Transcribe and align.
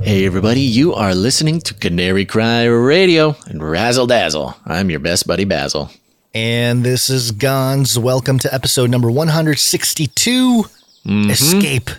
Hey 0.00 0.26
everybody, 0.26 0.60
you 0.60 0.94
are 0.94 1.14
listening 1.14 1.60
to 1.60 1.74
Canary 1.74 2.24
Cry 2.24 2.64
Radio 2.64 3.36
and 3.46 3.62
Razzle 3.62 4.06
Dazzle. 4.06 4.56
I'm 4.64 4.90
your 4.90 4.98
best 4.98 5.26
buddy 5.26 5.44
Basil. 5.44 5.90
And 6.34 6.84
this 6.84 7.10
is 7.10 7.30
Gonz. 7.30 7.98
Welcome 7.98 8.38
to 8.40 8.52
episode 8.52 8.90
number 8.90 9.10
162 9.10 10.64
Escape 11.06 11.90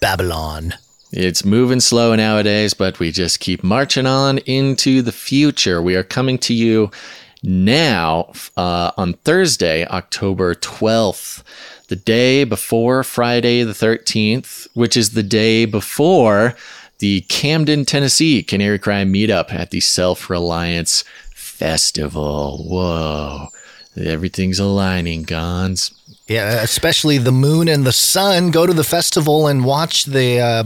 Babylon. 0.00 0.74
It's 1.10 1.44
moving 1.44 1.80
slow 1.80 2.14
nowadays, 2.14 2.72
but 2.72 2.98
we 2.98 3.10
just 3.10 3.40
keep 3.40 3.62
marching 3.62 4.06
on 4.06 4.38
into 4.38 5.02
the 5.02 5.12
future. 5.12 5.82
We 5.82 5.96
are 5.96 6.02
coming 6.02 6.38
to 6.38 6.54
you 6.54 6.90
now 7.42 8.32
uh, 8.56 8.92
on 8.96 9.14
Thursday, 9.14 9.84
October 9.86 10.54
12th, 10.54 11.42
the 11.88 11.96
day 11.96 12.44
before 12.44 13.04
Friday 13.04 13.62
the 13.64 13.72
13th, 13.72 14.68
which 14.74 14.96
is 14.96 15.10
the 15.10 15.22
day 15.22 15.64
before 15.66 16.54
the 17.02 17.22
Camden, 17.22 17.84
Tennessee 17.84 18.44
Canary 18.44 18.78
Cry 18.78 19.02
meetup 19.02 19.52
at 19.52 19.70
the 19.70 19.80
Self 19.80 20.30
Reliance 20.30 21.02
Festival. 21.34 22.64
Whoa, 22.64 23.48
everything's 23.96 24.60
aligning, 24.60 25.24
Gonz. 25.24 25.92
Yeah, 26.28 26.62
especially 26.62 27.18
the 27.18 27.32
moon 27.32 27.66
and 27.66 27.84
the 27.84 27.92
sun. 27.92 28.52
Go 28.52 28.68
to 28.68 28.72
the 28.72 28.84
festival 28.84 29.48
and 29.48 29.64
watch 29.64 30.04
the 30.04 30.38
uh, 30.38 30.64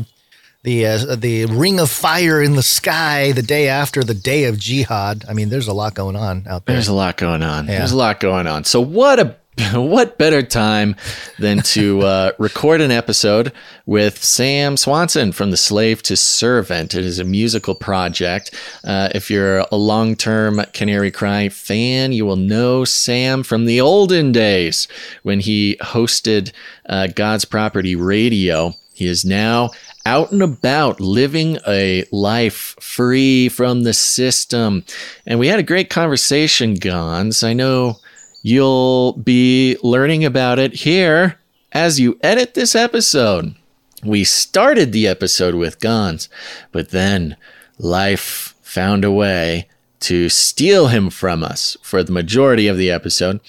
the 0.62 0.84
uh, 0.84 1.16
the 1.16 1.46
ring 1.46 1.80
of 1.80 1.90
fire 1.90 2.42
in 2.42 2.54
the 2.54 2.62
sky 2.62 3.32
the 3.32 3.40
day 3.40 3.66
after 3.68 4.04
the 4.04 4.12
day 4.12 4.44
of 4.44 4.58
jihad. 4.58 5.24
I 5.26 5.32
mean, 5.32 5.48
there's 5.48 5.68
a 5.68 5.72
lot 5.72 5.94
going 5.94 6.16
on 6.16 6.46
out 6.46 6.66
there. 6.66 6.74
There's 6.74 6.88
a 6.88 6.92
lot 6.92 7.16
going 7.16 7.42
on. 7.42 7.66
Yeah. 7.66 7.78
There's 7.78 7.92
a 7.92 7.96
lot 7.96 8.20
going 8.20 8.46
on. 8.46 8.64
So 8.64 8.82
what 8.82 9.18
a 9.18 9.36
what 9.72 10.18
better 10.18 10.42
time 10.42 10.94
than 11.38 11.62
to 11.62 12.02
uh, 12.02 12.32
record 12.38 12.82
an 12.82 12.90
episode 12.90 13.52
with 13.86 14.22
Sam 14.22 14.76
Swanson 14.76 15.32
from 15.32 15.50
The 15.50 15.56
Slave 15.56 16.02
Two 16.02 16.16
Servant? 16.16 16.94
It 16.94 17.04
is 17.04 17.18
a 17.18 17.24
musical 17.24 17.74
project. 17.74 18.54
Uh, 18.84 19.08
if 19.14 19.30
you're 19.30 19.64
a 19.72 19.76
long 19.76 20.14
term 20.14 20.62
Canary 20.74 21.10
Cry 21.10 21.48
fan, 21.48 22.12
you 22.12 22.26
will 22.26 22.36
know 22.36 22.84
Sam 22.84 23.42
from 23.42 23.64
the 23.64 23.80
olden 23.80 24.30
days 24.30 24.88
when 25.22 25.40
he 25.40 25.78
hosted 25.80 26.52
uh, 26.86 27.06
God's 27.06 27.46
Property 27.46 27.96
Radio. 27.96 28.74
He 28.92 29.06
is 29.06 29.24
now 29.24 29.70
out 30.04 30.32
and 30.32 30.42
about 30.42 31.00
living 31.00 31.58
a 31.66 32.04
life 32.12 32.76
free 32.80 33.48
from 33.48 33.84
the 33.84 33.94
system. 33.94 34.84
And 35.26 35.38
we 35.38 35.48
had 35.48 35.58
a 35.58 35.62
great 35.62 35.88
conversation, 35.88 36.74
Gonz. 36.74 37.42
I 37.42 37.54
know 37.54 38.00
you'll 38.46 39.14
be 39.14 39.76
learning 39.82 40.24
about 40.24 40.56
it 40.56 40.72
here 40.72 41.36
as 41.72 41.98
you 41.98 42.16
edit 42.22 42.54
this 42.54 42.76
episode. 42.76 43.56
We 44.04 44.22
started 44.22 44.92
the 44.92 45.08
episode 45.08 45.56
with 45.56 45.80
Gonz, 45.80 46.28
but 46.70 46.90
then 46.90 47.36
life 47.76 48.54
found 48.62 49.04
a 49.04 49.10
way 49.10 49.68
to 49.98 50.28
steal 50.28 50.86
him 50.86 51.10
from 51.10 51.42
us 51.42 51.76
for 51.82 52.04
the 52.04 52.12
majority 52.12 52.68
of 52.68 52.76
the 52.76 52.88
episode. 52.88 53.40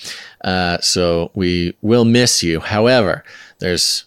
Uh, 0.44 0.80
so 0.80 1.30
we 1.36 1.78
will 1.84 2.06
miss 2.06 2.42
you. 2.42 2.60
However, 2.60 3.24
there's 3.60 4.06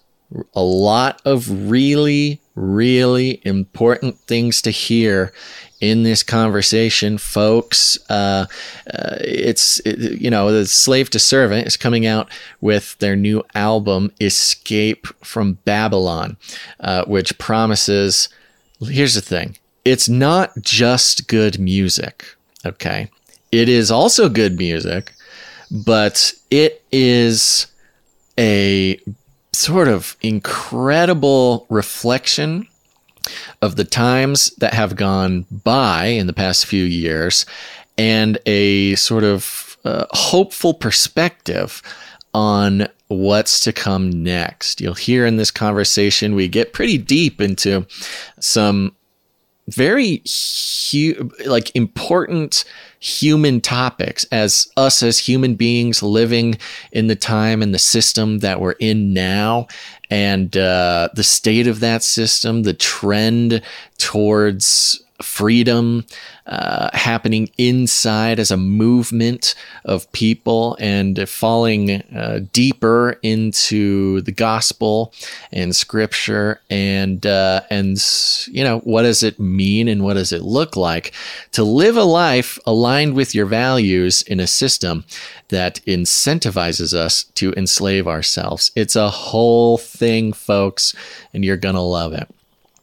a 0.55 0.63
lot 0.63 1.23
of 1.25 1.71
really, 1.71 2.41
really 2.57 3.41
important 3.45 4.19
things 4.19 4.61
to 4.63 4.73
hear 4.73 5.33
in 5.81 6.03
this 6.03 6.23
conversation, 6.23 7.17
folks. 7.19 7.99
Uh, 8.11 8.47
uh, 8.93 9.17
it's, 9.21 9.81
it- 9.81 10.21
you 10.21 10.31
know, 10.31 10.53
the 10.53 10.67
Slave 10.67 11.11
Two 11.11 11.19
Servant 11.19 11.67
is 11.67 11.77
coming 11.77 12.07
out 12.07 12.31
with 12.61 12.97
their 12.99 13.17
new 13.17 13.43
album, 13.55 14.13
Escape 14.21 15.07
from 15.25 15.55
Babylon, 15.65 16.37
uh, 16.81 17.05
which 17.07 17.39
promises. 17.39 18.29
Here's 18.83 19.15
the 19.15 19.21
thing 19.21 19.57
it's 19.85 20.09
not 20.09 20.53
just 20.61 21.29
good 21.29 21.59
music, 21.59 22.25
okay? 22.65 23.09
It 23.53 23.69
is 23.69 23.91
also 23.91 24.29
good 24.29 24.59
music, 24.59 25.13
but 25.71 26.33
it 26.51 26.83
is 26.93 27.67
a 28.39 29.01
sort 29.53 29.89
of 29.89 30.17
incredible 30.23 31.67
reflection 31.69 32.67
of 33.63 33.77
the 33.77 33.85
times 33.85 34.51
that 34.57 34.75
have 34.75 34.97
gone 34.97 35.47
by 35.51 36.07
in 36.07 36.27
the 36.27 36.33
past 36.33 36.67
few 36.67 36.85
years 36.85 37.47
and 37.99 38.39
a 38.47 38.95
sort 38.97 39.25
of 39.25 39.77
uh, 39.85 40.07
hopeful 40.11 40.75
perspective 40.75 41.83
on 42.33 42.87
what's 43.09 43.61
to 43.61 43.73
come 43.73 44.23
next. 44.23 44.81
You'll 44.81 44.95
hear 44.95 45.27
in 45.27 45.37
this 45.37 45.51
conversation, 45.51 46.35
we 46.35 46.49
get 46.49 46.73
pretty 46.73 46.97
deep 46.97 47.41
into 47.41 47.87
some 48.39 48.95
very 49.71 50.23
hu- 50.91 51.31
like 51.47 51.75
important 51.75 52.65
human 52.99 53.61
topics 53.61 54.25
as 54.25 54.71
us 54.77 55.03
as 55.03 55.19
human 55.19 55.55
beings 55.55 56.03
living 56.03 56.59
in 56.93 57.07
the 57.07 57.17
time 57.17 57.63
and 57.63 57.75
the 57.75 57.79
system 57.79 58.39
that 58.41 58.61
we're 58.61 58.73
in 58.73 59.13
now. 59.13 59.67
And 60.11 60.55
uh, 60.57 61.09
the 61.15 61.25
state 61.25 61.67
of 61.67 61.81
that 61.81 62.03
system 62.03 62.65
the 62.65 62.75
trend 62.75 63.63
towards 63.99 65.03
freedom 65.23 66.05
uh, 66.51 66.91
happening 66.95 67.49
inside 67.59 68.41
as 68.41 68.51
a 68.51 68.57
movement 68.57 69.55
of 69.85 70.11
people 70.11 70.77
and 70.81 71.29
falling 71.29 72.03
uh, 72.13 72.41
deeper 72.53 73.17
into 73.23 74.21
the 74.23 74.33
gospel 74.33 75.13
and 75.53 75.77
scripture 75.77 76.61
and 76.69 77.25
uh, 77.25 77.61
and 77.71 78.05
you 78.49 78.65
know 78.65 78.81
what 78.81 79.03
does 79.03 79.23
it 79.23 79.39
mean 79.39 79.87
and 79.87 80.03
what 80.03 80.15
does 80.15 80.33
it 80.33 80.43
look 80.43 80.77
like 80.77 81.13
to 81.53 81.63
live 81.63 81.97
a 81.97 82.03
life 82.03 82.59
aligned 82.67 83.15
with 83.15 83.33
your 83.33 83.47
values 83.47 84.23
in 84.23 84.41
a 84.41 84.47
system 84.47 85.05
that 85.49 85.77
incentivizes 85.87 86.93
us 86.93 87.25
to 87.35 87.53
enslave 87.57 88.09
ourselves? 88.09 88.73
It's 88.75 88.97
a 88.97 89.09
whole 89.11 89.79
thing 89.79 90.33
folks 90.33 90.97
and 91.33 91.45
you're 91.45 91.57
gonna 91.57 91.81
love 91.81 92.13
it. 92.13 92.29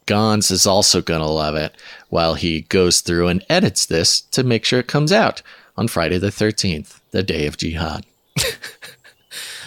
Gonz 0.08 0.50
is 0.50 0.66
also 0.66 1.02
going 1.02 1.20
to 1.20 1.26
love 1.26 1.54
it 1.54 1.74
while 2.08 2.34
he 2.34 2.62
goes 2.62 3.00
through 3.00 3.28
and 3.28 3.44
edits 3.48 3.84
this 3.86 4.20
to 4.20 4.42
make 4.42 4.64
sure 4.64 4.80
it 4.80 4.86
comes 4.88 5.12
out 5.12 5.42
on 5.76 5.88
Friday 5.88 6.18
the 6.18 6.28
13th, 6.28 7.00
the 7.10 7.22
day 7.22 7.46
of 7.46 7.56
jihad. 7.56 8.04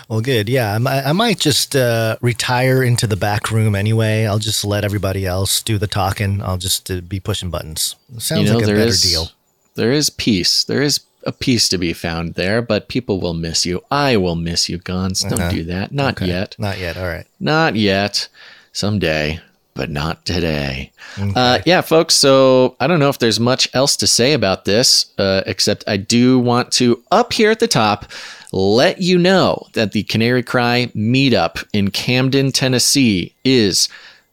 Well, 0.09 0.19
good. 0.19 0.49
Yeah, 0.49 0.73
I, 0.73 0.77
might- 0.77 1.05
I 1.05 1.11
might 1.13 1.39
just 1.39 1.73
uh, 1.73 2.17
retire 2.21 2.83
into 2.83 3.07
the 3.07 3.15
back 3.15 3.49
room 3.49 3.75
anyway. 3.75 4.25
I'll 4.25 4.39
just 4.39 4.65
let 4.65 4.83
everybody 4.83 5.25
else 5.25 5.61
do 5.61 5.77
the 5.77 5.87
talking. 5.87 6.41
I'll 6.41 6.57
just 6.57 6.91
uh, 6.91 6.99
be 6.99 7.21
pushing 7.21 7.49
buttons. 7.49 7.95
Sounds 8.17 8.51
like 8.51 8.63
a 8.63 8.65
there 8.65 8.75
better 8.75 8.89
is- 8.89 9.01
deal. 9.01 9.29
There 9.75 9.93
is 9.93 10.09
peace. 10.09 10.65
There 10.65 10.81
is 10.81 10.99
a 11.23 11.31
peace 11.31 11.69
to 11.69 11.77
be 11.77 11.93
found 11.93 12.33
there, 12.33 12.61
but 12.61 12.89
people 12.89 13.21
will 13.21 13.33
miss 13.33 13.65
you. 13.65 13.85
I 13.89 14.17
will 14.17 14.35
miss 14.35 14.67
you, 14.67 14.79
Gonz. 14.79 15.21
Don't 15.29 15.39
Uh-huh. 15.39 15.49
do 15.51 15.63
that. 15.65 15.93
Not 15.93 16.17
Okay. 16.17 16.27
yet. 16.27 16.57
Not 16.59 16.77
yet. 16.77 16.97
All 16.97 17.07
right. 17.07 17.25
Not 17.39 17.77
yet. 17.77 18.27
Someday, 18.73 19.39
but 19.73 19.89
not 19.89 20.25
today. 20.25 20.91
Okay. 21.17 21.33
Uh, 21.35 21.59
yeah, 21.65 21.81
folks. 21.81 22.15
So 22.15 22.75
I 22.79 22.87
don't 22.87 22.99
know 22.99 23.09
if 23.09 23.19
there's 23.19 23.39
much 23.39 23.69
else 23.73 23.95
to 23.97 24.07
say 24.07 24.33
about 24.33 24.65
this, 24.65 25.11
uh, 25.17 25.43
except 25.45 25.83
I 25.87 25.97
do 25.97 26.39
want 26.39 26.71
to, 26.73 27.01
up 27.11 27.33
here 27.33 27.51
at 27.51 27.59
the 27.59 27.67
top, 27.67 28.05
let 28.51 29.01
you 29.01 29.17
know 29.17 29.67
that 29.73 29.93
the 29.93 30.03
Canary 30.03 30.43
Cry 30.43 30.91
meetup 30.95 31.65
in 31.73 31.89
Camden, 31.91 32.51
Tennessee 32.51 33.33
is 33.45 33.87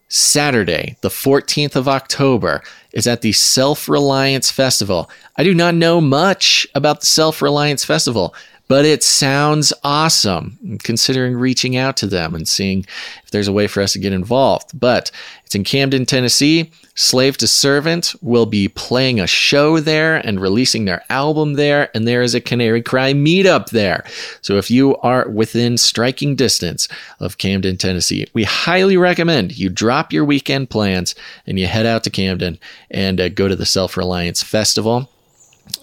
Saturday, 0.08 0.96
the 1.02 1.08
14th 1.08 1.76
of 1.76 1.86
October, 1.86 2.62
is 2.92 3.06
at 3.06 3.20
the 3.20 3.32
Self 3.32 3.88
Reliance 3.88 4.50
Festival. 4.50 5.10
I 5.36 5.44
do 5.44 5.54
not 5.54 5.74
know 5.74 6.00
much 6.00 6.66
about 6.74 7.00
the 7.00 7.06
Self 7.06 7.42
Reliance 7.42 7.84
Festival, 7.84 8.34
but 8.68 8.84
it 8.84 9.02
sounds 9.02 9.72
awesome. 9.82 10.78
Considering 10.82 11.34
reaching 11.34 11.76
out 11.76 11.96
to 11.96 12.06
them 12.06 12.34
and 12.34 12.46
seeing 12.46 12.86
if 13.24 13.30
there's 13.30 13.48
a 13.48 13.52
way 13.52 13.66
for 13.66 13.82
us 13.82 13.94
to 13.94 13.98
get 13.98 14.12
involved. 14.12 14.78
But 14.78 15.10
it's 15.44 15.54
in 15.54 15.64
Camden, 15.64 16.04
Tennessee. 16.04 16.70
Slave 16.94 17.38
Two 17.38 17.46
Servant 17.46 18.14
will 18.22 18.44
be 18.44 18.68
playing 18.68 19.20
a 19.20 19.26
show 19.26 19.78
there 19.80 20.16
and 20.16 20.40
releasing 20.40 20.84
their 20.84 21.02
album 21.10 21.54
there, 21.54 21.90
and 21.94 22.06
there 22.06 22.22
is 22.22 22.34
a 22.34 22.40
Canary 22.40 22.82
Cry 22.82 23.12
meetup 23.12 23.70
there. 23.70 24.04
So 24.42 24.56
if 24.56 24.70
you 24.70 24.96
are 24.96 25.28
within 25.28 25.78
striking 25.78 26.34
distance 26.34 26.88
of 27.20 27.38
Camden, 27.38 27.76
Tennessee, 27.76 28.26
we 28.34 28.44
highly 28.44 28.96
recommend 28.96 29.56
you 29.56 29.70
drop 29.70 30.12
your 30.12 30.24
weekend 30.24 30.70
plans 30.70 31.14
and 31.46 31.58
you 31.58 31.66
head 31.66 31.86
out 31.86 32.02
to 32.04 32.10
Camden 32.10 32.58
and 32.90 33.20
uh, 33.20 33.28
go 33.28 33.46
to 33.46 33.56
the 33.56 33.64
Self 33.64 33.96
Reliance 33.96 34.42
Festival. 34.42 35.08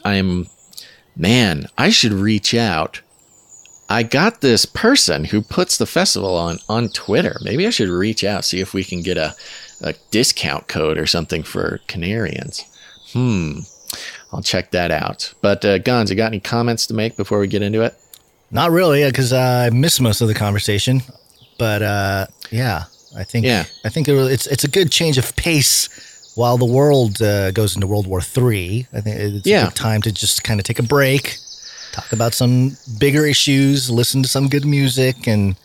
I'm, 0.04 0.48
man, 1.16 1.68
I 1.78 1.90
should 1.90 2.14
reach 2.14 2.54
out. 2.54 3.02
I 3.88 4.02
got 4.04 4.42
this 4.42 4.66
person 4.66 5.26
who 5.26 5.42
puts 5.42 5.78
the 5.78 5.86
festival 5.86 6.36
on 6.36 6.58
on 6.68 6.90
Twitter. 6.90 7.38
Maybe 7.44 7.68
I 7.68 7.70
should 7.70 7.90
reach 7.90 8.24
out, 8.24 8.44
see 8.46 8.60
if 8.60 8.74
we 8.74 8.84
can 8.84 9.02
get 9.02 9.18
a, 9.18 9.36
a 9.82 9.94
discount 10.12 10.68
code 10.68 10.98
or 10.98 11.06
something 11.06 11.44
for 11.44 11.80
Canarians. 11.88 12.64
Hmm. 13.14 13.60
I'll 14.34 14.42
check 14.42 14.72
that 14.72 14.92
out. 14.92 15.34
But 15.42 15.64
uh, 15.64 15.80
Gonz, 15.80 16.10
you 16.10 16.16
got 16.16 16.28
any 16.28 16.40
comments 16.40 16.88
to 16.88 16.94
make 16.94 17.16
before 17.16 17.40
we 17.40 17.48
get 17.48 17.62
into 17.62 17.82
it? 17.82 17.96
Not 18.52 18.72
really, 18.72 19.06
because 19.06 19.32
I 19.32 19.70
missed 19.70 20.02
most 20.02 20.22
of 20.22 20.28
the 20.28 20.34
conversation. 20.34 21.02
But 21.58 21.82
uh, 21.82 22.28
yeah, 22.52 22.86
I 23.16 23.24
think 23.24 23.46
Yeah. 23.46 23.66
I 23.86 23.90
think 23.90 24.08
it, 24.08 24.14
it's 24.14 24.48
it's 24.48 24.64
a 24.64 24.68
good 24.70 24.92
change 24.92 25.18
of 25.18 25.36
pace 25.36 25.90
while 26.36 26.58
the 26.58 26.66
world 26.66 27.22
uh, 27.22 27.52
goes 27.52 27.76
into 27.76 27.88
World 27.88 28.08
War 28.08 28.22
III, 28.22 28.88
I 28.94 29.02
think 29.02 29.18
it's 29.18 29.48
Yeah. 29.48 29.64
a 29.64 29.66
good 29.70 29.76
time 29.76 30.02
to 30.04 30.12
just 30.12 30.44
kind 30.44 30.60
of 30.60 30.66
take 30.66 30.80
a 30.80 30.84
break, 30.84 31.38
talk 31.92 32.12
about 32.14 32.34
some 32.34 32.78
bigger 33.00 33.26
issues, 33.26 33.90
listen 33.90 34.22
to 34.24 34.30
some 34.30 34.48
good 34.50 34.66
music, 34.66 35.28
and 35.28 35.56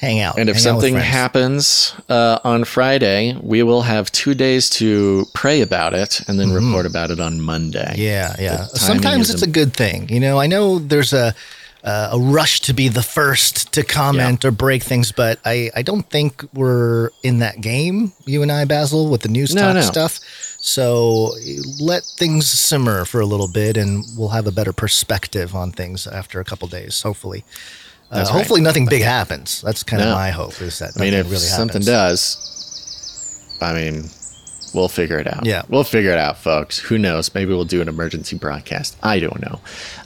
hang 0.00 0.20
out. 0.20 0.38
And 0.38 0.50
if 0.50 0.58
something 0.60 0.96
happens 0.96 1.94
uh, 2.08 2.38
on 2.44 2.64
Friday, 2.64 3.38
we 3.42 3.62
will 3.62 3.82
have 3.82 4.10
two 4.12 4.34
days 4.34 4.68
to 4.70 5.24
pray 5.32 5.62
about 5.62 5.94
it 5.94 6.20
and 6.28 6.38
then 6.38 6.52
report 6.52 6.84
about 6.86 7.10
it 7.10 7.20
on 7.20 7.40
Monday. 7.40 7.84
Mm-hmm. 7.92 8.00
Yeah, 8.02 8.36
yeah. 8.38 8.64
Sometimes 8.74 9.30
it's 9.30 9.42
a 9.42 9.46
good 9.50 9.72
thing. 9.74 10.08
You 10.10 10.20
know, 10.20 10.38
I 10.40 10.46
know 10.46 10.78
there's 10.78 11.12
a 11.12 11.34
uh, 11.84 12.08
a 12.12 12.18
rush 12.18 12.60
to 12.62 12.72
be 12.72 12.88
the 12.88 13.02
first 13.02 13.72
to 13.74 13.84
comment 13.84 14.44
or 14.44 14.50
break 14.50 14.82
things, 14.82 15.12
but 15.12 15.38
I, 15.44 15.70
I 15.76 15.82
don't 15.82 16.08
think 16.08 16.42
we're 16.54 17.10
in 17.22 17.40
that 17.40 17.60
game, 17.60 18.12
you 18.24 18.42
and 18.42 18.50
I, 18.50 18.64
Basil, 18.64 19.10
with 19.10 19.20
the 19.20 19.28
news 19.28 19.54
No, 19.54 19.60
talk 19.60 19.74
no. 19.74 19.80
stuff. 19.82 20.18
So 20.60 21.34
let 21.78 22.04
things 22.04 22.48
simmer 22.48 23.04
for 23.04 23.20
a 23.20 23.26
little 23.26 23.48
bit, 23.48 23.76
and 23.76 24.02
we'll 24.16 24.30
have 24.30 24.46
a 24.46 24.52
better 24.52 24.72
perspective 24.72 25.54
on 25.54 25.72
things 25.72 26.06
after 26.06 26.40
a 26.40 26.44
couple 26.44 26.66
days, 26.68 27.02
hopefully. 27.02 27.44
Uh, 28.10 28.18
right. 28.18 28.28
hopefully, 28.28 28.62
nothing 28.62 28.86
big 28.86 29.02
happens. 29.02 29.60
That's 29.60 29.82
kind 29.82 30.02
of 30.02 30.08
my 30.08 30.30
hope. 30.30 30.60
Is 30.62 30.78
that 30.78 30.92
I 30.96 31.00
mean, 31.00 31.12
if 31.12 31.26
really 31.26 31.36
something 31.36 31.82
happens. 31.82 31.86
does, 31.86 33.58
I 33.60 33.74
mean, 33.74 34.08
we'll 34.72 34.88
figure 34.88 35.18
it 35.18 35.26
out. 35.26 35.44
Yeah. 35.44 35.62
We'll 35.68 35.84
figure 35.84 36.12
it 36.12 36.18
out, 36.18 36.38
folks. 36.38 36.78
Who 36.78 36.96
knows? 36.98 37.34
Maybe 37.34 37.52
we'll 37.52 37.64
do 37.64 37.80
an 37.82 37.88
emergency 37.88 38.36
broadcast. 38.36 38.96
I 39.02 39.20
don't 39.20 39.40
know. 39.40 39.60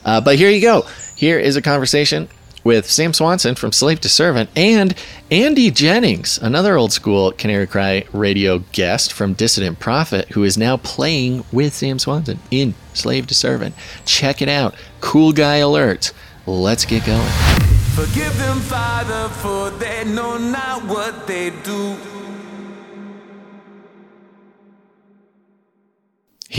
Uh, 0.05 0.21
but 0.21 0.37
here 0.37 0.49
you 0.49 0.61
go. 0.61 0.85
Here 1.19 1.37
is 1.37 1.57
a 1.57 1.61
conversation 1.61 2.29
with 2.63 2.89
Sam 2.89 3.11
Swanson 3.11 3.55
from 3.55 3.73
Slave 3.73 3.99
Two 3.99 4.07
Servant 4.07 4.49
and 4.55 4.95
Andy 5.29 5.69
Jennings, 5.69 6.37
another 6.37 6.77
old 6.77 6.93
school 6.93 7.33
Canary 7.33 7.67
Cry 7.67 8.05
radio 8.13 8.59
guest 8.71 9.11
from 9.11 9.33
Dissident 9.33 9.79
Prophet, 9.79 10.29
who 10.29 10.45
is 10.45 10.57
now 10.57 10.77
playing 10.77 11.43
with 11.51 11.73
Sam 11.73 11.99
Swanson 11.99 12.39
in 12.51 12.73
Slave 12.93 13.27
Two 13.27 13.35
Servant. 13.35 13.75
Check 14.05 14.41
it 14.41 14.47
out. 14.47 14.75
Cool 15.01 15.33
guy 15.33 15.57
alert. 15.57 16.13
Let's 16.45 16.85
get 16.85 17.05
going. 17.05 17.27
Forgive 17.95 18.37
them, 18.37 18.61
Father, 18.61 19.27
for 19.27 19.71
they 19.71 20.05
know 20.05 20.37
not 20.37 20.85
what 20.85 21.27
they 21.27 21.49
do. 21.49 21.97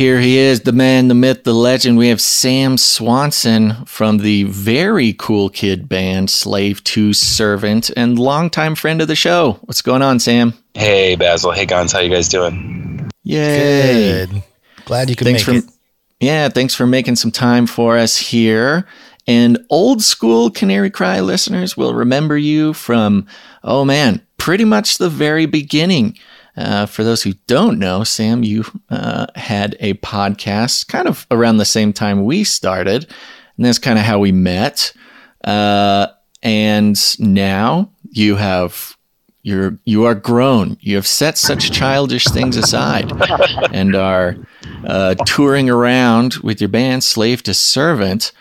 Here 0.01 0.19
he 0.19 0.39
is, 0.39 0.63
the 0.63 0.73
man, 0.73 1.09
the 1.09 1.15
myth, 1.15 1.45
the 1.45 1.53
legend. 1.53 1.99
We 1.99 2.09
have 2.09 2.23
Sam 2.23 2.79
Swanson 2.79 3.85
from 3.85 4.17
the 4.17 4.45
very 4.45 5.13
cool 5.13 5.51
kid 5.51 5.91
band 5.91 6.31
Slave 6.31 6.83
Two 6.85 7.13
Servant 7.13 7.91
and 7.99 8.19
longtime 8.19 8.77
friend 8.77 9.03
of 9.03 9.09
the 9.09 9.15
show. 9.15 9.59
What's 9.65 9.83
going 9.83 10.01
on, 10.01 10.19
Sam? 10.19 10.55
Hey 10.73 11.17
Basil, 11.17 11.53
hey 11.53 11.67
Gonz, 11.67 11.93
how 11.93 11.99
you 11.99 12.09
guys 12.09 12.31
doing? 12.31 13.11
Yay. 13.25 14.25
Good. 14.25 14.43
Glad 14.87 15.11
you 15.11 15.17
could 15.17 15.27
Thanks 15.27 15.47
make 15.47 15.63
for 15.63 15.69
it. 15.69 15.75
Yeah, 16.19 16.49
thanks 16.49 16.75
for 16.75 16.87
making 16.87 17.17
some 17.17 17.31
time 17.31 17.67
for 17.67 17.99
us 17.99 18.17
here. 18.17 18.87
And 19.27 19.59
old 19.69 20.01
school 20.01 20.51
Canary 20.51 20.89
Cry 20.89 21.21
listeners 21.21 21.77
will 21.77 21.93
remember 21.93 22.39
you 22.39 22.73
from, 22.73 23.27
oh 23.63 23.85
man, 23.85 24.23
pretty 24.39 24.65
much 24.65 24.97
the 24.97 25.11
very 25.11 25.45
beginning. 25.45 26.17
Uh, 26.57 26.87
for 26.87 27.05
those 27.05 27.23
who 27.23 27.33
don't 27.47 27.79
know, 27.79 28.05
Sam, 28.05 28.43
you 28.43 28.65
uh, 28.91 29.27
had 29.35 29.77
a 29.81 29.95
podcast 29.95 30.89
kind 30.89 31.09
of 31.09 31.27
around 31.31 31.57
the 31.59 31.65
same 31.65 31.93
time 31.93 32.25
we 32.25 32.45
started. 32.45 33.11
And 33.57 33.67
that's 33.67 33.79
kind 33.79 33.99
of 33.99 34.05
how 34.05 34.19
we 34.19 34.33
met. 34.33 34.93
Uh, 35.45 36.09
and 36.43 36.99
now 37.19 37.91
you 38.11 38.37
have 38.37 38.97
you're 39.43 39.79
you 39.85 40.05
are 40.05 40.15
grown. 40.15 40.77
You 40.81 40.97
have 40.97 41.07
set 41.07 41.39
such 41.39 41.73
childish 41.73 42.25
things 42.27 42.57
aside, 42.57 43.11
and 43.73 43.97
are 43.97 44.37
uh, 44.85 45.15
touring 45.27 45.71
around 45.71 46.35
with 46.43 46.61
your 46.61 46.69
band, 46.69 47.05
Slave 47.05 47.43
Two 47.43 47.55
Servant. 47.55 48.33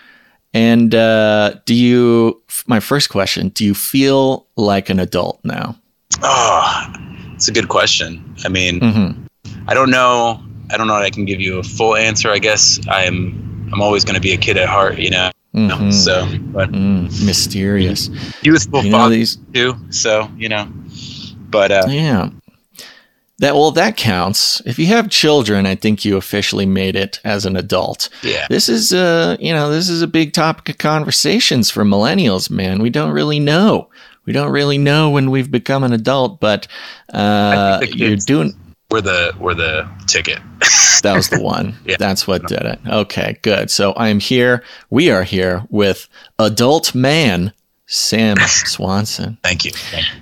And 0.54 0.94
uh, 0.94 1.56
do 1.66 1.74
you? 1.74 2.42
My 2.68 2.80
first 2.80 3.10
question: 3.10 3.50
Do 3.50 3.64
you 3.64 3.74
feel 3.74 4.48
like 4.58 4.90
an 4.90 5.00
adult 5.00 5.40
now? 5.44 5.78
Oh, 6.22 6.94
it's 7.40 7.48
a 7.48 7.54
good 7.54 7.70
question. 7.70 8.36
I 8.44 8.50
mean, 8.50 8.82
Mm-hmm. 8.82 9.24
I 9.70 9.74
don't 9.74 9.90
know. 9.90 10.44
I 10.72 10.76
don't 10.78 10.88
know 10.88 10.96
that 10.96 11.04
I 11.04 11.10
can 11.10 11.24
give 11.24 11.40
you 11.40 11.58
a 11.60 11.64
full 11.64 11.96
answer. 11.96 12.30
I 12.30 12.40
guess 12.40 12.80
I'm 12.90 13.70
I'm 13.72 13.82
always 13.82 14.04
going 14.04 14.16
to 14.16 14.22
be 14.22 14.34
a 14.34 14.38
kid 14.38 14.58
at 14.58 14.68
heart, 14.68 14.98
you 15.00 15.10
know. 15.10 15.32
Mhm. 15.56 15.94
So, 15.94 16.28
but 16.52 16.70
Mm, 16.72 17.04
mysterious. 17.26 18.10
youthful 18.44 18.84
You 18.84 18.92
father 18.92 19.16
these. 19.16 19.38
too. 19.54 19.78
So 19.90 20.30
you 20.38 20.50
know, 20.50 20.68
but 21.50 21.72
uh, 21.72 21.86
Yeah. 21.88 22.30
That 23.40 23.56
well, 23.56 23.72
that 23.72 23.96
counts. 23.96 24.62
If 24.66 24.78
you 24.78 24.88
have 24.88 25.08
children, 25.10 25.66
I 25.66 25.76
think 25.76 26.04
you 26.04 26.18
officially 26.18 26.66
made 26.66 26.98
it 26.98 27.22
as 27.24 27.46
an 27.46 27.56
adult. 27.56 28.10
yeah, 28.22 28.46
This 28.50 28.68
is 28.68 28.92
uh, 28.92 29.38
you 29.40 29.54
know, 29.54 29.70
this 29.72 29.88
is 29.88 30.02
a 30.02 30.08
big 30.08 30.34
topic 30.34 30.68
of 30.68 30.78
conversations 30.78 31.72
for 31.72 31.86
millennials, 31.86 32.50
man. 32.50 32.80
We 32.82 32.90
don't 32.90 33.12
really 33.12 33.40
know. 33.40 33.88
We 34.30 34.34
don't 34.34 34.52
really 34.52 34.78
know 34.78 35.10
when 35.10 35.32
we've 35.32 35.50
become 35.50 35.84
an 35.84 35.92
adult, 35.92 36.40
but 36.40 36.68
uh, 37.12 37.78
I 37.78 37.80
think 37.80 37.94
the 37.94 37.98
you're 37.98 38.16
doing. 38.16 38.54
we're 38.92 39.02
the 39.02 39.34
we're 39.40 39.56
the 39.56 39.90
ticket. 40.06 40.38
That 41.02 41.16
was 41.16 41.30
the 41.30 41.42
one. 41.42 41.76
Yeah. 41.84 41.96
That's 41.98 42.28
what 42.28 42.46
did 42.46 42.62
it. 42.62 42.80
Okay, 42.86 43.40
good. 43.42 43.72
So 43.72 43.94
I 43.94 44.10
am 44.10 44.20
here. 44.20 44.64
We 44.92 45.10
are 45.10 45.24
here 45.24 45.64
with 45.72 46.08
adult 46.38 46.94
man 46.94 47.54
Sam 47.88 48.38
Swanson. 48.48 49.40
Thank 49.42 49.66
you. 49.66 49.72
Thank 49.72 50.06
you. 50.14 50.22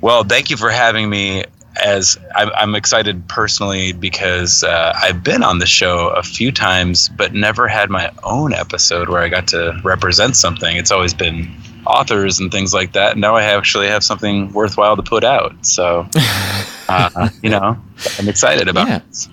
Well, 0.00 0.24
thank 0.24 0.50
you 0.50 0.56
for 0.56 0.70
having 0.70 1.10
me. 1.10 1.44
As 1.80 2.18
I'm, 2.34 2.50
I'm 2.56 2.74
excited 2.74 3.28
personally 3.28 3.92
because 3.92 4.64
uh, 4.64 4.98
I've 5.00 5.22
been 5.22 5.44
on 5.44 5.58
the 5.60 5.66
show 5.66 6.08
a 6.08 6.24
few 6.24 6.50
times, 6.50 7.08
but 7.10 7.34
never 7.34 7.68
had 7.68 7.88
my 7.90 8.10
own 8.24 8.52
episode 8.52 9.08
where 9.10 9.20
I 9.20 9.28
got 9.28 9.46
to 9.48 9.78
represent 9.84 10.34
something. 10.34 10.76
It's 10.76 10.90
always 10.90 11.14
been 11.14 11.54
authors 11.86 12.38
and 12.40 12.50
things 12.50 12.72
like 12.74 12.92
that. 12.92 13.16
Now 13.16 13.36
I 13.36 13.42
actually 13.44 13.86
have 13.88 14.02
something 14.04 14.52
worthwhile 14.52 14.96
to 14.96 15.02
put 15.02 15.24
out. 15.24 15.54
So, 15.66 16.06
uh, 16.88 17.28
you 17.42 17.50
know, 17.50 17.76
I'm 18.18 18.28
excited 18.28 18.68
about 18.68 18.88
Yeah. 18.88 18.98
this. 19.08 19.28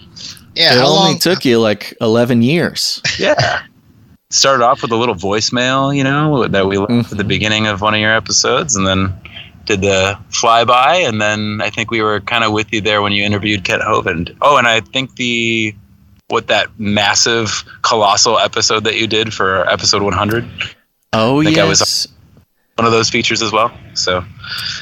Yeah, 0.55 0.73
it 0.73 0.79
how 0.79 0.87
only 0.87 1.11
long? 1.11 1.19
took 1.19 1.45
you 1.45 1.59
like 1.59 1.93
11 2.01 2.41
years. 2.41 3.01
Yeah. 3.17 3.61
Started 4.29 4.63
off 4.63 4.81
with 4.81 4.91
a 4.91 4.95
little 4.95 5.15
voicemail, 5.15 5.95
you 5.95 6.03
know, 6.03 6.47
that 6.47 6.65
we 6.67 6.77
left 6.77 7.11
at 7.11 7.17
the 7.17 7.23
beginning 7.23 7.67
of 7.67 7.81
one 7.81 7.93
of 7.93 7.99
your 7.99 8.13
episodes, 8.13 8.75
and 8.75 8.85
then 8.87 9.13
did 9.65 9.81
the 9.81 10.17
flyby, 10.29 11.07
and 11.07 11.21
then 11.21 11.61
I 11.61 11.69
think 11.69 11.91
we 11.91 12.01
were 12.01 12.19
kind 12.21 12.43
of 12.43 12.51
with 12.51 12.71
you 12.73 12.81
there 12.81 13.01
when 13.01 13.11
you 13.13 13.23
interviewed 13.23 13.63
Kent 13.63 13.81
Hovind. 13.83 14.35
Oh, 14.41 14.57
and 14.57 14.67
I 14.67 14.79
think 14.81 15.15
the 15.15 15.75
what 16.29 16.47
that 16.47 16.67
massive, 16.79 17.63
colossal 17.81 18.39
episode 18.39 18.85
that 18.85 18.95
you 18.97 19.05
did 19.05 19.33
for 19.33 19.69
episode 19.69 20.01
100, 20.01 20.45
Oh, 21.13 21.43
think 21.43 21.57
yes. 21.57 21.65
I 21.65 21.67
was- 21.69 22.07
one 22.81 22.87
of 22.87 22.91
those 22.91 23.11
features 23.11 23.43
as 23.43 23.51
well. 23.51 23.71
So, 23.93 24.25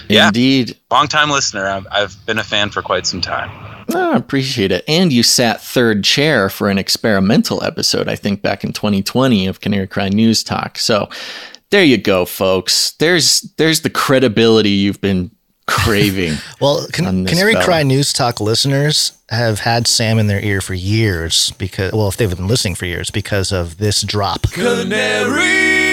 yeah. 0.07 0.27
Indeed. 0.27 0.77
long 0.89 1.09
time 1.09 1.29
listener. 1.29 1.67
I've, 1.67 1.85
I've 1.91 2.25
been 2.25 2.37
a 2.39 2.43
fan 2.45 2.69
for 2.69 2.81
quite 2.81 3.05
some 3.05 3.19
time. 3.19 3.49
Oh, 3.93 4.13
I 4.13 4.15
appreciate 4.15 4.71
it. 4.71 4.85
And 4.87 5.11
you 5.11 5.21
sat 5.21 5.61
third 5.61 6.05
chair 6.05 6.49
for 6.49 6.69
an 6.69 6.77
experimental 6.77 7.61
episode, 7.61 8.07
I 8.07 8.15
think, 8.15 8.41
back 8.41 8.63
in 8.63 8.71
2020 8.71 9.47
of 9.47 9.59
Canary 9.59 9.85
Cry 9.87 10.07
News 10.07 10.43
Talk. 10.43 10.77
So 10.77 11.09
there 11.71 11.83
you 11.83 11.97
go, 11.97 12.23
folks. 12.23 12.91
There's 12.99 13.41
there's 13.57 13.81
the 13.81 13.89
credibility 13.89 14.69
you've 14.69 15.01
been 15.01 15.29
craving. 15.67 16.37
Well, 16.61 16.87
Can- 16.93 17.25
Canary 17.25 17.53
fella. 17.53 17.65
Cry 17.65 17.83
News 17.83 18.13
Talk 18.13 18.39
listeners 18.39 19.11
have 19.27 19.59
had 19.59 19.87
Sam 19.87 20.19
in 20.19 20.27
their 20.27 20.41
ear 20.41 20.61
for 20.61 20.73
years 20.73 21.51
because, 21.57 21.91
well, 21.91 22.07
if 22.07 22.15
they've 22.15 22.33
been 22.33 22.47
listening 22.47 22.75
for 22.75 22.85
years 22.85 23.09
because 23.11 23.51
of 23.51 23.77
this 23.77 24.01
drop. 24.03 24.43
Canary 24.51 25.88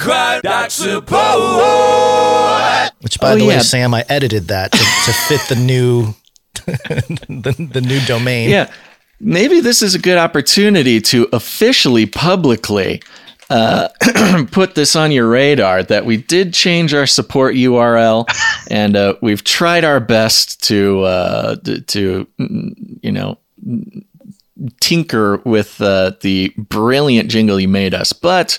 cry, 0.00 0.40
that's 0.42 0.74
support. 0.74 1.10
Which, 3.02 3.18
by 3.20 3.32
Oh, 3.32 3.36
the 3.36 3.42
yeah. 3.44 3.48
way, 3.48 3.58
Sam, 3.60 3.94
I 3.94 4.04
edited 4.08 4.48
that 4.48 4.72
to, 4.72 4.78
to 4.78 5.12
fit 5.28 5.40
the 5.48 5.56
new, 5.56 6.14
the, 6.54 7.68
the 7.72 7.80
new 7.80 8.00
domain. 8.06 8.50
yeah. 8.50 8.70
Maybe 9.22 9.60
this 9.60 9.82
is 9.82 9.94
a 9.94 9.98
good 9.98 10.16
opportunity 10.16 11.00
to 11.02 11.28
officially, 11.32 12.06
publicly 12.06 13.02
uh, 13.50 13.88
put 14.50 14.74
this 14.74 14.96
on 14.96 15.12
your 15.12 15.28
radar 15.28 15.82
that 15.82 16.06
we 16.06 16.16
did 16.16 16.54
change 16.54 16.94
our 16.94 17.04
support 17.06 17.54
URL 17.54 18.26
and 18.70 18.96
uh, 18.96 19.14
we've 19.20 19.44
tried 19.44 19.84
our 19.84 20.00
best 20.00 20.62
to, 20.68 21.02
uh, 21.02 21.56
to, 21.56 21.80
to, 21.82 22.26
mm, 22.38 22.72
you 23.02 23.12
know, 23.12 23.36
tinker 24.80 25.38
with 25.44 25.80
uh, 25.80 26.12
the 26.20 26.52
brilliant 26.56 27.30
jingle 27.30 27.58
you 27.58 27.68
made 27.68 27.94
us. 27.94 28.12
But 28.12 28.58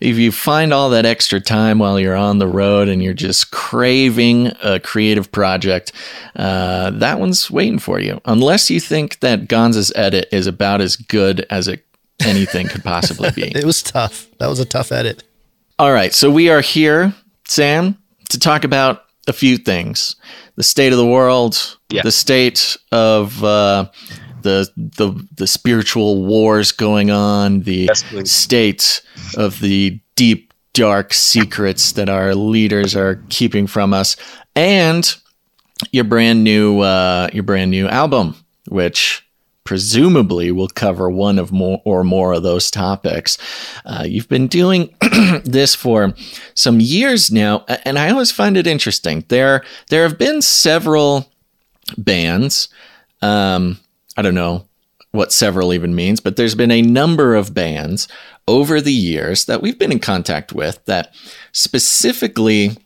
if 0.00 0.16
you 0.16 0.30
find 0.32 0.72
all 0.72 0.90
that 0.90 1.06
extra 1.06 1.40
time 1.40 1.78
while 1.78 1.98
you're 1.98 2.16
on 2.16 2.38
the 2.38 2.46
road 2.46 2.88
and 2.88 3.02
you're 3.02 3.14
just 3.14 3.50
craving 3.50 4.52
a 4.62 4.78
creative 4.80 5.30
project, 5.32 5.92
uh, 6.36 6.90
that 6.90 7.18
one's 7.18 7.50
waiting 7.50 7.78
for 7.78 7.98
you. 8.00 8.20
Unless 8.24 8.70
you 8.70 8.80
think 8.80 9.20
that 9.20 9.48
Gonz's 9.48 9.92
edit 9.96 10.28
is 10.32 10.46
about 10.46 10.80
as 10.80 10.96
good 10.96 11.46
as 11.50 11.68
it, 11.68 11.84
anything 12.20 12.68
could 12.68 12.84
possibly 12.84 13.30
be. 13.30 13.52
It 13.54 13.64
was 13.64 13.82
tough. 13.82 14.26
That 14.38 14.48
was 14.48 14.60
a 14.60 14.64
tough 14.66 14.92
edit. 14.92 15.24
All 15.78 15.92
right, 15.92 16.12
so 16.12 16.30
we 16.30 16.50
are 16.50 16.60
here, 16.60 17.14
Sam, 17.46 17.96
to 18.30 18.38
talk 18.38 18.64
about 18.64 19.04
a 19.28 19.32
few 19.32 19.56
things 19.58 20.16
the 20.56 20.64
state 20.64 20.90
of 20.92 20.98
the 20.98 21.06
world, 21.06 21.76
Yeah. 21.90 22.02
the 22.02 22.10
state 22.10 22.76
of 22.90 23.44
uh, 23.44 23.88
the 24.42 24.68
the 24.76 25.26
the 25.36 25.46
spiritual 25.46 26.24
wars 26.24 26.72
going 26.72 27.10
on, 27.10 27.62
the 27.62 27.88
Yes, 27.88 28.04
state 28.30 29.02
of 29.36 29.60
the 29.60 30.00
deep 30.16 30.52
dark 30.72 31.12
secrets 31.12 31.92
that 31.92 32.08
our 32.08 32.34
leaders 32.34 32.94
are 32.94 33.22
keeping 33.28 33.66
from 33.66 33.92
us, 33.92 34.16
and 34.54 35.16
your 35.92 36.04
brand 36.04 36.44
new 36.44 36.80
uh, 36.80 37.28
your 37.32 37.42
brand 37.44 37.70
new 37.70 37.88
album, 37.88 38.34
which 38.68 39.24
presumably 39.64 40.50
will 40.50 40.68
cover 40.68 41.10
one 41.10 41.38
of 41.38 41.52
more 41.52 41.82
or 41.84 42.02
more 42.02 42.32
of 42.32 42.42
those 42.42 42.70
topics. 42.70 43.36
Uh, 43.84 44.02
you've 44.06 44.28
been 44.28 44.46
doing 44.46 44.94
this 45.44 45.74
for 45.74 46.14
some 46.54 46.80
years 46.80 47.30
now, 47.30 47.66
and 47.84 47.98
I 47.98 48.10
always 48.10 48.30
find 48.32 48.56
it 48.56 48.66
interesting. 48.66 49.24
There 49.28 49.62
there 49.90 50.04
have 50.08 50.16
been 50.18 50.40
several 50.42 51.30
bands. 51.98 52.68
Um, 53.20 53.78
I 54.18 54.22
don't 54.22 54.34
know 54.34 54.66
what 55.12 55.32
several 55.32 55.72
even 55.72 55.94
means, 55.94 56.18
but 56.18 56.34
there's 56.34 56.56
been 56.56 56.72
a 56.72 56.82
number 56.82 57.36
of 57.36 57.54
bands 57.54 58.08
over 58.48 58.80
the 58.80 58.92
years 58.92 59.44
that 59.44 59.62
we've 59.62 59.78
been 59.78 59.92
in 59.92 60.00
contact 60.00 60.52
with 60.52 60.84
that 60.86 61.14
specifically 61.52 62.76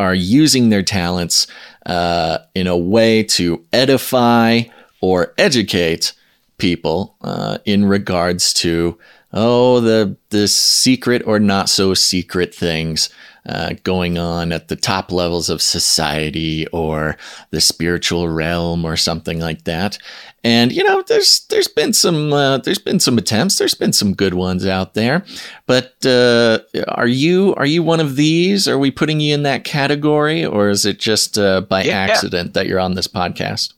are 0.00 0.14
using 0.14 0.70
their 0.70 0.82
talents 0.82 1.46
uh, 1.84 2.38
in 2.54 2.66
a 2.66 2.78
way 2.78 3.22
to 3.24 3.62
edify 3.74 4.62
or 5.02 5.34
educate 5.36 6.14
people 6.58 7.16
uh, 7.22 7.58
in 7.64 7.84
regards 7.84 8.52
to 8.54 8.98
oh 9.32 9.80
the 9.80 10.16
the 10.30 10.46
secret 10.48 11.22
or 11.26 11.38
not 11.40 11.68
so 11.68 11.94
secret 11.94 12.54
things 12.54 13.08
uh, 13.46 13.74
going 13.82 14.16
on 14.16 14.52
at 14.52 14.68
the 14.68 14.76
top 14.76 15.12
levels 15.12 15.50
of 15.50 15.60
society 15.60 16.66
or 16.68 17.14
the 17.50 17.60
spiritual 17.60 18.26
realm 18.28 18.86
or 18.86 18.96
something 18.96 19.38
like 19.38 19.64
that. 19.64 19.98
And 20.42 20.72
you 20.72 20.82
know, 20.82 21.02
there's 21.02 21.44
there's 21.50 21.68
been 21.68 21.92
some 21.92 22.32
uh, 22.32 22.58
there's 22.58 22.78
been 22.78 23.00
some 23.00 23.18
attempts. 23.18 23.56
There's 23.58 23.74
been 23.74 23.92
some 23.92 24.14
good 24.14 24.34
ones 24.34 24.66
out 24.66 24.94
there. 24.94 25.24
But 25.66 25.94
uh, 26.06 26.60
are 26.88 27.06
you 27.06 27.54
are 27.56 27.66
you 27.66 27.82
one 27.82 28.00
of 28.00 28.16
these? 28.16 28.66
Are 28.68 28.78
we 28.78 28.90
putting 28.90 29.20
you 29.20 29.34
in 29.34 29.42
that 29.42 29.64
category, 29.64 30.44
or 30.44 30.68
is 30.70 30.86
it 30.86 30.98
just 30.98 31.38
uh, 31.38 31.62
by 31.62 31.82
Yeah, 31.82 32.06
yeah. 32.06 32.12
accident 32.12 32.54
that 32.54 32.66
you're 32.66 32.80
on 32.80 32.94
this 32.94 33.08
podcast? 33.08 33.72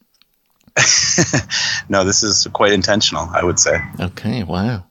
no, 1.88 2.04
this 2.04 2.22
is 2.22 2.46
quite 2.52 2.72
intentional, 2.72 3.28
I 3.32 3.42
would 3.44 3.58
say. 3.58 3.80
Okay, 4.00 4.42
wow. 4.42 4.84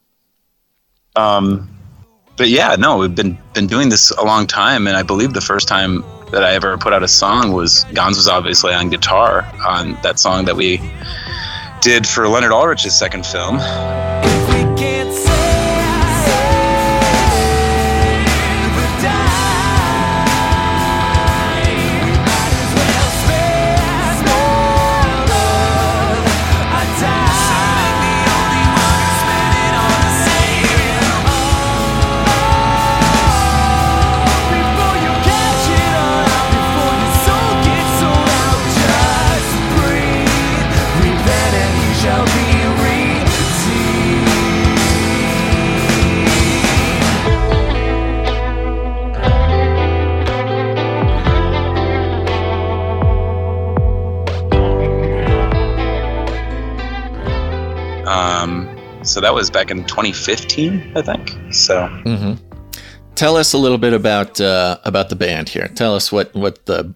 Um, 1.16 1.70
but 2.38 2.50
yeah, 2.50 2.76
no, 2.76 2.98
we've 2.98 3.16
been 3.16 3.38
been 3.54 3.68
doing 3.68 3.90
this 3.90 4.12
a 4.12 4.24
long 4.24 4.48
time, 4.48 4.88
and 4.88 4.98
I 4.98 5.04
believe 5.04 5.34
the 5.34 5.42
first 5.42 5.68
time 5.68 6.04
that 6.32 6.44
I 6.44 6.54
ever 6.54 6.78
put 6.78 6.92
out 6.92 7.04
a 7.04 7.08
song 7.08 7.54
was 7.54 7.86
Gonz 7.92 8.18
was 8.18 8.28
obviously 8.28 8.74
on 8.74 8.90
guitar 8.90 9.50
on 9.66 9.94
that 10.02 10.20
song 10.20 10.46
that 10.46 10.56
we 10.56 10.82
did 11.82 12.08
for 12.08 12.28
Leonard 12.28 12.52
Ulrich's 12.52 12.98
second 12.98 13.26
film. 13.26 13.60
So 59.06 59.22
that 59.22 59.34
was 59.34 59.50
back 59.50 59.72
in 59.72 59.84
2015, 59.86 60.94
I 60.96 61.02
think. 61.02 61.54
So 61.54 61.88
hmm 61.88 62.34
Tell 63.16 63.38
us 63.38 63.54
a 63.54 63.58
little 63.58 63.78
bit 63.78 63.94
about 63.94 64.42
uh, 64.42 64.78
about 64.84 65.08
the 65.08 65.16
band 65.16 65.48
here. 65.48 65.70
Tell 65.70 65.96
us 65.96 66.12
what 66.12 66.34
what 66.36 66.66
the 66.66 66.94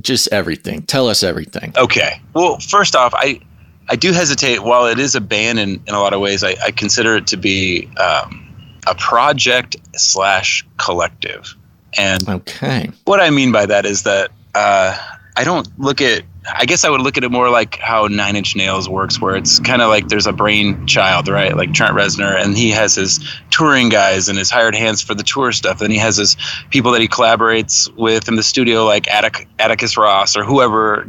just 0.00 0.28
everything. 0.32 0.82
Tell 0.82 1.08
us 1.08 1.22
everything. 1.22 1.72
Okay. 1.76 2.20
Well, 2.34 2.58
first 2.58 2.96
off, 2.96 3.14
I 3.14 3.40
I 3.88 3.94
do 3.94 4.12
hesitate. 4.12 4.64
While 4.64 4.86
it 4.86 4.98
is 4.98 5.14
a 5.14 5.20
band 5.20 5.60
in, 5.60 5.80
in 5.86 5.94
a 5.94 6.00
lot 6.00 6.14
of 6.14 6.20
ways, 6.20 6.42
I, 6.42 6.56
I 6.64 6.72
consider 6.72 7.16
it 7.16 7.28
to 7.28 7.36
be 7.36 7.88
um, 7.96 8.48
a 8.88 8.94
project 8.96 9.76
slash 9.94 10.66
collective. 10.78 11.54
And 11.96 12.28
Okay. 12.28 12.90
what 13.04 13.20
I 13.20 13.30
mean 13.30 13.52
by 13.52 13.66
that 13.66 13.86
is 13.86 14.02
that 14.02 14.32
uh, 14.56 14.96
I 15.36 15.44
don't 15.44 15.68
look 15.78 16.00
at. 16.00 16.24
I 16.52 16.64
guess 16.64 16.84
I 16.84 16.90
would 16.90 17.00
look 17.00 17.16
at 17.16 17.22
it 17.22 17.30
more 17.30 17.50
like 17.50 17.76
how 17.76 18.08
Nine 18.08 18.34
Inch 18.34 18.56
Nails 18.56 18.88
works, 18.88 19.20
where 19.20 19.36
it's 19.36 19.60
kind 19.60 19.80
of 19.80 19.88
like 19.88 20.08
there's 20.08 20.26
a 20.26 20.32
brain 20.32 20.86
child, 20.88 21.28
right? 21.28 21.56
Like 21.56 21.72
Trent 21.72 21.94
Reznor, 21.94 22.36
and 22.36 22.56
he 22.56 22.70
has 22.70 22.96
his 22.96 23.20
touring 23.50 23.88
guys 23.88 24.28
and 24.28 24.36
his 24.36 24.50
hired 24.50 24.74
hands 24.74 25.00
for 25.02 25.14
the 25.14 25.22
tour 25.22 25.52
stuff. 25.52 25.78
Then 25.78 25.92
he 25.92 25.98
has 25.98 26.16
his 26.16 26.36
people 26.70 26.90
that 26.92 27.00
he 27.00 27.06
collaborates 27.06 27.94
with 27.96 28.28
in 28.28 28.34
the 28.34 28.42
studio, 28.42 28.84
like 28.84 29.06
Attic, 29.08 29.46
Atticus 29.60 29.96
Ross 29.96 30.36
or 30.36 30.42
whoever 30.42 31.06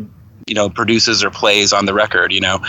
you 0.48 0.56
know 0.56 0.70
produces 0.70 1.24
or 1.24 1.30
plays 1.30 1.74
on 1.74 1.86
the 1.86 1.94
record. 1.94 2.32
You 2.32 2.42
know, 2.42 2.60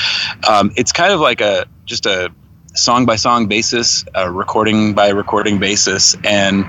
um, 0.48 0.72
it's 0.76 0.92
kind 0.92 1.12
of 1.12 1.20
like 1.20 1.40
a 1.40 1.66
just 1.84 2.06
a 2.06 2.32
song 2.74 3.06
by 3.06 3.16
song 3.16 3.46
basis, 3.46 4.04
a 4.14 4.30
recording 4.30 4.94
by 4.94 5.10
recording 5.10 5.58
basis, 5.58 6.16
and 6.24 6.64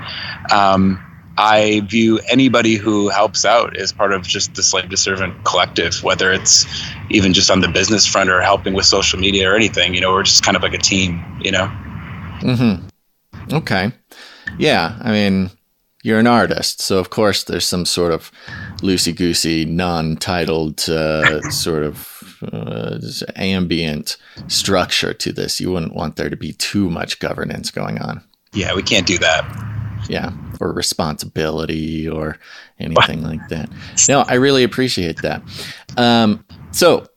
um, 0.51 1.01
I 1.37 1.81
view 1.81 2.19
anybody 2.29 2.75
who 2.75 3.09
helps 3.09 3.45
out 3.45 3.75
as 3.77 3.91
part 3.91 4.13
of 4.13 4.23
just 4.23 4.55
the 4.55 4.63
slave 4.63 4.89
to 4.89 4.97
servant 4.97 5.43
collective, 5.43 6.01
whether 6.03 6.31
it's 6.31 6.65
even 7.09 7.33
just 7.33 7.51
on 7.51 7.59
the 7.59 7.67
business 7.67 8.05
front 8.05 8.29
or 8.29 8.41
helping 8.41 8.73
with 8.73 8.85
social 8.85 9.19
media 9.19 9.51
or 9.51 9.55
anything. 9.55 9.93
You 9.93 10.01
know, 10.01 10.11
we're 10.11 10.23
just 10.23 10.43
kind 10.43 10.55
of 10.55 10.63
like 10.63 10.73
a 10.73 10.79
team. 10.79 11.23
You 11.41 11.51
know. 11.51 11.67
Mm-hmm. 12.39 13.53
Okay. 13.53 13.91
Yeah. 14.57 14.97
I 15.01 15.11
mean, 15.11 15.51
you're 16.03 16.19
an 16.19 16.27
artist, 16.27 16.81
so 16.81 16.99
of 16.99 17.09
course 17.09 17.43
there's 17.45 17.65
some 17.65 17.83
sort 17.83 18.11
of 18.11 18.31
loosey 18.83 19.15
goosey, 19.15 19.65
non 19.65 20.17
titled 20.17 20.87
uh, 20.87 21.41
sort 21.49 21.83
of 21.83 22.37
uh, 22.53 22.99
ambient 23.35 24.17
structure 24.47 25.15
to 25.15 25.33
this. 25.33 25.59
You 25.59 25.71
wouldn't 25.71 25.95
want 25.95 26.15
there 26.15 26.29
to 26.29 26.35
be 26.35 26.53
too 26.53 26.91
much 26.91 27.19
governance 27.19 27.71
going 27.71 27.99
on. 27.99 28.23
Yeah, 28.53 28.75
we 28.75 28.83
can't 28.83 29.07
do 29.07 29.17
that. 29.17 29.84
Yeah. 30.07 30.31
Or 30.59 30.71
responsibility 30.71 32.07
or 32.07 32.37
anything 32.79 33.23
like 33.23 33.47
that. 33.49 33.69
No, 34.07 34.21
I 34.21 34.35
really 34.35 34.63
appreciate 34.63 35.21
that. 35.21 35.41
Um, 35.97 36.45
so 36.71 37.07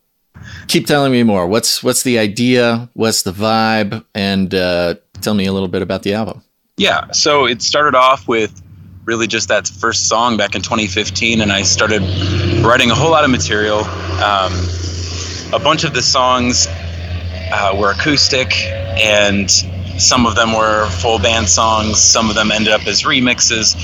keep 0.67 0.87
telling 0.87 1.11
me 1.11 1.23
more. 1.23 1.47
What's 1.47 1.83
what's 1.83 2.03
the 2.03 2.19
idea? 2.19 2.89
What's 2.93 3.23
the 3.23 3.31
vibe? 3.31 4.05
And 4.15 4.53
uh, 4.53 4.95
tell 5.21 5.33
me 5.33 5.45
a 5.45 5.53
little 5.53 5.67
bit 5.67 5.81
about 5.81 6.03
the 6.03 6.13
album. 6.13 6.43
Yeah, 6.77 7.11
so 7.11 7.45
it 7.45 7.61
started 7.61 7.95
off 7.95 8.27
with 8.27 8.63
really 9.03 9.27
just 9.27 9.49
that 9.49 9.67
first 9.67 10.07
song 10.07 10.37
back 10.37 10.55
in 10.55 10.61
2015, 10.61 11.41
and 11.41 11.51
I 11.51 11.63
started 11.63 12.01
writing 12.63 12.91
a 12.91 12.95
whole 12.95 13.11
lot 13.11 13.25
of 13.25 13.31
material. 13.31 13.79
Um, 14.23 14.53
a 15.51 15.59
bunch 15.61 15.83
of 15.83 15.93
the 15.93 16.01
songs 16.01 16.67
uh, 17.51 17.75
were 17.77 17.91
acoustic, 17.91 18.53
and 18.55 19.49
some 19.99 20.25
of 20.25 20.35
them 20.35 20.53
were 20.53 20.89
full 20.89 21.19
band 21.19 21.49
songs. 21.49 21.99
Some 22.01 22.29
of 22.29 22.35
them 22.35 22.51
ended 22.51 22.73
up 22.73 22.87
as 22.87 23.03
remixes. 23.03 23.75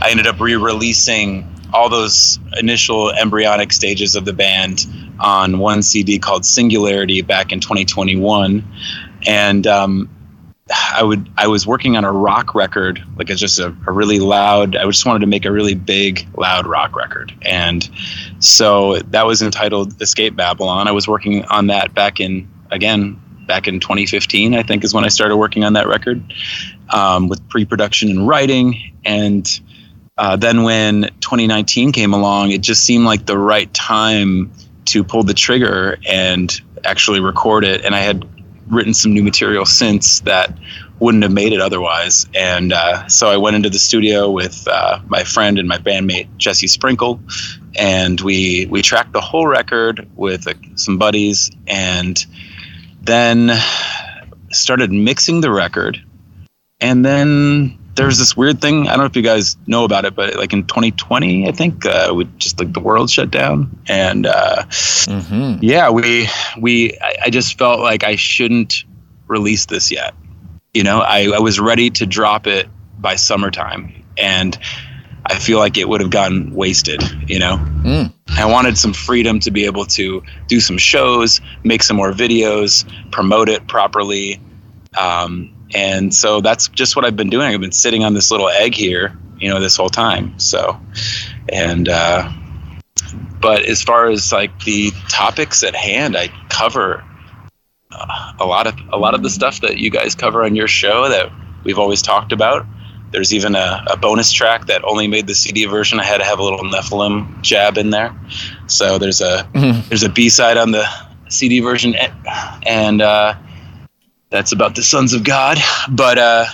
I 0.00 0.10
ended 0.10 0.26
up 0.26 0.40
re-releasing 0.40 1.46
all 1.72 1.88
those 1.88 2.38
initial 2.58 3.10
embryonic 3.10 3.72
stages 3.72 4.14
of 4.14 4.24
the 4.24 4.32
band 4.32 4.86
on 5.18 5.58
one 5.58 5.82
CD 5.82 6.18
called 6.18 6.44
Singularity 6.44 7.22
back 7.22 7.52
in 7.52 7.60
2021, 7.60 8.64
and 9.26 9.66
um, 9.66 10.08
I 10.70 11.02
would 11.02 11.28
I 11.36 11.48
was 11.48 11.66
working 11.66 11.96
on 11.96 12.04
a 12.04 12.12
rock 12.12 12.54
record, 12.54 13.02
like 13.16 13.28
it's 13.28 13.40
just 13.40 13.58
a, 13.58 13.74
a 13.86 13.92
really 13.92 14.20
loud. 14.20 14.76
I 14.76 14.84
just 14.86 15.04
wanted 15.04 15.20
to 15.20 15.26
make 15.26 15.44
a 15.44 15.52
really 15.52 15.74
big, 15.74 16.26
loud 16.36 16.66
rock 16.66 16.96
record, 16.96 17.32
and 17.42 17.88
so 18.38 18.98
that 18.98 19.26
was 19.26 19.42
entitled 19.42 20.00
"Escape 20.00 20.36
Babylon." 20.36 20.88
I 20.88 20.92
was 20.92 21.08
working 21.08 21.44
on 21.46 21.66
that 21.66 21.94
back 21.94 22.20
in 22.20 22.48
again 22.70 23.20
back 23.46 23.68
in 23.68 23.80
2015. 23.80 24.54
I 24.54 24.62
think 24.62 24.84
is 24.84 24.94
when 24.94 25.04
I 25.04 25.08
started 25.08 25.36
working 25.36 25.64
on 25.64 25.74
that 25.74 25.86
record 25.86 26.22
um, 26.90 27.28
with 27.28 27.46
pre-production 27.48 28.10
and 28.10 28.26
writing, 28.26 28.92
and 29.04 29.48
uh, 30.16 30.36
then 30.36 30.62
when 30.62 31.02
2019 31.20 31.92
came 31.92 32.12
along, 32.12 32.52
it 32.52 32.60
just 32.60 32.84
seemed 32.84 33.04
like 33.04 33.26
the 33.26 33.38
right 33.38 33.72
time 33.74 34.52
to 34.86 35.02
pull 35.02 35.22
the 35.22 35.34
trigger 35.34 35.98
and 36.08 36.60
actually 36.84 37.20
record 37.20 37.64
it. 37.64 37.84
And 37.84 37.94
I 37.94 38.00
had 38.00 38.28
written 38.68 38.94
some 38.94 39.12
new 39.12 39.22
material 39.22 39.66
since 39.66 40.20
that 40.20 40.56
wouldn't 41.00 41.22
have 41.22 41.32
made 41.32 41.52
it 41.52 41.60
otherwise. 41.60 42.26
And 42.34 42.72
uh, 42.72 43.08
so 43.08 43.28
I 43.28 43.36
went 43.36 43.56
into 43.56 43.70
the 43.70 43.78
studio 43.78 44.30
with 44.30 44.66
uh, 44.68 45.00
my 45.06 45.24
friend 45.24 45.58
and 45.58 45.68
my 45.68 45.78
bandmate 45.78 46.28
Jesse 46.36 46.68
Sprinkle, 46.68 47.20
and 47.76 48.20
we 48.20 48.66
we 48.66 48.82
tracked 48.82 49.12
the 49.12 49.20
whole 49.20 49.46
record 49.46 50.08
with 50.14 50.46
uh, 50.46 50.54
some 50.76 50.98
buddies, 50.98 51.50
and 51.66 52.24
then 53.06 53.50
started 54.50 54.90
mixing 54.92 55.40
the 55.40 55.50
record. 55.50 56.02
And 56.80 57.04
then 57.04 57.78
there's 57.94 58.18
this 58.18 58.36
weird 58.36 58.60
thing. 58.60 58.88
I 58.88 58.90
don't 58.90 58.98
know 58.98 59.04
if 59.04 59.16
you 59.16 59.22
guys 59.22 59.56
know 59.66 59.84
about 59.84 60.04
it, 60.04 60.14
but 60.14 60.36
like 60.36 60.52
in 60.52 60.66
2020, 60.66 61.48
I 61.48 61.52
think 61.52 61.86
uh, 61.86 62.12
we 62.14 62.24
just 62.38 62.58
like 62.58 62.72
the 62.72 62.80
world 62.80 63.08
shut 63.10 63.30
down, 63.30 63.78
and 63.88 64.26
uh, 64.26 64.64
Mm-hmm. 64.64 65.58
yeah, 65.62 65.90
we 65.90 66.28
we 66.60 66.98
I, 67.00 67.16
I 67.26 67.30
just 67.30 67.56
felt 67.58 67.80
like 67.80 68.02
I 68.02 68.16
shouldn't 68.16 68.84
release 69.28 69.66
this 69.66 69.90
yet. 69.92 70.14
You 70.72 70.82
know, 70.82 70.98
I, 71.00 71.30
I 71.34 71.38
was 71.38 71.60
ready 71.60 71.90
to 71.90 72.06
drop 72.06 72.46
it 72.48 72.68
by 72.98 73.14
summertime, 73.14 74.04
and 74.18 74.58
I 75.26 75.38
feel 75.38 75.58
like 75.58 75.76
it 75.76 75.88
would 75.88 76.00
have 76.00 76.10
gotten 76.10 76.54
wasted. 76.54 77.02
You 77.28 77.38
know, 77.38 77.56
Mm. 77.84 78.12
I 78.36 78.46
wanted 78.46 78.78
some 78.78 78.92
freedom 78.92 79.38
to 79.40 79.50
be 79.50 79.66
able 79.66 79.84
to 79.86 80.22
do 80.48 80.58
some 80.58 80.78
shows, 80.78 81.40
make 81.62 81.82
some 81.82 81.96
more 81.96 82.12
videos, 82.12 82.84
promote 83.12 83.48
it 83.48 83.66
properly. 83.68 84.40
Um, 84.96 85.50
and 85.74 86.14
so 86.14 86.40
that's 86.40 86.68
just 86.68 86.96
what 86.96 87.04
I've 87.04 87.16
been 87.16 87.30
doing. 87.30 87.54
I've 87.54 87.60
been 87.60 87.72
sitting 87.72 88.04
on 88.04 88.14
this 88.14 88.30
little 88.30 88.48
egg 88.48 88.74
here, 88.74 89.16
you 89.38 89.48
know, 89.48 89.60
this 89.60 89.76
whole 89.76 89.90
time. 89.90 90.38
So, 90.38 90.80
and, 91.48 91.88
uh, 91.88 92.30
but 93.40 93.64
as 93.66 93.82
far 93.82 94.08
as 94.08 94.32
like 94.32 94.64
the 94.64 94.90
topics 95.08 95.62
at 95.62 95.76
hand, 95.76 96.16
I 96.16 96.28
cover 96.48 97.04
uh, 97.92 98.32
a 98.40 98.46
lot 98.46 98.66
of 98.66 98.74
a 98.92 98.96
lot 98.96 99.14
of 99.14 99.22
the 99.22 99.30
stuff 99.30 99.60
that 99.60 99.78
you 99.78 99.90
guys 99.90 100.14
cover 100.14 100.44
on 100.44 100.56
your 100.56 100.68
show 100.68 101.08
that 101.08 101.30
we've 101.62 101.78
always 101.78 102.00
talked 102.00 102.32
about. 102.32 102.66
There's 103.12 103.32
even 103.32 103.54
a, 103.54 103.84
a 103.88 103.96
bonus 103.96 104.32
track 104.32 104.66
that 104.66 104.82
only 104.84 105.06
made 105.06 105.26
the 105.28 105.34
CD 105.34 105.66
version. 105.66 106.00
I 106.00 106.04
had 106.04 106.18
to 106.18 106.24
have 106.24 106.38
a 106.40 106.42
little 106.42 106.60
Nephilim 106.64 107.40
jab 107.42 107.78
in 107.78 107.90
there. 107.90 108.14
So 108.66 108.98
there's 108.98 109.20
a 109.20 109.48
Mhm. 109.54 109.88
there's 109.88 110.02
a 110.02 110.08
B 110.08 110.28
side 110.28 110.56
on 110.56 110.72
the 110.72 110.84
CD 111.28 111.60
version, 111.60 111.94
and 112.66 113.00
uh, 113.00 113.34
that's 114.30 114.50
about 114.52 114.74
the 114.74 114.82
sons 114.82 115.12
of 115.14 115.22
God. 115.24 115.58
But 115.90 116.18
uh, 116.18 116.46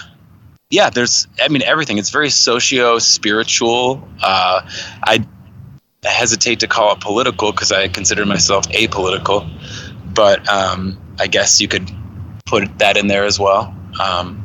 yeah, 0.70 0.90
there's 0.90 1.26
I 1.42 1.48
mean 1.48 1.62
everything. 1.62 1.96
It's 1.98 2.10
very 2.10 2.28
socio 2.30 2.98
spiritual. 2.98 4.06
Uh, 4.22 4.60
I 5.04 5.24
hesitate 6.04 6.60
to 6.60 6.66
call 6.66 6.92
it 6.92 7.00
political 7.00 7.52
because 7.52 7.72
I 7.72 7.88
consider 7.88 8.24
myself 8.26 8.66
apolitical, 8.68 9.48
but 10.14 10.46
um, 10.48 10.98
I 11.18 11.26
guess 11.26 11.60
you 11.60 11.68
could 11.68 11.90
put 12.46 12.78
that 12.78 12.96
in 12.96 13.06
there 13.06 13.24
as 13.24 13.38
well. 13.38 13.74
Um, 14.02 14.39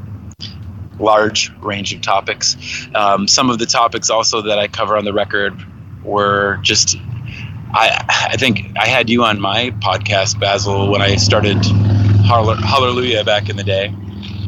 large 0.99 1.51
range 1.61 1.93
of 1.93 2.01
topics. 2.01 2.55
Um, 2.95 3.27
some 3.27 3.49
of 3.49 3.59
the 3.59 3.65
topics 3.65 4.09
also 4.09 4.41
that 4.43 4.57
I 4.59 4.67
cover 4.67 4.97
on 4.97 5.05
the 5.05 5.13
record 5.13 5.53
were 6.03 6.59
just. 6.61 6.97
I 7.73 8.05
I 8.31 8.37
think 8.37 8.77
I 8.79 8.85
had 8.87 9.09
you 9.09 9.23
on 9.23 9.41
my 9.41 9.71
podcast, 9.81 10.39
Basil, 10.39 10.89
when 10.89 11.01
I 11.01 11.15
started 11.15 11.57
Hall- 12.25 12.55
Hallelujah 12.55 13.23
back 13.23 13.49
in 13.49 13.55
the 13.57 13.63
day 13.63 13.93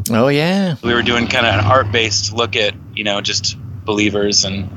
Oh 0.10 0.30
yeah. 0.30 0.75
we 0.84 0.94
were 0.94 1.01
doing 1.04 1.27
kind 1.27 1.46
of 1.46 1.54
an 1.56 1.66
art 1.66 1.92
based 1.92 2.34
look 2.34 2.56
at 2.56 2.74
you 2.96 3.04
know 3.04 3.20
just 3.22 3.58
believers 3.86 4.46
and 4.46 4.70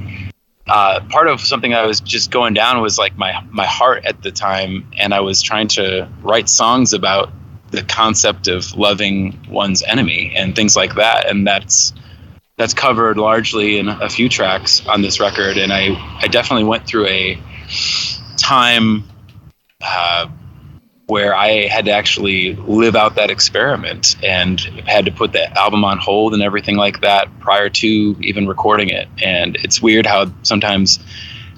uh, 0.67 1.01
part 1.09 1.29
of 1.29 1.41
something 1.41 1.75
I 1.75 1.85
was 1.87 2.01
just 2.01 2.31
going 2.31 2.55
down 2.55 2.81
was 2.81 2.99
like 2.99 3.17
my 3.17 3.41
my 3.51 3.67
heart 3.67 4.05
at 4.05 4.23
the 4.23 4.31
time, 4.31 4.89
and 4.97 5.13
I 5.13 5.19
was 5.21 5.43
trying 5.43 5.67
to 5.69 6.09
write 6.23 6.49
songs 6.49 6.93
about 6.93 7.33
the 7.71 7.83
concept 7.83 8.49
of 8.49 8.77
loving 8.77 9.39
one's 9.49 9.83
enemy 9.83 10.33
and 10.37 10.55
things 10.55 10.77
like 10.77 10.95
that, 10.97 11.29
and 11.29 11.47
that's 11.47 11.93
that's 12.57 12.75
covered 12.75 13.17
largely 13.17 13.79
in 13.79 13.89
a 13.89 14.09
few 14.09 14.29
tracks 14.29 14.87
on 14.87 15.03
this 15.03 15.21
record, 15.21 15.57
and 15.57 15.73
I 15.73 15.95
I 16.21 16.29
definitely 16.29 16.65
went 16.65 16.87
through 16.87 17.07
a 17.07 17.39
time. 18.37 19.05
Uh, 19.83 20.29
where 21.11 21.35
I 21.35 21.67
had 21.67 21.87
to 21.87 21.91
actually 21.91 22.55
live 22.55 22.95
out 22.95 23.17
that 23.17 23.31
experiment 23.31 24.15
and 24.23 24.61
had 24.87 25.07
to 25.07 25.11
put 25.11 25.33
the 25.33 25.59
album 25.59 25.85
on 25.85 25.99
hold 25.99 26.35
and 26.35 26.43
everything 26.43 26.77
like 26.77 27.01
that 27.01 27.29
prior 27.41 27.69
to 27.69 28.17
even 28.21 28.47
recording 28.47 28.91
it. 28.91 29.09
And 29.21 29.57
it's 29.57 29.83
weird 29.83 30.07
how 30.07 30.33
sometimes 30.43 31.01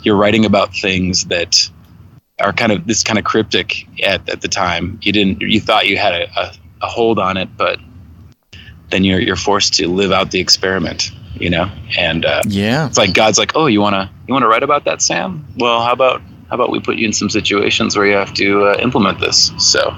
you're 0.03 0.17
writing 0.17 0.47
about 0.47 0.75
things 0.75 1.27
that 1.27 1.71
are 2.43 2.53
kind 2.53 2.73
of 2.73 2.87
this 2.87 3.03
kind 3.03 3.19
of 3.19 3.25
cryptic 3.25 3.87
at, 4.03 4.29
at 4.29 4.41
the 4.41 4.49
time. 4.49 4.99
You 5.03 5.13
didn't, 5.13 5.41
you 5.41 5.61
thought 5.61 5.87
you 5.89 5.97
had 5.97 6.13
a, 6.13 6.41
a, 6.41 6.53
a 6.83 6.87
hold 6.87 7.19
on 7.19 7.37
it, 7.37 7.57
but 7.57 7.79
then 8.91 9.05
you're, 9.05 9.21
you're 9.21 9.37
forced 9.37 9.75
to 9.75 9.89
live 9.89 10.13
out 10.13 10.31
the 10.31 10.41
experiment, 10.41 11.11
you 11.35 11.49
know? 11.51 11.71
And, 11.99 12.25
uh, 12.25 12.43
Yeah. 12.47 12.87
it's 12.87 12.99
like 12.99 13.15
God's 13.15 13.39
like, 13.39 13.53
oh, 13.55 13.67
you 13.67 13.81
wanna 13.81 14.11
you 14.27 14.35
wanna 14.35 14.49
write 14.49 14.63
about 14.63 14.85
that, 14.85 15.01
Sam? 15.03 15.47
Well, 15.57 15.83
how 15.83 15.93
about 15.93 16.21
how 16.49 16.57
about 16.57 16.71
we 16.71 16.81
put 16.81 16.97
you 16.97 17.07
in 17.07 17.13
some 17.15 17.31
situations 17.31 17.97
where 17.97 18.07
you 18.07 18.15
have 18.15 18.35
to 18.35 18.67
uh, 18.67 18.77
implement 18.81 19.21
this? 19.21 19.53
So 19.59 19.91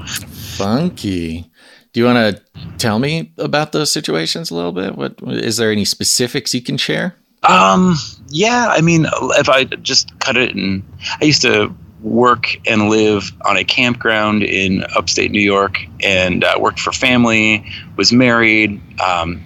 Funky. 0.57 1.51
Do 1.93 2.01
you 2.01 2.07
want 2.07 2.37
to 2.37 2.43
tell 2.79 2.99
me 2.99 3.33
about 3.39 3.71
those 3.73 3.91
situations 3.93 4.51
a 4.51 4.55
little 4.55 4.73
bit? 4.73 4.97
What 4.97 5.15
is 5.23 5.57
there 5.59 5.71
any 5.71 5.85
specifics 5.85 6.53
you 6.55 6.61
can 6.63 6.77
share? 6.77 7.15
Um, 7.45 7.95
yeah, 8.31 8.69
I 8.71 8.81
mean, 8.81 9.07
if 9.39 9.49
I 9.49 9.65
just 9.65 10.19
cut 10.19 10.37
it 10.37 10.55
and 10.57 10.83
I 11.21 11.25
used 11.25 11.43
to 11.43 11.73
work 12.05 12.57
and 12.67 12.91
live 12.91 13.33
on 13.47 13.57
a 13.57 13.65
campground 13.65 14.43
in 14.43 14.85
upstate 14.95 15.31
New 15.31 15.41
York 15.41 15.79
and 16.03 16.45
uh, 16.45 16.57
worked 16.61 16.79
for 16.79 16.93
family, 16.93 17.65
was 17.97 18.13
married, 18.13 18.81
um, 19.01 19.43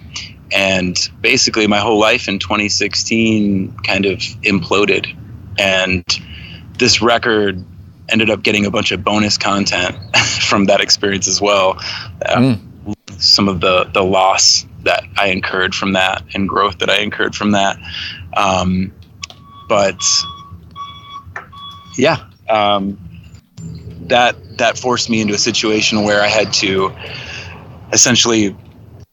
and 0.51 1.09
basically 1.21 1.67
my 1.67 1.79
whole 1.79 1.99
life 1.99 2.27
in 2.27 2.37
2016 2.37 3.75
kind 3.83 4.05
of 4.05 4.19
imploded. 4.43 5.15
And 5.57 6.03
this 6.77 7.01
record 7.01 7.63
ended 8.09 8.29
up 8.29 8.43
getting 8.43 8.65
a 8.65 8.71
bunch 8.71 8.91
of 8.91 9.03
bonus 9.03 9.37
content 9.37 9.95
from 10.41 10.65
that 10.65 10.81
experience 10.81 11.27
as 11.27 11.39
well. 11.39 11.79
Uh, 12.25 12.57
Some 13.17 13.47
of 13.47 13.61
the, 13.61 13.85
the 13.93 14.03
loss 14.03 14.65
that 14.83 15.03
I 15.17 15.27
incurred 15.27 15.75
from 15.75 15.93
that 15.93 16.23
and 16.33 16.47
growth 16.47 16.79
that 16.79 16.89
I 16.89 16.99
incurred 16.99 17.35
from 17.35 17.51
that. 17.51 17.77
Um, 18.35 18.91
but 19.67 20.01
yeah, 21.97 22.28
um, 22.49 22.97
that 24.07 24.35
that 24.57 24.77
forced 24.77 25.09
me 25.09 25.21
into 25.21 25.33
a 25.33 25.37
situation 25.37 26.03
where 26.03 26.21
I 26.21 26.27
had 26.27 26.51
to 26.55 26.91
essentially 27.93 28.55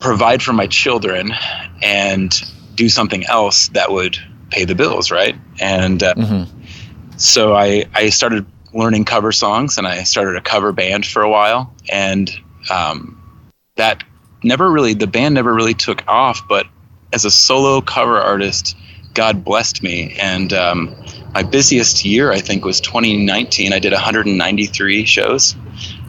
provide 0.00 0.42
for 0.42 0.52
my 0.52 0.66
children 0.66 1.32
and 1.82 2.32
do 2.74 2.88
something 2.88 3.24
else 3.26 3.68
that 3.68 3.90
would 3.90 4.18
pay 4.50 4.64
the 4.64 4.74
bills, 4.74 5.10
right? 5.10 5.36
And 5.60 6.02
uh, 6.02 6.14
Mhm. 6.14 6.46
so 7.16 7.54
I 7.54 7.84
I 7.94 8.10
started 8.10 8.46
learning 8.72 9.04
cover 9.04 9.32
songs 9.32 9.78
and 9.78 9.86
I 9.86 10.02
started 10.02 10.36
a 10.36 10.40
cover 10.40 10.72
band 10.72 11.06
for 11.06 11.22
a 11.22 11.30
while 11.30 11.72
and 11.90 12.30
um, 12.70 13.16
that 13.76 14.02
never 14.42 14.70
really 14.70 14.92
the 14.94 15.06
band 15.06 15.34
never 15.34 15.54
really 15.54 15.72
took 15.74 16.02
off 16.06 16.42
but 16.48 16.66
as 17.12 17.24
a 17.24 17.30
solo 17.30 17.80
cover 17.80 18.20
artist 18.20 18.76
God 19.14 19.44
blessed 19.44 19.82
me 19.82 20.14
and 20.20 20.52
um, 20.52 20.94
my 21.36 21.42
busiest 21.42 22.02
year 22.02 22.32
I 22.32 22.40
think 22.40 22.64
was 22.64 22.80
2019 22.80 23.74
I 23.74 23.78
did 23.78 23.92
193 23.92 25.04
shows 25.04 25.52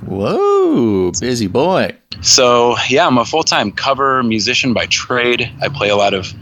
Whoa, 0.05 1.11
busy 1.19 1.47
boy. 1.47 1.91
so 2.21 2.77
yeah, 2.87 3.05
I'm 3.05 3.17
a 3.17 3.25
full-time 3.25 3.73
cover 3.73 4.23
musician 4.23 4.71
by 4.71 4.85
trade. 4.85 5.51
I 5.61 5.67
play 5.67 5.89
a 5.89 5.97
lot 5.97 6.13
of 6.13 6.33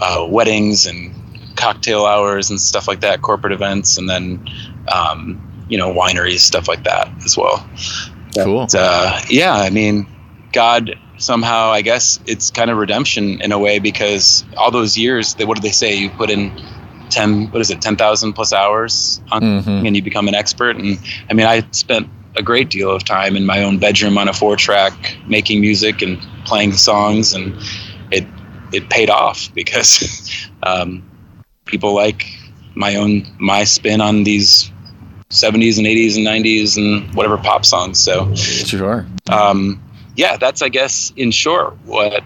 uh, 0.00 0.26
weddings 0.26 0.86
and 0.86 1.14
cocktail 1.56 2.06
hours 2.06 2.48
and 2.48 2.58
stuff 2.58 2.88
like 2.88 3.02
that, 3.02 3.20
corporate 3.20 3.52
events, 3.52 3.98
and 3.98 4.08
then 4.08 4.48
um, 4.88 5.66
you 5.68 5.76
know 5.76 5.92
wineries, 5.92 6.38
stuff 6.38 6.66
like 6.66 6.84
that 6.84 7.12
as 7.26 7.36
well. 7.36 7.68
Cool. 8.34 8.60
But, 8.60 8.74
uh, 8.74 9.20
yeah, 9.28 9.52
I 9.52 9.68
mean, 9.68 10.06
God 10.52 10.98
somehow, 11.18 11.70
I 11.70 11.82
guess 11.82 12.18
it's 12.24 12.50
kind 12.50 12.70
of 12.70 12.78
redemption 12.78 13.42
in 13.42 13.52
a 13.52 13.58
way 13.58 13.78
because 13.80 14.46
all 14.56 14.70
those 14.70 14.96
years, 14.96 15.34
they, 15.34 15.44
what 15.44 15.56
did 15.56 15.62
they 15.62 15.72
say? 15.72 15.94
You 15.94 16.08
put 16.08 16.30
in 16.30 16.50
ten, 17.10 17.50
what 17.50 17.60
is 17.60 17.70
it, 17.70 17.80
ten 17.82 17.96
thousand 17.96 18.32
plus 18.34 18.52
hours 18.52 19.20
on 19.30 19.42
Mhm. 19.42 19.86
and 19.86 19.96
you 19.96 20.02
become 20.02 20.28
an 20.28 20.34
expert. 20.34 20.76
And 20.76 20.98
I 21.30 21.34
mean, 21.34 21.46
I 21.46 21.62
spent 21.72 22.08
a 22.36 22.42
great 22.42 22.70
deal 22.70 22.90
of 22.90 23.04
time 23.04 23.36
in 23.36 23.44
my 23.44 23.62
own 23.62 23.78
bedroom 23.78 24.16
on 24.16 24.28
a 24.28 24.32
four 24.32 24.56
track 24.56 24.92
making 25.26 25.60
music 25.60 26.00
and 26.02 26.18
playing 26.44 26.72
songs, 26.74 27.32
and 27.34 27.54
it 28.10 28.24
it 28.72 28.88
paid 28.88 29.10
off 29.10 29.52
because 29.54 30.48
um, 30.62 31.02
people 31.66 31.94
like 31.94 32.24
my 32.74 32.94
own 32.96 33.26
my 33.38 33.64
spin 33.64 34.00
on 34.00 34.22
these 34.24 34.70
70s 35.30 35.78
and 35.78 35.86
80s 35.86 36.16
and 36.16 36.26
90s 36.26 36.76
and 36.76 37.14
whatever 37.14 37.36
pop 37.36 37.64
songs. 37.64 37.98
So 37.98 38.32
Sure. 38.34 39.06
um, 39.28 39.80
yeah, 40.16 40.36
that's 40.36 40.62
I 40.62 40.68
guess 40.68 41.12
in 41.16 41.30
short 41.30 41.76
what. 41.84 42.22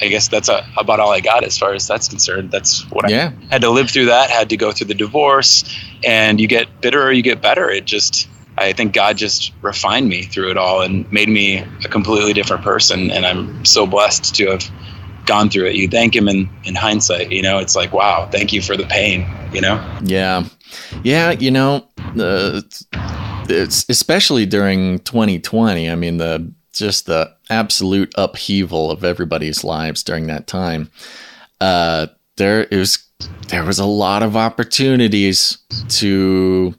I 0.00 0.08
guess 0.08 0.28
that's 0.28 0.48
uh 0.48 0.66
about 0.78 1.00
all 1.00 1.12
I 1.12 1.20
got 1.20 1.44
as 1.44 1.58
far 1.58 1.74
as 1.74 1.86
that's 1.86 2.08
concerned. 2.08 2.50
That's 2.50 2.88
what 2.90 3.04
I 3.04 3.10
had 3.50 3.60
to 3.62 3.70
live 3.70 3.90
through 3.90 4.06
that, 4.06 4.30
had 4.30 4.48
to 4.50 4.56
go 4.56 4.72
through 4.72 4.86
the 4.86 4.94
divorce, 4.94 5.64
and 6.04 6.40
you 6.40 6.48
get 6.48 6.80
bitter 6.80 7.02
or 7.02 7.12
you 7.12 7.22
get 7.22 7.42
better. 7.42 7.70
It 7.70 7.84
just, 7.84 8.28
I 8.56 8.72
think 8.72 8.94
God 8.94 9.16
just 9.18 9.52
refined 9.60 10.08
me 10.08 10.22
through 10.22 10.50
it 10.50 10.56
all 10.56 10.80
and 10.80 11.10
made 11.12 11.28
me 11.28 11.58
a 11.84 11.88
completely 11.88 12.32
different 12.32 12.62
person. 12.62 13.10
And 13.10 13.26
I'm 13.26 13.64
so 13.64 13.86
blessed 13.86 14.34
to 14.36 14.46
have 14.50 14.70
gone 15.26 15.50
through 15.50 15.66
it. 15.66 15.76
You 15.76 15.88
thank 15.88 16.16
Him 16.16 16.28
in, 16.28 16.48
in 16.64 16.74
hindsight. 16.74 17.30
You 17.30 17.42
know, 17.42 17.58
it's 17.58 17.76
like, 17.76 17.92
wow, 17.92 18.28
thank 18.30 18.52
you 18.52 18.62
for 18.62 18.76
the 18.76 18.84
pain. 18.84 19.26
You 19.52 19.60
know? 19.60 19.98
Yeah. 20.02 20.44
Yeah. 21.02 21.32
You 21.32 21.50
know, 21.50 21.86
uh, 22.18 22.62
it's 23.48 23.84
especially 23.88 24.46
during 24.46 25.00
2020. 25.00 25.90
I 25.90 25.94
mean, 25.94 26.16
the 26.16 26.52
just 26.72 27.06
the 27.06 27.34
absolute 27.50 28.12
upheaval 28.16 28.90
of 28.90 29.04
everybody's 29.04 29.64
lives 29.64 30.02
during 30.02 30.26
that 30.26 30.46
time. 30.46 30.90
Uh, 31.60 32.06
there 32.36 32.66
was 32.70 33.06
there 33.48 33.64
was 33.64 33.78
a 33.78 33.84
lot 33.84 34.22
of 34.22 34.36
opportunities 34.36 35.58
to 35.88 36.74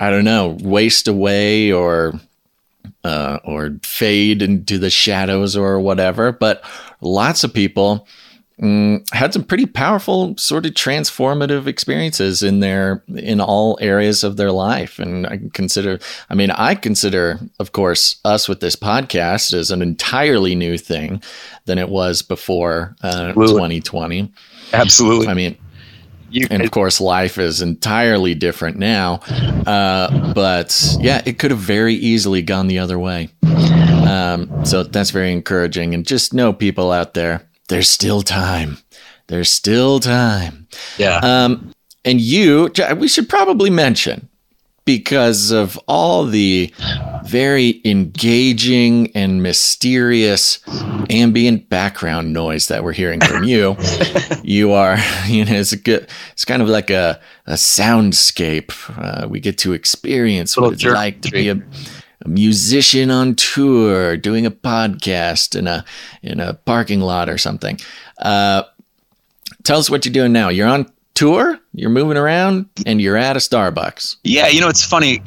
I 0.00 0.10
don't 0.10 0.24
know 0.24 0.56
waste 0.60 1.08
away 1.08 1.72
or 1.72 2.20
uh, 3.04 3.38
or 3.44 3.78
fade 3.82 4.42
into 4.42 4.78
the 4.78 4.90
shadows 4.90 5.56
or 5.56 5.80
whatever. 5.80 6.32
But 6.32 6.64
lots 7.00 7.44
of 7.44 7.54
people 7.54 8.06
mm, 8.60 9.08
had 9.12 9.32
some 9.32 9.44
pretty 9.44 9.66
powerful, 9.66 10.36
sort 10.36 10.66
of 10.66 10.72
transformative 10.72 11.66
experiences 11.66 12.42
in 12.42 12.60
their 12.60 13.02
in 13.14 13.40
all 13.40 13.78
areas 13.80 14.24
of 14.24 14.36
their 14.36 14.52
life. 14.52 14.98
And 14.98 15.26
I 15.26 15.40
consider, 15.52 15.98
I 16.30 16.34
mean, 16.34 16.50
I 16.50 16.74
consider, 16.74 17.38
of 17.58 17.72
course, 17.72 18.16
us 18.24 18.48
with 18.48 18.60
this 18.60 18.76
podcast 18.76 19.52
as 19.52 19.70
an 19.70 19.82
entirely 19.82 20.54
new 20.54 20.78
thing 20.78 21.22
than 21.66 21.78
it 21.78 21.88
was 21.88 22.22
before 22.22 22.96
uh, 23.02 23.32
2020. 23.32 24.32
Absolutely. 24.72 25.28
I 25.28 25.34
mean, 25.34 25.56
You, 26.30 26.48
and 26.50 26.62
of 26.62 26.70
course, 26.72 27.00
life 27.00 27.38
is 27.38 27.62
entirely 27.62 28.34
different 28.34 28.78
now. 28.78 29.20
Uh, 29.66 30.32
but 30.34 30.96
yeah, 31.00 31.22
it 31.24 31.38
could 31.38 31.52
have 31.52 31.60
very 31.60 31.94
easily 31.94 32.42
gone 32.42 32.66
the 32.66 32.80
other 32.80 32.98
way. 32.98 33.28
Um, 34.08 34.64
so 34.64 34.82
that's 34.82 35.10
very 35.10 35.32
encouraging. 35.32 35.94
And 35.94 36.04
just 36.06 36.34
know, 36.34 36.52
people 36.52 36.90
out 36.90 37.14
there, 37.14 37.42
there's 37.68 37.88
still 37.88 38.22
time. 38.22 38.78
There's 39.28 39.50
still 39.50 40.00
time. 40.00 40.68
yeah. 40.98 41.18
Um, 41.22 41.72
and 42.04 42.20
you, 42.20 42.70
we 42.96 43.08
should 43.08 43.28
probably 43.28 43.70
mention 43.70 44.28
because 44.84 45.50
of 45.50 45.76
all 45.88 46.24
the 46.24 46.72
very 47.24 47.82
engaging 47.84 49.10
and 49.16 49.42
mysterious 49.42 50.60
ambient 51.10 51.68
background 51.68 52.32
noise 52.32 52.68
that 52.68 52.84
we're 52.84 52.92
hearing 52.92 53.20
from 53.20 53.42
you. 53.42 53.76
you 54.44 54.70
are, 54.72 54.96
you 55.26 55.44
know, 55.44 55.54
it's 55.54 55.72
a 55.72 55.76
good, 55.76 56.08
it's 56.32 56.44
kind 56.44 56.62
of 56.62 56.68
like 56.68 56.90
a, 56.90 57.20
a 57.46 57.54
soundscape. 57.54 58.72
Uh, 58.96 59.26
we 59.28 59.40
get 59.40 59.58
to 59.58 59.72
experience 59.72 60.56
what 60.56 60.74
it's 60.74 60.84
like 60.84 61.20
to 61.22 61.32
be 61.32 61.48
a, 61.48 61.60
a 62.26 62.28
musician 62.28 63.10
on 63.10 63.36
tour, 63.36 64.16
doing 64.16 64.44
a 64.44 64.50
podcast 64.50 65.56
in 65.56 65.66
a 65.68 65.84
in 66.22 66.40
a 66.40 66.54
parking 66.54 67.00
lot 67.00 67.28
or 67.28 67.38
something. 67.38 67.78
Uh, 68.18 68.64
tell 69.62 69.78
us 69.78 69.88
what 69.88 70.04
you're 70.04 70.12
doing 70.12 70.32
now. 70.32 70.48
You're 70.48 70.66
on 70.66 70.90
tour, 71.14 71.58
you're 71.72 71.90
moving 71.90 72.16
around, 72.16 72.68
and 72.84 73.00
you're 73.00 73.16
at 73.16 73.36
a 73.36 73.38
Starbucks. 73.38 74.16
Yeah, 74.24 74.48
you 74.48 74.60
know, 74.60 74.68
it's 74.68 74.84
funny. 74.84 75.22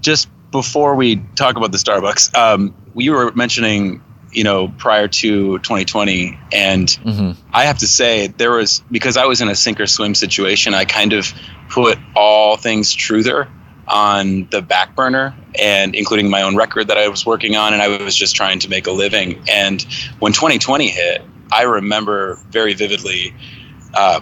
Just 0.00 0.28
before 0.52 0.94
we 0.94 1.16
talk 1.36 1.56
about 1.56 1.72
the 1.72 1.78
Starbucks, 1.78 2.36
um, 2.36 2.74
we 2.94 3.08
were 3.08 3.32
mentioning, 3.32 4.02
you 4.30 4.44
know, 4.44 4.68
prior 4.76 5.08
to 5.08 5.58
2020, 5.60 6.38
and 6.52 6.90
hmm 7.02 7.30
I 7.54 7.64
have 7.64 7.78
to 7.78 7.86
say 7.86 8.26
there 8.26 8.52
was 8.52 8.82
because 8.90 9.16
I 9.16 9.24
was 9.24 9.40
in 9.40 9.48
a 9.48 9.54
sink 9.54 9.80
or 9.80 9.86
swim 9.86 10.14
situation. 10.14 10.74
I 10.74 10.84
kind 10.84 11.14
of 11.14 11.32
put 11.70 11.98
all 12.14 12.58
things 12.58 12.94
truther 12.94 13.48
on 13.88 14.48
the 14.50 14.62
back 14.62 14.94
burner, 14.96 15.34
and 15.60 15.94
including 15.94 16.28
my 16.28 16.42
own 16.42 16.56
record 16.56 16.88
that 16.88 16.98
I 16.98 17.08
was 17.08 17.24
working 17.24 17.56
on, 17.56 17.72
and 17.72 17.82
I 17.82 18.02
was 18.02 18.16
just 18.16 18.34
trying 18.34 18.58
to 18.60 18.68
make 18.68 18.86
a 18.86 18.92
living. 18.92 19.42
And 19.48 19.82
when 20.18 20.32
2020 20.32 20.88
hit, 20.88 21.22
I 21.52 21.62
remember 21.62 22.38
very 22.50 22.74
vividly. 22.74 23.34
Uh, 23.94 24.20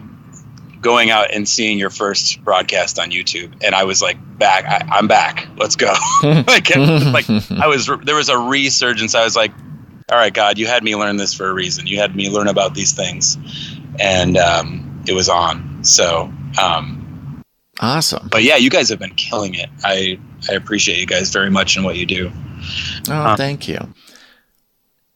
going 0.84 1.10
out 1.10 1.32
and 1.32 1.48
seeing 1.48 1.78
your 1.78 1.88
first 1.88 2.44
broadcast 2.44 2.98
on 2.98 3.10
YouTube, 3.10 3.52
and 3.64 3.74
I 3.74 3.84
was 3.84 4.00
like, 4.00 4.18
"Back, 4.38 4.66
I, 4.66 4.86
I'm 4.96 5.08
back. 5.08 5.48
Let's 5.56 5.74
go!" 5.74 5.92
like, 6.22 6.76
like 6.76 7.28
I 7.50 7.66
was. 7.66 7.90
There 8.04 8.14
was 8.14 8.28
a 8.28 8.38
resurgence. 8.38 9.16
I 9.16 9.24
was 9.24 9.34
like, 9.34 9.50
"All 10.12 10.18
right, 10.18 10.32
God, 10.32 10.58
you 10.58 10.66
had 10.66 10.84
me 10.84 10.94
learn 10.94 11.16
this 11.16 11.34
for 11.34 11.48
a 11.48 11.52
reason. 11.52 11.88
You 11.88 11.98
had 11.98 12.14
me 12.14 12.30
learn 12.30 12.46
about 12.46 12.74
these 12.74 12.92
things," 12.92 13.38
and 13.98 14.36
um, 14.36 15.02
it 15.08 15.14
was 15.14 15.28
on. 15.28 15.82
So, 15.82 16.32
um, 16.62 17.03
Awesome. 17.80 18.28
but 18.30 18.42
yeah, 18.42 18.56
you 18.56 18.70
guys 18.70 18.88
have 18.88 18.98
been 18.98 19.14
killing 19.14 19.54
it. 19.54 19.68
I 19.82 20.18
I 20.48 20.54
appreciate 20.54 20.98
you 20.98 21.06
guys 21.06 21.30
very 21.30 21.50
much 21.50 21.76
and 21.76 21.84
what 21.84 21.96
you 21.96 22.06
do. 22.06 22.30
Oh, 23.08 23.12
Uh, 23.12 23.36
thank 23.36 23.66
you. 23.68 23.78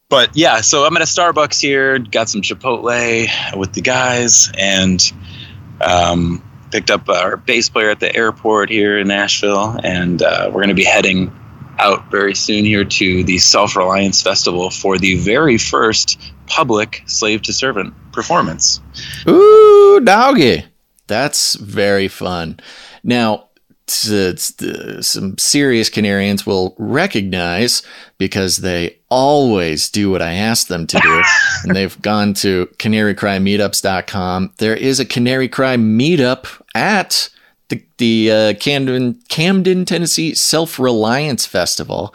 but 0.09 0.29
yeah, 0.35 0.61
so 0.61 0.85
I'm 0.85 0.95
at 0.97 1.01
a 1.01 1.05
Starbucks 1.05 1.61
here, 1.61 1.99
got 1.99 2.29
some 2.29 2.41
Chipotle 2.41 3.27
with 3.57 3.73
the 3.73 3.81
guys, 3.81 4.51
and 4.57 4.99
um, 5.81 6.43
picked 6.71 6.91
up 6.91 7.07
our 7.09 7.37
bass 7.37 7.69
player 7.69 7.89
at 7.89 7.99
the 7.99 8.13
airport 8.15 8.69
here 8.69 8.97
in 8.99 9.07
Nashville, 9.07 9.79
and 9.83 10.21
uh, 10.21 10.45
we're 10.47 10.61
going 10.61 10.67
to 10.69 10.73
be 10.75 10.83
heading 10.83 11.31
out 11.79 12.11
very 12.11 12.35
soon 12.35 12.65
here 12.65 12.83
to 12.83 13.23
the 13.23 13.37
Self 13.37 13.75
Reliance 13.77 14.21
Festival 14.21 14.69
for 14.69 14.97
the 14.97 15.15
very 15.17 15.57
first 15.57 16.19
public 16.47 17.03
slave 17.05 17.41
to 17.43 17.53
servant 17.53 17.93
performance. 18.11 18.81
Ooh, 19.27 20.01
doggy. 20.03 20.65
That's 21.09 21.55
very 21.55 22.07
fun. 22.07 22.59
Now, 23.03 23.49
some 23.87 25.37
serious 25.39 25.89
Canarians 25.89 26.45
will 26.45 26.75
recognize 26.77 27.81
because 28.19 28.57
they 28.57 28.97
always 29.09 29.89
do 29.89 30.11
what 30.11 30.21
I 30.21 30.33
ask 30.33 30.67
them 30.67 30.85
to 30.85 30.99
do. 30.99 31.23
and 31.63 31.75
they've 31.75 31.99
gone 32.03 32.35
to 32.35 32.67
canarycrymeetups.com. 32.77 34.53
There 34.57 34.75
is 34.75 34.99
a 34.99 35.05
Canary 35.05 35.49
Cry 35.49 35.77
meetup 35.77 36.61
at 36.75 37.29
the, 37.69 37.83
the 37.97 38.31
uh, 38.31 38.53
Camden, 38.59 39.19
Camden, 39.29 39.85
Tennessee 39.85 40.35
Self 40.35 40.77
Reliance 40.77 41.47
Festival. 41.47 42.13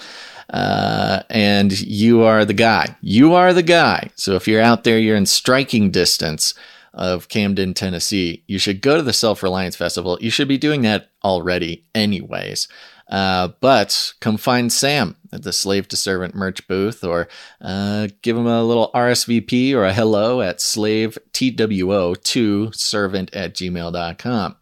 Uh, 0.50 1.22
and 1.30 1.80
you 1.80 2.22
are 2.22 2.44
the 2.44 2.54
guy. 2.54 2.94
You 3.00 3.34
are 3.34 3.52
the 3.52 3.64
guy. 3.64 4.10
So 4.14 4.36
if 4.36 4.46
you're 4.46 4.62
out 4.62 4.84
there, 4.84 4.98
you're 4.98 5.16
in 5.16 5.26
striking 5.26 5.90
distance 5.90 6.54
of 6.94 7.28
Camden, 7.28 7.74
Tennessee, 7.74 8.44
you 8.46 8.58
should 8.58 8.80
go 8.80 8.96
to 8.96 9.02
the 9.02 9.12
Self 9.12 9.42
Reliance 9.42 9.76
Festival. 9.76 10.16
You 10.20 10.30
should 10.30 10.48
be 10.48 10.58
doing 10.58 10.82
that 10.82 11.10
already, 11.22 11.84
anyways. 11.94 12.68
Uh, 13.08 13.48
but 13.60 14.14
come 14.20 14.38
find 14.38 14.72
Sam 14.72 15.16
at 15.32 15.42
the 15.42 15.52
Slave 15.52 15.88
Two 15.88 15.96
Servant 15.96 16.34
merch 16.34 16.66
booth 16.66 17.04
or 17.04 17.28
uh, 17.60 18.08
give 18.22 18.36
him 18.36 18.46
a 18.46 18.64
little 18.64 18.90
RSVP 18.94 19.74
or 19.74 19.84
a 19.84 19.92
hello 19.92 20.40
at 20.40 20.60
slave 20.60 21.18
TWO2 21.32 22.74
servant 22.74 23.34
at 23.34 23.54
gmail.com. 23.54 24.56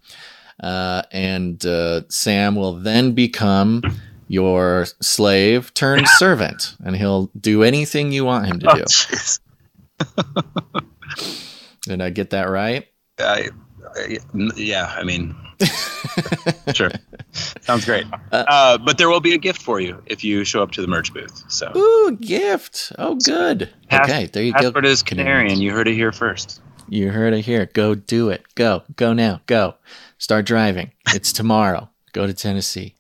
Uh, 0.61 1.03
and 1.13 1.65
uh, 1.65 2.03
Sam 2.09 2.57
will 2.57 2.75
then 2.75 3.13
become 3.13 3.83
your 4.27 4.87
slave 5.01 5.73
turned 5.75 6.09
servant, 6.17 6.77
and 6.85 6.97
he'll 6.97 7.31
do 7.39 7.63
anything 7.63 8.13
you 8.13 8.25
want 8.25 8.47
him 8.47 8.59
to 8.61 8.67
do. 8.67 8.83
jeez. 8.83 9.41
Did 11.83 12.01
I 12.01 12.11
get 12.11 12.31
that 12.31 12.45
right? 12.49 12.87
I, 13.19 13.49
I- 13.97 14.19
yeah, 14.57 14.95
I 14.97 15.03
mean, 15.05 15.35
sure. 16.75 16.91
Sounds 17.63 17.85
great. 17.85 18.07
Uh, 18.31 18.79
but 18.79 18.99
there 18.99 19.09
will 19.09 19.21
be 19.21 19.35
a 19.35 19.39
gift 19.39 19.61
for 19.63 19.81
you 19.81 20.03
if 20.07 20.23
you 20.25 20.45
show 20.45 20.63
up 20.63 20.71
to 20.73 20.81
the 20.83 20.87
merch 20.87 21.13
booth. 21.13 21.43
So, 21.49 21.73
Ooh, 21.77 22.17
gift. 22.21 22.93
Oh, 22.99 23.17
good. 23.17 23.73
Pass- 23.89 24.09
okay, 24.09 24.27
there 24.27 24.43
you 24.43 24.53
go. 24.53 24.59
password 24.61 24.87
is 24.87 25.03
Canarian. 25.03 25.59
You 25.59 25.73
heard 25.73 25.89
it 25.89 25.95
here 25.95 26.13
first. 26.13 26.61
You 26.89 27.11
heard 27.11 27.33
it 27.33 27.43
here. 27.45 27.67
Go 27.67 27.95
do 27.95 28.29
it. 28.31 28.43
Go. 28.55 28.83
Go 28.97 29.13
now. 29.13 29.41
Go. 29.47 29.75
Start 30.19 30.45
driving. 30.47 30.93
It's 31.09 31.33
tomorrow. 31.33 31.89
Go 32.13 32.27
to 32.27 32.35
Tennessee. 32.35 32.95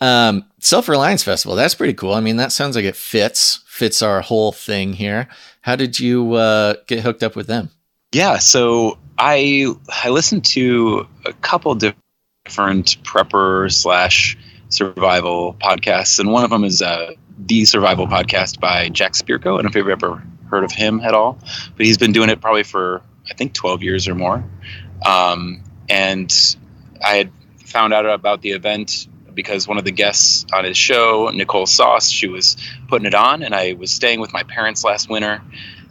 Um, 0.00 0.44
Self 0.60 0.88
Reliance 0.88 1.22
Festival. 1.22 1.56
That's 1.56 1.74
pretty 1.74 1.94
cool. 1.94 2.12
I 2.12 2.20
mean, 2.20 2.36
that 2.36 2.52
sounds 2.52 2.76
like 2.76 2.84
it 2.84 2.96
fits 2.96 3.62
fits 3.66 4.02
our 4.02 4.20
whole 4.20 4.52
thing 4.52 4.92
here. 4.94 5.28
How 5.62 5.76
did 5.76 5.98
you 5.98 6.34
uh, 6.34 6.74
get 6.86 7.00
hooked 7.02 7.22
up 7.22 7.34
with 7.36 7.46
them? 7.46 7.70
Yeah, 8.16 8.38
so 8.38 8.96
I 9.18 9.66
I 10.02 10.08
listened 10.08 10.42
to 10.46 11.06
a 11.26 11.34
couple 11.34 11.74
different 11.74 12.96
prepper 13.04 13.70
slash 13.70 14.38
survival 14.70 15.54
podcasts, 15.60 16.18
and 16.18 16.32
one 16.32 16.42
of 16.42 16.48
them 16.48 16.64
is 16.64 16.80
uh, 16.80 17.12
the 17.36 17.66
Survival 17.66 18.06
Podcast 18.06 18.58
by 18.58 18.88
Jack 18.88 19.12
Spirko. 19.12 19.40
I 19.40 19.56
don't 19.56 19.64
know 19.64 19.68
if 19.68 19.74
you've 19.74 19.88
ever 19.90 20.22
heard 20.48 20.64
of 20.64 20.72
him 20.72 21.00
at 21.00 21.12
all, 21.12 21.38
but 21.76 21.84
he's 21.84 21.98
been 21.98 22.12
doing 22.12 22.30
it 22.30 22.40
probably 22.40 22.62
for 22.62 23.02
I 23.30 23.34
think 23.34 23.52
12 23.52 23.82
years 23.82 24.08
or 24.08 24.14
more. 24.14 24.42
Um, 25.04 25.62
and 25.90 26.34
I 27.04 27.16
had 27.16 27.30
found 27.66 27.92
out 27.92 28.06
about 28.06 28.40
the 28.40 28.52
event 28.52 29.08
because 29.34 29.68
one 29.68 29.76
of 29.76 29.84
the 29.84 29.92
guests 29.92 30.46
on 30.54 30.64
his 30.64 30.78
show, 30.78 31.30
Nicole 31.34 31.66
Sauce, 31.66 32.08
she 32.08 32.28
was 32.28 32.56
putting 32.88 33.04
it 33.04 33.14
on, 33.14 33.42
and 33.42 33.54
I 33.54 33.74
was 33.74 33.90
staying 33.90 34.20
with 34.20 34.32
my 34.32 34.42
parents 34.44 34.84
last 34.84 35.10
winter 35.10 35.42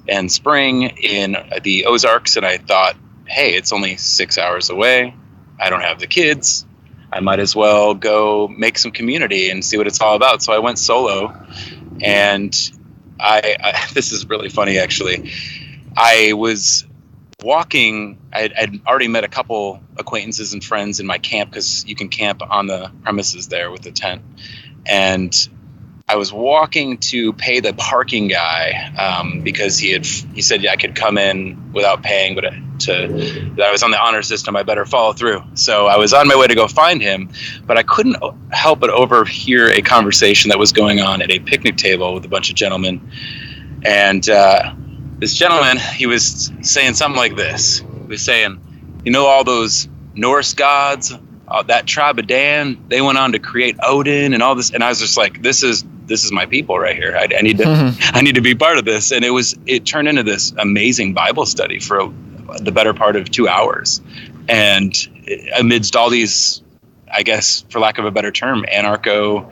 and 0.07 0.31
spring 0.31 0.83
in 0.83 1.35
the 1.63 1.85
Ozarks, 1.85 2.35
and 2.35 2.45
I 2.45 2.57
thought, 2.57 2.95
hey, 3.27 3.55
it's 3.55 3.71
only 3.71 3.97
six 3.97 4.37
hours 4.37 4.69
away. 4.69 5.15
I 5.59 5.69
don't 5.69 5.81
have 5.81 5.99
the 5.99 6.07
kids. 6.07 6.65
I 7.11 7.21
might 7.21 7.39
as 7.39 7.55
well 7.55 7.93
go 7.93 8.47
make 8.47 8.77
some 8.77 8.91
community 8.91 9.49
and 9.49 9.63
see 9.63 9.77
what 9.77 9.87
it's 9.87 10.01
all 10.01 10.15
about. 10.15 10.43
So 10.43 10.53
I 10.53 10.59
went 10.59 10.77
solo, 10.79 11.33
and 12.01 12.53
I, 13.19 13.55
I 13.59 13.87
this 13.93 14.11
is 14.11 14.27
really 14.29 14.49
funny 14.49 14.77
actually. 14.77 15.31
I 15.95 16.33
was 16.33 16.85
walking. 17.41 18.17
I'd, 18.33 18.53
I'd 18.53 18.85
already 18.85 19.07
met 19.07 19.23
a 19.23 19.29
couple 19.29 19.81
acquaintances 19.97 20.53
and 20.53 20.63
friends 20.63 20.99
in 20.99 21.07
my 21.07 21.17
camp 21.17 21.51
because 21.51 21.85
you 21.85 21.95
can 21.95 22.09
camp 22.09 22.41
on 22.41 22.67
the 22.67 22.91
premises 23.03 23.47
there 23.47 23.71
with 23.71 23.81
the 23.81 23.91
tent, 23.91 24.21
and 24.85 25.49
I 26.07 26.17
was 26.17 26.31
walking 26.31 26.99
to 26.99 27.33
pay 27.33 27.61
the 27.61 27.73
parking 27.73 28.27
guy 28.27 28.93
um, 28.95 29.41
because 29.41 29.79
he 29.79 29.91
had 29.91 30.05
he 30.05 30.43
said 30.43 30.61
yeah, 30.61 30.71
I 30.71 30.75
could 30.75 30.93
come 30.93 31.17
in 31.17 31.73
without 31.73 32.03
paying, 32.03 32.35
but 32.35 32.43
to 32.81 33.07
that 33.55 33.67
I 33.67 33.71
was 33.71 33.81
on 33.81 33.89
the 33.89 33.99
honor 33.99 34.21
system, 34.21 34.55
I 34.55 34.61
better 34.61 34.85
follow 34.85 35.13
through. 35.13 35.41
So 35.55 35.87
I 35.87 35.97
was 35.97 36.13
on 36.13 36.27
my 36.27 36.35
way 36.35 36.45
to 36.45 36.53
go 36.53 36.67
find 36.67 37.01
him, 37.01 37.31
but 37.65 37.79
I 37.79 37.81
couldn't 37.81 38.17
help 38.51 38.81
but 38.81 38.91
overhear 38.91 39.71
a 39.71 39.81
conversation 39.81 40.49
that 40.49 40.59
was 40.59 40.71
going 40.71 40.99
on 40.99 41.23
at 41.23 41.31
a 41.31 41.39
picnic 41.39 41.75
table 41.75 42.13
with 42.13 42.23
a 42.23 42.29
bunch 42.29 42.51
of 42.51 42.55
gentlemen, 42.55 43.09
and 43.83 44.29
uh, 44.29 44.75
this 45.17 45.33
gentleman 45.33 45.77
he 45.77 46.05
was 46.05 46.51
saying 46.61 46.93
something 46.93 47.17
like 47.17 47.35
this. 47.35 47.79
He 47.79 48.07
was 48.09 48.21
saying, 48.21 48.61
"You 49.03 49.11
know 49.11 49.25
all 49.25 49.43
those 49.43 49.87
Norse 50.13 50.53
gods." 50.53 51.15
Uh, 51.47 51.61
that 51.63 51.85
tribe 51.85 52.17
of 52.17 52.25
Dan, 52.25 52.83
they 52.87 53.01
went 53.01 53.17
on 53.17 53.31
to 53.33 53.39
create 53.39 53.77
Odin 53.83 54.33
and 54.33 54.41
all 54.41 54.55
this, 54.55 54.71
and 54.71 54.83
I 54.83 54.89
was 54.89 54.99
just 54.99 55.15
like, 55.15 55.43
"This 55.43 55.61
is 55.61 55.85
this 56.07 56.23
is 56.23 56.31
my 56.31 56.45
people 56.45 56.79
right 56.79 56.95
here. 56.95 57.15
I, 57.15 57.27
I 57.37 57.41
need 57.41 57.59
to 57.59 57.95
I 58.13 58.21
need 58.21 58.35
to 58.35 58.41
be 58.41 58.55
part 58.55 58.77
of 58.77 58.85
this." 58.85 59.11
And 59.11 59.23
it 59.23 59.29
was 59.29 59.55
it 59.67 59.85
turned 59.85 60.07
into 60.07 60.23
this 60.23 60.53
amazing 60.57 61.13
Bible 61.13 61.45
study 61.45 61.79
for 61.79 62.11
the 62.59 62.71
better 62.71 62.93
part 62.93 63.15
of 63.15 63.29
two 63.29 63.47
hours, 63.47 64.01
and 64.47 64.93
amidst 65.55 65.95
all 65.95 66.09
these, 66.09 66.63
I 67.13 67.21
guess, 67.21 67.63
for 67.69 67.79
lack 67.79 67.99
of 67.99 68.05
a 68.05 68.11
better 68.11 68.31
term, 68.31 68.65
anarcho 68.71 69.51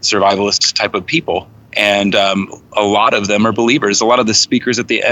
survivalist 0.00 0.74
type 0.74 0.94
of 0.94 1.04
people, 1.04 1.48
and 1.72 2.14
um, 2.14 2.52
a 2.72 2.84
lot 2.84 3.14
of 3.14 3.26
them 3.26 3.46
are 3.46 3.52
believers. 3.52 4.00
A 4.00 4.06
lot 4.06 4.20
of 4.20 4.26
the 4.28 4.34
speakers 4.34 4.78
at 4.78 4.86
the 4.86 5.02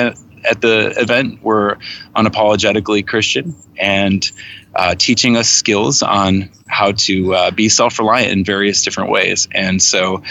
at 0.45 0.61
the 0.61 0.95
event 0.97 1.43
were 1.43 1.79
unapologetically 2.17 3.07
Christian 3.07 3.55
and 3.79 4.31
uh, 4.75 4.95
teaching 4.95 5.37
us 5.37 5.49
skills 5.49 6.03
on 6.03 6.51
how 6.69 6.93
to 6.93 7.35
uh, 7.35 7.51
be 7.51 7.69
self-reliant 7.69 8.33
in 8.33 8.45
various 8.45 8.83
different 8.83 9.11
ways. 9.11 9.49
And 9.53 9.83
so 9.83 10.23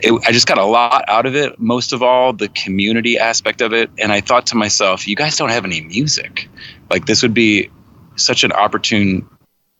it, 0.00 0.12
I 0.26 0.32
just 0.32 0.46
got 0.46 0.58
a 0.58 0.64
lot 0.64 1.04
out 1.08 1.26
of 1.26 1.34
it. 1.34 1.58
Most 1.58 1.92
of 1.92 2.02
all, 2.02 2.32
the 2.32 2.48
community 2.48 3.18
aspect 3.18 3.60
of 3.60 3.72
it. 3.72 3.90
And 3.98 4.12
I 4.12 4.20
thought 4.20 4.46
to 4.48 4.56
myself, 4.56 5.06
you 5.06 5.16
guys 5.16 5.36
don't 5.36 5.50
have 5.50 5.64
any 5.64 5.80
music. 5.80 6.48
Like 6.90 7.06
this 7.06 7.22
would 7.22 7.34
be 7.34 7.70
such 8.16 8.44
an 8.44 8.52
opportune 8.52 9.28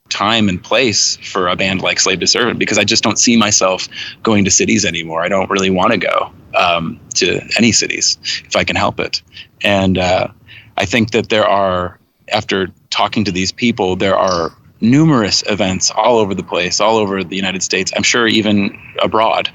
time 0.09 0.49
and 0.49 0.63
place 0.63 1.17
for 1.17 1.49
a 1.49 1.57
band 1.57 1.83
like 1.83 1.99
Slave 1.99 2.21
Two 2.21 2.27
Servant 2.27 2.59
because 2.59 2.79
I 2.79 2.85
just 2.85 3.03
don't 3.03 3.19
see 3.19 3.37
myself 3.37 3.89
going 4.23 4.45
to 4.45 4.51
cities 4.51 4.85
anymore. 4.85 5.23
I 5.23 5.29
don't 5.29 5.51
really 5.51 5.71
want 5.71 5.93
to 5.93 5.99
go 5.99 6.33
um, 6.55 7.01
to 7.15 7.41
any 7.59 7.73
cities 7.73 8.17
if 8.45 8.55
I 8.57 8.65
can 8.65 8.77
help 8.77 9.01
it. 9.01 9.23
And 9.63 9.99
uh, 9.99 10.29
I 10.77 10.87
think 10.87 11.11
that 11.11 11.29
there 11.29 11.47
are, 11.47 11.99
after 12.33 12.69
talking 12.91 13.25
to 13.25 13.33
these 13.33 13.53
people, 13.53 13.97
there 13.97 14.17
are 14.17 14.53
numerous 14.81 15.43
events 15.49 15.91
all 15.91 16.19
over 16.19 16.35
the 16.35 16.43
place, 16.43 16.81
all 16.81 16.97
over 16.97 17.25
the 17.25 17.37
United 17.37 17.63
States. 17.63 17.93
I'm 17.97 18.03
sure 18.03 18.27
even 18.27 18.79
abroad. 19.03 19.51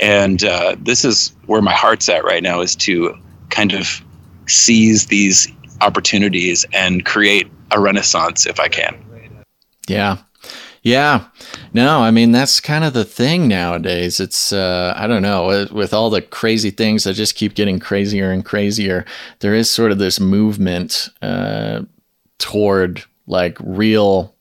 And 0.00 0.42
uh, 0.44 0.76
this 0.78 1.04
is 1.04 1.34
where 1.46 1.62
my 1.62 1.72
heart's 1.72 2.08
at 2.08 2.24
right 2.24 2.42
now 2.42 2.60
is 2.60 2.74
to 2.76 3.14
kind 3.50 3.72
of 3.74 4.02
seize 4.46 5.06
these 5.06 5.48
opportunities 5.80 6.64
and 6.72 7.04
create 7.04 7.50
a 7.70 7.80
renaissance 7.80 8.46
if 8.46 8.60
I 8.60 8.68
can. 8.68 8.96
Yeah. 9.88 10.18
Yeah. 10.82 11.26
No, 11.72 12.00
I 12.00 12.10
mean 12.10 12.32
that's 12.32 12.60
kind 12.60 12.82
of 12.82 12.92
the 12.92 13.04
thing 13.04 13.46
nowadays. 13.46 14.18
It's 14.18 14.52
uh 14.52 14.92
I 14.96 15.06
don't 15.06 15.22
know, 15.22 15.66
with, 15.72 15.94
all 15.94 16.10
the 16.10 16.22
crazy 16.22 16.70
things 16.70 17.04
that 17.04 17.14
just 17.14 17.36
keep 17.36 17.54
getting 17.54 17.78
crazier 17.78 18.32
and 18.32 18.44
crazier, 18.44 19.04
there 19.40 19.54
is 19.54 19.70
sort 19.70 19.92
of 19.92 19.98
this 19.98 20.18
movement 20.18 21.08
uh 21.22 21.82
toward 22.42 23.04
like 23.26 23.56
real 23.60 24.34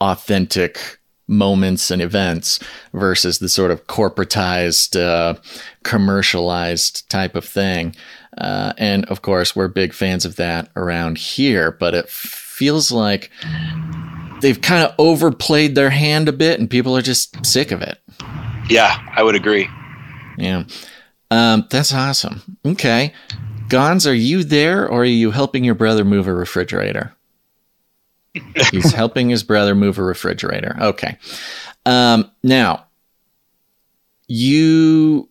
authentic 0.00 0.98
moments 1.26 1.90
and 1.90 2.00
events 2.00 2.58
versus 2.94 3.38
the 3.38 3.50
sort 3.50 3.70
of 3.70 3.86
corporatized 3.86 4.98
uh 4.98 5.38
commercialized 5.84 7.08
type 7.10 7.34
of 7.34 7.44
thing. 7.44 7.94
Uh, 8.38 8.72
and 8.78 9.04
of 9.06 9.20
course, 9.20 9.54
we're 9.54 9.68
big 9.68 9.92
fans 9.92 10.24
of 10.24 10.36
that 10.36 10.70
around 10.76 11.18
here, 11.18 11.70
but 11.72 11.94
it 11.94 12.08
feels 12.08 12.90
like 12.90 13.30
they've 14.40 14.60
kind 14.60 14.84
of 14.84 14.94
overplayed 14.98 15.74
their 15.74 15.90
hand 15.90 16.28
a 16.28 16.32
bit 16.32 16.60
and 16.60 16.70
people 16.70 16.96
are 16.96 17.02
just 17.02 17.44
sick 17.44 17.72
of 17.72 17.82
it. 17.82 17.98
Yeah, 18.70 18.96
I 19.14 19.22
would 19.22 19.34
agree. 19.34 19.68
Yeah. 20.38 20.64
Um, 21.30 21.66
that's 21.70 21.92
awesome. 21.92 22.58
Okay. 22.64 23.12
Gonz, 23.68 24.08
are 24.08 24.14
you 24.14 24.44
there 24.44 24.88
or 24.88 25.02
are 25.02 25.04
you 25.04 25.30
helping 25.30 25.64
your 25.64 25.74
brother 25.74 26.04
move 26.04 26.26
a 26.26 26.34
refrigerator? 26.34 27.14
He's 28.70 28.92
helping 28.92 29.28
his 29.30 29.42
brother 29.42 29.74
move 29.74 29.98
a 29.98 30.02
refrigerator. 30.02 30.76
Okay. 30.80 31.18
Um, 31.86 32.30
now, 32.42 32.86
you 34.28 35.28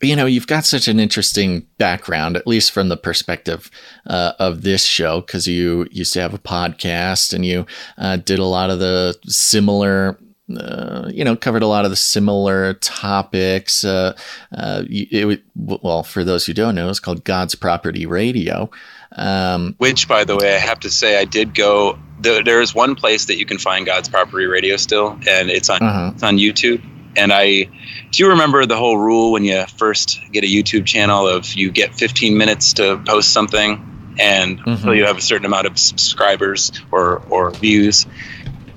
you 0.00 0.14
know 0.16 0.26
you've 0.26 0.46
got 0.46 0.64
such 0.64 0.88
an 0.88 1.00
interesting 1.00 1.66
background 1.78 2.36
at 2.36 2.46
least 2.46 2.72
from 2.72 2.88
the 2.88 2.96
perspective 2.96 3.70
uh, 4.06 4.32
of 4.38 4.62
this 4.62 4.84
show 4.84 5.20
because 5.20 5.46
you 5.46 5.86
used 5.90 6.12
to 6.12 6.20
have 6.20 6.34
a 6.34 6.38
podcast 6.38 7.32
and 7.32 7.46
you 7.46 7.64
uh, 7.96 8.16
did 8.16 8.38
a 8.38 8.44
lot 8.44 8.70
of 8.70 8.80
the 8.80 9.16
similar 9.24 10.18
uh, 10.56 11.10
you 11.12 11.24
know 11.24 11.36
covered 11.36 11.62
a 11.62 11.66
lot 11.66 11.84
of 11.84 11.90
the 11.90 11.96
similar 11.96 12.74
topics 12.74 13.84
uh, 13.84 14.16
uh, 14.56 14.82
it, 14.88 15.42
well 15.56 16.02
for 16.02 16.24
those 16.24 16.46
who 16.46 16.54
don't 16.54 16.74
know 16.74 16.88
it's 16.88 17.00
called 17.00 17.24
god's 17.24 17.54
property 17.54 18.06
radio 18.06 18.70
um, 19.16 19.74
Which, 19.78 20.06
by 20.06 20.24
the 20.24 20.36
way, 20.36 20.54
I 20.54 20.58
have 20.58 20.80
to 20.80 20.90
say, 20.90 21.18
I 21.18 21.24
did 21.24 21.54
go. 21.54 21.98
There, 22.20 22.44
there 22.44 22.60
is 22.60 22.74
one 22.74 22.94
place 22.94 23.24
that 23.24 23.38
you 23.38 23.46
can 23.46 23.56
find 23.56 23.86
God's 23.86 24.06
Property 24.06 24.44
Radio 24.44 24.76
still, 24.76 25.18
and 25.26 25.48
it's 25.48 25.70
on 25.70 25.82
Uh-huh. 25.82 26.10
it's 26.14 26.22
on 26.22 26.36
YouTube. 26.36 26.82
And 27.16 27.32
I, 27.32 27.64
do 28.10 28.22
you 28.22 28.28
remember 28.28 28.66
the 28.66 28.76
whole 28.76 28.98
rule 28.98 29.32
when 29.32 29.44
you 29.44 29.64
first 29.78 30.20
get 30.30 30.44
a 30.44 30.46
YouTube 30.46 30.84
channel 30.84 31.26
of 31.26 31.54
you 31.54 31.70
get 31.70 31.94
15 31.94 32.36
minutes 32.36 32.74
to 32.74 32.98
post 33.06 33.32
something, 33.32 34.14
and 34.20 34.60
until 34.66 34.90
Mhm. 34.92 34.96
you 34.98 35.06
have 35.06 35.16
a 35.16 35.22
certain 35.22 35.46
amount 35.46 35.66
of 35.66 35.78
subscribers 35.78 36.70
or 36.92 37.22
or 37.30 37.50
views. 37.52 38.06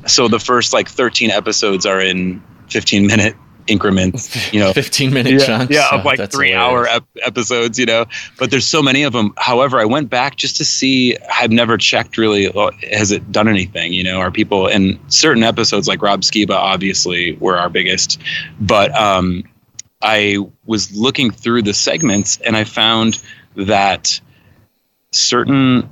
So 0.07 0.27
the 0.27 0.39
first 0.39 0.73
like 0.73 0.89
13 0.89 1.31
episodes 1.31 1.85
are 1.85 1.99
in 2.01 2.41
15 2.69 3.05
minute 3.07 3.35
increments. 3.67 4.51
You 4.51 4.59
know, 4.59 4.73
15 4.73 5.13
minute 5.13 5.33
yeah, 5.33 5.45
chunks 5.45 5.73
yeah, 5.73 5.87
Oh, 5.91 5.99
of 5.99 6.05
like 6.05 6.17
that's 6.17 6.35
three 6.35 6.49
hilarious. 6.51 6.89
hour 6.89 6.97
ep- 6.97 7.05
episodes, 7.23 7.77
you 7.77 7.85
know. 7.85 8.05
But 8.39 8.49
there's 8.51 8.65
so 8.65 8.81
many 8.81 9.03
of 9.03 9.13
them. 9.13 9.33
However, 9.37 9.79
I 9.79 9.85
went 9.85 10.09
back 10.09 10.35
just 10.35 10.57
to 10.57 10.65
see. 10.65 11.15
I've 11.31 11.51
never 11.51 11.77
checked 11.77 12.17
really. 12.17 12.49
well, 12.49 12.71
Has 12.91 13.11
it 13.11 13.31
done 13.31 13.47
anything? 13.47 13.93
You 13.93 14.03
know, 14.03 14.19
are 14.19 14.31
people 14.31 14.67
in 14.67 14.99
certain 15.09 15.43
episodes 15.43 15.87
like 15.87 16.01
Rob 16.01 16.21
Skiba 16.21 16.55
obviously 16.55 17.33
were 17.33 17.57
our 17.57 17.69
biggest, 17.69 18.19
but 18.59 18.93
um, 18.95 19.43
I 20.01 20.37
was 20.65 20.91
looking 20.97 21.29
through 21.29 21.61
the 21.61 21.73
segments 21.75 22.39
and 22.41 22.57
I 22.57 22.63
found 22.63 23.21
that 23.55 24.19
certain 25.11 25.87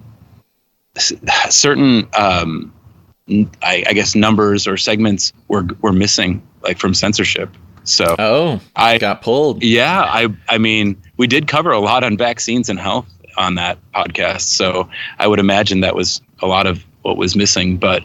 certain 1.49 2.07
um, 2.17 2.73
I, 3.61 3.83
I 3.87 3.93
guess 3.93 4.15
numbers 4.15 4.67
or 4.67 4.77
segments 4.77 5.33
were 5.47 5.67
were 5.81 5.93
missing 5.93 6.41
like 6.63 6.79
from 6.79 6.93
censorship. 6.93 7.49
So 7.83 8.15
oh 8.19 8.59
I 8.75 8.97
got 8.97 9.21
pulled 9.21 9.63
yeah, 9.63 10.01
I 10.01 10.27
I 10.47 10.57
mean, 10.57 11.01
we 11.17 11.27
did 11.27 11.47
cover 11.47 11.71
a 11.71 11.79
lot 11.79 12.03
on 12.03 12.17
vaccines 12.17 12.69
and 12.69 12.79
health 12.79 13.07
on 13.37 13.55
that 13.55 13.77
podcast, 13.93 14.41
so 14.41 14.89
I 15.17 15.27
would 15.27 15.39
imagine 15.39 15.81
that 15.81 15.95
was 15.95 16.21
a 16.41 16.47
lot 16.47 16.67
of 16.67 16.83
what 17.01 17.17
was 17.17 17.35
missing. 17.35 17.77
But 17.77 18.03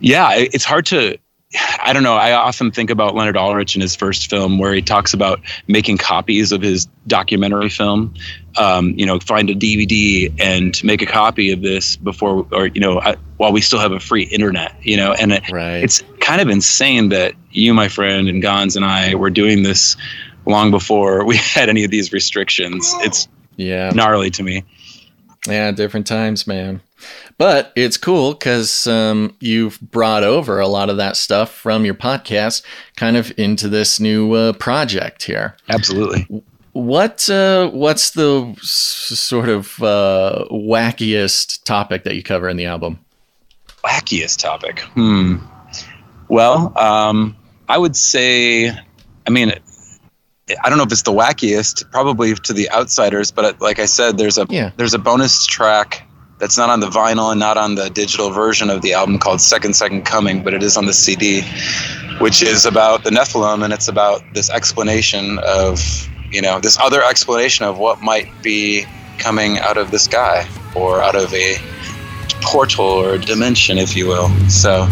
yeah, 0.00 0.32
it's 0.34 0.64
hard 0.64 0.86
to. 0.86 1.18
I 1.54 1.92
don't 1.92 2.02
know. 2.02 2.14
I 2.14 2.32
often 2.32 2.70
think 2.70 2.90
about 2.90 3.14
Leonard 3.14 3.36
Ulrich 3.36 3.74
in 3.74 3.80
his 3.80 3.94
first 3.94 4.30
film, 4.30 4.58
where 4.58 4.72
he 4.72 4.80
talks 4.80 5.12
about 5.12 5.40
making 5.66 5.98
copies 5.98 6.52
of 6.52 6.62
his 6.62 6.86
documentary 7.06 7.68
film. 7.68 8.14
Um, 8.56 8.90
you 8.90 9.04
know, 9.04 9.18
find 9.18 9.50
a 9.50 9.54
DVD 9.54 10.32
and 10.40 10.82
make 10.84 11.02
a 11.02 11.06
copy 11.06 11.52
of 11.52 11.62
this 11.62 11.96
before, 11.96 12.46
or 12.52 12.66
you 12.66 12.80
know, 12.80 13.00
I, 13.00 13.16
while 13.36 13.52
we 13.52 13.60
still 13.60 13.78
have 13.80 13.92
a 13.92 14.00
free 14.00 14.24
internet. 14.24 14.74
You 14.82 14.96
know, 14.96 15.12
and 15.12 15.32
it, 15.32 15.50
right 15.50 15.82
it's 15.82 16.02
kind 16.20 16.40
of 16.40 16.48
insane 16.48 17.10
that 17.10 17.34
you, 17.50 17.74
my 17.74 17.88
friend, 17.88 18.28
and 18.28 18.42
Gonz 18.42 18.76
and 18.76 18.84
I 18.84 19.14
were 19.14 19.30
doing 19.30 19.62
this 19.62 19.96
long 20.46 20.70
before 20.70 21.24
we 21.24 21.36
had 21.54 21.68
any 21.68 21.84
of 21.84 21.90
these 21.90 22.12
restrictions. 22.12 22.94
It's 23.00 23.28
yeah 23.56 23.90
gnarly 23.90 24.30
to 24.30 24.42
me. 24.42 24.64
Yeah, 25.46 25.72
different 25.72 26.06
times, 26.06 26.46
man. 26.46 26.80
But 27.38 27.72
it's 27.76 27.96
cool 27.96 28.34
because 28.34 28.86
um, 28.86 29.36
you've 29.40 29.80
brought 29.80 30.22
over 30.22 30.60
a 30.60 30.68
lot 30.68 30.90
of 30.90 30.96
that 30.98 31.16
stuff 31.16 31.50
from 31.52 31.84
your 31.84 31.94
podcast 31.94 32.62
kind 32.96 33.16
of 33.16 33.32
into 33.38 33.68
this 33.68 33.98
new 33.98 34.32
uh, 34.34 34.52
project 34.54 35.24
here. 35.24 35.56
Absolutely. 35.68 36.26
What 36.72 37.28
uh, 37.28 37.68
what's 37.70 38.10
the 38.10 38.54
s- 38.58 38.68
sort 39.18 39.48
of 39.48 39.82
uh, 39.82 40.44
wackiest 40.50 41.64
topic 41.64 42.04
that 42.04 42.14
you 42.14 42.22
cover 42.22 42.48
in 42.48 42.56
the 42.56 42.64
album? 42.66 42.98
Wackiest 43.84 44.38
topic. 44.38 44.80
Hmm. 44.80 45.36
Well, 46.28 46.72
um, 46.78 47.36
I 47.68 47.76
would 47.76 47.96
say, 47.96 48.68
I 49.26 49.30
mean, 49.30 49.52
I 50.64 50.68
don't 50.68 50.78
know 50.78 50.84
if 50.84 50.92
it's 50.92 51.02
the 51.02 51.12
wackiest, 51.12 51.90
probably 51.90 52.34
to 52.34 52.52
the 52.52 52.70
outsiders, 52.70 53.30
but 53.30 53.60
like 53.60 53.78
I 53.78 53.86
said, 53.86 54.16
there's 54.16 54.38
a 54.38 54.46
Yeah. 54.48 54.70
there's 54.76 54.94
a 54.94 54.98
bonus 54.98 55.44
track 55.44 56.06
that's 56.42 56.58
not 56.58 56.70
on 56.70 56.80
the 56.80 56.88
vinyl 56.88 57.30
and 57.30 57.38
not 57.38 57.56
on 57.56 57.76
the 57.76 57.88
digital 57.88 58.30
version 58.30 58.68
of 58.68 58.82
the 58.82 58.92
album 58.92 59.16
called 59.16 59.40
Second 59.40 59.76
Second 59.76 60.04
Coming, 60.04 60.42
but 60.42 60.52
it 60.52 60.60
is 60.60 60.76
on 60.76 60.86
the 60.86 60.92
CD, 60.92 61.42
which 62.18 62.42
is 62.42 62.66
about 62.66 63.04
the 63.04 63.10
Nephilim 63.10 63.62
and 63.62 63.72
it's 63.72 63.86
about 63.86 64.24
this 64.34 64.50
explanation 64.50 65.38
of 65.46 66.08
you 66.32 66.42
know 66.42 66.58
this 66.58 66.76
other 66.80 67.00
explanation 67.00 67.64
of 67.64 67.78
what 67.78 68.00
might 68.00 68.28
be 68.42 68.84
coming 69.18 69.60
out 69.60 69.78
of 69.78 69.92
the 69.92 70.00
sky 70.00 70.44
or 70.74 71.00
out 71.00 71.14
of 71.14 71.32
a 71.32 71.58
portal 72.40 72.86
or 72.86 73.18
dimension, 73.18 73.78
if 73.78 73.94
you 73.94 74.08
will. 74.08 74.28
So. 74.50 74.88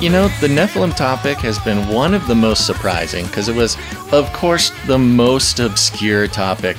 You 0.00 0.10
know, 0.10 0.28
the 0.40 0.46
Nephilim 0.46 0.96
topic 0.96 1.38
has 1.38 1.58
been 1.58 1.88
one 1.88 2.14
of 2.14 2.26
the 2.26 2.34
most 2.34 2.66
surprising 2.66 3.26
because 3.26 3.48
it 3.48 3.54
was, 3.56 3.76
of 4.12 4.32
course, 4.32 4.70
the 4.86 4.98
most 4.98 5.58
obscure 5.58 6.28
topic 6.28 6.76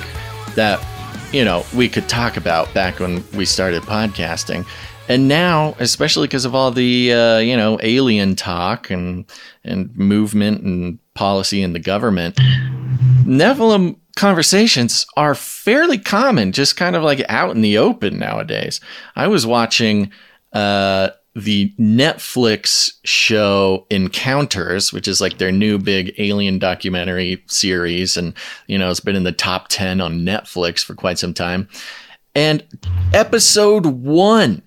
that, 0.54 0.84
you 1.32 1.44
know, 1.44 1.64
we 1.74 1.88
could 1.88 2.08
talk 2.08 2.36
about 2.36 2.72
back 2.72 2.98
when 2.98 3.22
we 3.32 3.44
started 3.44 3.82
podcasting. 3.82 4.66
And 5.08 5.28
now, 5.28 5.74
especially 5.78 6.28
because 6.28 6.44
of 6.44 6.54
all 6.54 6.70
the, 6.70 7.12
uh, 7.12 7.38
you 7.38 7.56
know, 7.56 7.78
alien 7.82 8.36
talk 8.36 8.90
and, 8.90 9.24
and 9.64 9.94
movement 9.96 10.62
and 10.62 10.98
policy 11.14 11.62
in 11.62 11.72
the 11.72 11.78
government, 11.78 12.36
Nephilim 13.24 13.96
conversations 14.16 15.06
are 15.16 15.34
fairly 15.34 15.98
common, 15.98 16.52
just 16.52 16.76
kind 16.76 16.96
of 16.96 17.02
like 17.02 17.24
out 17.28 17.54
in 17.54 17.60
the 17.60 17.78
open 17.78 18.18
nowadays. 18.18 18.80
I 19.16 19.26
was 19.26 19.46
watching 19.46 20.10
uh, 20.52 21.10
the 21.34 21.72
Netflix 21.78 22.92
show 23.04 23.86
Encounters, 23.90 24.92
which 24.92 25.06
is 25.06 25.20
like 25.20 25.38
their 25.38 25.52
new 25.52 25.78
big 25.78 26.12
alien 26.18 26.58
documentary 26.58 27.42
series. 27.46 28.16
And, 28.16 28.34
you 28.66 28.78
know, 28.78 28.90
it's 28.90 29.00
been 29.00 29.16
in 29.16 29.24
the 29.24 29.32
top 29.32 29.68
10 29.68 30.00
on 30.00 30.20
Netflix 30.20 30.84
for 30.84 30.94
quite 30.94 31.18
some 31.18 31.34
time. 31.34 31.68
And 32.34 32.64
episode 33.12 33.86
one, 33.86 34.62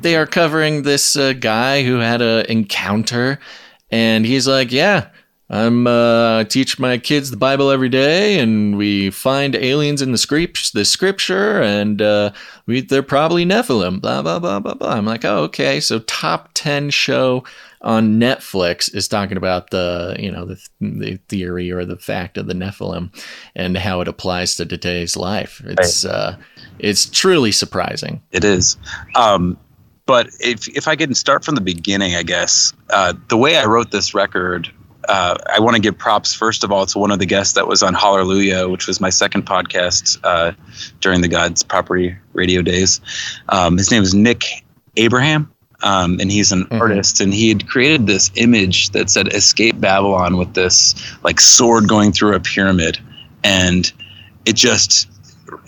they 0.00 0.16
are 0.16 0.26
covering 0.26 0.82
this 0.82 1.16
uh, 1.16 1.32
guy 1.32 1.82
who 1.82 1.98
had 1.98 2.22
an 2.22 2.46
encounter. 2.46 3.38
And 3.90 4.24
he's 4.26 4.46
like, 4.46 4.70
yeah, 4.70 5.08
I'm 5.50 5.86
uh, 5.86 6.40
I 6.40 6.44
teach 6.44 6.78
my 6.78 6.98
kids 6.98 7.30
the 7.30 7.36
Bible 7.38 7.70
every 7.70 7.88
day, 7.88 8.38
and 8.38 8.76
we 8.76 9.10
find 9.10 9.54
aliens 9.54 10.02
in 10.02 10.12
the 10.12 10.18
script, 10.18 10.74
the 10.74 10.84
scripture, 10.84 11.62
and 11.62 12.02
uh, 12.02 12.32
we 12.66 12.82
they're 12.82 13.02
probably 13.02 13.46
Nephilim. 13.46 14.00
Blah 14.00 14.20
blah 14.20 14.38
blah 14.38 14.60
blah 14.60 14.74
blah. 14.74 14.90
I'm 14.90 15.06
like, 15.06 15.24
oh 15.24 15.44
okay. 15.44 15.80
So 15.80 16.00
top 16.00 16.50
ten 16.52 16.90
show 16.90 17.44
on 17.80 18.20
Netflix 18.20 18.94
is 18.94 19.08
talking 19.08 19.38
about 19.38 19.70
the 19.70 20.16
you 20.18 20.30
know 20.30 20.44
the 20.44 20.62
the 20.82 21.16
theory 21.28 21.70
or 21.70 21.86
the 21.86 21.96
fact 21.96 22.36
of 22.36 22.46
the 22.46 22.54
Nephilim 22.54 23.10
and 23.54 23.78
how 23.78 24.02
it 24.02 24.08
applies 24.08 24.56
to 24.56 24.66
today's 24.66 25.16
life. 25.16 25.62
It's 25.64 26.04
uh, 26.04 26.36
it's 26.78 27.06
truly 27.06 27.52
surprising. 27.52 28.20
It 28.32 28.44
is. 28.44 28.76
Um, 29.14 29.56
but 30.04 30.28
if 30.40 30.68
if 30.68 30.88
I 30.88 30.96
can 30.96 31.14
start 31.14 31.42
from 31.42 31.54
the 31.54 31.62
beginning, 31.62 32.16
I 32.16 32.22
guess 32.22 32.74
uh, 32.90 33.14
the 33.28 33.36
way 33.36 33.56
I 33.56 33.64
wrote 33.64 33.92
this 33.92 34.14
record, 34.14 34.70
uh, 35.08 35.36
I 35.50 35.60
want 35.60 35.74
to 35.76 35.82
give 35.82 35.96
props 35.96 36.34
first 36.34 36.64
of 36.64 36.70
all 36.70 36.86
to 36.86 36.98
one 36.98 37.10
of 37.10 37.18
the 37.18 37.26
guests 37.26 37.54
that 37.54 37.66
was 37.66 37.82
on 37.82 37.94
Hallelujah, 37.94 38.68
which 38.68 38.86
was 38.86 39.00
my 39.00 39.10
second 39.10 39.46
podcast 39.46 40.18
uh, 40.22 40.52
during 41.00 41.22
the 41.22 41.28
God's 41.28 41.62
Property 41.62 42.16
Radio 42.34 42.62
days. 42.62 43.00
Um, 43.48 43.78
his 43.78 43.90
name 43.90 44.02
is 44.02 44.14
Nick 44.14 44.44
Abraham. 44.96 45.52
Um, 45.80 46.18
and 46.18 46.28
he's 46.28 46.50
an 46.50 46.66
artist, 46.72 47.20
and 47.20 47.32
he 47.32 47.50
had 47.50 47.68
created 47.68 48.04
this 48.04 48.32
image 48.34 48.90
that 48.90 49.08
said 49.08 49.32
"Escape 49.32 49.80
Babylon" 49.80 50.36
with 50.36 50.52
this 50.52 50.96
like 51.22 51.40
sword 51.40 51.88
going 51.88 52.10
through 52.10 52.34
a 52.34 52.40
pyramid, 52.40 52.98
and 53.44 53.90
it 54.44 54.56
just 54.56 55.08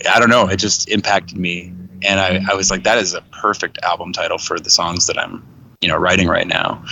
I 0.09 0.19
don't 0.19 0.29
know. 0.29 0.47
It 0.49 0.57
just 0.57 0.89
impacted 0.89 1.37
me, 1.37 1.73
and 2.03 2.19
I, 2.19 2.41
I 2.51 2.55
was 2.55 2.69
like, 2.69 2.83
that 2.83 2.97
is 2.97 3.13
a 3.13 3.21
perfect 3.21 3.79
album 3.83 4.13
title 4.13 4.37
for 4.37 4.59
the 4.59 4.69
songs 4.69 5.07
that 5.07 5.17
I'm, 5.17 5.45
you 5.81 5.87
know, 5.87 5.97
writing 5.97 6.27
right 6.27 6.47
now. 6.47 6.83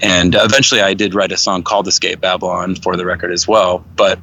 And 0.00 0.34
eventually, 0.36 0.80
I 0.80 0.94
did 0.94 1.14
write 1.14 1.32
a 1.32 1.36
song 1.36 1.62
called 1.64 1.88
"Escape 1.88 2.20
Babylon" 2.20 2.76
for 2.76 2.96
the 2.96 3.04
record 3.04 3.32
as 3.32 3.48
well. 3.48 3.84
But 3.96 4.20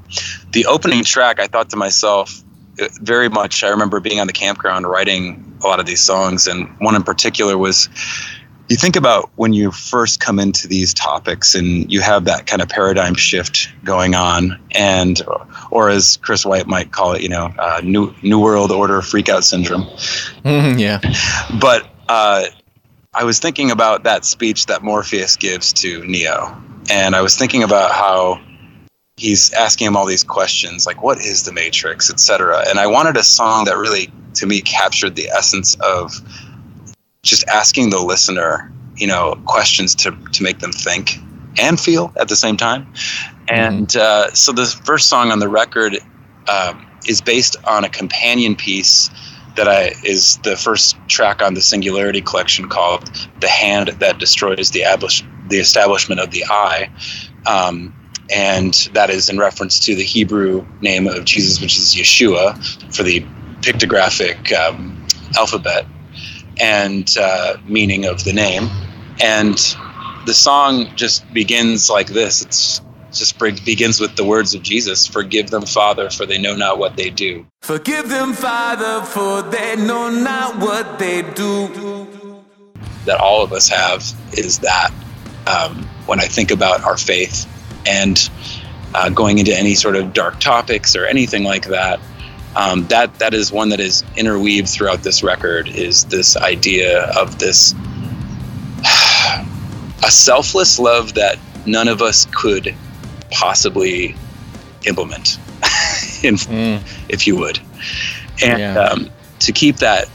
the 0.52 0.66
opening 0.66 1.04
track, 1.04 1.40
I 1.40 1.48
thought 1.48 1.70
to 1.72 1.76
myself, 1.76 2.42
uh, 2.82 2.88
very 3.02 3.30
much. 3.30 3.64
I 3.64 3.70
remember 3.70 4.00
being 4.00 4.22
on 4.22 4.28
the 4.28 4.34
campground 4.34 4.88
writing 4.88 5.58
a 5.64 5.68
lot 5.68 5.80
of 5.82 5.86
these 5.86 6.02
songs, 6.02 6.48
and 6.48 6.70
one 6.80 6.96
in 6.96 7.04
particular 7.04 7.58
was 7.58 7.90
you 8.70 8.78
think 8.78 8.96
about 8.96 9.30
when 9.36 9.54
you 9.54 9.70
first 9.70 10.20
come 10.20 10.40
into 10.40 10.68
these 10.68 10.94
topics 10.94 11.54
and 11.54 11.92
you 11.92 12.02
have 12.02 12.26
that 12.26 12.48
kind 12.48 12.62
of 12.62 12.70
paradigm 12.70 13.14
shift 13.14 13.70
going 13.84 14.16
on 14.16 14.60
and 14.72 15.22
or 15.70 15.90
as 15.90 16.18
chris 16.18 16.46
white 16.46 16.66
might 16.66 16.92
call 16.92 17.14
it 17.14 17.22
you 17.22 17.30
know 17.30 17.54
uh, 17.60 17.80
new 17.84 18.12
new 18.24 18.40
world 18.40 18.72
order 18.72 19.02
freakout 19.02 19.44
syndrome 19.44 19.88
yeah. 20.80 21.00
but 21.60 21.88
uh, 22.10 22.46
i 23.16 23.24
was 23.24 23.40
thinking 23.40 23.72
about 23.72 24.04
that 24.04 24.26
speech 24.26 24.68
that 24.68 24.84
morpheus 24.84 25.36
gives 25.36 25.74
to 25.74 26.06
neo 26.06 26.56
and 26.90 27.16
i 27.16 27.22
was 27.22 27.36
thinking 27.38 27.64
about 27.64 27.92
how 27.92 28.40
he's 29.18 29.52
asking 29.54 29.88
him 29.88 29.96
all 29.96 30.06
these 30.06 30.24
questions 30.24 30.86
like 30.86 31.02
what 31.02 31.20
is 31.20 31.44
the 31.44 31.52
matrix? 31.52 32.10
etc 32.10 32.64
and 32.70 32.80
i 32.80 32.86
wanted 32.86 33.18
a 33.18 33.24
song 33.24 33.66
that 33.66 33.78
really 33.78 34.12
to 34.36 34.46
me 34.46 34.62
captured 34.62 35.16
the 35.16 35.30
essence 35.30 35.76
of 35.82 36.22
just 37.26 37.46
asking 37.48 37.90
the 37.90 38.00
listener, 38.00 38.72
you 38.96 39.08
know, 39.08 39.36
questions 39.46 39.96
to 39.96 40.16
to 40.32 40.44
make 40.44 40.60
them 40.60 40.72
think 40.72 41.18
and 41.58 41.80
feel 41.80 42.14
at 42.18 42.30
the 42.30 42.36
same 42.36 42.56
time. 42.56 42.88
And 43.48 43.94
uh, 43.96 44.32
so 44.32 44.52
the 44.52 44.66
first 44.66 45.10
song 45.10 45.32
on 45.32 45.40
the 45.40 45.50
record 45.50 45.98
um, 46.48 46.86
is 47.08 47.22
based 47.22 47.58
on 47.66 47.84
a 47.84 47.90
companion 47.90 48.56
piece 48.56 49.10
that 49.56 49.68
I 49.68 49.94
is 50.04 50.38
the 50.44 50.56
first 50.56 50.96
track 51.08 51.42
on 51.42 51.54
the 51.54 51.62
Singularity 51.62 52.22
collection 52.22 52.70
called 52.70 53.10
"The 53.40 53.48
Hand 53.48 53.90
That 54.00 54.20
Destroys 54.20 54.72
the, 54.72 54.82
Ablish- 54.82 55.24
the 55.50 55.58
Establishment 55.58 56.22
of 56.22 56.32
the 56.32 56.46
Eye." 56.50 56.90
Um, 57.46 57.94
and 58.34 58.74
that 58.94 59.10
is 59.10 59.30
in 59.30 59.38
reference 59.38 59.80
to 59.82 59.96
the 59.96 60.04
Hebrew 60.04 60.66
name 60.82 61.08
of 61.08 61.26
Jesus, 61.26 61.62
which 61.62 61.78
is 61.78 61.94
Yeshua, 61.94 62.58
for 62.96 63.04
the 63.04 63.26
pictographic 63.62 64.52
um, 64.54 65.06
alphabet 65.38 65.86
and 66.60 67.16
uh, 67.20 67.58
meaning 67.68 68.06
of 68.06 68.24
the 68.24 68.34
name. 68.34 68.70
And 69.22 69.58
the 70.26 70.34
song 70.34 70.88
just 70.96 71.32
begins 71.34 71.90
like 71.90 72.08
this. 72.08 72.42
It's 72.42 72.82
just 73.18 73.38
beg- 73.40 73.64
begins 73.66 74.00
with 74.00 74.16
the 74.16 74.24
words 74.24 74.54
of 74.54 74.62
Jesus: 74.62 75.08
"Forgive 75.08 75.50
them, 75.50 75.66
Father, 75.66 76.10
for 76.10 76.26
they 76.26 76.38
know 76.38 76.56
not 76.56 76.78
what 76.78 76.98
they 76.98 77.10
do." 77.10 77.46
Forgive 77.62 78.10
them, 78.10 78.34
Father, 78.34 79.06
for 79.06 79.42
they 79.42 79.76
know 79.76 80.10
not 80.10 80.60
what 80.60 81.00
they 81.00 81.22
do. 81.34 81.70
That 83.06 83.20
all 83.20 83.44
of 83.44 83.54
us 83.54 83.70
have 83.70 84.04
is 84.34 84.60
that. 84.60 84.92
Um, 85.48 85.88
when 86.06 86.20
I 86.20 86.26
think 86.26 86.52
about 86.52 86.84
our 86.84 86.98
faith 86.98 87.48
and 87.86 88.30
uh, 88.94 89.10
going 89.10 89.38
into 89.38 89.56
any 89.56 89.76
sort 89.76 89.96
of 89.96 90.14
dark 90.14 90.40
topics 90.40 90.96
or 90.96 91.06
anything 91.06 91.44
like 91.44 91.66
that, 91.68 92.00
um, 92.56 92.88
that 92.88 93.20
that 93.20 93.34
is 93.34 93.52
one 93.52 93.70
that 93.70 93.80
is 93.80 94.04
interweaved 94.16 94.70
throughout 94.70 95.04
this 95.04 95.24
record. 95.24 95.68
Is 95.68 96.06
this 96.06 96.38
idea 96.38 97.12
of 97.12 97.38
this 97.40 97.74
a 100.04 100.12
selfless 100.12 100.80
love 100.80 101.16
that 101.16 101.38
none 101.66 101.88
of 101.88 102.02
us 102.02 102.28
could 102.32 102.74
possibly 103.36 104.16
implement, 104.86 105.38
in, 106.24 106.36
Mm. 106.38 106.80
if 107.10 107.28
you 107.28 107.36
would, 107.36 107.60
and 108.44 108.60
Yeah. 108.60 108.80
um, 108.80 109.10
to 109.40 109.52
keep 109.52 109.78
that 109.78 110.08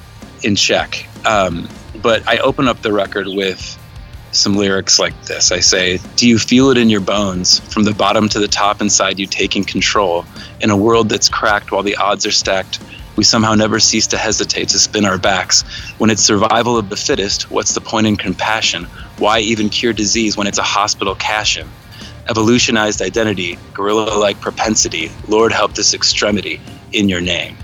in 0.43 0.57
check. 0.57 1.07
Um, 1.27 1.69
but 2.03 2.27
I 2.27 2.39
open 2.39 2.67
up 2.67 2.81
the 2.83 2.93
record 2.93 3.27
with 3.29 3.77
some 4.33 4.55
lyrics 4.57 4.99
like 4.99 5.15
this. 5.27 5.53
I 5.53 5.61
say, 5.61 5.99
Do 6.17 6.27
you 6.27 6.39
feel 6.39 6.71
it 6.71 6.79
in 6.79 6.89
your 6.89 7.01
bones, 7.01 7.59
from 7.73 7.85
the 7.85 7.93
bottom 7.93 8.29
to 8.31 8.39
the 8.39 8.49
top 8.49 8.81
inside 8.81 9.19
you 9.19 9.27
taking 9.27 9.65
control? 9.65 10.25
In 10.61 10.71
a 10.71 10.77
world 10.77 11.09
that's 11.11 11.29
cracked 11.29 11.73
while 11.73 11.83
the 11.83 11.97
odds 11.97 12.25
are 12.25 12.31
stacked, 12.33 12.79
we 13.17 13.25
somehow 13.25 13.55
never 13.55 13.81
cease 13.81 14.07
to 14.07 14.17
hesitate 14.17 14.69
to 14.71 14.79
spin 14.79 15.05
our 15.05 15.19
backs. 15.19 15.63
When 15.99 16.09
it's 16.11 16.23
survival 16.23 16.79
of 16.79 16.89
the 16.89 16.97
fittest, 16.97 17.51
what's 17.51 17.75
the 17.75 17.81
point 17.81 18.07
in 18.07 18.17
compassion? 18.17 18.85
Why 19.19 19.41
even 19.41 19.69
cure 19.69 19.93
disease 19.93 20.37
when 20.39 20.47
it's 20.47 20.59
a 20.59 20.63
hospital 20.63 21.15
cash 21.17 21.59
in? 21.59 21.69
Evolutionized 22.29 23.01
identity, 23.01 23.59
gorilla 23.75 24.19
like 24.19 24.41
propensity, 24.41 25.11
Lord 25.29 25.53
help 25.53 25.75
this 25.75 25.95
extremity 25.95 26.61
in 26.93 27.09
your 27.09 27.21
name. 27.21 27.57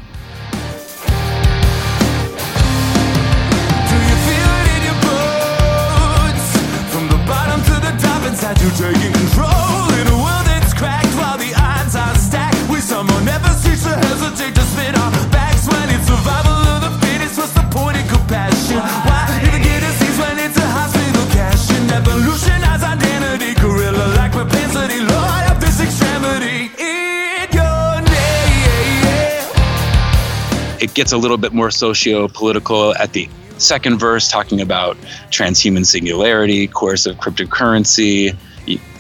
It 30.80 30.94
gets 30.94 31.12
a 31.12 31.16
little 31.18 31.36
bit 31.38 31.52
more 31.52 31.70
socio-political 31.70 32.94
at 32.96 33.12
the 33.12 33.28
second 33.58 33.98
verse 33.98 34.30
talking 34.30 34.60
about 34.60 34.96
transhuman 35.30 35.84
singularity 35.86 36.66
course 36.66 37.06
of 37.06 37.16
cryptocurrency 37.16 38.36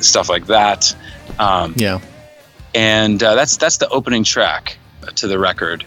stuff 0.00 0.28
like 0.28 0.46
that 0.46 0.94
um, 1.38 1.74
Yeah. 1.76 2.00
and 2.74 3.22
uh, 3.22 3.34
that's 3.34 3.56
that's 3.56 3.76
the 3.78 3.88
opening 3.90 4.24
track 4.24 4.78
to 5.16 5.26
the 5.28 5.38
record 5.38 5.84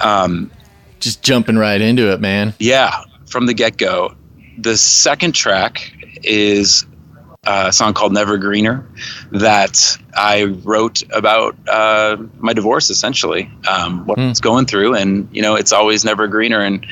um, 0.00 0.50
Just 0.98 1.22
jumping 1.22 1.56
right 1.56 1.80
into 1.80 2.12
it, 2.12 2.20
man. 2.20 2.54
yeah 2.58 3.04
from 3.26 3.46
the 3.46 3.54
get-go 3.54 4.14
the 4.58 4.76
second 4.76 5.34
track 5.34 5.92
is 6.24 6.84
a 7.44 7.72
song 7.72 7.92
called 7.92 8.12
never 8.12 8.38
greener 8.38 8.86
that 9.32 9.98
i 10.14 10.44
wrote 10.62 11.02
about 11.10 11.56
uh, 11.68 12.16
my 12.38 12.52
divorce 12.52 12.88
essentially 12.88 13.50
um, 13.68 14.06
what 14.06 14.16
Hmm. 14.16 14.26
it's 14.26 14.40
going 14.40 14.64
through. 14.66 14.94
And 14.94 15.28
you 15.32 15.42
know 15.42 15.56
it's 15.56 15.72
always 15.72 16.04
never 16.04 16.28
greener 16.28 16.60
and 16.60 16.86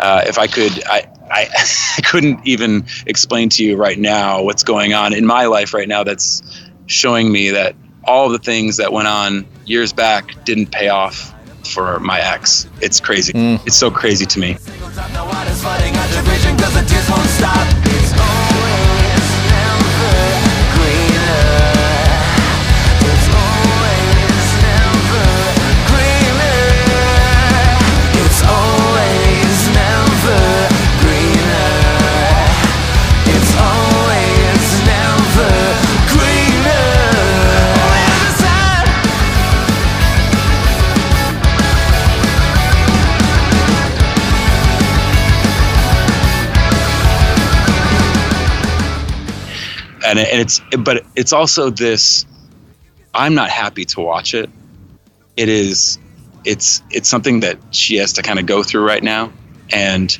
uh, 0.00 0.24
if 0.26 0.36
i 0.36 0.48
could 0.48 0.72
I, 0.86 1.06
I 1.30 1.46
i 1.98 2.00
couldn't 2.00 2.40
even 2.44 2.86
explain 3.06 3.48
to 3.50 3.64
you 3.64 3.76
right 3.76 3.96
now 3.98 4.42
what's 4.42 4.64
going 4.64 4.94
on 4.94 5.14
in 5.14 5.24
my 5.26 5.46
life 5.46 5.72
right 5.72 5.86
now 5.86 6.02
that's 6.02 6.42
showing 6.86 7.30
me 7.30 7.50
that 7.50 7.76
all 8.02 8.28
the 8.30 8.40
things 8.40 8.78
that 8.78 8.92
went 8.92 9.06
on 9.06 9.46
years 9.64 9.92
back 9.92 10.44
didn't 10.44 10.72
pay 10.72 10.88
off 10.88 11.32
for 11.72 11.98
my 12.00 12.20
ex. 12.20 12.68
It's 12.82 12.98
crazy. 13.00 13.32
Hmm. 13.32 13.56
it's 13.64 13.76
so 13.76 13.92
crazy 13.92 14.26
to 14.26 14.40
me 14.40 14.56
and, 50.18 50.28
and 50.28 50.40
it's 50.40 50.60
but 50.78 51.04
it's 51.16 51.32
also 51.32 51.70
this 51.70 52.26
i'm 53.14 53.34
not 53.34 53.50
happy 53.50 53.84
to 53.84 54.00
watch 54.00 54.34
it. 54.34 54.50
It 55.36 55.48
is 55.48 55.98
it's 56.44 56.82
it's 56.90 57.08
something 57.08 57.40
that 57.40 57.58
she 57.70 57.96
has 57.96 58.12
to 58.14 58.22
kind 58.22 58.38
of 58.38 58.46
go 58.46 58.62
through 58.62 58.86
right 58.86 59.02
now 59.02 59.32
and 59.72 60.16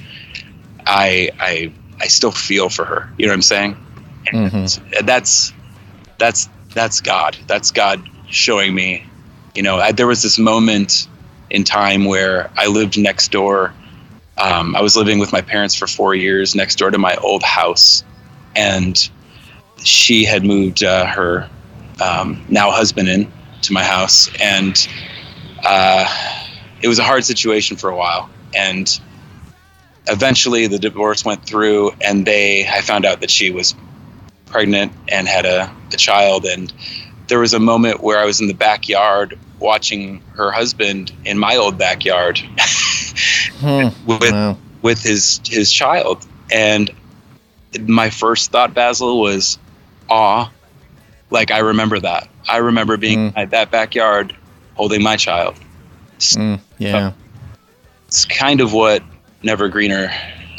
i 0.87 1.31
i 1.39 1.73
i 2.01 2.07
still 2.07 2.33
feel 2.33 2.69
for 2.69 2.85
her 2.85 3.13
you 3.19 3.27
know 3.27 3.33
what 3.33 3.37
i'm 3.37 3.43
saying? 3.43 3.77
And 4.99 5.07
that's 5.07 5.53
that's 6.19 6.49
that's 6.73 7.01
god. 7.01 7.37
That's 7.47 7.71
god 7.71 8.03
showing 8.29 8.75
me 8.75 9.07
you 9.55 9.63
know 9.63 9.77
I, 9.77 9.93
there 9.93 10.07
was 10.07 10.23
this 10.23 10.39
moment 10.39 11.09
in 11.51 11.65
time 11.65 12.05
where 12.05 12.51
i 12.57 12.67
lived 12.67 12.99
next 12.99 13.31
door 13.31 13.73
um, 14.39 14.75
i 14.75 14.81
was 14.81 14.97
living 14.97 15.19
with 15.19 15.33
my 15.33 15.41
parents 15.41 15.75
for 15.75 15.87
four 15.87 16.15
years 16.15 16.55
next 16.55 16.77
door 16.77 16.91
to 16.91 16.99
my 16.99 17.15
old 17.17 17.43
house 17.43 18.03
and 18.57 19.09
she 19.85 20.25
had 20.25 20.45
moved 20.45 20.83
uh, 20.83 21.07
her 21.07 21.49
um, 22.03 22.45
now 22.49 22.71
husband 22.71 23.09
in 23.09 23.31
to 23.63 23.73
my 23.73 23.85
house, 23.85 24.29
and 24.41 24.89
uh, 25.65 26.07
it 26.83 26.89
was 26.89 26.99
a 26.99 27.05
hard 27.05 27.25
situation 27.25 27.77
for 27.77 27.91
a 27.91 27.97
while. 27.97 28.29
And 28.55 28.89
eventually, 30.09 30.67
the 30.67 30.79
divorce 30.79 31.25
went 31.25 31.47
through, 31.47 31.93
and 32.01 32.27
they 32.27 32.67
I 32.67 32.81
found 32.81 33.05
out 33.05 33.21
that 33.21 33.31
she 33.31 33.51
was 33.51 33.75
pregnant 34.47 34.93
and 35.09 35.29
had 35.29 35.47
a, 35.47 35.75
a 35.93 35.97
child. 35.97 36.45
And 36.45 36.73
there 37.29 37.39
was 37.39 37.55
a 37.55 37.61
moment 37.61 38.03
where 38.03 38.19
I 38.19 38.25
was 38.25 38.41
in 38.41 38.49
the 38.49 38.55
backyard 38.55 39.39
watching 39.61 40.21
her 40.37 40.51
husband 40.51 41.13
in 41.25 41.39
my 41.39 41.57
old 41.57 41.79
backyard 41.79 42.39
Hmm. 43.61 43.89
with 44.07 44.33
Wow. 44.33 44.59
with 44.83 45.03
his 45.03 45.41
his 45.47 45.73
child 45.73 46.27
and 46.53 46.91
my 47.81 48.11
first 48.11 48.51
thought 48.51 48.75
basil 48.75 49.21
was 49.21 49.59
awe 50.11 50.51
like 51.31 51.51
i 51.51 51.59
remember 51.59 51.99
that 52.01 52.29
i 52.49 52.57
remember 52.59 52.97
being 52.97 53.33
Mm. 53.33 53.37
at 53.37 53.51
that 53.51 53.71
backyard 53.71 54.35
holding 54.75 55.03
my 55.03 55.17
child 55.17 55.57
Mm, 56.19 56.61
yeah. 56.79 57.13
it's 58.07 58.25
kind 58.25 58.61
of 58.61 58.73
what 58.73 59.03
never 59.43 59.69
greener 59.69 60.11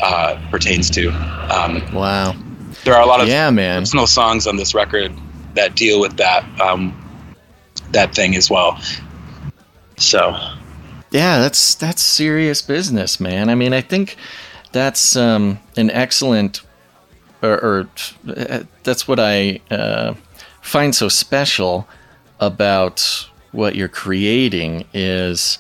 uh, 0.02 0.40
pertains 0.52 0.90
to 0.92 1.10
um, 1.50 1.82
Wow. 1.94 2.36
there 2.84 2.94
are 2.94 3.02
a 3.02 3.06
lot 3.06 3.22
of 3.22 3.28
Yeah, 3.28 3.50
man. 3.50 3.82
personal 3.82 4.06
songs 4.08 4.46
on 4.48 4.58
this 4.58 4.74
record 4.76 5.12
that 5.56 5.76
deal 5.76 6.00
with 6.02 6.18
that 6.18 6.44
um, 6.62 6.94
that 7.92 8.14
thing 8.14 8.36
as 8.36 8.50
well 8.50 8.80
so 9.98 10.36
Yeah, 11.12 11.40
that's 11.40 11.76
that's 11.76 12.02
serious 12.02 12.62
business, 12.62 13.20
man. 13.20 13.50
I 13.50 13.56
mean, 13.56 13.72
I 13.74 13.80
think 13.82 14.18
that's 14.74 15.16
um, 15.16 15.60
an 15.78 15.90
excellent, 15.92 16.62
or, 17.46 17.64
or 17.64 17.90
uh, 18.36 18.64
that's 18.84 19.08
what 19.08 19.20
I 19.20 19.60
uh, 19.72 20.16
find 20.62 20.96
so 20.96 21.10
special 21.10 21.88
about 22.40 23.30
what 23.52 23.76
you're 23.76 23.88
creating 23.88 24.86
is 24.94 25.60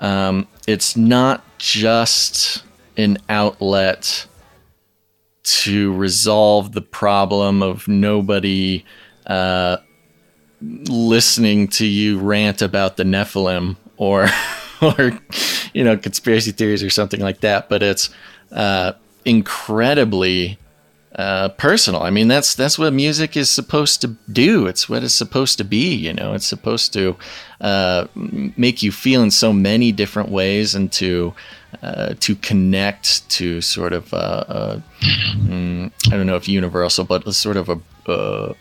um, 0.00 0.46
it's 0.66 0.96
not 0.96 1.44
just 1.58 2.64
an 2.96 3.18
outlet 3.28 4.26
to 5.42 5.94
resolve 5.94 6.72
the 6.72 6.82
problem 6.82 7.62
of 7.62 7.88
nobody 7.88 8.84
uh, 9.26 9.78
listening 10.60 11.68
to 11.68 11.86
you 11.86 12.18
rant 12.18 12.60
about 12.60 12.96
the 12.96 13.04
Nephilim 13.04 13.76
or 13.96 14.28
or 14.82 15.18
you 15.72 15.84
know 15.84 15.96
conspiracy 15.96 16.52
theories 16.52 16.82
or 16.82 16.90
something 16.90 17.20
like 17.20 17.40
that, 17.40 17.68
but 17.68 17.82
it's 17.82 18.10
uh, 18.52 18.92
incredibly 19.24 20.58
uh, 21.18 21.48
personal. 21.50 22.02
I 22.02 22.10
mean, 22.10 22.28
that's 22.28 22.54
that's 22.54 22.78
what 22.78 22.92
music 22.92 23.36
is 23.36 23.50
supposed 23.50 24.00
to 24.02 24.16
do. 24.32 24.66
It's 24.66 24.88
what 24.88 25.02
it's 25.02 25.14
supposed 25.14 25.58
to 25.58 25.64
be. 25.64 25.94
You 25.94 26.14
know, 26.14 26.32
it's 26.32 26.46
supposed 26.46 26.92
to 26.94 27.16
uh, 27.60 28.06
make 28.14 28.82
you 28.82 28.92
feel 28.92 29.22
in 29.22 29.30
so 29.30 29.52
many 29.52 29.92
different 29.92 30.30
ways 30.30 30.74
and 30.74 30.90
to 30.92 31.34
uh, 31.82 32.14
to 32.20 32.36
connect 32.36 33.28
to 33.30 33.60
sort 33.60 33.92
of 33.92 34.14
uh, 34.14 34.44
uh, 34.48 34.80
mm, 35.02 35.90
I 36.06 36.10
don't 36.10 36.26
know 36.26 36.36
if 36.36 36.48
universal, 36.48 37.04
but 37.04 37.30
sort 37.34 37.56
of 37.56 37.68
a 37.68 37.80
uh, 38.10 38.54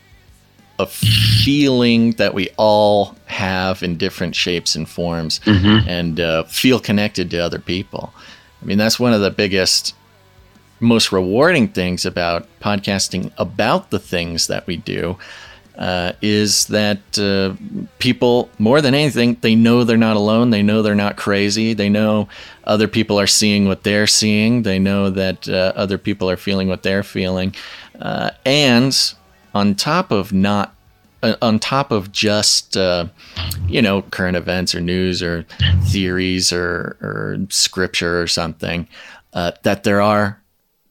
a 0.79 0.85
feeling 0.85 2.11
that 2.13 2.33
we 2.33 2.49
all 2.57 3.15
have 3.25 3.81
in 3.81 3.97
different 3.97 4.35
shapes 4.35 4.75
and 4.75 4.87
forms 4.87 5.39
and 5.87 6.19
uh, 6.19 6.43
feel 6.43 6.79
connected 6.79 7.31
to 7.31 7.37
other 7.39 7.59
people. 7.59 8.13
I 8.61 8.65
mean, 8.65 8.77
that's 8.77 8.99
one 8.99 9.13
of 9.13 9.21
the 9.21 9.31
biggest, 9.31 9.95
most 10.79 11.11
rewarding 11.11 11.67
things 11.67 12.05
about 12.05 12.47
podcasting 12.59 13.31
about 13.37 13.89
the 13.89 13.99
things 13.99 14.47
that 14.47 14.67
we 14.67 14.77
do 14.77 15.17
uh, 15.77 16.13
is 16.21 16.65
that 16.67 17.19
uh, 17.19 17.53
people, 17.99 18.49
more 18.57 18.81
than 18.81 18.95
anything, 18.95 19.37
they 19.41 19.53
know 19.55 19.83
they're 19.83 19.95
not 19.97 20.15
alone. 20.15 20.49
They 20.49 20.63
know 20.63 20.81
they're 20.81 20.95
not 20.95 21.17
crazy. 21.17 21.73
They 21.73 21.89
know 21.89 22.27
other 22.63 22.87
people 22.87 23.19
are 23.19 23.27
seeing 23.27 23.67
what 23.67 23.83
they're 23.83 24.07
seeing. 24.07 24.63
They 24.63 24.79
know 24.79 25.11
that 25.11 25.47
uh, 25.47 25.73
other 25.75 25.99
people 25.99 26.29
are 26.29 26.37
feeling 26.37 26.67
what 26.67 26.81
they're 26.83 27.03
feeling. 27.03 27.53
uh, 27.99 28.31
and 28.45 29.13
on 29.53 29.75
top 29.75 30.11
of 30.11 30.33
not 30.33 30.73
uh, 31.23 31.35
on 31.41 31.59
top 31.59 31.91
of 31.91 32.11
just 32.11 32.77
uh, 32.77 33.05
you 33.67 33.81
know 33.81 34.03
current 34.03 34.37
events 34.37 34.75
or 34.75 34.81
news 34.81 35.23
or 35.23 35.45
theories 35.85 36.53
or, 36.53 36.97
or 37.01 37.37
scripture 37.49 38.21
or 38.21 38.27
something 38.27 38.87
uh, 39.33 39.51
that 39.63 39.83
there 39.83 40.01
are 40.01 40.39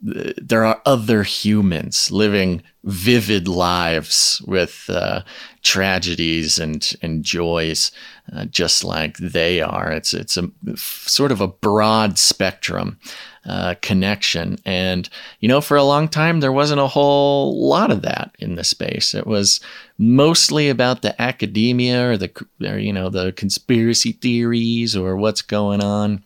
there 0.07 0.65
are 0.65 0.81
other 0.87 1.23
humans 1.25 2.11
living 2.11 2.63
vivid 2.85 3.49
lives 3.49 4.41
with 4.47 4.85
uh, 4.89 5.23
tragedies 5.63 6.59
and 6.59 6.95
and 7.03 7.25
joys, 7.25 7.91
uh, 8.33 8.45
just 8.45 8.85
like 8.85 9.17
they 9.17 9.61
are. 9.61 9.91
It's 9.91 10.15
it's 10.15 10.37
a 10.37 10.49
sort 10.77 11.33
of 11.33 11.41
a 11.41 11.49
broad 11.49 12.19
spectrum 12.19 12.99
uh, 13.45 13.75
connection, 13.83 14.59
and 14.65 15.09
you 15.41 15.49
know, 15.49 15.61
for 15.61 15.77
a 15.77 15.83
long 15.83 16.07
time 16.09 16.39
there 16.39 16.53
wasn't 16.53 16.81
a 16.81 16.87
whole 16.87 17.69
lot 17.69 17.91
of 17.91 18.03
that 18.03 18.35
in 18.39 18.55
the 18.55 18.65
space. 18.65 19.13
It 19.13 19.27
was 19.27 19.61
mostly 19.99 20.69
about 20.69 21.03
the 21.03 21.21
academia 21.21 22.11
or 22.11 22.17
the 22.17 22.31
or, 22.65 22.79
you 22.79 22.93
know 22.93 23.11
the 23.11 23.33
conspiracy 23.33 24.13
theories 24.13 24.97
or 24.97 25.17
what's 25.17 25.43
going 25.43 25.83
on 25.83 26.23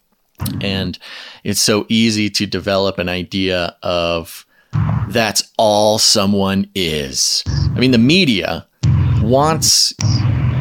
and 0.61 0.99
it's 1.45 1.61
so 1.61 1.87
easy 1.89 2.31
to 2.31 2.47
develop 2.47 2.99
an 2.99 3.09
idea 3.09 3.77
of 3.83 4.47
that's 5.09 5.53
all 5.59 5.99
someone 5.99 6.71
is. 6.75 7.43
I 7.75 7.81
mean, 7.81 7.91
the 7.91 7.99
media 7.99 8.67
wants 9.23 9.93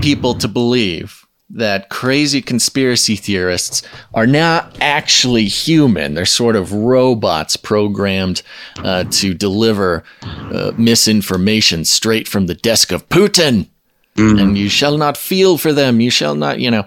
people 0.02 0.34
to 0.36 0.48
believe 0.48 1.26
that 1.52 1.90
crazy 1.90 2.42
conspiracy 2.42 3.16
theorists 3.16 3.82
are 4.14 4.28
not 4.28 4.78
actually 4.82 5.46
human. 5.46 6.14
They're 6.14 6.26
sort 6.26 6.56
of 6.56 6.72
robots 6.72 7.58
programmed 7.58 8.44
uh, 8.78 9.06
to 9.12 9.34
deliver 9.34 10.04
uh, 10.22 10.74
misinformation 10.78 11.86
straight 11.86 12.28
from 12.28 12.46
the 12.46 12.54
desk 12.54 12.92
of 12.92 13.08
Putin. 13.10 13.68
Mm. 14.16 14.42
And 14.42 14.58
you 14.58 14.70
shall 14.70 14.98
not 14.98 15.18
feel 15.18 15.58
for 15.58 15.74
them. 15.74 16.02
You 16.02 16.12
shall 16.12 16.36
not, 16.36 16.60
you 16.60 16.70
know. 16.70 16.86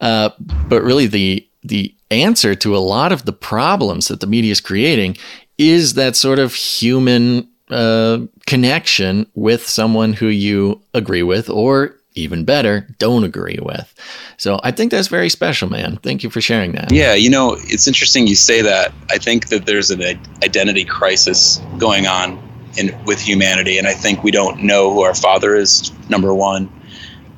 Uh, 0.00 0.30
but 0.68 0.82
really, 0.82 1.06
the 1.06 1.48
the 1.62 1.95
answer 2.10 2.54
to 2.54 2.76
a 2.76 2.78
lot 2.78 3.12
of 3.12 3.24
the 3.24 3.32
problems 3.32 4.08
that 4.08 4.20
the 4.20 4.26
media 4.26 4.52
is 4.52 4.60
creating 4.60 5.16
is 5.58 5.94
that 5.94 6.16
sort 6.16 6.38
of 6.38 6.54
human 6.54 7.48
uh, 7.70 8.20
connection 8.46 9.26
with 9.34 9.66
someone 9.66 10.12
who 10.12 10.26
you 10.26 10.80
agree 10.94 11.22
with, 11.22 11.50
or 11.50 11.96
even 12.14 12.44
better, 12.44 12.86
don't 12.98 13.24
agree 13.24 13.58
with. 13.62 13.92
So 14.36 14.60
I 14.62 14.70
think 14.70 14.90
that's 14.90 15.08
very 15.08 15.28
special, 15.28 15.68
man. 15.68 15.98
Thank 16.02 16.22
you 16.22 16.30
for 16.30 16.40
sharing 16.40 16.72
that. 16.72 16.90
Yeah, 16.90 17.14
you 17.14 17.28
know, 17.28 17.56
it's 17.60 17.86
interesting 17.86 18.26
you 18.26 18.36
say 18.36 18.62
that. 18.62 18.92
I 19.10 19.18
think 19.18 19.48
that 19.48 19.66
there's 19.66 19.90
an 19.90 20.02
identity 20.42 20.84
crisis 20.84 21.60
going 21.78 22.06
on 22.06 22.42
in 22.76 22.96
with 23.04 23.20
humanity, 23.20 23.78
and 23.78 23.86
I 23.86 23.94
think 23.94 24.22
we 24.22 24.30
don't 24.30 24.62
know 24.62 24.92
who 24.92 25.02
our 25.02 25.14
father 25.14 25.54
is. 25.54 25.92
Number 26.08 26.34
one. 26.34 26.70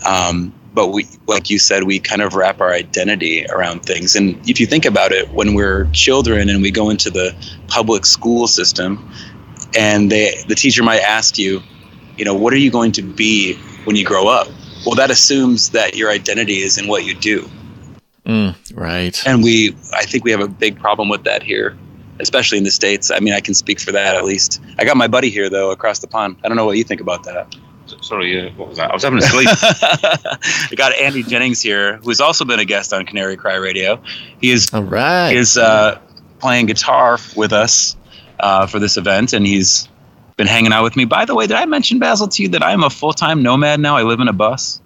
Um, 0.06 0.52
but 0.78 0.92
we 0.92 1.08
like 1.26 1.50
you 1.50 1.58
said 1.58 1.82
we 1.82 1.98
kind 1.98 2.22
of 2.22 2.36
wrap 2.36 2.60
our 2.60 2.72
identity 2.72 3.44
around 3.46 3.80
things. 3.80 4.14
And 4.14 4.38
if 4.48 4.60
you 4.60 4.66
think 4.66 4.84
about 4.84 5.10
it 5.10 5.28
when 5.32 5.54
we're 5.54 5.86
children 5.86 6.48
and 6.48 6.62
we 6.62 6.70
go 6.70 6.88
into 6.88 7.10
the 7.10 7.34
public 7.66 8.06
school 8.06 8.46
system 8.46 9.12
and 9.76 10.12
they 10.12 10.40
the 10.46 10.54
teacher 10.54 10.84
might 10.84 11.00
ask 11.00 11.36
you 11.36 11.60
you 12.16 12.24
know 12.24 12.32
what 12.32 12.52
are 12.52 12.58
you 12.58 12.70
going 12.70 12.92
to 12.92 13.02
be 13.02 13.56
when 13.86 13.96
you 13.96 14.04
grow 14.04 14.28
up? 14.28 14.46
Well 14.86 14.94
that 14.94 15.10
assumes 15.10 15.70
that 15.70 15.96
your 15.96 16.10
identity 16.12 16.58
is 16.58 16.78
in 16.78 16.86
what 16.86 17.04
you 17.04 17.16
do. 17.16 17.50
Mm, 18.24 18.54
right. 18.76 19.20
And 19.26 19.42
we 19.42 19.74
i 19.92 20.04
think 20.04 20.22
we 20.22 20.30
have 20.30 20.40
a 20.40 20.46
big 20.46 20.78
problem 20.78 21.08
with 21.08 21.24
that 21.24 21.42
here 21.42 21.76
especially 22.20 22.58
in 22.58 22.62
the 22.62 22.70
states. 22.70 23.10
I 23.10 23.18
mean 23.18 23.34
i 23.34 23.40
can 23.40 23.54
speak 23.54 23.80
for 23.80 23.90
that 23.90 24.14
at 24.14 24.24
least. 24.24 24.60
I 24.78 24.84
got 24.84 24.96
my 24.96 25.08
buddy 25.08 25.30
here 25.30 25.50
though 25.50 25.72
across 25.72 25.98
the 25.98 26.06
pond. 26.06 26.36
I 26.44 26.46
don't 26.46 26.56
know 26.56 26.66
what 26.66 26.76
you 26.76 26.84
think 26.84 27.00
about 27.00 27.24
that 27.24 27.52
sorry, 28.08 28.48
uh, 28.48 28.50
what 28.54 28.68
was 28.68 28.78
that? 28.78 28.90
I 28.90 28.94
was 28.94 29.02
having 29.02 29.18
a 29.18 29.22
sleep. 29.22 29.48
we 30.70 30.76
got 30.76 30.94
Andy 30.94 31.22
Jennings 31.22 31.60
here, 31.60 31.98
who's 31.98 32.20
also 32.20 32.44
been 32.44 32.58
a 32.58 32.64
guest 32.64 32.92
on 32.92 33.06
Canary 33.06 33.36
Cry 33.36 33.56
Radio. 33.56 34.02
He 34.40 34.50
is 34.50 34.68
all 34.72 34.82
right. 34.82 35.32
Is 35.32 35.56
uh, 35.56 36.00
playing 36.38 36.66
guitar 36.66 37.18
with 37.36 37.52
us 37.52 37.96
uh, 38.40 38.66
for 38.66 38.78
this 38.78 38.96
event, 38.96 39.32
and 39.32 39.46
he's 39.46 39.88
been 40.36 40.46
hanging 40.46 40.72
out 40.72 40.84
with 40.84 40.96
me. 40.96 41.04
By 41.04 41.24
the 41.24 41.34
way, 41.34 41.46
did 41.46 41.56
I 41.56 41.66
mention 41.66 41.98
Basil 41.98 42.28
to 42.28 42.42
you 42.42 42.48
that 42.50 42.62
I 42.62 42.72
am 42.72 42.82
a 42.82 42.90
full 42.90 43.12
time 43.12 43.42
nomad 43.42 43.80
now? 43.80 43.96
I 43.96 44.02
live 44.02 44.20
in 44.20 44.28
a 44.28 44.32
bus. 44.32 44.80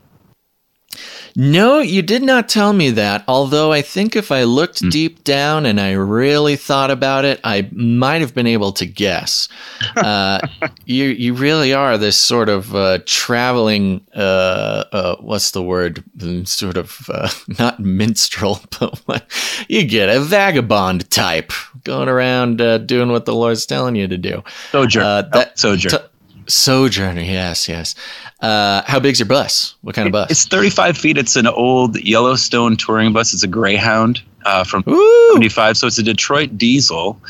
No, 1.34 1.80
you 1.80 2.02
did 2.02 2.22
not 2.22 2.48
tell 2.48 2.72
me 2.72 2.90
that. 2.90 3.24
Although 3.26 3.72
I 3.72 3.82
think 3.82 4.16
if 4.16 4.30
I 4.30 4.44
looked 4.44 4.82
mm. 4.82 4.90
deep 4.90 5.24
down 5.24 5.64
and 5.64 5.80
I 5.80 5.92
really 5.92 6.56
thought 6.56 6.90
about 6.90 7.24
it, 7.24 7.40
I 7.42 7.68
might 7.72 8.20
have 8.20 8.34
been 8.34 8.46
able 8.46 8.72
to 8.72 8.86
guess. 8.86 9.48
Uh, 10.02 10.40
you 10.86 11.06
you 11.06 11.34
really 11.34 11.72
are 11.74 11.98
this 11.98 12.16
sort 12.16 12.48
of 12.48 12.74
uh, 12.74 12.98
traveling. 13.04 14.04
Uh, 14.14 14.84
uh 14.90 15.16
what's 15.16 15.50
the 15.50 15.62
word? 15.62 16.02
Sort 16.44 16.76
of 16.76 17.10
uh, 17.12 17.28
not 17.58 17.78
minstrel, 17.78 18.60
but 18.80 18.98
what, 19.06 19.30
you 19.68 19.84
get 19.84 20.08
a 20.08 20.20
vagabond 20.20 21.10
type 21.10 21.52
going 21.84 22.08
around 22.08 22.60
uh, 22.60 22.78
doing 22.78 23.10
what 23.10 23.26
the 23.26 23.34
Lord's 23.34 23.66
telling 23.66 23.96
you 23.96 24.08
to 24.08 24.18
do. 24.18 24.42
Sojourner. 24.70 25.28
that 25.32 25.48
oh, 25.48 25.52
sojourner. 25.56 25.98
T- 25.98 26.04
Sojourner, 26.46 27.20
yes, 27.20 27.68
yes. 27.68 27.94
Uh, 28.40 28.82
how 28.86 28.98
big's 28.98 29.18
your 29.18 29.26
bus? 29.26 29.76
What 29.82 29.94
kind 29.94 30.06
of 30.06 30.12
bus? 30.12 30.30
It's 30.30 30.44
35 30.46 30.96
feet. 30.98 31.18
It's 31.18 31.36
an 31.36 31.46
old 31.46 31.96
Yellowstone 32.00 32.76
touring 32.76 33.12
bus. 33.12 33.32
It's 33.32 33.42
a 33.42 33.48
Greyhound 33.48 34.22
uh, 34.44 34.64
from 34.64 34.84
Ooh. 34.88 35.32
75. 35.32 35.76
So 35.76 35.86
it's 35.86 35.98
a 35.98 36.02
Detroit 36.02 36.58
diesel, 36.58 37.20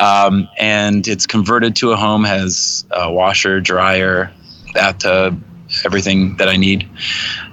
um, 0.00 0.48
and 0.58 1.06
it's 1.06 1.26
converted 1.26 1.76
to 1.76 1.92
a 1.92 1.96
home. 1.96 2.24
Has 2.24 2.84
a 2.90 3.12
washer, 3.12 3.60
dryer, 3.60 4.32
bathtub, 4.74 5.42
everything 5.84 6.36
that 6.36 6.48
I 6.48 6.56
need. 6.56 6.88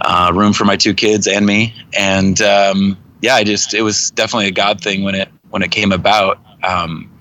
Uh, 0.01 0.31
room 0.33 0.53
for 0.53 0.65
my 0.65 0.75
two 0.75 0.93
kids 0.93 1.27
and 1.27 1.45
me. 1.45 1.73
And 1.97 2.41
um, 2.41 2.97
yeah, 3.21 3.35
I 3.35 3.43
just 3.43 3.73
it 3.73 3.81
was 3.81 4.11
definitely 4.11 4.47
a 4.47 4.51
God 4.51 4.81
thing 4.81 5.03
when 5.03 5.15
it 5.15 5.29
when 5.49 5.61
it 5.61 5.71
came 5.71 5.91
about. 5.91 6.39
Um, 6.63 7.11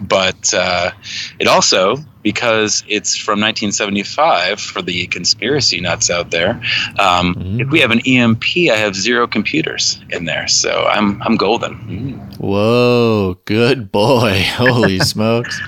but 0.00 0.52
uh, 0.54 0.90
it 1.38 1.46
also 1.46 1.96
because 2.22 2.84
it's 2.88 3.16
from 3.16 3.40
1975 3.40 4.60
for 4.60 4.82
the 4.82 5.06
conspiracy 5.06 5.80
nuts 5.80 6.10
out 6.10 6.30
there. 6.30 6.60
Um, 6.98 7.34
mm. 7.34 7.60
If 7.60 7.70
we 7.70 7.80
have 7.80 7.90
an 7.90 8.00
EMP, 8.00 8.44
I 8.70 8.76
have 8.76 8.94
zero 8.94 9.26
computers 9.26 10.00
in 10.10 10.24
there, 10.24 10.48
so 10.48 10.84
I'm 10.84 11.22
I'm 11.22 11.36
golden. 11.36 11.74
Mm. 11.78 12.38
Whoa, 12.38 13.38
good 13.44 13.90
boy! 13.90 14.42
Holy 14.56 14.98
smokes! 14.98 15.60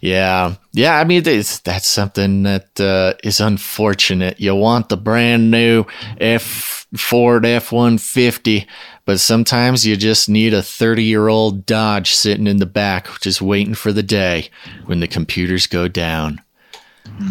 Yeah, 0.00 0.54
yeah. 0.72 0.98
I 0.98 1.04
mean, 1.04 1.22
that's 1.22 1.86
something 1.86 2.44
that 2.44 2.80
uh, 2.80 3.14
is 3.22 3.40
unfortunate. 3.40 4.40
You 4.40 4.54
want 4.54 4.88
the 4.88 4.96
brand 4.96 5.50
new 5.50 5.84
F 6.18 6.86
Ford 6.96 7.44
F 7.44 7.72
one 7.72 7.98
fifty 7.98 8.66
but 9.04 9.20
sometimes 9.20 9.86
you 9.86 9.96
just 9.96 10.28
need 10.28 10.54
a 10.54 10.62
30 10.62 11.02
year 11.04 11.28
old 11.28 11.66
Dodge 11.66 12.14
sitting 12.14 12.46
in 12.46 12.58
the 12.58 12.66
back, 12.66 13.08
just 13.20 13.42
waiting 13.42 13.74
for 13.74 13.92
the 13.92 14.02
day 14.02 14.50
when 14.86 15.00
the 15.00 15.08
computers 15.08 15.66
go 15.66 15.88
down. 15.88 16.40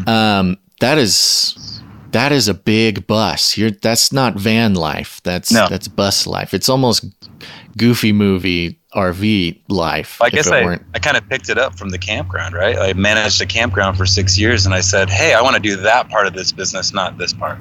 Um, 0.08 0.58
that 0.80 0.98
is 0.98 1.82
that 2.12 2.32
is 2.32 2.48
a 2.48 2.54
big 2.54 3.08
bus. 3.08 3.58
You're 3.58 3.72
that's 3.72 4.12
not 4.12 4.36
van 4.36 4.74
life. 4.74 5.22
That's 5.24 5.52
no. 5.52 5.68
that's 5.68 5.88
bus 5.88 6.26
life. 6.26 6.54
It's 6.54 6.70
almost 6.70 7.06
goofy 7.78 8.12
movie 8.12 8.80
RV 8.96 9.62
life. 9.70 10.20
I 10.22 10.30
guess 10.30 10.50
I, 10.50 10.80
I 10.96 11.00
kind 11.00 11.16
of 11.16 11.28
picked 11.30 11.50
it 11.50 11.58
up 11.58 11.78
from 11.78 11.90
the 11.90 12.00
campground, 12.00 12.56
right? 12.56 12.78
I 12.78 12.94
managed 12.94 13.42
a 13.42 13.46
campground 13.46 13.98
for 13.98 14.06
six 14.06 14.38
years 14.38 14.66
and 14.66 14.74
I 14.74 14.82
said, 14.82 15.10
hey, 15.10 15.34
I 15.34 15.42
want 15.42 15.56
to 15.56 15.62
do 15.62 15.76
that 15.78 16.10
part 16.10 16.26
of 16.26 16.34
this 16.34 16.52
business, 16.52 16.92
not 16.92 17.18
this 17.18 17.34
part. 17.34 17.60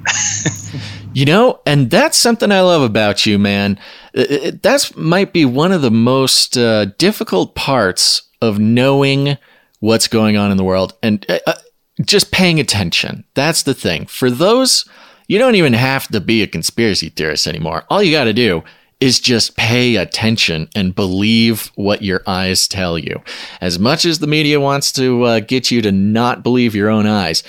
you 1.18 1.24
know, 1.24 1.58
and 1.66 1.90
that's 1.90 2.16
something 2.16 2.52
I 2.52 2.60
love 2.60 2.80
about 2.80 3.26
you, 3.26 3.40
man. 3.40 3.76
That 4.12 4.92
might 4.94 5.32
be 5.32 5.44
one 5.44 5.72
of 5.72 5.82
the 5.82 5.90
most 5.90 6.56
uh, 6.56 6.84
difficult 6.96 7.56
parts 7.56 8.22
of 8.40 8.60
knowing 8.60 9.36
what's 9.80 10.06
going 10.06 10.36
on 10.36 10.52
in 10.52 10.56
the 10.56 10.62
world 10.62 10.94
and 11.02 11.26
uh, 11.28 11.40
uh, 11.44 11.54
just 12.02 12.30
paying 12.30 12.60
attention. 12.60 13.24
That's 13.34 13.64
the 13.64 13.74
thing. 13.74 14.06
For 14.06 14.30
those, 14.30 14.88
you 15.26 15.40
don't 15.40 15.56
even 15.56 15.72
have 15.72 16.06
to 16.06 16.20
be 16.20 16.44
a 16.44 16.46
conspiracy 16.46 17.08
theorist 17.08 17.48
anymore. 17.48 17.82
All 17.90 18.00
you 18.00 18.12
got 18.12 18.24
to 18.24 18.32
do 18.32 18.62
is 19.00 19.20
just 19.20 19.56
pay 19.56 19.96
attention 19.96 20.68
and 20.74 20.94
believe 20.94 21.70
what 21.76 22.02
your 22.02 22.22
eyes 22.26 22.66
tell 22.66 22.98
you. 22.98 23.22
As 23.60 23.78
much 23.78 24.04
as 24.04 24.18
the 24.18 24.26
media 24.26 24.60
wants 24.60 24.90
to 24.92 25.22
uh, 25.24 25.40
get 25.40 25.70
you 25.70 25.82
to 25.82 25.92
not 25.92 26.42
believe 26.42 26.74
your 26.74 26.90
own 26.90 27.06
eyes, 27.06 27.44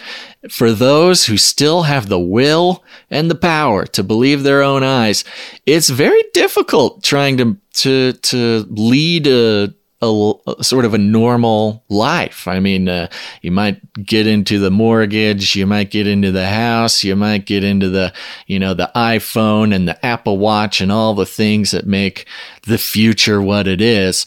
for 0.49 0.71
those 0.71 1.25
who 1.25 1.37
still 1.37 1.83
have 1.83 2.07
the 2.07 2.19
will 2.19 2.83
and 3.09 3.29
the 3.29 3.35
power 3.35 3.85
to 3.87 4.03
believe 4.03 4.43
their 4.43 4.63
own 4.63 4.83
eyes, 4.83 5.25
it's 5.65 5.89
very 5.89 6.23
difficult 6.33 7.03
trying 7.03 7.37
to 7.37 7.57
to 7.73 8.13
to 8.13 8.65
lead 8.69 9.27
a 9.27 9.73
a, 10.01 10.33
a, 10.47 10.63
sort 10.63 10.85
of 10.85 10.93
a 10.93 10.97
normal 10.97 11.83
life. 11.89 12.47
I 12.47 12.59
mean, 12.59 12.87
uh, 12.87 13.09
you 13.41 13.51
might 13.51 13.81
get 14.05 14.27
into 14.27 14.57
the 14.59 14.71
mortgage, 14.71 15.55
you 15.55 15.67
might 15.67 15.91
get 15.91 16.07
into 16.07 16.31
the 16.31 16.47
house, 16.47 17.03
you 17.03 17.17
might 17.17 17.45
get 17.45 17.63
into 17.63 17.89
the, 17.89 18.13
you 18.47 18.59
know, 18.59 18.73
the 18.73 18.89
iPhone 18.95 19.75
and 19.75 19.87
the 19.87 20.05
Apple 20.05 20.37
Watch 20.37 20.79
and 20.79 20.91
all 20.91 21.15
the 21.15 21.25
things 21.25 21.71
that 21.71 21.85
make 21.85 22.25
the 22.63 22.77
future 22.77 23.41
what 23.41 23.67
it 23.67 23.81
is. 23.81 24.25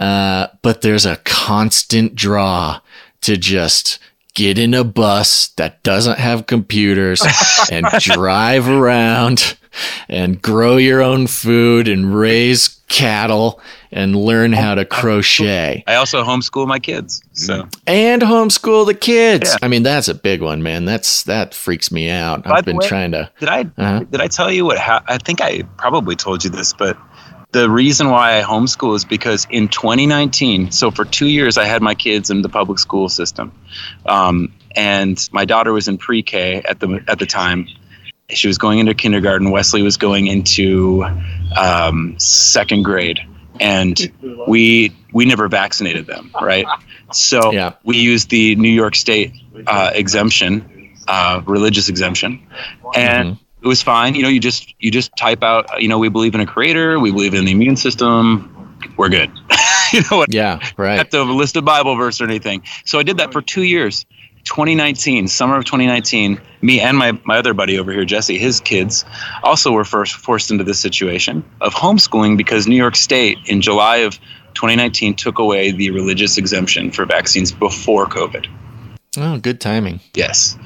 Uh, 0.00 0.48
but 0.62 0.80
there's 0.80 1.06
a 1.06 1.18
constant 1.18 2.16
draw 2.16 2.80
to 3.20 3.36
just 3.36 4.00
get 4.34 4.58
in 4.58 4.74
a 4.74 4.84
bus 4.84 5.48
that 5.56 5.82
doesn't 5.82 6.18
have 6.18 6.46
computers 6.46 7.22
and 7.70 7.86
drive 8.00 8.68
around 8.68 9.56
and 10.08 10.40
grow 10.42 10.76
your 10.76 11.02
own 11.02 11.26
food 11.26 11.88
and 11.88 12.14
raise 12.14 12.80
cattle 12.88 13.58
and 13.90 14.14
learn 14.14 14.52
how 14.52 14.74
to 14.74 14.84
crochet 14.84 15.82
I 15.86 15.94
also 15.94 16.22
homeschool 16.24 16.66
my 16.66 16.78
kids. 16.78 17.22
So 17.32 17.66
and 17.86 18.20
homeschool 18.20 18.84
the 18.86 18.92
kids. 18.94 19.50
Yeah. 19.50 19.56
I 19.62 19.68
mean, 19.68 19.82
that's 19.82 20.08
a 20.08 20.14
big 20.14 20.42
one, 20.42 20.62
man. 20.62 20.84
That's 20.84 21.22
that 21.24 21.54
freaks 21.54 21.90
me 21.90 22.10
out. 22.10 22.44
By 22.44 22.56
I've 22.58 22.64
been 22.66 22.76
way- 22.76 22.86
trying 22.88 23.12
to. 23.12 23.30
did 23.40 23.48
I 23.48 23.60
Uh-huh. 23.62 24.00
did 24.10 24.20
I 24.20 24.28
tell 24.28 24.52
you 24.52 24.66
what? 24.66 24.78
Ha- 24.78 25.02
I 25.08 25.16
think 25.18 25.40
I 25.40 25.62
probably 25.78 26.16
told 26.16 26.44
you 26.44 26.50
this, 26.50 26.72
but 26.74 26.98
the 27.52 27.68
reason 27.68 28.10
why 28.10 28.38
I 28.38 28.42
homeschool 28.42 28.96
is 28.96 29.04
because 29.04 29.46
in 29.50 29.68
2019, 29.68 30.72
so 30.72 30.90
for 30.90 31.04
two 31.04 31.26
years 31.28 31.58
I 31.58 31.64
had 31.64 31.82
my 31.82 31.94
kids 31.94 32.30
in 32.30 32.42
the 32.42 32.48
public 32.48 32.78
school 32.78 33.08
system, 33.08 33.52
um, 34.06 34.52
and 34.74 35.28
my 35.32 35.44
daughter 35.44 35.72
was 35.72 35.86
in 35.86 35.98
pre-K 35.98 36.62
at 36.62 36.80
the 36.80 37.04
at 37.08 37.18
the 37.18 37.26
time. 37.26 37.68
She 38.30 38.48
was 38.48 38.56
going 38.56 38.78
into 38.78 38.94
kindergarten. 38.94 39.50
Wesley 39.50 39.82
was 39.82 39.98
going 39.98 40.26
into 40.26 41.04
um, 41.56 42.14
second 42.18 42.84
grade, 42.84 43.20
and 43.60 43.98
we 44.48 44.96
we 45.12 45.26
never 45.26 45.48
vaccinated 45.48 46.06
them, 46.06 46.30
right? 46.40 46.64
So 47.12 47.52
Yeah. 47.52 47.74
we 47.84 47.98
used 47.98 48.30
the 48.30 48.56
New 48.56 48.70
York 48.70 48.94
State 48.96 49.32
uh, 49.66 49.90
exemption, 49.94 50.90
uh, 51.06 51.42
religious 51.44 51.90
exemption, 51.90 52.40
and 52.94 53.36
it 53.62 53.66
was 53.66 53.82
fine. 53.82 54.14
You 54.14 54.22
know, 54.22 54.28
you 54.28 54.40
just 54.40 54.74
you 54.80 54.90
just 54.90 55.14
type 55.16 55.42
out. 55.42 55.80
You 55.80 55.88
know, 55.88 55.98
we 55.98 56.08
believe 56.08 56.34
in 56.34 56.40
a 56.40 56.46
creator. 56.46 56.98
We 56.98 57.10
believe 57.10 57.34
in 57.34 57.44
the 57.44 57.52
immune 57.52 57.76
system. 57.76 58.48
We're 58.96 59.08
good. 59.08 59.30
you 59.92 60.02
know 60.10 60.16
what? 60.18 60.32
Yeah, 60.32 60.58
right. 60.76 60.96
have 60.96 61.10
to 61.10 61.22
list 61.22 61.56
a 61.56 61.62
Bible 61.62 61.96
verse 61.96 62.20
or 62.20 62.24
anything. 62.24 62.62
So 62.84 62.98
I 62.98 63.02
did 63.02 63.18
that 63.18 63.32
for 63.32 63.40
two 63.40 63.62
years. 63.62 64.04
2019, 64.44 65.28
summer 65.28 65.56
of 65.56 65.64
2019, 65.64 66.40
me 66.62 66.80
and 66.80 66.98
my, 66.98 67.12
my 67.24 67.38
other 67.38 67.54
buddy 67.54 67.78
over 67.78 67.92
here, 67.92 68.04
Jesse, 68.04 68.38
his 68.38 68.58
kids 68.58 69.04
also 69.44 69.70
were 69.70 69.84
first 69.84 70.16
forced 70.16 70.50
into 70.50 70.64
this 70.64 70.80
situation 70.80 71.44
of 71.60 71.74
homeschooling 71.74 72.36
because 72.36 72.66
New 72.66 72.74
York 72.74 72.96
State 72.96 73.38
in 73.46 73.60
July 73.60 73.98
of 73.98 74.18
2019 74.54 75.14
took 75.14 75.38
away 75.38 75.70
the 75.70 75.92
religious 75.92 76.38
exemption 76.38 76.90
for 76.90 77.06
vaccines 77.06 77.52
before 77.52 78.06
COVID. 78.06 78.48
Oh, 79.16 79.38
good 79.38 79.60
timing. 79.60 80.00
Yes. 80.14 80.56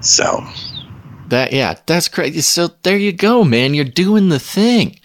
So 0.00 0.44
That 1.32 1.54
yeah, 1.54 1.76
that's 1.86 2.08
crazy. 2.08 2.42
So 2.42 2.68
there 2.82 2.98
you 2.98 3.10
go, 3.10 3.42
man. 3.42 3.72
You're 3.72 3.86
doing 3.86 4.28
the 4.28 4.38
thing. 4.38 5.00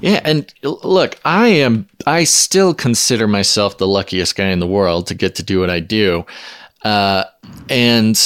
Yeah, 0.00 0.22
and 0.24 0.50
look, 0.62 1.20
I 1.22 1.48
am 1.48 1.86
I 2.06 2.24
still 2.24 2.72
consider 2.72 3.28
myself 3.28 3.76
the 3.76 3.86
luckiest 3.86 4.36
guy 4.36 4.46
in 4.46 4.58
the 4.58 4.66
world 4.66 5.06
to 5.08 5.14
get 5.14 5.34
to 5.34 5.42
do 5.42 5.60
what 5.60 5.68
I 5.68 5.80
do. 5.80 6.24
Uh, 6.82 7.24
and 7.68 8.16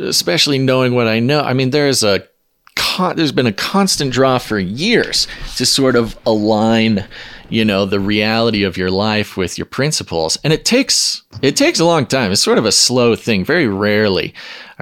especially 0.00 0.58
knowing 0.58 0.96
what 0.96 1.06
I 1.06 1.20
know. 1.20 1.42
I 1.42 1.52
mean, 1.52 1.70
there's 1.70 2.02
a 2.02 2.26
con- 2.74 3.14
there's 3.14 3.30
been 3.30 3.46
a 3.46 3.52
constant 3.52 4.12
draw 4.12 4.38
for 4.38 4.58
years 4.58 5.28
to 5.58 5.64
sort 5.64 5.94
of 5.94 6.18
align 6.26 7.06
you 7.48 7.64
know 7.64 7.86
the 7.86 8.00
reality 8.00 8.64
of 8.64 8.76
your 8.76 8.90
life 8.90 9.36
with 9.36 9.56
your 9.56 9.66
principles 9.66 10.36
and 10.42 10.52
it 10.52 10.64
takes 10.64 11.22
it 11.42 11.54
takes 11.54 11.78
a 11.78 11.84
long 11.84 12.06
time 12.06 12.32
it's 12.32 12.40
sort 12.40 12.58
of 12.58 12.64
a 12.64 12.72
slow 12.72 13.14
thing 13.14 13.44
very 13.44 13.66
rarely 13.66 14.32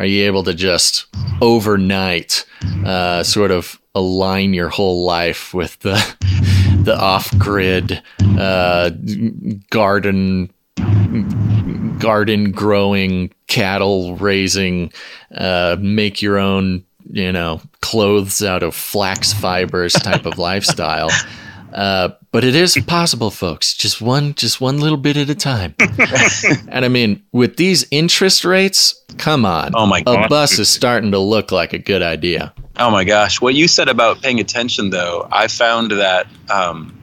are 0.01 0.07
you 0.07 0.25
able 0.25 0.43
to 0.43 0.55
just 0.55 1.07
overnight 1.43 2.47
uh, 2.87 3.23
sort 3.23 3.51
of 3.51 3.79
align 3.95 4.55
your 4.55 4.71
whole 4.71 5.05
life 5.05 5.53
with 5.53 5.79
the 5.81 5.93
the 6.85 6.99
off-grid 6.99 8.03
uh, 8.39 8.91
garden 9.69 10.51
garden 11.99 12.51
growing 12.51 13.31
cattle 13.47 14.17
raising 14.17 14.91
uh, 15.37 15.77
make 15.79 16.23
your 16.23 16.39
own 16.39 16.83
you 17.11 17.31
know 17.31 17.61
clothes 17.83 18.43
out 18.43 18.63
of 18.63 18.75
flax 18.75 19.35
fibers 19.35 19.93
type 19.93 20.25
of 20.25 20.39
lifestyle 20.39 21.11
uh, 21.73 22.09
but 22.33 22.45
it 22.45 22.55
is 22.55 22.77
possible 22.87 23.31
folks 23.31 23.75
just 23.75 24.01
one 24.01 24.35
just 24.35 24.61
one 24.61 24.79
little 24.79 24.99
bit 24.99 25.17
at 25.17 25.29
a 25.31 25.35
time 25.35 25.75
and 26.69 26.85
i 26.85 26.89
mean 26.89 27.23
with 27.33 27.57
these 27.57 27.87
interest 27.91 28.45
rates 28.45 28.95
come 29.19 29.45
on 29.45 29.73
Oh 29.75 29.87
my 29.87 30.01
a 30.01 30.05
God. 30.05 30.29
bus 30.29 30.59
is 30.59 30.69
starting 30.69 31.11
to 31.13 31.19
look 31.19 31.51
like 31.53 31.73
a 31.73 31.79
good 31.79 32.03
idea 32.03 32.53
Oh 32.77 32.91
my 32.91 33.05
gosh. 33.05 33.43
What 33.43 33.55
you 33.55 33.69
said 33.69 33.89
about 33.91 34.23
paying 34.23 34.41
attention, 34.41 34.89
though, 34.89 35.29
I 35.31 35.49
found 35.49 35.91
that 35.91 36.27
um, 36.49 36.99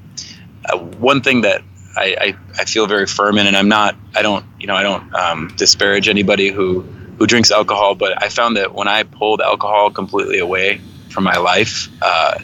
uh, 0.65 0.75
one 0.77 1.21
thing 1.21 1.41
that 1.41 1.61
I, 1.95 2.15
I, 2.19 2.35
I 2.61 2.65
feel 2.65 2.87
very 2.87 3.05
firm 3.05 3.37
in, 3.37 3.45
and 3.45 3.55
I'm 3.55 3.67
not, 3.69 3.95
I 4.15 4.23
don't, 4.23 4.43
you 4.59 4.65
know, 4.65 4.73
I 4.73 4.81
don't 4.81 5.13
um, 5.13 5.53
disparage 5.55 6.07
anybody 6.07 6.49
who, 6.49 6.81
who 7.19 7.27
drinks 7.27 7.51
alcohol, 7.51 7.93
but 7.93 8.19
I 8.23 8.29
found 8.29 8.57
that 8.57 8.73
when 8.73 8.87
I 8.87 9.03
pulled 9.03 9.39
alcohol 9.39 9.91
completely 9.91 10.39
away 10.39 10.81
from 11.09 11.25
my 11.25 11.37
life, 11.37 11.89
uh, 12.01 12.39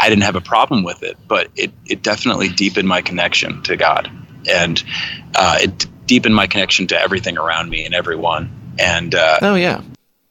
I 0.00 0.08
didn't 0.08 0.24
have 0.24 0.36
a 0.36 0.40
problem 0.40 0.82
with 0.84 1.02
it, 1.02 1.16
but 1.28 1.48
it, 1.56 1.72
it 1.86 2.02
definitely 2.02 2.48
deepened 2.48 2.88
my 2.88 3.02
connection 3.02 3.62
to 3.62 3.76
God. 3.76 4.10
And 4.48 4.82
uh, 5.34 5.58
it 5.60 5.86
deepened 6.06 6.34
my 6.34 6.46
connection 6.46 6.86
to 6.88 7.00
everything 7.00 7.36
around 7.38 7.70
me 7.70 7.84
and 7.84 7.94
everyone. 7.94 8.50
And 8.78 9.14
uh, 9.14 9.38
oh 9.42 9.54
yeah 9.54 9.82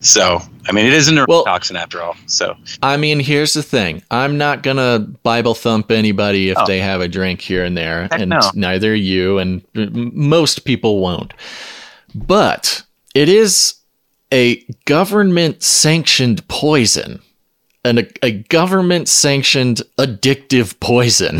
so, 0.05 0.39
I 0.67 0.71
mean, 0.71 0.85
it 0.85 0.93
is 0.93 1.09
a 1.09 1.25
Well- 1.27 1.43
neurotoxin 1.45 1.75
after 1.75 2.01
all. 2.01 2.15
So, 2.27 2.55
I 2.83 2.95
mean, 2.97 3.19
here's 3.19 3.53
the 3.53 3.63
thing. 3.63 4.03
I'm 4.11 4.37
not 4.37 4.61
gonna 4.61 4.99
Bible 5.23 5.55
thump 5.55 5.91
anybody 5.91 6.49
if 6.51 6.57
Oh. 6.59 6.65
they 6.67 6.79
have 6.79 7.01
a 7.01 7.07
drink 7.07 7.41
here 7.41 7.63
and 7.65 7.75
there, 7.75 8.03
Heck 8.11 8.19
and 8.21 8.29
no. 8.29 8.39
neither 8.53 8.93
you 8.93 9.39
and 9.39 9.63
most 9.73 10.63
people 10.65 10.99
won't. 10.99 11.33
But 12.13 12.83
it 13.15 13.29
is 13.29 13.75
a 14.31 14.57
government 14.85 15.63
sanctioned 15.63 16.47
poison, 16.47 17.21
and 17.85 17.99
a, 17.99 18.25
a 18.25 18.31
government 18.31 19.07
sanctioned 19.07 19.81
addictive 19.97 20.79
poison. 20.79 21.39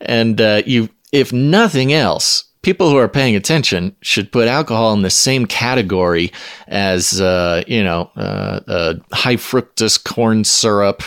and 0.00 0.40
uh, 0.40 0.62
you, 0.64 0.88
if 1.12 1.32
nothing 1.32 1.92
else, 1.92 2.44
people 2.62 2.90
who 2.90 2.96
are 2.96 3.08
paying 3.08 3.36
attention 3.36 3.96
should 4.00 4.32
put 4.32 4.48
alcohol 4.48 4.92
in 4.92 5.02
the 5.02 5.10
same 5.10 5.46
category 5.46 6.32
as 6.68 7.20
uh, 7.20 7.62
you 7.66 7.82
know 7.82 8.10
uh, 8.16 8.60
uh, 8.66 8.94
high 9.12 9.36
fructose 9.36 10.02
corn 10.02 10.44
syrup 10.44 11.02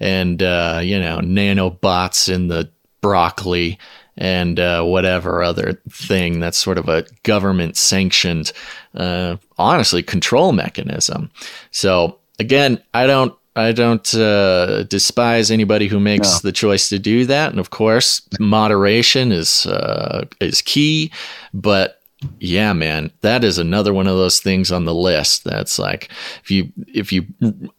and 0.00 0.42
uh, 0.42 0.80
you 0.82 0.98
know 0.98 1.18
nanobots 1.18 2.32
in 2.32 2.48
the 2.48 2.70
broccoli 3.00 3.78
and 4.16 4.60
uh, 4.60 4.82
whatever 4.82 5.42
other 5.42 5.74
thing 5.90 6.40
that's 6.40 6.58
sort 6.58 6.78
of 6.78 6.88
a 6.88 7.04
government 7.22 7.76
sanctioned 7.76 8.52
uh, 8.94 9.36
honestly 9.58 10.02
control 10.02 10.52
mechanism 10.52 11.30
so 11.70 12.18
again 12.38 12.82
i 12.94 13.06
don't 13.06 13.36
I 13.56 13.72
don't 13.72 14.14
uh, 14.14 14.82
despise 14.84 15.50
anybody 15.50 15.86
who 15.86 16.00
makes 16.00 16.32
No. 16.32 16.38
the 16.48 16.52
choice 16.52 16.88
to 16.88 16.98
do 16.98 17.24
that, 17.26 17.50
and 17.50 17.60
of 17.60 17.70
course, 17.70 18.20
moderation 18.40 19.30
is 19.32 19.66
uh, 19.66 20.24
is 20.40 20.60
key. 20.62 21.12
But 21.52 22.00
yeah, 22.40 22.72
man, 22.72 23.12
that 23.20 23.44
is 23.44 23.58
another 23.58 23.92
one 23.92 24.06
of 24.06 24.16
those 24.16 24.40
things 24.40 24.72
on 24.72 24.86
the 24.86 24.94
list. 24.94 25.44
That's 25.44 25.78
like 25.78 26.10
if 26.42 26.50
you 26.50 26.72
if 26.88 27.12
you 27.12 27.26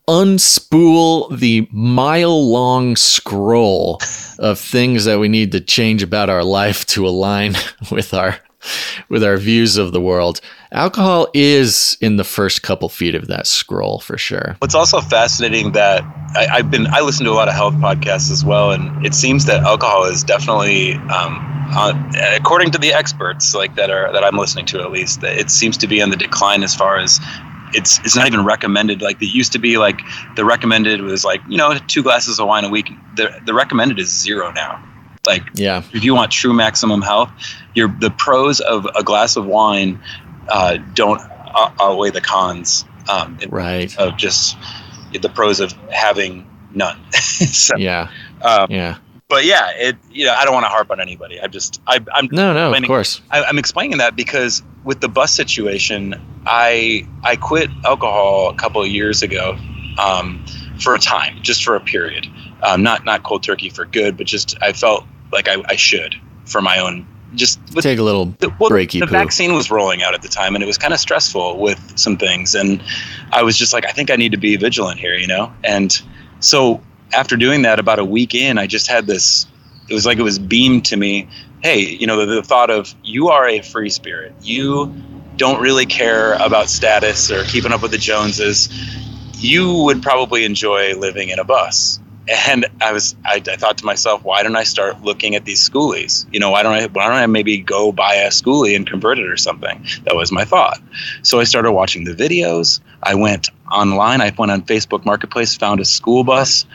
unspool 0.07 1.37
the 1.37 1.67
mile 1.71 2.49
long 2.49 2.95
scroll 2.95 3.99
of 4.39 4.59
things 4.59 5.05
that 5.05 5.19
we 5.19 5.27
need 5.27 5.51
to 5.51 5.61
change 5.61 6.03
about 6.03 6.29
our 6.29 6.43
life 6.43 6.85
to 6.87 7.07
align 7.07 7.53
with 7.91 8.13
our 8.13 8.39
with 9.09 9.23
our 9.23 9.37
views 9.37 9.77
of 9.77 9.91
the 9.91 10.01
world, 10.01 10.41
alcohol 10.71 11.27
is 11.33 11.97
in 12.01 12.17
the 12.17 12.23
first 12.23 12.63
couple 12.63 12.89
feet 12.89 13.15
of 13.15 13.27
that 13.27 13.47
scroll 13.47 13.99
for 13.99 14.17
sure. 14.17 14.55
What's 14.59 14.75
also 14.75 15.01
fascinating 15.01 15.71
that 15.73 16.03
I, 16.35 16.47
I've 16.53 16.71
been 16.71 16.87
I 16.87 17.01
listen 17.01 17.25
to 17.25 17.31
a 17.31 17.33
lot 17.33 17.47
of 17.47 17.53
health 17.53 17.75
podcasts 17.75 18.31
as 18.31 18.43
well, 18.43 18.71
and 18.71 19.05
it 19.05 19.13
seems 19.13 19.45
that 19.45 19.63
alcohol 19.63 20.05
is 20.05 20.23
definitely, 20.23 20.93
um, 20.93 21.39
on, 21.75 22.11
according 22.35 22.71
to 22.71 22.77
the 22.77 22.93
experts 22.93 23.55
like 23.55 23.75
that 23.75 23.89
are 23.89 24.11
that 24.13 24.23
I'm 24.23 24.37
listening 24.37 24.65
to 24.67 24.81
at 24.81 24.91
least, 24.91 25.23
it 25.23 25.49
seems 25.49 25.77
to 25.77 25.87
be 25.87 26.01
on 26.01 26.09
the 26.09 26.17
decline 26.17 26.63
as 26.63 26.75
far 26.75 26.97
as 26.97 27.19
it's 27.73 27.99
it's 27.99 28.15
not 28.15 28.27
even 28.27 28.45
recommended. 28.45 29.01
Like 29.01 29.21
it 29.21 29.33
used 29.33 29.51
to 29.53 29.59
be, 29.59 29.77
like 29.77 29.99
the 30.35 30.45
recommended 30.45 31.01
was 31.01 31.23
like 31.23 31.41
you 31.47 31.57
know 31.57 31.77
two 31.87 32.03
glasses 32.03 32.39
of 32.39 32.47
wine 32.47 32.63
a 32.63 32.69
week. 32.69 32.89
The 33.15 33.29
the 33.45 33.53
recommended 33.53 33.99
is 33.99 34.09
zero 34.09 34.51
now. 34.51 34.83
Like 35.27 35.43
Yeah. 35.53 35.83
if 35.93 36.03
you 36.03 36.13
want 36.15 36.31
true 36.31 36.53
maximum 36.53 37.01
health, 37.01 37.29
your 37.73 37.87
the 37.99 38.11
pros 38.11 38.59
of 38.59 38.85
a 38.95 39.03
glass 39.03 39.35
of 39.35 39.45
wine 39.45 39.99
uh, 40.49 40.77
don't 40.93 41.21
outweigh 41.79 42.09
the 42.11 42.21
cons. 42.21 42.85
Um, 43.09 43.37
Right. 43.49 43.95
of 43.97 44.17
just 44.17 44.57
the 45.13 45.29
pros 45.29 45.59
of 45.59 45.71
having 45.91 46.45
none. 46.73 46.97
so, 47.11 47.75
Yeah. 47.77 48.09
um, 48.41 48.67
Yeah. 48.69 48.97
but 49.29 49.45
yeah, 49.45 49.69
it. 49.77 49.95
You 50.11 50.25
know, 50.25 50.33
I 50.33 50.43
don't 50.43 50.53
want 50.53 50.65
to 50.65 50.69
harp 50.69 50.89
on 50.91 50.99
anybody. 50.99 51.39
I 51.39 51.47
just, 51.47 51.81
I, 51.87 51.99
I'm, 52.13 52.27
No, 52.31 52.51
no, 52.53 52.67
of 52.67 52.71
Explaining- 52.71 52.87
course. 52.87 53.21
I, 53.31 53.43
I'm 53.43 53.57
explaining 53.59 53.97
that 53.99 54.15
because 54.15 54.63
with 54.83 55.01
the 55.01 55.07
bus 55.07 55.31
situation, 55.31 56.15
I, 56.45 57.07
I 57.23 57.35
quit 57.35 57.69
alcohol 57.85 58.49
a 58.49 58.55
couple 58.55 58.81
of 58.81 58.87
years 58.87 59.21
ago, 59.23 59.57
um, 59.97 60.43
for 60.79 60.93
a 60.95 60.99
time, 60.99 61.37
just 61.41 61.63
for 61.63 61.75
a 61.75 61.79
period. 61.79 62.27
Um, 62.63 62.83
not, 62.83 63.05
not 63.05 63.23
cold 63.23 63.43
turkey 63.43 63.69
for 63.69 63.85
good, 63.85 64.17
but 64.17 64.25
just 64.27 64.55
I 64.61 64.73
felt 64.73 65.05
like 65.31 65.47
I, 65.47 65.63
I 65.67 65.75
should 65.75 66.15
for 66.45 66.61
my 66.61 66.79
own 66.79 67.05
just 67.33 67.59
with 67.73 67.83
Take 67.83 67.99
a 67.99 68.03
little 68.03 68.27
the, 68.39 68.53
well, 68.59 68.69
breaky 68.69 68.99
the 68.99 69.07
poo. 69.07 69.11
vaccine 69.11 69.55
was 69.55 69.69
rolling 69.69 70.03
out 70.03 70.13
at 70.13 70.21
the 70.21 70.27
time 70.27 70.55
and 70.55 70.63
it 70.63 70.67
was 70.67 70.77
kind 70.77 70.93
of 70.93 70.99
stressful 70.99 71.59
with 71.59 71.97
some 71.97 72.17
things 72.17 72.55
and 72.55 72.81
i 73.33 73.43
was 73.43 73.57
just 73.57 73.73
like 73.73 73.85
i 73.85 73.91
think 73.91 74.09
i 74.09 74.15
need 74.15 74.31
to 74.31 74.37
be 74.37 74.55
vigilant 74.55 74.99
here 74.99 75.15
you 75.15 75.27
know? 75.27 75.51
And 75.63 75.99
so 76.39 76.81
after 77.13 77.35
doing 77.35 77.63
that 77.63 77.79
about 77.79 77.99
a 77.99 78.05
week 78.05 78.33
in 78.35 78.57
i 78.57 78.67
just 78.67 78.87
had 78.87 79.07
this 79.07 79.47
it 79.89 79.93
was 79.93 80.05
like 80.05 80.17
it 80.17 80.23
was 80.23 80.39
beamed 80.39 80.85
to 80.85 80.97
me 80.97 81.27
hey 81.61 81.79
you 81.79 82.05
know 82.05 82.25
the, 82.25 82.35
the 82.35 82.43
thought 82.43 82.69
of 82.69 82.93
you 83.03 83.29
are 83.29 83.47
a 83.47 83.61
free 83.61 83.89
spirit. 83.89 84.33
You 84.41 84.93
don't 85.35 85.59
really 85.61 85.85
care 85.85 86.33
about 86.35 86.69
status 86.69 87.31
or 87.31 87.43
keeping 87.45 87.71
up 87.71 87.81
with 87.81 87.91
the 87.91 87.97
joneses. 87.97 88.69
You 89.37 89.83
would 89.83 90.01
probably 90.01 90.45
enjoy 90.45 90.95
living 90.95 91.29
in 91.29 91.39
a 91.39 91.43
bus 91.43 91.99
and 92.27 92.65
I 92.81 92.91
was 92.91 93.15
I, 93.25 93.41
I 93.47 93.55
thought 93.55 93.77
to 93.79 93.85
myself, 93.85 94.23
why 94.23 94.43
don't 94.43 94.55
I 94.55 94.63
start 94.63 95.01
looking 95.01 95.35
at 95.35 95.45
these 95.45 95.67
schoolies? 95.67 96.25
You 96.31 96.39
know, 96.39 96.51
why 96.51 96.63
don't 96.63 96.73
I 96.73 96.87
why 96.87 97.07
don't 97.07 97.15
I 97.15 97.25
maybe 97.27 97.57
go 97.57 97.91
buy 97.91 98.15
a 98.15 98.29
schoolie 98.29 98.75
and 98.75 98.87
convert 98.87 99.19
it 99.19 99.27
or 99.27 99.37
something? 99.37 99.85
That 100.03 100.15
was 100.15 100.31
my 100.31 100.45
thought. 100.45 100.79
So 101.21 101.39
I 101.39 101.43
started 101.43 101.71
watching 101.71 102.05
the 102.05 102.13
videos. 102.13 102.79
I 103.03 103.15
went 103.15 103.49
online. 103.71 104.21
I 104.21 104.33
went 104.37 104.51
on 104.51 104.63
Facebook 104.63 105.05
Marketplace, 105.05 105.55
found 105.55 105.79
a 105.79 105.85
school 105.85 106.23
bus 106.23 106.65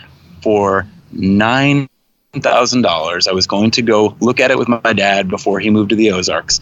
for 0.42 0.86
nine 1.12 1.88
thousand 2.34 2.82
dollars. 2.82 3.26
I 3.26 3.32
was 3.32 3.46
going 3.46 3.72
to 3.72 3.82
go 3.82 4.16
look 4.20 4.38
at 4.38 4.50
it 4.50 4.58
with 4.58 4.68
my 4.68 4.92
dad 4.92 5.28
before 5.28 5.58
he 5.58 5.70
moved 5.70 5.90
to 5.90 5.96
the 5.96 6.12
Ozarks, 6.12 6.60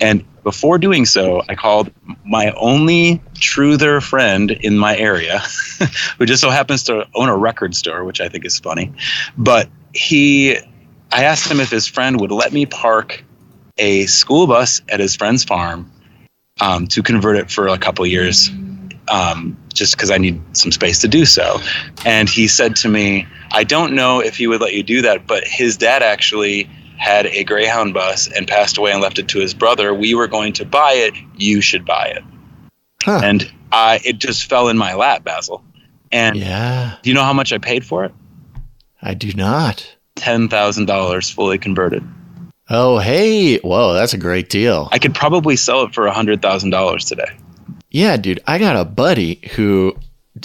and 0.00 0.24
before 0.48 0.78
doing 0.78 1.04
so, 1.04 1.42
I 1.46 1.54
called 1.54 1.90
my 2.24 2.52
only 2.52 3.20
truther 3.34 4.02
friend 4.02 4.50
in 4.50 4.78
my 4.78 4.96
area, 4.96 5.40
who 6.16 6.24
just 6.24 6.40
so 6.40 6.48
happens 6.48 6.84
to 6.84 7.06
own 7.14 7.28
a 7.28 7.36
record 7.36 7.76
store, 7.76 8.02
which 8.02 8.22
I 8.22 8.30
think 8.30 8.46
is 8.46 8.58
funny. 8.58 8.90
But 9.36 9.68
he, 9.92 10.56
I 11.12 11.24
asked 11.24 11.50
him 11.50 11.60
if 11.60 11.70
his 11.70 11.86
friend 11.86 12.18
would 12.22 12.30
let 12.30 12.54
me 12.54 12.64
park 12.64 13.22
a 13.76 14.06
school 14.06 14.46
bus 14.46 14.80
at 14.88 15.00
his 15.00 15.14
friend's 15.14 15.44
farm 15.44 15.92
um, 16.62 16.86
to 16.86 17.02
convert 17.02 17.36
it 17.36 17.50
for 17.50 17.68
a 17.68 17.76
couple 17.76 18.06
years, 18.06 18.48
um, 19.08 19.54
just 19.74 19.96
because 19.96 20.10
I 20.10 20.16
need 20.16 20.40
some 20.56 20.72
space 20.72 20.98
to 21.00 21.08
do 21.08 21.26
so. 21.26 21.58
And 22.06 22.26
he 22.26 22.48
said 22.48 22.74
to 22.76 22.88
me, 22.88 23.26
I 23.52 23.64
don't 23.64 23.92
know 23.94 24.20
if 24.20 24.38
he 24.38 24.46
would 24.46 24.62
let 24.62 24.72
you 24.72 24.82
do 24.82 25.02
that, 25.02 25.26
but 25.26 25.44
his 25.44 25.76
dad 25.76 26.02
actually 26.02 26.70
had 26.98 27.26
a 27.26 27.44
Greyhound 27.44 27.94
bus 27.94 28.28
and 28.30 28.46
passed 28.46 28.76
away 28.76 28.92
and 28.92 29.00
left 29.00 29.18
it 29.18 29.28
to 29.28 29.38
his 29.38 29.54
brother. 29.54 29.94
We 29.94 30.14
were 30.14 30.26
going 30.26 30.52
to 30.54 30.64
buy 30.64 30.92
it. 30.92 31.14
You 31.36 31.60
should 31.60 31.84
buy 31.84 32.08
it. 32.08 32.24
Huh. 33.02 33.20
And 33.22 33.50
I, 33.72 34.00
it 34.04 34.18
just 34.18 34.48
fell 34.48 34.68
in 34.68 34.76
my 34.76 34.94
lap, 34.94 35.24
Basil. 35.24 35.62
And 36.10 36.36
Yeah, 36.36 36.96
do 37.02 37.10
you 37.10 37.14
know 37.14 37.22
how 37.22 37.32
much 37.32 37.52
I 37.52 37.58
paid 37.58 37.84
for 37.84 38.04
it? 38.04 38.12
I 39.00 39.14
do 39.14 39.32
not. 39.32 39.96
Ten 40.16 40.48
thousand 40.48 40.86
dollars, 40.86 41.30
fully 41.30 41.58
converted. 41.58 42.02
Oh, 42.70 42.98
hey. 42.98 43.58
Whoa, 43.58 43.94
that's 43.94 44.12
a 44.12 44.18
great 44.18 44.50
deal. 44.50 44.88
I 44.90 44.98
could 44.98 45.14
probably 45.14 45.56
sell 45.56 45.84
it 45.84 45.94
for 45.94 46.06
a 46.06 46.12
hundred 46.12 46.42
thousand 46.42 46.70
dollars 46.70 47.04
today. 47.04 47.38
Yeah, 47.90 48.16
dude, 48.16 48.40
I 48.46 48.58
got 48.58 48.76
a 48.76 48.84
buddy 48.84 49.40
who, 49.54 49.96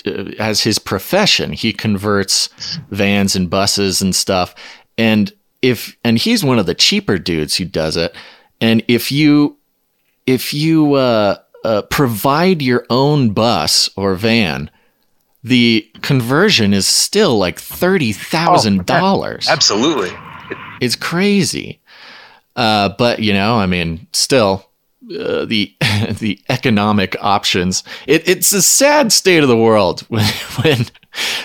uh, 0.05 0.31
as 0.39 0.61
his 0.61 0.79
profession, 0.79 1.51
he 1.51 1.73
converts 1.73 2.47
vans 2.91 3.35
and 3.35 3.49
buses 3.49 4.01
and 4.01 4.15
stuff. 4.15 4.55
And 4.97 5.33
if 5.63 5.97
and 6.03 6.19
he's 6.19 6.43
one 6.43 6.59
of 6.59 6.67
the 6.67 6.75
cheaper 6.75 7.17
dudes 7.17 7.55
who 7.55 7.65
does 7.65 7.97
it. 7.97 8.13
And 8.61 8.83
if 8.87 9.11
you 9.11 9.57
if 10.27 10.53
you 10.53 10.93
uh, 10.93 11.37
uh, 11.63 11.81
provide 11.83 12.61
your 12.61 12.85
own 12.89 13.31
bus 13.31 13.89
or 13.95 14.13
van, 14.15 14.69
the 15.43 15.89
conversion 16.01 16.73
is 16.73 16.85
still 16.85 17.37
like 17.37 17.57
thirty 17.57 18.11
thousand 18.11 18.85
dollars. 18.85 19.47
Absolutely. 19.49 20.11
It's 20.81 20.97
crazy. 20.97 21.79
Uh, 22.55 22.89
but 22.89 23.19
you 23.19 23.33
know, 23.33 23.55
I 23.55 23.65
mean, 23.65 24.07
still, 24.11 24.69
uh, 25.19 25.45
the 25.45 25.73
the 26.19 26.39
economic 26.49 27.15
options. 27.21 27.83
It, 28.07 28.27
it's 28.27 28.51
a 28.53 28.61
sad 28.61 29.11
state 29.11 29.43
of 29.43 29.49
the 29.49 29.57
world 29.57 30.01
when 30.09 30.25
when 30.61 30.85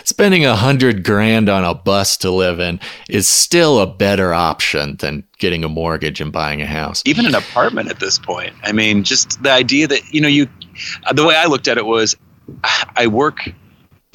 spending 0.05 0.45
a 0.47 0.57
hundred 0.57 1.05
grand 1.05 1.49
on 1.49 1.65
a 1.65 1.75
bus 1.75 2.17
to 2.19 2.31
live 2.31 2.59
in 2.61 2.81
is 3.09 3.29
still 3.29 3.81
a 3.81 3.87
better 3.87 4.33
option 4.33 4.97
than 4.97 5.25
getting 5.39 5.65
a 5.65 5.69
mortgage 5.69 6.21
and 6.21 6.33
buying 6.33 6.63
a 6.63 6.67
house. 6.67 7.03
Even 7.05 7.27
an 7.27 7.35
apartment 7.35 7.91
at 7.91 8.01
this 8.01 8.19
point. 8.19 8.55
I 8.63 8.73
mean, 8.73 9.05
just 9.05 9.43
the 9.43 9.53
idea 9.53 9.87
that 9.89 10.01
you 10.13 10.21
know 10.21 10.29
you. 10.29 10.49
uh, 11.05 11.13
The 11.13 11.25
way 11.27 11.37
I 11.37 11.47
looked 11.47 11.69
at 11.69 11.77
it 11.79 11.87
was, 11.87 12.17
I 12.97 13.07
work 13.07 13.51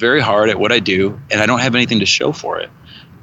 very 0.00 0.20
hard 0.20 0.48
at 0.50 0.58
what 0.58 0.72
I 0.72 0.80
do, 0.80 1.18
and 1.30 1.40
I 1.40 1.46
don't 1.46 1.60
have 1.60 1.74
anything 1.76 2.00
to 2.00 2.06
show 2.06 2.32
for 2.32 2.58
it. 2.58 2.68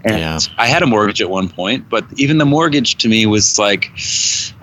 And 0.03 0.17
Yeah. 0.17 0.39
I 0.57 0.67
had 0.67 0.81
a 0.81 0.87
mortgage 0.87 1.21
at 1.21 1.29
one 1.29 1.49
point, 1.49 1.89
but 1.89 2.05
even 2.15 2.37
the 2.37 2.45
mortgage 2.45 2.95
to 2.97 3.07
me 3.07 3.25
was 3.25 3.59
like, 3.59 3.91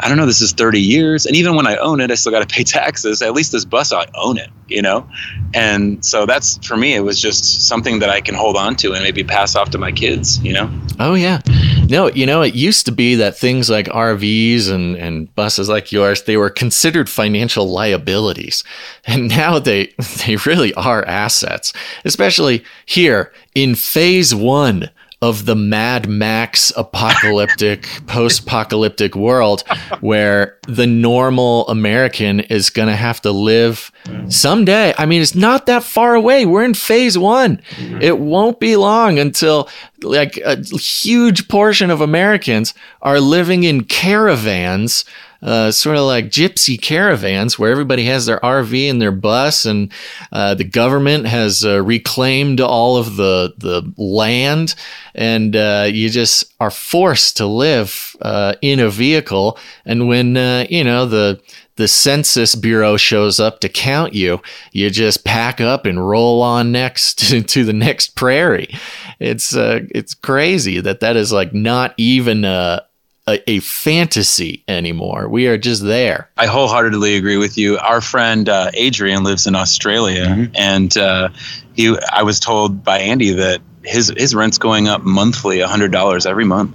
I 0.01 0.09
don't 0.09 0.17
know, 0.17 0.27
this 0.27 0.41
is 0.41 0.53
30 0.53 0.81
years. 0.81 1.27
And 1.27 1.37
even 1.37 1.55
when 1.55 1.67
I 1.67 1.77
own 1.77 2.01
it, 2.01 2.11
I 2.11 2.15
still 2.15 2.33
got 2.33 2.47
to 2.49 2.55
pay 2.55 2.65
taxes. 2.79 3.23
At 3.23 3.35
least 3.35 3.53
this 3.53 3.65
bus, 3.65 3.93
I 3.93 4.07
own 4.15 4.39
it, 4.39 4.51
you 4.69 4.83
know? 4.83 5.09
And 5.55 6.05
so 6.05 6.27
that's, 6.27 6.59
for 6.67 6.77
me, 6.77 6.95
it 6.95 7.01
was 7.01 7.21
just 7.21 7.67
something 7.69 8.01
that 8.01 8.11
I 8.11 8.21
can 8.21 8.35
hold 8.35 8.57
on 8.57 8.77
to 8.77 8.93
and 8.93 9.03
maybe 9.03 9.25
pass 9.25 9.55
off 9.57 9.71
to 9.71 9.79
my 9.79 9.93
kids, 9.93 10.39
you 10.43 10.53
know? 10.53 10.71
Oh 10.99 11.15
yeah. 11.15 11.41
No, 11.89 12.09
you 12.11 12.27
know, 12.27 12.43
it 12.43 12.55
used 12.55 12.85
to 12.87 12.93
be 12.93 13.15
that 13.15 13.39
things 13.39 13.71
like 13.71 13.87
RVs 13.87 14.71
and, 14.71 14.97
and 14.97 15.35
buses 15.35 15.69
like 15.69 15.91
yours, 15.93 16.23
they 16.25 16.37
were 16.37 16.51
considered 16.51 17.09
financial 17.09 17.71
liabilities. 17.71 18.65
And 19.07 19.29
now 19.37 19.59
they 19.59 19.95
they 20.27 20.37
really 20.37 20.75
are 20.75 21.05
assets, 21.07 21.73
especially 22.05 22.65
here 22.85 23.33
in 23.55 23.75
phase 23.75 24.35
one 24.35 24.91
of 25.21 25.47
the 25.47 25.57
Mad 25.57 26.09
Max 26.09 26.73
apocalyptic, 26.77 27.89
post-apocalyptic 28.07 29.17
world 29.17 29.65
where 30.01 30.59
the 30.69 30.87
normal 30.87 31.67
American 31.69 32.41
is 32.41 32.71
gonna 32.71 32.95
have 32.95 33.21
to 33.23 33.33
live 33.33 33.91
someday. 34.29 34.95
I 34.97 35.07
mean, 35.07 35.21
it's 35.21 35.35
not 35.35 35.67
that 35.67 35.83
far 35.83 36.15
away. 36.15 36.47
We're 36.47 36.65
in 36.65 36.75
phase 36.75 37.19
one. 37.19 37.61
Mm-hmm. 37.77 38.03
It 38.03 38.19
won't 38.19 38.61
be 38.61 38.77
long 38.77 39.19
until 39.19 39.69
like 40.03 40.37
a 40.39 40.57
huge 40.77 41.49
portion 41.49 41.91
of 41.91 42.01
Americans 42.01 42.75
are 43.03 43.21
living 43.21 43.65
in 43.65 43.85
caravans, 43.85 45.05
uh, 45.43 45.71
sort 45.71 45.97
of 45.97 46.05
like 46.05 46.27
gypsy 46.27 46.81
caravans, 46.81 47.59
where 47.59 47.71
everybody 47.71 48.05
has 48.05 48.27
their 48.27 48.41
RV 48.41 48.91
and 48.91 49.01
their 49.01 49.13
bus, 49.13 49.65
and 49.65 49.93
uh, 50.33 50.55
the 50.55 50.65
government 50.65 51.27
has 51.27 51.65
uh, 51.65 51.83
reclaimed 51.83 52.61
all 52.61 52.97
of 52.97 53.17
the 53.17 53.55
the 53.57 53.93
land, 53.97 54.75
and 55.15 55.55
uh, 55.55 55.87
you 55.91 56.11
just 56.11 56.53
are 56.61 56.71
forced 56.71 57.37
to 57.37 57.47
live 57.47 58.17
uh, 58.21 58.55
in 58.63 58.81
a 58.81 58.91
vehicle. 58.91 59.59
And 59.85 60.09
when 60.09 60.37
uh, 60.37 60.67
you 60.69 60.83
know 60.85 61.07
the 61.07 61.41
the 61.79 61.89
census 61.89 62.57
bureau 62.57 62.97
shows 62.97 63.39
up 63.39 63.61
to 63.61 63.69
count 63.69 64.13
you, 64.13 64.43
you 64.73 64.91
just 64.91 65.25
pack 65.25 65.61
up 65.61 65.87
and 65.87 66.07
roll 66.07 66.43
on 66.43 66.73
next 66.73 67.19
to, 67.29 67.41
to 67.41 67.65
the 67.65 67.73
next 67.73 68.17
prairie. 68.17 68.75
It's 69.21 69.57
uh, 69.57 69.81
it's 69.93 70.15
crazy 70.15 70.81
that 70.81 71.01
that 71.01 71.17
is 71.17 71.33
like 71.33 71.55
not 71.55 71.95
even 71.97 72.45
a, 72.45 72.85
a 73.29 73.51
a 73.51 73.61
fantasy 73.61 74.65
anymore. 74.69 75.29
We 75.29 75.47
are 75.47 75.59
just 75.59 75.85
there. 75.85 76.31
I 76.37 76.47
wholeheartedly 76.47 77.17
agree 77.17 77.37
with 77.37 77.59
you. 77.59 77.79
Our 77.79 78.01
friend 78.01 78.49
uh, 78.49 78.71
Adrian 78.75 79.25
lives 79.25 79.47
in 79.47 79.55
Australia, 79.55 80.51
and 80.55 80.97
uh, 80.97 81.29
he. 81.75 81.97
I 82.13 82.23
was 82.23 82.41
told 82.41 82.83
by 82.83 82.99
Andy 82.99 83.31
that 83.33 83.61
his 83.85 84.13
his 84.17 84.35
rent's 84.35 84.59
going 84.59 84.89
up 84.89 85.03
monthly, 85.03 85.61
hundred 85.61 85.93
dollars 85.93 86.27
every 86.27 86.45
month. 86.45 86.75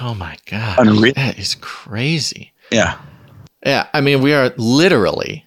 Oh 0.00 0.14
my 0.14 0.36
god, 0.46 0.78
Unreal. 0.78 1.14
that 1.14 1.38
is 1.38 1.54
crazy. 1.54 2.52
Yeah, 2.70 2.98
Yeah, 3.64 3.86
I 3.94 4.00
mean, 4.00 4.20
we 4.22 4.34
are 4.34 4.52
literally 4.56 5.46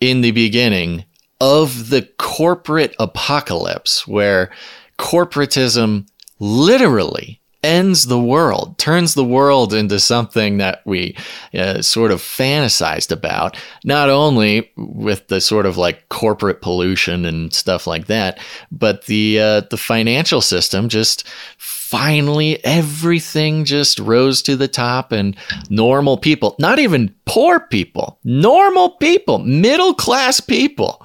in 0.00 0.20
the 0.20 0.30
beginning 0.30 1.04
of 1.40 1.90
the 1.90 2.02
corporate 2.16 2.94
apocalypse 2.98 4.06
where 4.06 4.50
corporatism 4.98 6.06
literally 6.38 7.40
ends 7.64 8.04
the 8.04 8.20
world, 8.20 8.78
turns 8.78 9.14
the 9.14 9.24
world 9.24 9.72
into 9.72 9.98
something 9.98 10.58
that 10.58 10.82
we 10.84 11.16
uh, 11.54 11.80
sort 11.80 12.12
of 12.12 12.20
fantasized 12.20 13.10
about, 13.10 13.56
not 13.84 14.10
only 14.10 14.70
with 14.76 15.26
the 15.28 15.40
sort 15.40 15.66
of 15.66 15.76
like 15.76 16.08
corporate 16.10 16.60
pollution 16.60 17.24
and 17.24 17.52
stuff 17.52 17.86
like 17.86 18.06
that, 18.06 18.38
but 18.70 19.06
the 19.06 19.40
uh, 19.40 19.60
the 19.70 19.78
financial 19.78 20.40
system 20.40 20.88
just 20.88 21.26
finally 21.56 22.62
everything 22.64 23.64
just 23.64 23.98
rose 23.98 24.42
to 24.42 24.56
the 24.56 24.68
top 24.68 25.10
and 25.10 25.36
normal 25.70 26.18
people, 26.18 26.54
not 26.58 26.78
even 26.78 27.14
poor 27.24 27.60
people, 27.60 28.18
normal 28.24 28.90
people, 28.90 29.38
middle 29.38 29.94
class 29.94 30.40
people 30.40 31.04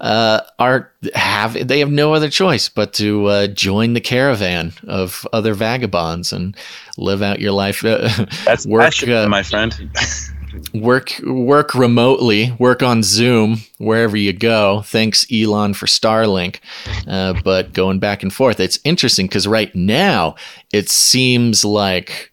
uh, 0.00 0.40
are 0.58 0.90
have 1.14 1.66
they 1.68 1.78
have 1.78 1.90
no 1.90 2.14
other 2.14 2.30
choice 2.30 2.68
but 2.68 2.92
to 2.94 3.26
uh, 3.26 3.46
join 3.48 3.92
the 3.94 4.00
caravan 4.00 4.72
of 4.86 5.26
other 5.32 5.54
vagabonds 5.54 6.32
and 6.32 6.56
live 6.96 7.22
out 7.22 7.40
your 7.40 7.52
life. 7.52 7.84
Uh, 7.84 8.08
that's 8.44 8.66
work. 8.66 9.06
Uh, 9.06 9.28
my 9.28 9.42
friend. 9.42 9.90
work 10.74 11.12
work 11.22 11.74
remotely, 11.74 12.54
work 12.58 12.82
on 12.82 13.02
Zoom 13.02 13.58
wherever 13.78 14.16
you 14.16 14.32
go. 14.32 14.82
Thanks 14.82 15.26
Elon 15.32 15.74
for 15.74 15.86
Starlink. 15.86 16.60
Uh, 17.06 17.34
but 17.44 17.72
going 17.72 17.98
back 17.98 18.22
and 18.22 18.32
forth, 18.32 18.58
it's 18.60 18.78
interesting 18.84 19.26
because 19.26 19.46
right 19.46 19.74
now 19.74 20.34
it 20.72 20.88
seems 20.88 21.64
like 21.64 22.29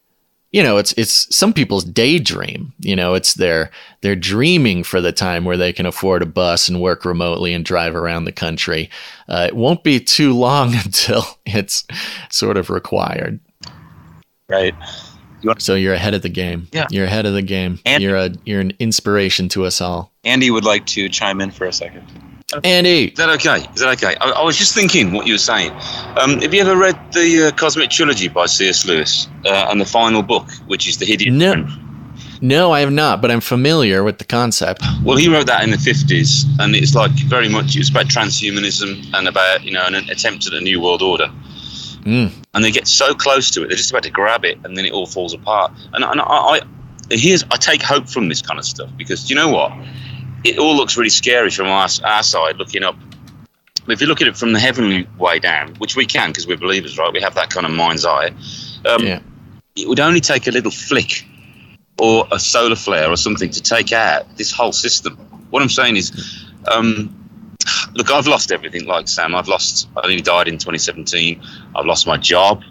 you 0.58 0.64
know, 0.64 0.78
it's 0.78 0.92
it's 0.94 1.28
some 1.36 1.54
people's 1.54 1.84
daydream. 1.84 2.74
You 2.80 2.96
know, 2.96 3.14
it's 3.14 3.36
their 3.36 3.70
they're 4.02 4.16
dreaming 4.16 4.84
for 4.84 5.00
the 5.02 5.12
time 5.12 5.46
where 5.46 5.56
they 5.56 5.72
can 5.72 5.86
afford 5.86 6.24
a 6.24 6.26
bus 6.26 6.68
and 6.68 6.82
work 6.82 7.06
remotely 7.06 7.54
and 7.54 7.64
drive 7.64 7.94
around 7.94 8.26
the 8.26 8.32
country. 8.32 8.90
Uh, 9.30 9.46
it 9.50 9.56
won't 9.56 9.84
be 9.84 10.00
too 10.00 10.34
long 10.34 10.74
until 10.84 11.24
it's 11.46 11.86
sort 12.32 12.58
of 12.58 12.72
required. 12.72 13.40
Right. 14.50 14.74
So 15.60 15.76
you're 15.76 15.94
ahead 15.94 16.16
of 16.16 16.24
the 16.24 16.30
game. 16.30 16.68
Yeah. 16.72 16.88
you're 16.90 17.06
ahead 17.06 17.28
of 17.28 17.34
the 17.34 17.44
game. 17.44 17.78
And- 17.86 18.02
you're 18.02 18.18
a 18.18 18.32
you're 18.44 18.62
an 18.62 18.74
inspiration 18.80 19.50
to 19.50 19.66
us 19.66 19.80
all. 19.80 20.12
Andy 20.24 20.50
would 20.50 20.66
like 20.66 20.88
to 20.88 21.08
chime 21.08 21.40
in 21.40 21.52
for 21.52 21.68
a 21.68 21.74
second. 21.74 22.04
Andy, 22.64 23.08
Is 23.08 23.18
that 23.18 23.30
okay? 23.30 23.68
Is 23.74 23.82
that 23.82 23.90
okay? 24.02 24.16
I, 24.22 24.30
I 24.30 24.42
was 24.42 24.56
just 24.56 24.74
thinking 24.74 25.12
what 25.12 25.28
you 25.28 25.34
were 25.34 25.38
saying. 25.38 25.70
Um, 26.16 26.40
have 26.40 26.54
you 26.54 26.62
ever 26.62 26.78
read 26.78 26.96
the 27.12 27.48
uh, 27.48 27.58
Cosmic 27.58 27.90
Trilogy 27.90 28.30
by 28.30 28.46
C.S. 28.46 28.86
Lewis 28.86 29.28
uh, 29.46 29.68
and 29.70 29.82
the 29.82 29.86
final 29.86 30.24
book, 30.24 30.50
which 30.68 30.88
is 30.88 30.98
the 30.98 31.06
Hidden? 31.06 31.38
No. 31.38 31.68
No, 32.40 32.72
I 32.72 32.80
have 32.80 32.92
not, 32.94 33.22
but 33.22 33.32
I'm 33.32 33.42
familiar 33.42 34.02
with 34.02 34.20
the 34.20 34.24
concept. 34.24 34.82
Well, 35.04 35.18
he 35.18 35.28
wrote 35.28 35.48
that 35.48 35.62
in 35.66 35.72
the 35.72 35.78
fifties, 35.78 36.46
and 36.60 36.74
it's 36.74 36.96
like 36.96 37.12
very 37.12 37.50
much 37.50 37.76
it's 37.76 37.90
about 37.90 38.06
transhumanism 38.06 39.14
and 39.14 39.28
about 39.28 39.64
you 39.64 39.74
know 39.74 39.86
an 39.86 39.96
attempt 39.96 40.48
at 40.48 40.54
a 40.54 40.62
new 40.62 40.80
world 40.80 41.02
order. 41.02 41.30
Mm. 42.04 42.32
And 42.54 42.64
they 42.64 42.72
get 42.72 42.88
so 42.88 43.14
close 43.14 43.52
to 43.52 43.64
it, 43.64 43.68
they're 43.68 43.76
just 43.76 43.90
about 43.90 44.04
to 44.04 44.12
grab 44.12 44.46
it, 44.46 44.58
and 44.64 44.78
then 44.78 44.86
it 44.86 44.94
all 44.94 45.06
falls 45.06 45.34
apart. 45.34 45.74
And, 45.92 46.06
and 46.06 46.22
I, 46.22 46.24
I, 46.24 46.62
here's 47.10 47.44
I 47.52 47.58
take 47.58 47.82
hope 47.82 48.08
from 48.08 48.30
this 48.30 48.42
kind 48.42 48.58
of 48.58 48.66
stuff 48.66 48.90
because 48.98 49.30
you 49.30 49.36
know 49.36 49.50
what, 49.50 49.74
it 50.44 50.58
all 50.58 50.76
looks 50.76 50.98
really 50.98 51.10
scary 51.10 51.50
from 51.50 51.68
our, 51.68 51.88
our 52.04 52.24
side 52.24 52.58
looking 52.58 52.84
up. 52.84 52.96
But 53.86 53.94
if 53.94 54.02
you 54.02 54.08
look 54.08 54.22
at 54.22 54.28
it 54.28 54.36
from 54.36 54.54
the 54.54 54.60
heavenly 54.60 55.08
way 55.18 55.40
down, 55.40 55.74
which 55.76 55.96
we 55.96 56.06
can 56.06 56.30
because 56.30 56.46
we're 56.46 56.58
believers, 56.58 56.98
right? 56.98 57.12
We 57.12 57.22
have 57.22 57.36
that 57.36 57.50
kind 57.50 57.66
of 57.66 57.72
mind's 57.72 58.06
eye. 58.06 58.32
Um, 58.86 59.04
Yeah. 59.04 59.20
it 59.76 59.88
would 59.88 60.00
only 60.00 60.20
take 60.20 60.48
a 60.48 60.52
little 60.52 60.72
flick 60.72 61.26
or 62.00 62.28
a 62.32 62.40
solar 62.40 62.76
flare 62.76 63.10
or 63.10 63.16
something 63.18 63.50
to 63.50 63.62
take 63.62 63.92
out 63.94 64.38
this 64.38 64.52
whole 64.52 64.74
system. 64.74 65.16
What 65.50 65.62
I'm 65.64 65.70
saying 65.70 65.96
is, 65.96 66.46
um, 66.68 67.14
look, 67.94 68.12
I've 68.12 68.28
lost 68.28 68.52
everything 68.52 68.86
like 68.86 69.08
Sam. 69.08 69.34
I've 69.36 69.48
lost, 69.48 69.88
I 69.96 70.08
nearly 70.08 70.22
died 70.22 70.48
in 70.48 70.56
2017. 70.56 71.42
I've 71.76 71.86
lost 71.86 72.06
my 72.06 72.18
job 72.18 72.62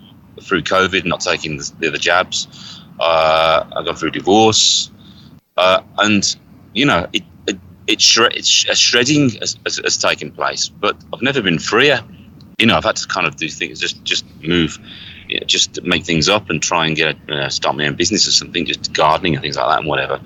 through 0.42 0.62
COVID, 0.62 1.06
not 1.06 1.20
taking 1.20 1.56
the, 1.56 1.72
the 1.80 1.88
other 1.88 1.98
jabs. 1.98 2.82
Uh, 3.00 3.64
I've 3.74 3.86
gone 3.86 3.96
through 3.96 4.10
divorce. 4.10 4.90
Uh, 5.56 5.80
and, 5.98 6.36
you 6.74 6.84
know, 6.84 7.06
it, 7.14 7.22
it, 7.86 7.92
it 7.92 8.00
shred, 8.00 8.32
it's, 8.34 8.66
a 8.68 8.74
shredding 8.74 9.30
has, 9.40 9.56
has, 9.64 9.80
has 9.84 9.96
taken 9.96 10.30
place, 10.30 10.68
but 10.68 10.96
I've 11.12 11.22
never 11.22 11.42
been 11.42 11.58
freer. 11.58 12.00
You 12.58 12.66
know, 12.66 12.76
I've 12.76 12.84
had 12.84 12.96
to 12.96 13.06
kind 13.08 13.26
of 13.26 13.36
do 13.36 13.48
things, 13.48 13.80
just, 13.80 14.02
just 14.04 14.24
move 14.42 14.78
you 15.28 15.40
know, 15.40 15.46
just 15.46 15.82
make 15.82 16.04
things 16.04 16.28
up 16.28 16.50
and 16.50 16.62
try 16.62 16.86
and 16.86 16.96
get 16.96 17.16
uh, 17.28 17.48
start 17.48 17.76
my 17.76 17.86
own 17.86 17.94
business 17.94 18.26
or 18.26 18.30
something, 18.30 18.64
just 18.64 18.92
gardening 18.92 19.34
and 19.34 19.42
things 19.42 19.56
like 19.56 19.68
that 19.68 19.78
and 19.80 19.88
whatever. 19.88 20.20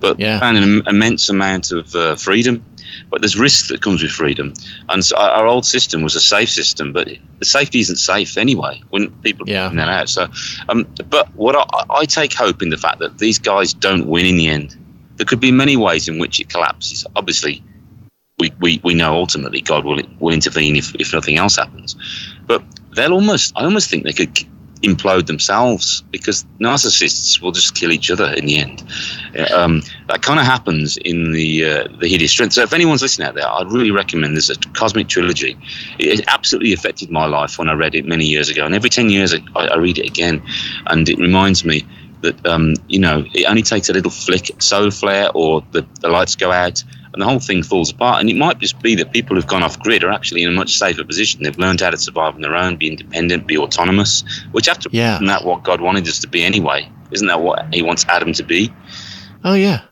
But 0.00 0.18
Yeah. 0.18 0.38
found 0.40 0.56
an 0.58 0.82
immense 0.86 1.28
amount 1.28 1.72
of 1.72 1.94
uh, 1.94 2.14
freedom. 2.16 2.64
But 3.10 3.20
there's 3.22 3.36
risk 3.36 3.68
that 3.68 3.80
comes 3.80 4.02
with 4.02 4.12
freedom, 4.12 4.54
and 4.88 5.04
so 5.04 5.16
our, 5.16 5.46
old 5.46 5.66
system 5.66 6.02
was 6.02 6.14
a 6.14 6.20
safe 6.20 6.48
system, 6.48 6.92
but 6.92 7.08
the 7.38 7.44
safety 7.44 7.80
isn't 7.80 7.96
safe 7.96 8.36
anyway. 8.38 8.80
When 8.90 9.10
people 9.22 9.48
Yeah. 9.48 9.66
find 9.68 9.78
that 9.78 9.88
out, 9.88 10.08
so 10.08 10.28
um, 10.68 10.86
but 11.10 11.28
what 11.34 11.56
I, 11.56 11.84
I 11.94 12.04
take 12.04 12.32
hope 12.32 12.62
in 12.62 12.70
the 12.70 12.76
fact 12.76 13.00
that 13.00 13.18
these 13.18 13.38
guys 13.38 13.74
don't 13.74 14.06
win 14.06 14.26
in 14.26 14.36
the 14.36 14.48
end. 14.48 14.76
There 15.16 15.26
could 15.26 15.40
be 15.40 15.52
many 15.52 15.76
ways 15.76 16.08
in 16.08 16.18
which 16.18 16.40
it 16.40 16.48
collapses. 16.48 17.06
Obviously, 17.16 17.62
we, 18.38 18.52
we, 18.60 18.80
we 18.82 18.94
know 18.94 19.14
ultimately 19.14 19.60
God 19.60 19.84
will 19.84 20.00
will 20.18 20.34
intervene 20.34 20.76
if, 20.76 20.94
if 20.96 21.12
nothing 21.12 21.38
else 21.38 21.56
happens. 21.56 21.96
But 22.46 22.62
they'll 22.94 23.12
almost 23.12 23.52
I 23.56 23.64
almost 23.64 23.90
think 23.90 24.04
they 24.04 24.12
could 24.12 24.34
implode 24.82 25.26
themselves 25.26 26.02
because 26.10 26.44
narcissists 26.60 27.40
will 27.40 27.52
just 27.52 27.74
kill 27.74 27.90
each 27.90 28.10
other 28.10 28.34
in 28.34 28.44
the 28.44 28.58
end. 28.58 28.84
Uh, 29.38 29.46
Um, 29.54 29.82
that 30.08 30.20
kind 30.20 30.38
of 30.38 30.46
happens 30.46 30.98
in 30.98 31.32
the 31.32 31.64
uh, 31.64 31.84
the 32.00 32.08
hideous 32.08 32.32
strength. 32.32 32.52
So 32.54 32.62
if 32.62 32.72
anyone's 32.72 33.00
listening 33.00 33.28
out 33.28 33.34
there, 33.34 33.48
I'd 33.48 33.72
really 33.72 33.90
recommend 33.90 34.34
there's 34.34 34.50
a 34.50 34.56
cosmic 34.74 35.08
trilogy. 35.08 35.56
It, 35.98 36.20
it 36.20 36.24
absolutely 36.28 36.72
affected 36.74 37.10
my 37.10 37.26
life 37.26 37.58
when 37.58 37.68
I 37.70 37.74
read 37.74 37.94
it 37.94 38.04
many 38.04 38.26
years 38.26 38.50
ago, 38.50 38.66
and 38.66 38.74
every 38.74 38.90
ten 38.90 39.08
years 39.08 39.32
I, 39.32 39.40
I 39.56 39.76
read 39.76 39.96
it 39.98 40.06
again, 40.06 40.42
and 40.86 41.08
it 41.08 41.18
reminds 41.18 41.64
me 41.64 41.82
that 42.24 42.46
um, 42.46 42.74
you 42.88 42.98
know 42.98 43.24
it 43.32 43.44
only 43.48 43.62
takes 43.62 43.88
a 43.88 43.92
little 43.92 44.10
flick, 44.10 44.50
solar 44.60 44.90
flare, 44.90 45.30
or 45.34 45.62
the, 45.72 45.86
the 46.00 46.08
lights 46.08 46.34
go 46.36 46.50
out, 46.50 46.82
and 47.12 47.22
the 47.22 47.24
whole 47.26 47.38
thing 47.38 47.62
falls 47.62 47.90
apart. 47.92 48.20
And 48.20 48.28
it 48.28 48.36
might 48.36 48.58
just 48.58 48.80
be 48.82 48.94
that 48.96 49.12
people 49.12 49.36
who've 49.36 49.46
gone 49.46 49.62
off 49.62 49.78
grid 49.78 50.02
are 50.04 50.10
actually 50.10 50.42
in 50.42 50.48
a 50.48 50.52
much 50.52 50.76
safer 50.76 51.04
position. 51.04 51.42
They've 51.42 51.56
learned 51.58 51.80
how 51.80 51.90
to 51.90 51.96
survive 51.96 52.34
on 52.34 52.40
their 52.40 52.56
own, 52.56 52.76
be 52.76 52.88
independent, 52.88 53.46
be 53.46 53.56
autonomous, 53.56 54.24
which 54.52 54.68
after 54.68 54.88
Yeah. 54.92 55.14
isn't 55.14 55.26
that 55.26 55.44
what 55.44 55.62
God 55.62 55.80
wanted 55.80 56.08
us 56.08 56.18
to 56.20 56.28
be 56.28 56.42
anyway? 56.44 56.90
Isn't 57.12 57.28
that 57.28 57.40
what 57.40 57.72
He 57.72 57.82
wants 57.82 58.04
Adam 58.08 58.32
to 58.34 58.42
be? 58.42 58.72
Oh 59.44 59.54
yeah. 59.54 59.82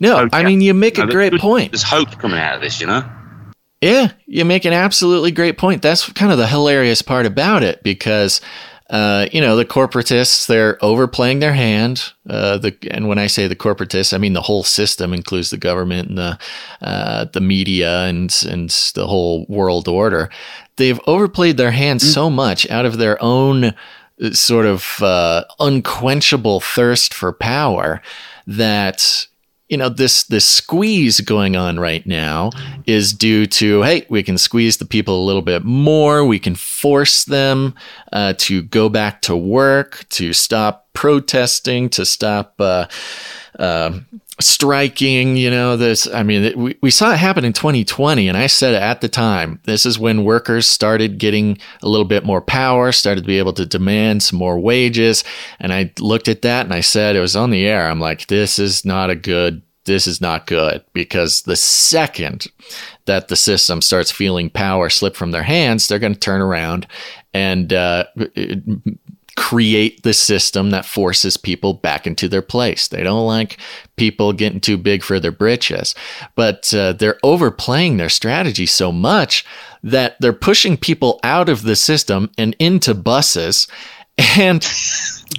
No, 0.00 0.18
Okay. 0.24 0.36
I 0.38 0.42
mean 0.44 0.60
you 0.60 0.74
make 0.74 0.98
a 0.98 1.00
No, 1.00 1.06
there's 1.06 1.14
great 1.14 1.30
good- 1.32 1.40
point. 1.40 1.72
There's 1.72 1.82
hope 1.82 2.18
coming 2.18 2.38
out 2.38 2.56
of 2.56 2.60
this, 2.60 2.80
you 2.80 2.86
know. 2.86 3.04
Yeah, 3.80 4.10
you 4.26 4.44
make 4.44 4.64
an 4.64 4.72
absolutely 4.72 5.30
great 5.30 5.56
point. 5.56 5.82
That's 5.82 6.10
kind 6.12 6.32
of 6.32 6.38
the 6.38 6.48
hilarious 6.48 7.00
part 7.00 7.26
about 7.26 7.62
it 7.62 7.80
because, 7.84 8.40
uh, 8.90 9.26
you 9.32 9.40
know, 9.40 9.54
the 9.54 9.66
corporatists 9.66 10.46
they're 10.46 10.82
overplaying 10.82 11.40
their 11.40 11.52
hand. 11.52 12.12
Uh, 12.28 12.56
the 12.56 12.74
and 12.90 13.06
when 13.06 13.18
I 13.18 13.26
say 13.26 13.46
the 13.46 13.56
corporatists, 13.56 14.14
I 14.14 14.18
mean 14.18 14.32
the 14.32 14.42
whole 14.42 14.62
system 14.62 15.12
includes 15.12 15.50
the 15.50 15.58
government 15.58 16.08
and 16.08 16.18
the 16.18 16.38
uh, 16.80 17.24
the 17.26 17.40
media 17.40 18.04
and 18.04 18.34
and 18.48 18.70
the 18.94 19.06
whole 19.06 19.44
world 19.48 19.88
order. 19.88 20.30
They've 20.76 21.00
overplayed 21.06 21.56
their 21.56 21.72
hand 21.72 22.00
so 22.00 22.30
much 22.30 22.68
out 22.70 22.86
of 22.86 22.98
their 22.98 23.22
own 23.22 23.74
uh, 24.22 24.30
sort 24.32 24.64
of 24.64 25.02
uh, 25.02 25.44
unquenchable 25.60 26.60
thirst 26.60 27.12
for 27.12 27.32
power 27.32 28.00
that 28.46 29.26
you 29.68 29.76
know 29.76 29.88
this 29.88 30.24
this 30.24 30.46
squeeze 30.46 31.20
going 31.20 31.56
on 31.56 31.78
right 31.78 32.06
now 32.06 32.50
is 32.86 33.12
due 33.12 33.46
to 33.46 33.82
hey 33.82 34.06
we 34.08 34.22
can 34.22 34.38
squeeze 34.38 34.78
the 34.78 34.86
people 34.86 35.22
a 35.22 35.26
little 35.26 35.42
bit 35.42 35.64
more. 35.64 36.24
We 36.24 36.38
can 36.38 36.54
force 36.54 37.24
them 37.24 37.74
uh, 38.12 38.34
to 38.38 38.62
go 38.62 38.88
back 38.88 39.22
to 39.22 39.36
work 39.36 40.06
to 40.10 40.32
stop 40.32 40.88
protesting 40.94 41.88
to 41.90 42.04
stop 42.04 42.54
uh, 42.58 42.86
um 43.58 44.06
striking 44.40 45.36
you 45.36 45.50
know 45.50 45.76
this 45.76 46.06
i 46.14 46.22
mean 46.22 46.56
we, 46.56 46.78
we 46.80 46.90
saw 46.90 47.12
it 47.12 47.16
happen 47.16 47.44
in 47.44 47.52
2020 47.52 48.28
and 48.28 48.36
i 48.36 48.46
said 48.46 48.74
at 48.74 49.00
the 49.00 49.08
time 49.08 49.60
this 49.64 49.84
is 49.84 49.98
when 49.98 50.22
workers 50.22 50.66
started 50.66 51.18
getting 51.18 51.58
a 51.82 51.88
little 51.88 52.04
bit 52.04 52.24
more 52.24 52.40
power 52.40 52.92
started 52.92 53.22
to 53.22 53.26
be 53.26 53.38
able 53.38 53.52
to 53.52 53.66
demand 53.66 54.22
some 54.22 54.38
more 54.38 54.58
wages 54.58 55.24
and 55.58 55.72
i 55.72 55.90
looked 55.98 56.28
at 56.28 56.42
that 56.42 56.64
and 56.64 56.72
i 56.72 56.80
said 56.80 57.16
it 57.16 57.20
was 57.20 57.36
on 57.36 57.50
the 57.50 57.66
air. 57.66 57.88
I'm 57.88 58.00
like 58.00 58.26
this 58.26 58.58
is 58.58 58.84
not 58.84 59.10
a 59.10 59.16
good 59.16 59.62
this 59.84 60.06
is 60.06 60.20
not 60.20 60.46
good 60.46 60.84
because 60.92 61.42
the 61.42 61.56
second 61.56 62.46
that 63.06 63.28
the 63.28 63.36
system 63.36 63.80
starts 63.80 64.10
feeling 64.10 64.50
power 64.50 64.90
slip 64.90 65.16
from 65.16 65.30
their 65.30 65.42
hands 65.42 65.88
they're 65.88 65.98
going 65.98 66.12
to 66.12 66.20
turn 66.20 66.40
around 66.42 66.86
and 67.34 67.72
uh, 67.72 68.04
create 69.38 70.02
the 70.02 70.12
system 70.12 70.70
that 70.70 70.84
forces 70.84 71.36
people 71.36 71.72
back 71.72 72.08
into 72.08 72.28
their 72.28 72.42
place. 72.42 72.88
They 72.88 73.04
don't 73.04 73.24
like 73.24 73.56
people 73.94 74.32
getting 74.32 74.60
too 74.60 74.76
big 74.76 75.04
for 75.04 75.20
their 75.20 75.30
britches, 75.30 75.94
but 76.34 76.74
uh, 76.74 76.94
they're 76.94 77.20
overplaying 77.22 77.98
their 77.98 78.08
strategy 78.08 78.66
so 78.66 78.90
much 78.90 79.46
that 79.84 80.16
they're 80.18 80.32
pushing 80.32 80.76
people 80.76 81.20
out 81.22 81.48
of 81.48 81.62
the 81.62 81.76
system 81.76 82.30
and 82.36 82.56
into 82.58 82.94
buses, 82.94 83.68
and 84.36 84.66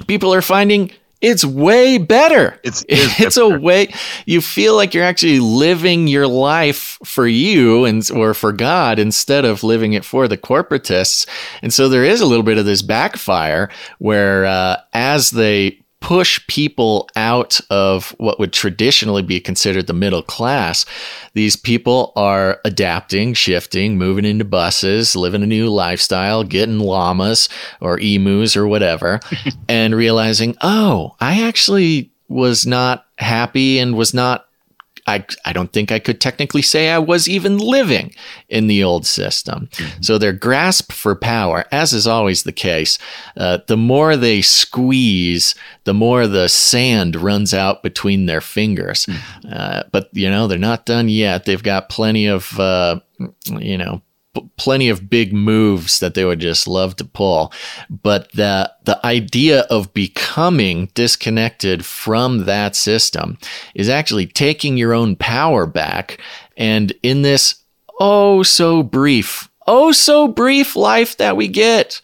people 0.07 0.33
are 0.33 0.41
finding. 0.41 0.91
It's 1.21 1.43
way 1.43 1.97
better. 1.97 2.59
It's- 2.63 2.85
it 2.87 2.97
is 2.99 3.19
it's 3.27 3.37
a 3.37 3.49
way 3.49 3.93
you 4.25 4.41
feel 4.41 4.75
like 4.75 4.93
you're 4.93 5.03
actually 5.03 5.39
living 5.39 6.07
your 6.07 6.27
life 6.27 6.97
for 7.03 7.27
you 7.27 7.85
and 7.85 8.09
or 8.11 8.33
for 8.33 8.51
God 8.53 8.99
instead 8.99 9.45
of 9.45 9.63
living 9.63 9.93
it 9.93 10.05
for 10.05 10.27
the 10.27 10.37
corporatists. 10.37 11.25
And 11.61 11.73
so 11.73 11.89
there 11.89 12.05
is 12.05 12.21
a 12.21 12.25
little 12.25 12.43
bit 12.43 12.57
of 12.57 12.65
this 12.65 12.81
backfire 12.81 13.69
where 13.97 14.45
uh, 14.45 14.77
as 14.93 15.31
they 15.31 15.81
push 16.01 16.45
people 16.47 17.09
out 17.15 17.59
of 17.69 18.15
what 18.17 18.39
would 18.39 18.53
traditionally 18.53 19.21
be 19.21 19.39
considered 19.39 19.87
the 19.87 19.93
middle 19.93 20.23
class, 20.23 20.85
these 21.33 21.55
people 21.55 22.13
are 22.15 22.59
adapting, 22.65 23.33
shifting, 23.33 23.97
moving 23.97 24.25
into 24.25 24.45
buses, 24.45 25.15
living 25.15 25.43
a 25.43 25.47
new 25.47 25.69
lifestyle, 25.69 26.43
getting 26.43 26.79
llamas 26.79 27.49
or 27.81 27.99
emus 27.99 28.55
or 28.55 28.67
whatever, 28.67 29.19
and 29.69 29.95
realizing, 29.95 30.55
oh, 30.61 31.15
I 31.19 31.43
actually 31.43 32.11
was 32.27 32.65
not 32.65 33.05
happy 33.17 33.79
and 33.79 33.95
was 33.95 34.13
not 34.13 34.48
I, 35.07 35.25
I 35.45 35.53
don't 35.53 35.71
think 35.71 35.91
I 35.91 35.99
could 35.99 36.21
technically 36.21 36.61
say 36.61 36.89
I 36.89 36.99
was 36.99 37.27
even 37.27 37.57
living 37.57 38.13
in 38.47 38.67
the 38.67 38.83
old 38.83 39.05
system. 39.05 39.69
So 40.01 40.17
their 40.17 40.33
grasp 40.33 40.91
for 40.91 41.15
power, 41.15 41.65
as 41.71 41.93
is 41.93 42.07
always 42.07 42.43
the 42.43 42.51
case, 42.51 42.97
uh, 43.37 43.59
the 43.67 43.77
more 43.77 44.15
they 44.15 44.41
squeeze, 44.41 45.55
the 45.83 45.93
more 45.93 46.27
the 46.27 46.47
sand 46.49 47.15
runs 47.15 47.53
out 47.53 47.83
between 47.83 48.25
their 48.25 48.41
fingers. 48.41 49.07
Uh, 49.51 49.83
but 49.91 50.09
you 50.13 50.29
know 50.29 50.47
they're 50.47 50.57
not 50.57 50.85
done 50.85 51.09
yet. 51.09 51.45
They've 51.45 51.63
got 51.63 51.89
plenty 51.89 52.27
of 52.27 52.59
uh, 52.59 52.99
you 53.49 53.77
know 53.77 54.01
plenty 54.57 54.89
of 54.89 55.09
big 55.09 55.33
moves 55.33 55.99
that 55.99 56.13
they 56.13 56.25
would 56.25 56.39
just 56.39 56.67
love 56.67 56.95
to 56.97 57.05
pull. 57.05 57.51
But 57.89 58.31
the, 58.33 58.71
the 58.83 59.03
idea 59.05 59.61
of 59.61 59.93
becoming 59.93 60.91
disconnected 60.93 61.85
from 61.85 62.45
that 62.45 62.75
system 62.75 63.37
is 63.73 63.89
actually 63.89 64.27
taking 64.27 64.77
your 64.77 64.93
own 64.93 65.15
power 65.15 65.65
back. 65.65 66.19
And 66.57 66.93
in 67.03 67.21
this 67.21 67.55
oh 67.99 68.43
so 68.43 68.83
brief, 68.83 69.49
oh 69.67 69.91
so 69.91 70.27
brief 70.27 70.75
life 70.75 71.17
that 71.17 71.35
we 71.35 71.47
get, 71.47 72.01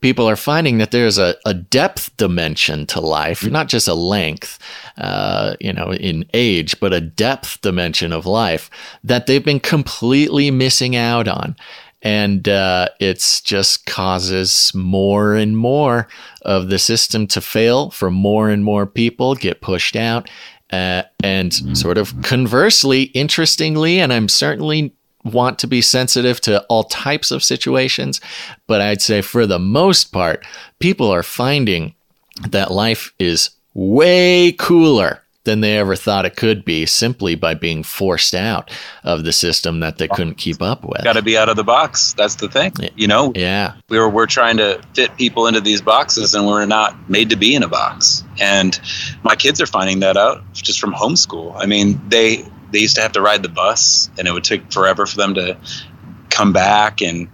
people 0.00 0.28
are 0.28 0.36
finding 0.36 0.78
that 0.78 0.90
there's 0.90 1.18
a, 1.18 1.34
a 1.44 1.54
depth 1.54 2.16
dimension 2.16 2.86
to 2.86 3.00
life, 3.00 3.44
not 3.44 3.68
just 3.68 3.88
a 3.88 3.94
length, 3.94 4.58
uh, 4.98 5.56
you 5.60 5.72
know, 5.72 5.92
in 5.92 6.24
age, 6.34 6.78
but 6.80 6.92
a 6.92 7.00
depth 7.00 7.60
dimension 7.60 8.12
of 8.12 8.26
life 8.26 8.70
that 9.02 9.26
they've 9.26 9.44
been 9.44 9.60
completely 9.60 10.50
missing 10.50 10.96
out 10.96 11.28
on. 11.28 11.56
And 12.02 12.48
uh, 12.48 12.88
it's 13.00 13.40
just 13.40 13.86
causes 13.86 14.70
more 14.74 15.34
and 15.34 15.56
more 15.56 16.08
of 16.42 16.68
the 16.68 16.78
system 16.78 17.26
to 17.28 17.40
fail 17.40 17.90
for 17.90 18.10
more 18.10 18.50
and 18.50 18.62
more 18.64 18.86
people 18.86 19.34
get 19.34 19.60
pushed 19.60 19.96
out. 19.96 20.28
Uh, 20.72 21.04
and 21.22 21.54
sort 21.78 21.96
of 21.96 22.12
conversely, 22.22 23.04
interestingly, 23.04 24.00
and 24.00 24.12
I'm 24.12 24.28
certainly 24.28 24.95
want 25.32 25.58
to 25.60 25.66
be 25.66 25.80
sensitive 25.82 26.40
to 26.42 26.62
all 26.64 26.84
types 26.84 27.30
of 27.30 27.42
situations, 27.42 28.20
but 28.66 28.80
I'd 28.80 29.02
say 29.02 29.20
for 29.22 29.46
the 29.46 29.58
most 29.58 30.12
part, 30.12 30.44
people 30.78 31.10
are 31.10 31.22
finding 31.22 31.94
that 32.48 32.70
life 32.70 33.12
is 33.18 33.50
way 33.74 34.52
cooler 34.52 35.22
than 35.44 35.60
they 35.60 35.78
ever 35.78 35.94
thought 35.94 36.24
it 36.26 36.34
could 36.34 36.64
be 36.64 36.84
simply 36.86 37.36
by 37.36 37.54
being 37.54 37.84
forced 37.84 38.34
out 38.34 38.68
of 39.04 39.22
the 39.22 39.32
system 39.32 39.78
that 39.78 39.96
they 39.96 40.08
couldn't 40.08 40.34
keep 40.34 40.60
up 40.60 40.84
with. 40.84 41.04
Got 41.04 41.12
to 41.12 41.22
be 41.22 41.38
out 41.38 41.48
of 41.48 41.54
the 41.54 41.62
box. 41.62 42.14
That's 42.14 42.34
the 42.34 42.48
thing. 42.48 42.72
You 42.96 43.06
know, 43.06 43.30
Yeah. 43.32 43.74
we 43.88 43.96
were 43.96 44.08
we're 44.08 44.26
trying 44.26 44.56
to 44.56 44.80
fit 44.94 45.16
people 45.16 45.46
into 45.46 45.60
these 45.60 45.80
boxes 45.80 46.34
and 46.34 46.48
we're 46.48 46.66
not 46.66 47.08
made 47.08 47.30
to 47.30 47.36
be 47.36 47.54
in 47.54 47.62
a 47.62 47.68
box 47.68 48.24
and 48.40 48.80
my 49.22 49.36
kids 49.36 49.60
are 49.60 49.66
finding 49.66 50.00
that 50.00 50.16
out 50.16 50.42
just 50.52 50.78
from 50.80 50.92
homeschool 50.92 51.54
i 51.56 51.64
mean 51.64 51.98
they 52.08 52.44
they 52.76 52.82
used 52.82 52.94
to 52.96 53.00
have 53.02 53.12
to 53.12 53.22
ride 53.22 53.42
the 53.42 53.48
bus 53.48 54.10
and 54.18 54.28
it 54.28 54.32
would 54.32 54.44
take 54.44 54.70
forever 54.70 55.06
for 55.06 55.16
them 55.16 55.32
to 55.34 55.56
come 56.28 56.52
back 56.52 57.00
and 57.00 57.26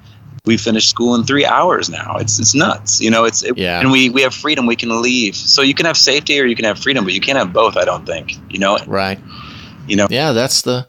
we 0.44 0.56
finished 0.56 0.88
school 0.88 1.14
in 1.16 1.24
three 1.24 1.44
hours 1.44 1.90
now 1.90 2.16
it's 2.18 2.38
it's 2.38 2.54
nuts 2.54 3.00
you 3.00 3.10
know 3.10 3.24
it's 3.24 3.42
it, 3.42 3.58
Yeah. 3.58 3.80
and 3.80 3.90
we 3.90 4.08
we 4.10 4.22
have 4.22 4.32
freedom 4.34 4.66
we 4.66 4.76
can 4.76 5.02
leave 5.02 5.34
so 5.34 5.62
you 5.62 5.74
can 5.74 5.86
have 5.86 5.96
safety 5.96 6.38
or 6.40 6.44
you 6.46 6.54
can 6.54 6.64
have 6.64 6.78
freedom 6.78 7.04
but 7.04 7.12
you 7.12 7.20
can't 7.20 7.38
have 7.38 7.52
both 7.52 7.76
i 7.76 7.84
don't 7.84 8.06
think 8.06 8.36
you 8.48 8.60
know 8.60 8.78
Right. 8.86 9.18
you 9.88 9.96
know 9.96 10.06
Yeah, 10.10 10.32
that's 10.32 10.62
the 10.62 10.86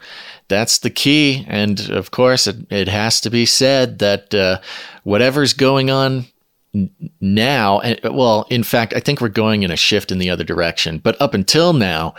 that's 0.50 0.80
the 0.80 0.90
key, 0.90 1.46
and 1.48 1.90
of 1.90 2.12
course, 2.12 2.48
it, 2.48 2.58
it 2.70 2.88
has 2.90 3.22
to 3.22 3.30
be 3.30 3.46
said 3.46 4.00
that 4.00 4.36
uh, 4.36 4.60
whatever's 5.04 5.54
going 5.54 5.90
on 5.90 6.26
now, 7.22 7.80
and 7.80 8.00
well, 8.04 8.46
in 8.50 8.64
fact, 8.64 8.94
I 8.94 9.00
think 9.00 9.22
we're 9.22 9.30
going 9.30 9.64
in 9.64 9.72
a 9.72 9.78
shift 9.78 10.12
in 10.12 10.18
the 10.20 10.30
other 10.30 10.44
direction. 10.44 11.00
But 11.00 11.20
up 11.22 11.34
until 11.34 11.72
now, 11.74 12.14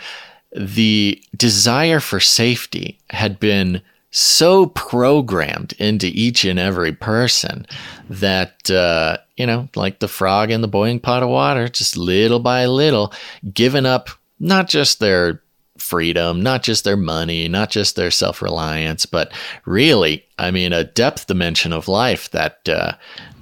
the 0.55 1.21
desire 1.35 1.99
for 1.99 2.19
safety 2.19 2.97
had 3.09 3.39
been 3.39 3.81
so 4.11 4.67
programmed 4.67 5.73
into 5.73 6.07
each 6.07 6.45
and 6.45 6.57
every 6.57 6.93
person 6.93 7.65
that 8.09 8.71
uh, 8.71 9.17
you 9.35 9.45
know, 9.45 9.67
like 9.75 9.99
the 9.99 10.07
frog 10.07 10.51
in 10.51 10.61
the 10.61 10.67
boiling 10.67 10.99
pot 10.99 11.23
of 11.23 11.29
water, 11.29 11.67
just 11.67 11.97
little 11.97 12.39
by 12.39 12.65
little, 12.65 13.13
giving 13.53 13.85
up 13.85 14.09
not 14.39 14.67
just 14.69 14.99
their 14.99 15.41
freedom, 15.77 16.41
not 16.41 16.63
just 16.63 16.83
their 16.83 16.97
money, 16.97 17.47
not 17.47 17.69
just 17.69 17.95
their 17.95 18.11
self 18.11 18.41
reliance, 18.41 19.05
but 19.05 19.33
really, 19.65 20.25
I 20.39 20.51
mean, 20.51 20.73
a 20.73 20.83
depth 20.83 21.27
dimension 21.27 21.73
of 21.73 21.87
life 21.87 22.31
that 22.31 22.67
uh, 22.69 22.93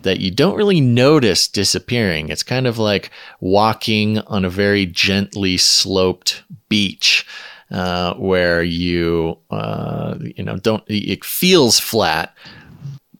that 0.03 0.19
you 0.19 0.31
don't 0.31 0.55
really 0.55 0.81
notice 0.81 1.47
disappearing. 1.47 2.29
It's 2.29 2.43
kind 2.43 2.67
of 2.67 2.77
like 2.77 3.11
walking 3.39 4.19
on 4.19 4.45
a 4.45 4.49
very 4.49 4.85
gently 4.85 5.57
sloped 5.57 6.43
beach. 6.69 7.25
Uh, 7.71 8.13
where 8.15 8.61
you 8.61 9.35
uh, 9.49 10.15
you 10.21 10.43
know 10.43 10.57
don't 10.57 10.83
it 10.87 11.25
feels 11.25 11.79
flat 11.79 12.35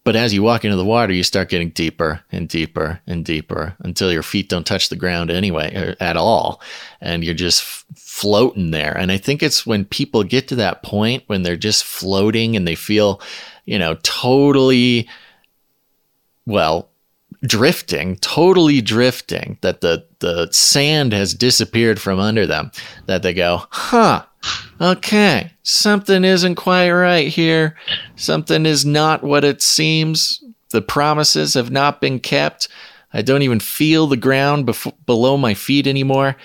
but 0.04 0.16
as 0.18 0.34
you 0.34 0.44
walk 0.44 0.66
into 0.66 0.76
the 0.76 0.84
water, 0.84 1.14
you 1.14 1.24
start 1.24 1.50
getting 1.50 1.70
deeper 1.70 2.22
and 2.32 2.50
deeper 2.50 3.00
and 3.08 3.24
deeper 3.24 3.76
until 3.80 4.12
your 4.12 4.24
feet 4.24 4.50
don't 4.50 4.66
touch 4.66 4.90
the 4.90 4.98
ground 4.98 5.32
anyway 5.32 5.74
or 5.76 5.96
at 6.00 6.18
all. 6.18 6.62
And 7.00 7.24
you're 7.24 7.34
just 7.34 7.62
f- 7.62 7.86
floating 7.96 8.72
there. 8.72 8.98
And 8.98 9.12
I 9.12 9.18
think 9.18 9.42
it's 9.42 9.66
when 9.66 9.86
people 9.86 10.24
get 10.24 10.50
to 10.50 10.56
that 10.56 10.84
point 10.84 11.24
when 11.28 11.44
they're 11.44 11.56
just 11.56 11.86
floating 11.86 12.58
and 12.58 12.68
they 12.68 12.76
feel, 12.76 13.22
you 13.66 13.80
know, 13.80 13.96
totally, 14.04 15.08
well, 16.46 16.90
drifting, 17.46 18.16
totally 18.18 18.82
drifting, 18.82 19.58
that 19.62 19.82
the, 19.82 20.06
the 20.20 20.48
sand 20.52 21.14
has 21.14 21.34
disappeared 21.34 22.00
from 22.00 22.20
under 22.20 22.46
them, 22.46 22.72
that 23.06 23.24
they 23.24 23.34
go, 23.34 23.64
huh, 23.70 24.24
okay, 24.80 25.52
something 25.64 26.24
isn't 26.24 26.56
quite 26.56 26.92
right 26.92 27.28
here. 27.28 27.76
Something 28.16 28.66
is 28.66 28.86
not 28.86 29.24
what 29.24 29.44
it 29.44 29.62
seems. 29.62 30.44
The 30.72 30.82
promises 30.82 31.54
have 31.54 31.72
not 31.72 32.02
been 32.02 32.20
kept. 32.20 32.68
I 33.14 33.22
don't 33.22 33.44
even 33.44 33.60
feel 33.60 34.08
the 34.08 34.18
ground 34.18 34.66
bef- 34.66 34.94
below 35.06 35.38
my 35.38 35.54
feet 35.54 35.86
anymore. 35.86 36.36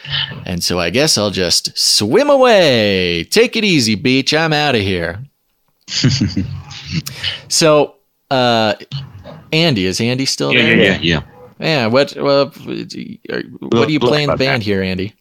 And 0.45 0.63
so 0.63 0.79
I 0.79 0.91
guess 0.91 1.17
I'll 1.17 1.31
just 1.31 1.77
swim 1.79 2.29
away. 2.29 3.25
Take 3.25 3.57
it 3.57 3.65
easy, 3.65 3.95
beach. 3.95 4.35
I'm 4.35 4.53
out 4.53 4.75
of 4.75 4.83
here. 4.83 5.25
so, 7.49 7.97
uh, 8.31 8.75
Andy, 9.53 9.87
is 9.87 10.01
Andy 10.01 10.27
still 10.27 10.53
Yeah, 10.53 10.63
there? 10.63 10.77
yeah, 10.77 10.85
yeah, 10.85 10.99
yeah. 11.01 11.21
Yeah, 11.61 11.87
what 11.89 12.15
well, 12.17 12.47
what 12.47 13.89
are 13.89 13.91
you 13.91 13.99
Look 13.99 14.11
playing 14.11 14.29
the 14.29 14.37
band 14.37 14.63
that. 14.63 14.67
here, 14.67 14.81
Andy? 14.83 15.13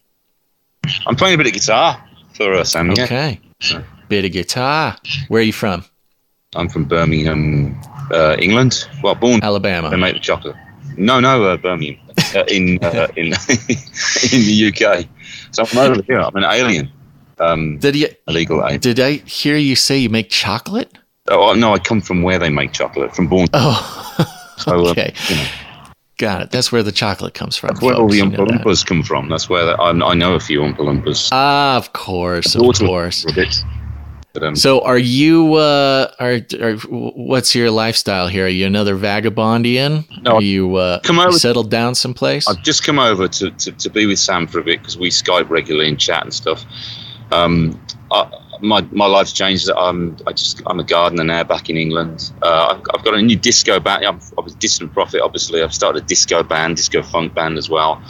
I'm 1.06 1.16
playing 1.16 1.34
a 1.34 1.38
bit 1.38 1.48
of 1.48 1.52
guitar 1.52 2.02
for 2.34 2.54
us, 2.54 2.72
Sam. 2.72 2.92
Yeah. 2.92 3.04
Okay. 3.04 3.40
Bit 4.08 4.24
of 4.24 4.32
guitar. 4.32 4.96
Where 5.28 5.40
are 5.40 5.44
you 5.44 5.52
from? 5.52 5.84
I'm 6.54 6.68
from 6.68 6.84
Birmingham, 6.84 7.78
uh, 8.12 8.36
England. 8.38 8.88
Well, 9.02 9.14
born. 9.16 9.40
They 9.40 9.46
Alabama. 9.46 9.96
make 9.98 10.14
the 10.14 10.20
chocolate. 10.20 10.56
No, 10.96 11.18
no, 11.20 11.44
uh, 11.44 11.56
Birmingham, 11.56 12.00
uh, 12.34 12.44
in 12.48 12.78
uh, 12.82 13.08
in 13.16 13.26
in 13.26 14.40
the 14.46 14.72
UK. 14.72 15.06
So 15.50 15.64
I'm 15.64 15.78
over 15.92 16.02
here. 16.02 16.20
I'm 16.20 16.36
an 16.36 16.44
alien. 16.44 16.90
Um, 17.40 17.78
Did 17.78 17.96
you 17.96 18.08
illegal 18.26 18.62
alien. 18.64 18.80
did 18.80 18.98
I 19.00 19.12
hear 19.12 19.56
you 19.56 19.76
say 19.76 19.98
you 19.98 20.08
make 20.08 20.28
chocolate? 20.30 20.96
Oh 21.30 21.52
no, 21.54 21.74
I 21.74 21.78
come 21.78 22.00
from 22.00 22.22
where 22.22 22.38
they 22.38 22.48
make 22.50 22.72
chocolate. 22.72 23.14
From 23.14 23.26
Bourne. 23.28 23.48
Oh, 23.52 24.34
So, 24.58 24.86
uh, 24.86 24.90
okay. 24.90 25.12
you 25.28 25.36
know, 25.36 25.46
Got 26.16 26.42
it. 26.42 26.50
That's 26.50 26.72
where 26.72 26.82
the 26.82 26.90
chocolate 26.90 27.34
comes 27.34 27.56
from. 27.56 27.68
that's 27.68 27.80
where 27.80 27.94
all 27.94 28.08
the 28.08 28.18
Oompa. 28.20 28.38
Loompas 28.48 28.84
come 28.84 29.04
from. 29.04 29.28
That's 29.28 29.48
where 29.48 29.64
the, 29.66 29.72
I, 29.80 29.90
I 29.90 30.14
know 30.14 30.34
a 30.34 30.40
few 30.40 30.60
Oompa 30.60 30.78
Loompas. 30.78 31.28
Ah, 31.30 31.76
of 31.76 31.92
course, 31.92 32.56
of 32.56 32.62
course. 32.76 33.24
But, 34.34 34.42
um, 34.42 34.56
So, 34.56 34.80
are 34.80 34.98
you? 34.98 35.54
Uh, 35.54 36.10
are, 36.18 36.40
are 36.60 36.74
what's 36.88 37.54
your 37.54 37.70
lifestyle 37.70 38.26
here? 38.26 38.46
Are 38.46 38.48
you 38.48 38.66
another 38.66 38.96
vagabondian? 38.96 40.04
No, 40.22 40.32
Are 40.36 40.42
you 40.42 40.74
uh, 40.74 40.98
come 41.00 41.20
over- 41.20 41.38
settled 41.38 41.70
down 41.70 41.94
someplace? 41.94 42.48
I've 42.48 42.62
just 42.64 42.82
come 42.84 42.98
over 42.98 43.28
to, 43.28 43.50
to, 43.52 43.70
to 43.72 43.88
be 43.88 44.06
with 44.06 44.18
Sam 44.18 44.48
for 44.48 44.58
a 44.58 44.64
bit 44.64 44.80
because 44.80 44.98
we 44.98 45.10
Skype 45.10 45.48
regularly 45.50 45.88
and 45.88 46.00
chat 46.00 46.24
and 46.24 46.34
stuff. 46.34 46.64
Um, 47.30 47.80
I, 48.10 48.28
my 48.60 48.80
my 48.90 49.06
life's 49.06 49.32
changed. 49.32 49.70
I'm 49.70 50.16
I 50.26 50.32
just 50.32 50.62
I'm 50.66 50.80
a 50.80 50.84
gardener 50.84 51.24
now 51.24 51.44
back 51.44 51.68
in 51.70 51.76
England. 51.76 52.32
Uh, 52.42 52.74
I've, 52.76 52.82
I've 52.94 53.04
got 53.04 53.14
a 53.14 53.22
new 53.22 53.36
disco 53.36 53.80
band. 53.80 54.04
I'm, 54.04 54.20
I 54.36 54.40
was 54.40 54.54
Dissident 54.54 54.92
Prophet, 54.92 55.20
obviously. 55.22 55.62
I've 55.62 55.74
started 55.74 56.02
a 56.02 56.06
disco 56.06 56.42
band, 56.42 56.76
disco 56.76 57.02
funk 57.02 57.34
band 57.34 57.58
as 57.58 57.68
well. 57.68 58.02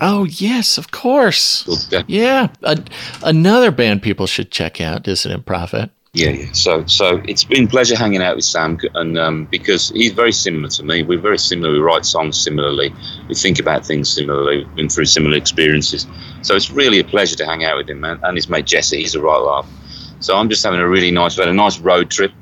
oh 0.00 0.24
yes, 0.24 0.78
of 0.78 0.90
course. 0.90 1.64
Yeah, 2.06 2.48
a, 2.62 2.78
another 3.22 3.70
band 3.70 4.02
people 4.02 4.26
should 4.26 4.50
check 4.50 4.80
out, 4.80 5.02
Dissident 5.02 5.44
Prophet. 5.46 5.90
Yeah, 6.18 6.30
yeah. 6.30 6.52
So, 6.52 6.84
so 6.86 7.22
it's 7.28 7.44
been 7.44 7.68
pleasure 7.68 7.96
hanging 7.96 8.22
out 8.22 8.34
with 8.34 8.44
Sam, 8.44 8.76
and 8.94 9.16
um, 9.16 9.44
because 9.52 9.90
he's 9.90 10.10
very 10.10 10.32
similar 10.32 10.68
to 10.70 10.82
me. 10.82 11.04
We're 11.04 11.20
very 11.20 11.38
similar. 11.38 11.72
We 11.72 11.78
write 11.78 12.04
songs 12.04 12.42
similarly. 12.42 12.92
We 13.28 13.36
think 13.36 13.60
about 13.60 13.86
things 13.86 14.12
similarly. 14.12 14.64
We've 14.64 14.74
been 14.74 14.88
through 14.88 15.04
similar 15.04 15.36
experiences. 15.36 16.08
So 16.42 16.56
it's 16.56 16.72
really 16.72 16.98
a 16.98 17.04
pleasure 17.04 17.36
to 17.36 17.46
hang 17.46 17.64
out 17.64 17.76
with 17.76 17.88
him, 17.88 18.00
man. 18.00 18.18
And 18.24 18.36
his 18.36 18.48
mate 18.48 18.66
Jesse, 18.66 18.98
he's 18.98 19.14
a 19.14 19.20
right 19.20 19.38
laugh. 19.38 19.70
So 20.18 20.36
I'm 20.36 20.48
just 20.48 20.64
having 20.64 20.80
a 20.80 20.88
really 20.88 21.12
nice, 21.12 21.36
we 21.36 21.42
had 21.42 21.50
a 21.50 21.54
nice 21.54 21.78
road 21.78 22.10
trip. 22.10 22.32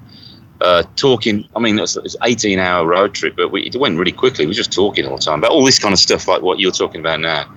Uh, 0.62 0.82
talking, 0.94 1.46
I 1.54 1.58
mean, 1.58 1.76
it 1.76 1.82
was, 1.82 1.96
an 1.96 2.10
18 2.24 2.58
hour 2.58 2.86
road 2.86 3.12
trip, 3.12 3.36
but 3.36 3.52
we, 3.52 3.64
it 3.64 3.76
went 3.76 3.98
really 3.98 4.10
quickly. 4.10 4.46
We 4.46 4.52
were 4.52 4.54
just 4.54 4.72
talking 4.72 5.04
all 5.04 5.18
the 5.18 5.22
time 5.22 5.40
about 5.40 5.50
all 5.50 5.66
this 5.66 5.78
kind 5.78 5.92
of 5.92 5.98
stuff, 5.98 6.26
like 6.28 6.40
what 6.40 6.60
you're 6.60 6.72
talking 6.72 7.00
about 7.00 7.20
now, 7.20 7.54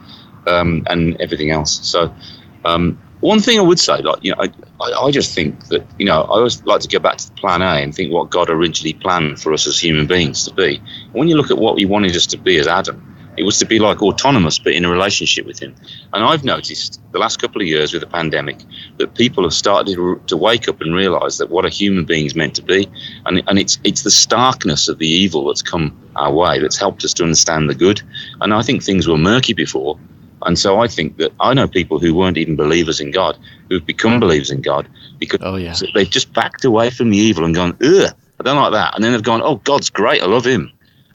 um, 0.48 0.86
and 0.90 1.16
everything 1.22 1.52
else. 1.52 1.80
So, 1.88 2.14
um, 2.66 3.00
one 3.22 3.40
thing 3.40 3.60
I 3.60 3.62
would 3.62 3.80
say, 3.80 4.02
like, 4.02 4.24
you 4.24 4.34
know, 4.34 4.46
I, 4.82 4.92
I, 4.92 5.12
just 5.12 5.36
think 5.36 5.68
that, 5.68 5.86
you 5.98 6.06
know, 6.06 6.22
I 6.22 6.38
always 6.38 6.64
like 6.64 6.82
to 6.82 6.88
go 6.88 7.00
back 7.00 7.18
to 7.18 7.28
the 7.28 7.36
plan 7.36 7.62
A 7.62 7.82
and 7.84 7.94
think 7.94 8.14
what 8.14 8.30
God 8.30 8.50
originally 8.50 8.94
planned 8.94 9.42
for 9.42 9.52
us 9.52 9.68
as 9.68 9.78
human 9.78 10.08
beings 10.08 10.46
to 10.46 10.54
be. 10.54 10.82
When 11.12 11.28
you 11.28 11.36
look 11.36 11.52
at 11.52 11.58
what 11.58 11.78
He 11.78 11.86
wanted 11.86 12.16
us 12.16 12.26
to 12.28 12.38
be 12.38 12.58
as 12.58 12.68
Adam, 12.68 13.10
It 13.40 13.44
was 13.44 13.58
to 13.60 13.66
be 13.66 13.80
like 13.80 14.02
autonomous, 14.02 14.60
but 14.60 14.74
in 14.74 14.84
a 14.84 14.90
relationship 14.90 15.46
with 15.46 15.60
Him. 15.60 15.74
And 16.12 16.26
I've 16.26 16.44
noticed 16.44 17.02
the 17.14 17.20
last 17.20 17.40
couple 17.40 17.62
of 17.62 17.68
years 17.68 17.94
with 17.94 18.02
the 18.02 18.08
pandemic 18.08 18.58
that 18.98 19.16
people 19.16 19.44
have 19.44 19.54
started 19.54 19.96
to, 19.96 20.22
to 20.28 20.36
wake 20.36 20.68
up 20.68 20.82
and 20.82 20.94
realise 20.94 21.38
that 21.38 21.50
what 21.50 21.66
a 21.66 21.70
human 21.70 22.04
being 22.04 22.26
is 22.26 22.36
meant 22.36 22.54
to 22.56 22.62
be, 22.62 22.90
and 23.26 23.42
and 23.48 23.58
it's 23.58 23.80
it's 23.86 24.04
the 24.04 24.12
starkness 24.12 24.90
of 24.90 24.98
the 24.98 25.08
evil 25.08 25.48
that's 25.48 25.62
come 25.62 25.98
our 26.18 26.34
way 26.34 26.60
that's 26.60 26.78
helped 26.78 27.06
us 27.06 27.14
to 27.14 27.24
understand 27.24 27.70
the 27.70 27.76
good. 27.76 28.02
And 28.42 28.54
I 28.54 28.62
think 28.62 28.84
things 28.84 29.08
were 29.08 29.18
murky 29.18 29.54
before. 29.54 29.98
And 30.44 30.58
so 30.58 30.80
I 30.80 30.88
think 30.88 31.18
that 31.18 31.32
I 31.40 31.54
know 31.54 31.68
people 31.68 32.00
who 32.00 32.14
weren't 32.16 32.38
even 32.38 32.56
believers 32.56 33.00
in 33.00 33.12
God 33.12 33.38
who've 33.70 33.86
become 33.86 34.20
believers 34.20 34.50
in 34.52 34.62
God 34.62 34.88
because 35.20 35.40
Oh, 35.44 35.56
yeah. 35.58 35.76
they've 35.94 36.10
just 36.10 36.32
backed 36.34 36.64
away 36.66 36.90
from 36.90 37.10
the 37.10 37.18
evil 37.18 37.46
and 37.46 37.54
gone, 37.54 37.78
ugh, 37.84 38.14
I 38.40 38.44
don't 38.44 38.56
like 38.56 38.72
that. 38.72 38.96
And 38.96 39.04
then 39.04 39.12
they've 39.12 39.22
gone, 39.24 39.42
oh, 39.44 39.56
God's 39.58 39.90
great, 39.90 40.22
I 40.22 40.26
love 40.26 40.46
him. 40.46 40.72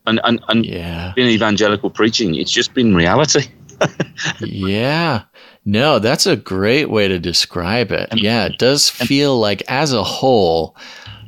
And 0.06 0.20
and 0.24 0.40
and 0.48 0.66
Yeah. 0.66 1.14
in 1.16 1.26
evangelical 1.26 1.88
preaching, 1.90 2.34
it's 2.34 2.52
just 2.52 2.74
been 2.74 2.94
reality. 2.94 3.48
Yeah. 4.40 5.22
No, 5.64 5.98
that's 5.98 6.26
a 6.26 6.36
great 6.36 6.90
way 6.90 7.08
to 7.08 7.18
describe 7.18 7.90
it. 7.90 8.08
Yeah, 8.14 8.44
it 8.46 8.58
does 8.58 8.90
feel 8.90 9.38
like 9.38 9.62
as 9.68 9.92
a 9.92 10.04
whole 10.04 10.76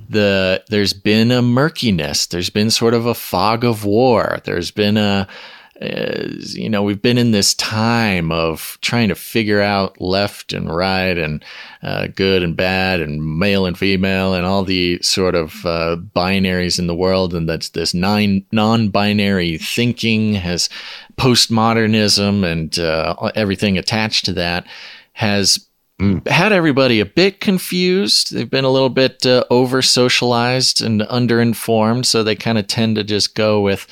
the 0.09 0.63
there's 0.69 0.93
been 0.93 1.33
a 1.33 1.43
murkiness. 1.43 2.27
There's 2.27 2.51
been 2.51 2.71
sort 2.71 2.95
of 2.95 3.07
a 3.07 3.15
fog 3.15 3.65
of 3.65 3.85
war. 3.85 4.39
There's 4.45 4.71
been 4.71 4.97
a 4.97 5.27
uh, 5.81 6.29
you 6.39 6.71
know, 6.71 6.83
we've 6.83 7.03
been 7.03 7.19
in 7.19 7.33
this 7.33 7.53
time 7.55 8.33
of 8.33 8.79
trying 8.81 9.09
to 9.09 9.15
figure 9.15 9.61
out 9.61 10.01
left 10.01 10.55
and 10.55 10.75
right 10.75 11.19
and 11.19 11.45
uh, 11.83 12.07
good 12.07 12.43
and 12.43 12.57
bad 12.57 13.01
and 13.01 13.39
male 13.39 13.67
and 13.67 13.77
female 13.77 14.33
and 14.33 14.47
all 14.47 14.65
the 14.65 14.99
sort 15.03 15.35
of 15.35 15.67
uh, 15.67 15.97
binaries 16.15 16.79
in 16.79 16.87
the 16.87 16.95
world. 16.95 17.35
And 17.35 17.47
that's 17.49 17.71
this 17.71 17.93
nine 17.93 18.47
non-binary 18.53 19.59
thinking 19.59 20.35
has 20.35 20.71
postmodernism 21.19 22.45
and 22.51 22.79
uh, 22.79 23.15
everything 23.35 23.77
attached 23.77 24.25
to 24.27 24.33
that 24.33 24.67
has 25.13 25.67
had 26.27 26.53
everybody 26.53 27.01
a 27.01 27.07
bit 27.07 27.41
confused. 27.41 28.35
They've 28.35 28.51
been 28.51 28.65
a 28.65 28.71
little 28.71 28.91
bit 28.91 29.25
uh, 29.25 29.45
over 29.51 29.81
socialized 29.81 30.83
and 30.83 31.01
underinformed, 31.03 32.05
so 32.05 32.23
they 32.23 32.37
kind 32.37 32.59
of 32.59 32.67
tend 32.67 32.97
to 32.97 33.05
just 33.05 33.35
go 33.35 33.63
with 33.63 33.87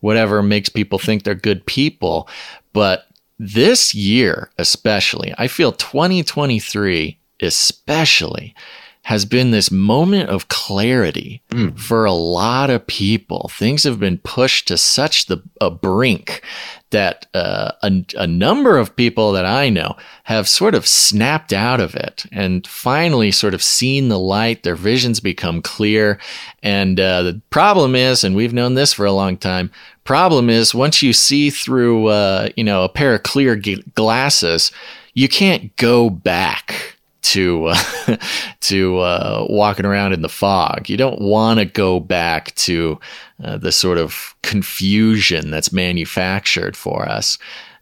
whatever 0.00 0.42
makes 0.42 0.68
people 0.68 0.98
think 0.98 1.22
they're 1.22 1.34
good 1.34 1.64
people. 1.66 2.28
But 2.72 3.06
this 3.38 3.94
year, 3.94 4.50
especially, 4.58 5.34
I 5.38 5.48
feel 5.48 5.72
2023 5.72 7.18
especially 7.42 8.54
has 9.02 9.24
been 9.24 9.52
this 9.52 9.70
moment 9.70 10.28
of 10.28 10.48
clarity 10.48 11.40
mm. 11.50 11.78
for 11.78 12.04
a 12.04 12.12
lot 12.12 12.70
of 12.70 12.86
people. 12.88 13.48
Things 13.52 13.84
have 13.84 14.00
been 14.00 14.18
pushed 14.18 14.66
to 14.66 14.76
such 14.76 15.26
the 15.26 15.42
a 15.60 15.70
brink 15.70 16.42
that 16.90 17.26
uh, 17.34 17.72
a, 17.82 18.04
a 18.16 18.26
number 18.26 18.78
of 18.78 18.94
people 18.94 19.32
that 19.32 19.44
I 19.44 19.68
know 19.68 19.96
have 20.24 20.48
sort 20.48 20.74
of 20.74 20.86
snapped 20.86 21.52
out 21.52 21.80
of 21.80 21.94
it 21.94 22.26
and 22.30 22.66
finally 22.66 23.32
sort 23.32 23.54
of 23.54 23.62
seen 23.62 24.08
the 24.08 24.18
light. 24.18 24.62
Their 24.62 24.76
visions 24.76 25.20
become 25.20 25.62
clear. 25.62 26.18
And 26.62 27.00
uh, 27.00 27.22
the 27.22 27.40
problem 27.50 27.94
is, 27.94 28.22
and 28.22 28.36
we've 28.36 28.54
known 28.54 28.74
this 28.74 28.92
for 28.92 29.04
a 29.04 29.12
long 29.12 29.36
time, 29.36 29.70
problem 30.04 30.48
is 30.48 30.74
once 30.74 31.02
you 31.02 31.12
see 31.12 31.50
through, 31.50 32.06
uh, 32.06 32.48
you 32.56 32.64
know, 32.64 32.84
a 32.84 32.88
pair 32.88 33.14
of 33.14 33.24
clear 33.24 33.60
glasses, 33.94 34.70
you 35.14 35.28
can't 35.28 35.74
go 35.76 36.08
back 36.08 36.95
to 37.26 37.66
uh, 37.66 38.16
to 38.60 38.98
uh, 38.98 39.46
walking 39.48 39.84
around 39.84 40.12
in 40.12 40.22
the 40.22 40.28
fog. 40.28 40.88
You 40.88 40.96
don't 40.96 41.20
want 41.20 41.58
to 41.58 41.64
go 41.64 41.98
back 42.00 42.54
to 42.56 43.00
uh, 43.42 43.56
the 43.56 43.72
sort 43.72 43.98
of 43.98 44.34
confusion 44.42 45.50
that's 45.50 45.72
manufactured 45.72 46.76
for 46.76 47.08
us. 47.08 47.36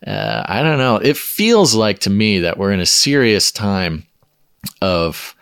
Uh, 0.07 0.45
I 0.47 0.63
don't 0.63 0.79
know. 0.79 0.97
It 0.97 1.17
feels 1.17 1.75
like 1.75 2.01
to 2.01 2.11
me 2.11 2.41
that 2.41 2.59
we're 2.59 2.73
in 2.73 2.81
a 2.81 2.87
serious 2.87 3.53
time 3.53 4.05
of 4.81 5.35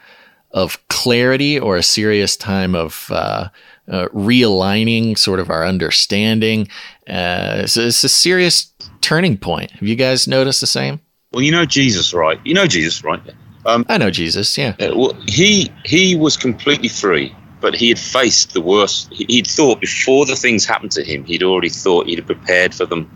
of 0.51 0.87
clarity 0.89 1.59
or 1.59 1.77
a 1.77 1.83
serious 1.83 2.37
time 2.37 2.75
of 2.75 3.09
uh, 3.11 3.49
uh, 3.89 4.09
realigning 4.09 5.17
sort 5.17 5.41
of 5.41 5.49
our 5.49 5.65
understanding. 5.65 6.69
So 7.07 7.65
it's 7.65 8.05
a 8.05 8.09
serious 8.09 8.73
turning 9.01 9.39
point. 9.39 9.71
Have 9.71 9.89
you 9.89 9.97
guys 9.97 10.29
noticed 10.29 10.61
the 10.61 10.67
same? 10.67 11.01
Well, 11.33 11.43
you 11.43 11.51
know 11.51 11.65
Jesus, 11.65 12.13
right? 12.13 12.39
You 12.45 12.53
know 12.53 12.67
Jesus, 12.67 13.03
right? 13.03 13.21
I 13.65 13.99
know 13.99 14.11
Jesus. 14.11 14.57
Yeah. 14.59 14.75
Uh, 14.81 14.93
well, 14.95 15.15
he 15.27 15.73
he 15.85 16.17
was 16.17 16.37
completely 16.37 16.89
free, 16.89 17.35
but 17.61 17.75
he 17.75 17.89
had 17.89 17.99
faced 17.99 18.55
the 18.55 18.61
worst. 18.61 19.13
He, 19.13 19.25
he'd 19.29 19.47
thought 19.47 19.81
before 19.81 20.27
the 20.27 20.37
things 20.37 20.65
happened 20.65 20.93
to 20.93 21.05
him, 21.05 21.25
he'd 21.25 21.43
already 21.43 21.69
thought 21.69 22.07
he'd 22.07 22.27
prepared 22.27 22.75
for 22.75 22.87
them, 22.87 23.11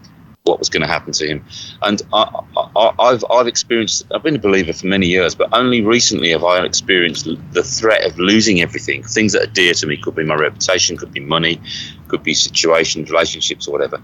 what 0.45 0.59
was 0.59 0.69
going 0.69 0.83
to 0.83 0.87
happen 0.87 1.13
to 1.13 1.27
him. 1.27 1.45
And 1.83 2.01
I, 2.13 2.41
I, 2.57 2.93
I've 2.99 3.25
I've 3.31 3.47
experienced. 3.47 4.07
I've 4.15 4.23
been 4.23 4.37
a 4.37 4.41
believer 4.41 4.73
for 4.73 4.87
many 4.87 5.07
years, 5.07 5.35
but 5.35 5.49
only 5.53 5.83
recently 5.83 6.31
have 6.31 6.45
I 6.45 6.65
experienced 6.65 7.29
the 7.53 7.63
threat 7.63 8.07
of 8.07 8.19
losing 8.19 8.61
everything. 8.61 9.03
Things 9.03 9.33
that 9.33 9.43
are 9.43 9.53
dear 9.53 9.75
to 9.75 9.87
me 9.87 9.97
could 9.97 10.15
be 10.15 10.25
my 10.25 10.37
reputation, 10.37 10.97
could 10.97 11.13
be 11.13 11.21
money, 11.21 11.61
could 12.09 12.23
be 12.23 12.35
situations, 12.35 13.11
relationships, 13.11 13.67
or 13.67 13.73
whatever, 13.73 14.01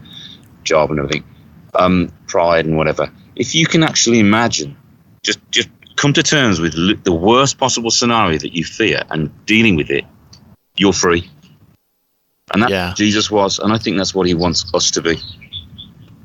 job 0.64 0.90
and 0.90 0.98
everything, 0.98 1.24
um, 1.74 2.12
pride 2.26 2.66
and 2.66 2.76
whatever. 2.76 3.10
If 3.36 3.54
you 3.54 3.66
can 3.66 3.82
actually 3.82 4.18
imagine, 4.18 4.76
just 5.22 5.38
just 5.50 5.68
come 6.02 6.12
to 6.12 6.22
terms 6.22 6.60
with 6.60 6.74
l- 6.76 6.96
the 7.04 7.12
worst 7.12 7.58
possible 7.58 7.90
scenario 7.90 8.36
that 8.38 8.54
you 8.56 8.64
fear 8.64 9.02
and 9.10 9.30
dealing 9.46 9.76
with 9.76 9.88
it, 9.88 10.04
you're 10.76 10.92
free. 10.92 11.30
And 12.52 12.62
that 12.62 12.70
Yeah. 12.70 12.92
Jesus 12.96 13.30
was, 13.30 13.60
and 13.60 13.72
I 13.72 13.78
think 13.78 13.96
that's 13.96 14.14
what 14.14 14.26
he 14.26 14.34
wants 14.34 14.66
us 14.74 14.90
to 14.90 15.00
be. 15.00 15.16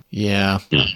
Yeah. 0.10 0.60
Yeah. 0.72 0.88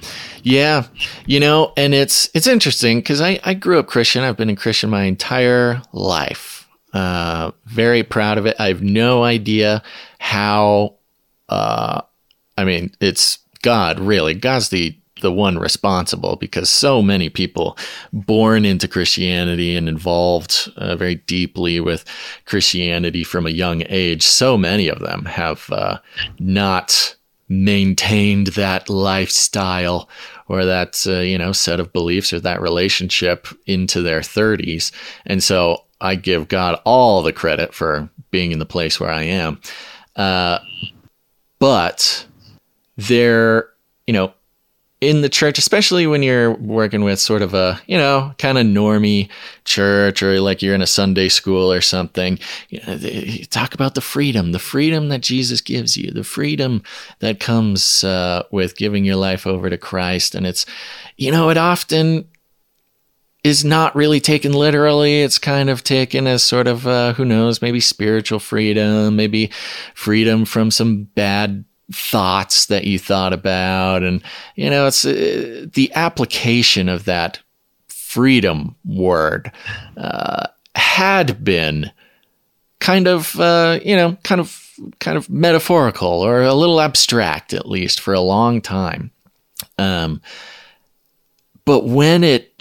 Yeah. 0.42 0.84
You 1.28 1.40
know, 1.40 1.74
and 1.78 1.94
it's 1.94 2.30
it's 2.34 2.48
interesting 2.48 3.00
because 3.00 3.22
I, 3.22 3.40
I 3.44 3.54
grew 3.54 3.78
up 3.78 3.86
Christian. 3.88 4.24
I've 4.24 4.38
been 4.38 4.50
a 4.50 4.56
Christian 4.56 4.90
my 4.90 5.04
entire 5.04 5.82
life. 5.94 6.68
Uh, 6.94 7.52
very 7.66 8.04
proud 8.04 8.38
of 8.40 8.46
it. 8.48 8.56
I 8.60 8.68
have 8.68 8.82
no 8.82 9.24
idea 9.24 9.84
how 10.20 10.96
uh, 11.50 12.02
I 12.58 12.64
mean, 12.64 12.92
it's 13.00 13.38
God, 13.62 14.00
really. 14.00 14.34
God's 14.34 14.70
the 14.70 14.98
the 15.22 15.32
one 15.32 15.58
responsible 15.58 16.36
because 16.36 16.70
so 16.70 17.02
many 17.02 17.30
people 17.30 17.78
born 18.12 18.66
into 18.66 18.88
Christianity 18.88 19.76
and 19.76 19.88
involved 19.88 20.72
uh, 20.78 20.96
very 20.96 21.16
deeply 21.16 21.80
with 21.80 22.06
Christianity 22.46 23.24
from 23.24 23.46
a 23.46 23.52
young 23.52 23.84
age, 23.88 24.24
so 24.24 24.58
many 24.58 24.88
of 24.88 25.00
them 25.00 25.26
have 25.26 25.70
uh, 25.72 26.00
not 26.40 27.16
maintained 27.48 28.48
that 28.48 28.90
lifestyle 28.90 30.08
or 30.48 30.64
that 30.64 31.04
uh, 31.06 31.20
you 31.20 31.38
know 31.38 31.52
set 31.52 31.82
of 31.82 31.92
beliefs 31.92 32.32
or 32.32 32.40
that 32.40 32.62
relationship 32.62 33.46
into 33.66 34.02
their 34.02 34.22
30s 34.22 34.90
and 35.26 35.44
so 35.44 35.84
i 36.00 36.16
give 36.16 36.48
god 36.48 36.80
all 36.86 37.22
the 37.22 37.34
credit 37.34 37.74
for 37.74 38.10
being 38.32 38.54
in 38.54 38.60
the 38.60 38.66
place 38.66 39.02
where 39.02 39.12
i 39.12 39.24
am. 39.24 39.60
Uh, 40.16 40.60
but 41.60 42.26
there 42.98 43.70
you 44.08 44.14
know 44.14 44.34
in 45.02 45.22
the 45.22 45.30
church, 45.30 45.58
especially 45.58 46.06
when 46.06 46.22
you're 46.22 46.54
working 46.54 47.04
with 47.04 47.20
sort 47.20 47.42
of 47.42 47.56
a, 47.56 47.82
you 47.88 47.98
know, 47.98 48.34
kind 48.38 48.60
of 48.60 48.68
normie 48.68 49.30
church 49.66 50.22
or 50.22 50.40
like 50.40 50.62
you're 50.62 50.76
in 50.76 50.82
a 50.84 50.88
Sunday 50.88 51.28
school 51.28 51.74
or 51.74 51.82
something, 51.82 52.38
you, 52.70 52.80
know, 52.86 52.94
you 52.94 53.44
talk 53.46 53.74
about 53.74 53.96
the 53.96 54.02
freedom, 54.02 54.52
the 54.52 54.60
freedom 54.60 55.10
that 55.10 55.22
Jesus 55.22 55.60
gives 55.60 55.98
you, 55.98 56.12
the 56.12 56.24
freedom 56.24 56.84
that 57.18 57.40
comes 57.40 58.04
uh, 58.04 58.44
with 58.52 58.78
giving 58.78 59.04
your 59.04 59.16
life 59.16 59.48
over 59.48 59.72
to 59.72 59.78
Christ. 59.78 60.36
And 60.36 60.46
it's, 60.46 60.68
you 61.18 61.32
know, 61.32 61.50
it 61.50 61.58
often 61.58 62.30
is 63.44 63.66
not 63.66 63.96
really 63.96 64.20
taken 64.20 64.54
literally. 64.54 65.24
It's 65.24 65.40
kind 65.40 65.72
of 65.72 65.84
taken 65.84 66.28
as 66.28 66.44
sort 66.44 66.68
of, 66.68 66.86
uh, 66.86 67.14
who 67.14 67.26
knows, 67.26 67.60
maybe 67.60 67.80
spiritual 67.80 68.38
freedom, 68.38 69.16
maybe 69.16 69.50
freedom 69.96 70.46
from 70.46 70.70
some 70.70 71.06
bad 71.16 71.66
thoughts 71.92 72.68
that 72.68 72.86
you 72.86 73.00
thought 73.00 73.34
about. 73.34 74.04
And 74.04 74.24
you 74.56 74.70
know 74.70 74.88
it's 74.88 75.06
uh, 75.06 75.66
the 75.74 75.92
application 75.96 76.90
of 76.90 77.06
that 77.06 77.40
freedom 77.88 78.76
word 78.86 79.52
uh, 79.98 80.48
had 80.76 81.44
been 81.44 81.92
kind 82.80 83.08
of 83.08 83.40
uh, 83.40 83.80
you 83.84 83.96
know 83.96 84.18
kind 84.24 84.42
of 84.42 84.62
kind 85.00 85.18
of 85.18 85.30
metaphorical 85.30 86.08
or 86.08 86.42
a 86.42 86.54
little 86.54 86.82
abstract 86.82 87.54
at 87.54 87.70
least 87.70 88.00
for 88.00 88.14
a 88.14 88.22
long 88.22 88.62
time. 88.62 89.12
Um, 89.78 90.22
but 91.66 91.86
when 91.86 92.24
it 92.24 92.54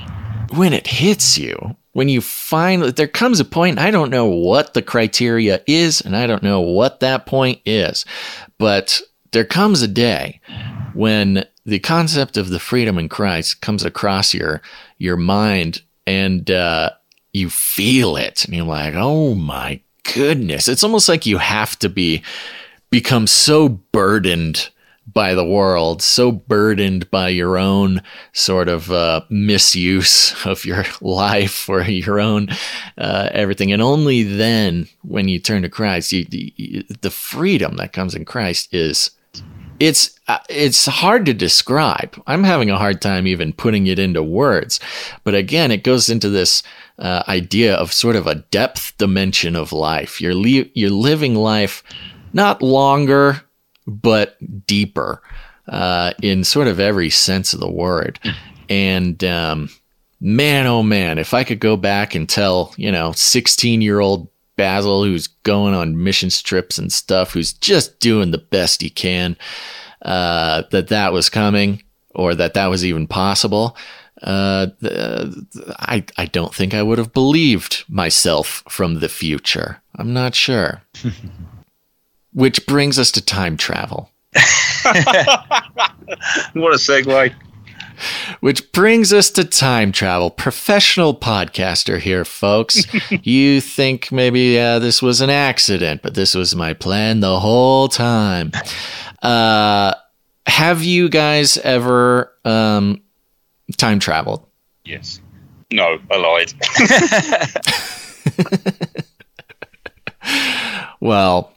when 0.54 0.72
it 0.72 0.86
hits 0.86 1.38
you 1.38 1.76
when 1.92 2.08
you 2.08 2.20
that 2.20 2.94
there 2.96 3.08
comes 3.08 3.40
a 3.40 3.44
point 3.44 3.78
i 3.78 3.90
don't 3.90 4.10
know 4.10 4.26
what 4.26 4.74
the 4.74 4.82
criteria 4.82 5.62
is 5.66 6.00
and 6.00 6.16
i 6.16 6.26
don't 6.26 6.42
know 6.42 6.60
what 6.60 7.00
that 7.00 7.26
point 7.26 7.60
is 7.64 8.04
but 8.58 9.00
there 9.32 9.44
comes 9.44 9.82
a 9.82 9.88
day 9.88 10.40
when 10.94 11.44
the 11.64 11.78
concept 11.78 12.36
of 12.36 12.50
the 12.50 12.58
freedom 12.58 12.98
in 12.98 13.08
Christ 13.08 13.60
comes 13.60 13.84
across 13.84 14.34
your 14.34 14.60
your 14.98 15.16
mind 15.16 15.82
and 16.06 16.50
uh, 16.50 16.90
you 17.32 17.50
feel 17.50 18.16
it 18.16 18.44
and 18.44 18.54
you're 18.54 18.64
like, 18.64 18.94
oh 18.96 19.34
my 19.34 19.80
goodness. 20.14 20.68
It's 20.68 20.84
almost 20.84 21.08
like 21.08 21.26
you 21.26 21.38
have 21.38 21.78
to 21.80 21.88
be 21.88 22.22
become 22.90 23.26
so 23.26 23.68
burdened 23.68 24.70
by 25.12 25.34
the 25.34 25.44
world, 25.44 26.02
so 26.02 26.30
burdened 26.30 27.10
by 27.10 27.28
your 27.28 27.58
own 27.58 28.02
sort 28.32 28.68
of 28.68 28.90
uh, 28.92 29.22
misuse 29.28 30.34
of 30.46 30.64
your 30.64 30.84
life 31.00 31.68
or 31.68 31.82
your 31.82 32.20
own 32.20 32.48
uh, 32.98 33.28
everything. 33.32 33.72
And 33.72 33.82
only 33.82 34.22
then, 34.22 34.88
when 35.02 35.28
you 35.28 35.38
turn 35.38 35.62
to 35.62 35.68
Christ, 35.68 36.12
you, 36.12 36.24
the 37.00 37.10
freedom 37.10 37.76
that 37.76 37.92
comes 37.92 38.14
in 38.14 38.24
Christ 38.24 38.72
is 38.72 39.10
it's 39.80 40.20
uh, 40.28 40.38
it's 40.48 40.86
hard 40.86 41.26
to 41.26 41.34
describe. 41.34 42.22
I'm 42.26 42.44
having 42.44 42.70
a 42.70 42.78
hard 42.78 43.00
time 43.00 43.26
even 43.26 43.52
putting 43.52 43.86
it 43.86 43.98
into 43.98 44.22
words. 44.22 44.78
But 45.24 45.34
again, 45.34 45.72
it 45.72 45.82
goes 45.82 46.08
into 46.08 46.28
this 46.28 46.62
uh, 46.98 47.24
idea 47.26 47.74
of 47.74 47.92
sort 47.92 48.14
of 48.14 48.26
a 48.26 48.36
depth 48.36 48.96
dimension 48.98 49.56
of 49.56 49.72
life. 49.72 50.20
You're 50.20 50.32
you're 50.32 50.90
living 50.90 51.34
life 51.34 51.82
not 52.32 52.62
longer 52.62 53.42
but 53.86 54.36
deeper 54.66 55.22
uh, 55.66 56.12
in 56.22 56.44
sort 56.44 56.68
of 56.68 56.78
every 56.78 57.10
sense 57.10 57.52
of 57.52 57.60
the 57.60 57.70
word. 57.70 58.20
And 58.68 59.24
um, 59.24 59.70
man, 60.20 60.66
oh 60.66 60.82
man, 60.82 61.18
if 61.18 61.32
I 61.32 61.42
could 61.42 61.58
go 61.58 61.76
back 61.76 62.14
and 62.14 62.28
tell, 62.28 62.74
you 62.76 62.92
know, 62.92 63.12
16 63.12 63.80
year 63.80 64.00
old 64.00 64.28
Basil 64.60 65.04
who's 65.04 65.26
going 65.26 65.72
on 65.72 66.04
mission 66.04 66.28
trips 66.28 66.76
and 66.76 66.92
stuff, 66.92 67.32
who's 67.32 67.54
just 67.54 67.98
doing 67.98 68.30
the 68.30 68.36
best 68.36 68.82
he 68.82 68.90
can, 68.90 69.34
uh, 70.02 70.64
that 70.70 70.88
that 70.88 71.14
was 71.14 71.30
coming 71.30 71.82
or 72.14 72.34
that 72.34 72.52
that 72.52 72.66
was 72.66 72.84
even 72.84 73.06
possible. 73.06 73.74
Uh, 74.22 74.66
I, 75.78 76.04
I 76.18 76.26
don't 76.26 76.54
think 76.54 76.74
I 76.74 76.82
would 76.82 76.98
have 76.98 77.14
believed 77.14 77.84
myself 77.88 78.62
from 78.68 79.00
the 79.00 79.08
future. 79.08 79.80
I'm 79.94 80.12
not 80.12 80.34
sure. 80.34 80.82
Which 82.34 82.66
brings 82.66 82.98
us 82.98 83.10
to 83.12 83.24
time 83.24 83.56
travel. 83.56 84.10
what 84.34 84.44
a 86.74 86.76
segue. 86.76 87.34
Which 88.40 88.72
brings 88.72 89.12
us 89.12 89.30
to 89.32 89.44
time 89.44 89.92
travel. 89.92 90.30
Professional 90.30 91.14
podcaster 91.14 91.98
here, 91.98 92.24
folks. 92.24 92.86
you 93.22 93.60
think 93.60 94.10
maybe 94.10 94.58
uh, 94.58 94.78
this 94.78 95.02
was 95.02 95.20
an 95.20 95.30
accident, 95.30 96.02
but 96.02 96.14
this 96.14 96.34
was 96.34 96.56
my 96.56 96.74
plan 96.74 97.20
the 97.20 97.40
whole 97.40 97.88
time. 97.88 98.52
Uh, 99.22 99.94
have 100.46 100.82
you 100.82 101.08
guys 101.08 101.56
ever 101.58 102.32
um, 102.44 103.02
time 103.76 103.98
traveled? 103.98 104.46
Yes. 104.84 105.20
No, 105.72 105.98
I 106.10 106.16
lied. 106.16 106.52
well, 111.00 111.52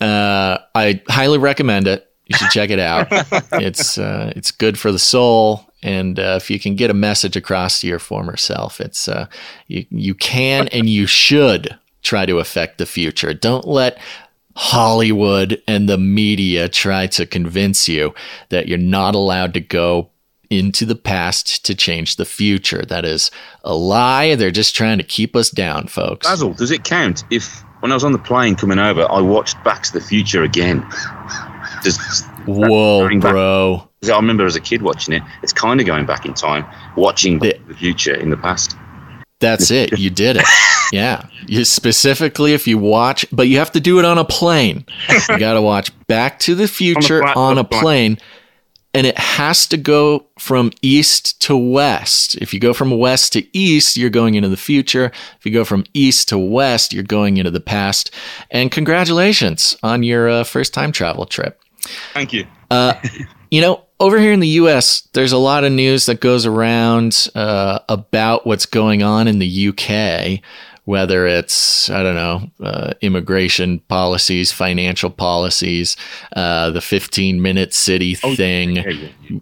uh, 0.00 0.58
I 0.74 1.02
highly 1.08 1.38
recommend 1.38 1.86
it. 1.86 2.10
You 2.26 2.36
should 2.36 2.50
check 2.50 2.70
it 2.70 2.78
out. 2.78 3.08
it's 3.52 3.98
uh, 3.98 4.32
it's 4.36 4.50
good 4.50 4.78
for 4.78 4.92
the 4.92 4.98
soul, 4.98 5.67
and 5.82 6.18
uh, 6.18 6.38
if 6.40 6.50
you 6.50 6.58
can 6.58 6.74
get 6.74 6.90
a 6.90 6.94
message 6.94 7.36
across 7.36 7.80
to 7.80 7.86
your 7.86 7.98
former 7.98 8.36
self, 8.36 8.80
it's 8.80 9.08
uh, 9.08 9.26
you 9.66 9.86
you 9.90 10.14
can 10.14 10.68
and 10.68 10.88
you 10.88 11.06
should 11.06 11.78
try 12.02 12.26
to 12.26 12.38
affect 12.38 12.78
the 12.78 12.86
future. 12.86 13.34
Don't 13.34 13.66
let 13.66 13.98
Hollywood 14.56 15.62
and 15.68 15.88
the 15.88 15.98
media 15.98 16.68
try 16.68 17.06
to 17.08 17.26
convince 17.26 17.88
you 17.88 18.14
that 18.48 18.66
you're 18.66 18.78
not 18.78 19.14
allowed 19.14 19.54
to 19.54 19.60
go 19.60 20.10
into 20.50 20.86
the 20.86 20.96
past 20.96 21.64
to 21.66 21.74
change 21.74 22.16
the 22.16 22.24
future. 22.24 22.82
That 22.82 23.04
is 23.04 23.30
a 23.64 23.74
lie. 23.74 24.34
They're 24.34 24.50
just 24.50 24.74
trying 24.74 24.98
to 24.98 25.04
keep 25.04 25.36
us 25.36 25.50
down, 25.50 25.86
folks. 25.88 26.26
Basil, 26.26 26.54
does 26.54 26.70
it 26.70 26.84
count 26.84 27.24
if 27.30 27.62
when 27.80 27.92
I 27.92 27.94
was 27.94 28.02
on 28.04 28.12
the 28.12 28.18
plane 28.18 28.56
coming 28.56 28.78
over, 28.78 29.06
I 29.10 29.20
watched 29.20 29.62
Back 29.62 29.84
to 29.84 29.92
the 29.92 30.00
Future 30.00 30.42
again? 30.42 30.80
Whoa, 32.46 33.06
going 33.06 33.20
back- 33.20 33.32
bro. 33.32 33.87
I 34.04 34.16
remember 34.16 34.46
as 34.46 34.56
a 34.56 34.60
kid 34.60 34.82
watching 34.82 35.14
it. 35.14 35.22
It's 35.42 35.52
kind 35.52 35.80
of 35.80 35.86
going 35.86 36.06
back 36.06 36.24
in 36.24 36.34
time, 36.34 36.64
watching 36.96 37.38
The- 37.40 37.58
the 37.66 37.74
future 37.74 38.14
in 38.14 38.30
the 38.30 38.36
past. 38.36 38.76
That's 39.40 39.70
it. 39.70 39.98
You 39.98 40.10
did 40.10 40.36
it. 40.36 40.44
Yeah. 40.90 41.26
You 41.46 41.66
specifically 41.66 42.54
if 42.54 42.66
you 42.66 42.78
watch, 42.78 43.26
but 43.30 43.46
you 43.46 43.58
have 43.58 43.72
to 43.72 43.80
do 43.80 43.98
it 43.98 44.06
on 44.06 44.16
a 44.16 44.24
plane. 44.24 44.86
You 45.28 45.38
got 45.38 45.52
to 45.52 45.60
watch 45.60 45.92
Back 46.06 46.38
to 46.38 46.54
the 46.54 46.66
Future 46.66 47.22
on 47.22 47.58
a 47.58 47.64
plane 47.64 48.16
and 48.94 49.06
it 49.06 49.18
has 49.18 49.66
to 49.66 49.76
go 49.76 50.26
from 50.38 50.72
east 50.80 51.42
to 51.42 51.56
west. 51.56 52.36
If 52.36 52.54
you 52.54 52.60
go 52.60 52.72
from 52.72 52.90
west 52.90 53.34
to 53.34 53.46
east, 53.56 53.96
you're 53.96 54.08
going 54.10 54.34
into 54.34 54.48
the 54.48 54.56
future. 54.56 55.12
If 55.38 55.44
you 55.44 55.52
go 55.52 55.64
from 55.64 55.84
east 55.92 56.28
to 56.30 56.38
west, 56.38 56.92
you're 56.92 57.02
going 57.02 57.36
into 57.36 57.50
the 57.50 57.60
past. 57.60 58.10
And 58.50 58.70
congratulations 58.72 59.76
on 59.82 60.02
your 60.02 60.28
uh, 60.28 60.44
first 60.44 60.72
time 60.72 60.90
travel 60.90 61.26
trip. 61.26 61.60
Thank 62.14 62.32
you. 62.32 62.46
Uh, 62.70 62.94
you 63.50 63.60
know, 63.60 63.84
over 64.00 64.18
here 64.18 64.32
in 64.32 64.40
the 64.40 64.48
U.S., 64.48 65.02
there's 65.12 65.32
a 65.32 65.38
lot 65.38 65.64
of 65.64 65.72
news 65.72 66.06
that 66.06 66.20
goes 66.20 66.46
around 66.46 67.28
uh, 67.34 67.80
about 67.88 68.46
what's 68.46 68.66
going 68.66 69.02
on 69.02 69.28
in 69.28 69.38
the 69.38 69.46
U.K. 69.46 70.42
Whether 70.84 71.26
it's 71.26 71.90
I 71.90 72.02
don't 72.02 72.14
know 72.14 72.50
uh, 72.66 72.94
immigration 73.02 73.80
policies, 73.80 74.52
financial 74.52 75.10
policies, 75.10 75.96
uh, 76.34 76.70
the 76.70 76.80
15 76.80 77.42
minute 77.42 77.74
city 77.74 78.14
thing. 78.14 78.76
Yeah, 78.76 78.88
yeah, 78.88 79.08
yeah. 79.28 79.38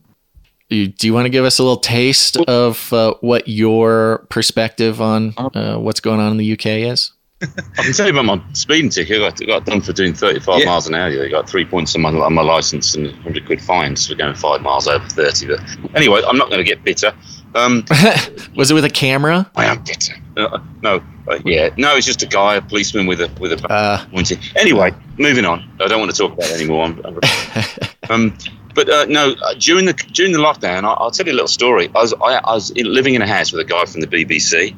You, 0.68 0.88
do 0.88 1.06
you 1.06 1.14
want 1.14 1.26
to 1.26 1.30
give 1.30 1.44
us 1.44 1.60
a 1.60 1.62
little 1.62 1.76
taste 1.76 2.38
of 2.48 2.92
uh, 2.92 3.14
what 3.20 3.46
your 3.46 4.26
perspective 4.30 5.00
on 5.00 5.34
uh, 5.36 5.76
what's 5.76 6.00
going 6.00 6.18
on 6.18 6.32
in 6.32 6.38
the 6.38 6.52
UK 6.54 6.90
is? 6.90 7.12
I 7.42 7.82
can 7.82 7.92
tell 7.92 8.06
you 8.06 8.18
about 8.18 8.24
my 8.24 8.42
speeding 8.54 8.88
ticket. 8.88 9.16
I 9.20 9.28
got, 9.28 9.46
got 9.46 9.66
done 9.66 9.82
for 9.82 9.92
doing 9.92 10.14
35 10.14 10.60
Yeah. 10.60 10.64
miles 10.66 10.86
an 10.88 10.94
hour. 10.94 11.08
I 11.08 11.28
got 11.28 11.48
three 11.48 11.66
points 11.66 11.94
on 11.94 12.00
my, 12.00 12.08
on 12.10 12.32
my 12.32 12.40
license 12.42 12.94
and 12.94 13.08
100 13.08 13.44
quid 13.44 13.60
fines 13.60 14.06
for 14.06 14.14
going 14.14 14.34
five 14.34 14.62
miles 14.62 14.88
over 14.88 15.06
30. 15.06 15.48
But 15.48 15.60
anyway, 15.94 16.22
I'm 16.26 16.38
not 16.38 16.48
going 16.48 16.64
to 16.64 16.64
get 16.64 16.82
bitter. 16.82 17.12
Um, 17.54 17.84
Was 18.56 18.70
it 18.70 18.74
with 18.74 18.86
a 18.86 18.90
camera? 18.90 19.50
I 19.54 19.66
am 19.66 19.82
bitter. 19.84 20.14
Uh, 20.36 20.58
no, 20.82 21.02
uh, 21.28 21.38
yeah, 21.44 21.70
no, 21.76 21.94
it's 21.96 22.06
just 22.06 22.22
a 22.22 22.26
guy, 22.26 22.56
a 22.56 22.62
policeman 22.62 23.06
with 23.06 23.20
a 23.20 23.30
with 23.40 23.52
a 23.52 23.66
Uh, 23.72 24.04
pointing. 24.10 24.38
Anyway, 24.56 24.92
moving 25.18 25.44
on. 25.46 25.66
I 25.80 25.88
don't 25.88 25.98
want 26.00 26.10
to 26.10 26.16
talk 26.16 26.32
about 26.32 26.50
it 26.50 26.54
anymore. 26.60 26.84
I'm, 26.84 27.00
I'm- 27.06 27.20
um, 28.10 28.36
but 28.74 28.90
uh, 28.90 29.06
no, 29.06 29.32
uh, 29.42 29.54
during 29.58 29.86
the 29.86 29.94
during 30.12 30.32
the 30.32 30.38
lockdown, 30.38 30.84
I, 30.84 30.92
I'll 30.92 31.10
tell 31.10 31.24
you 31.24 31.32
a 31.32 31.34
little 31.34 31.48
story. 31.48 31.88
I 31.94 32.00
was 32.02 32.12
I, 32.14 32.34
I 32.44 32.54
was 32.54 32.70
in, 32.72 32.92
living 32.92 33.14
in 33.14 33.22
a 33.22 33.26
house 33.26 33.52
with 33.52 33.60
a 33.62 33.64
guy 33.64 33.86
from 33.86 34.02
the 34.02 34.06
BBC. 34.06 34.76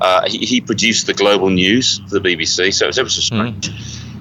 Uh, 0.00 0.28
he, 0.28 0.38
he 0.38 0.60
produced 0.60 1.06
the 1.06 1.14
global 1.14 1.50
news 1.50 1.98
for 2.08 2.18
the 2.18 2.20
BBC, 2.20 2.72
so 2.72 2.84
it 2.84 2.88
was 2.88 2.98
ever 2.98 3.08
so 3.08 3.20
strange. 3.20 3.70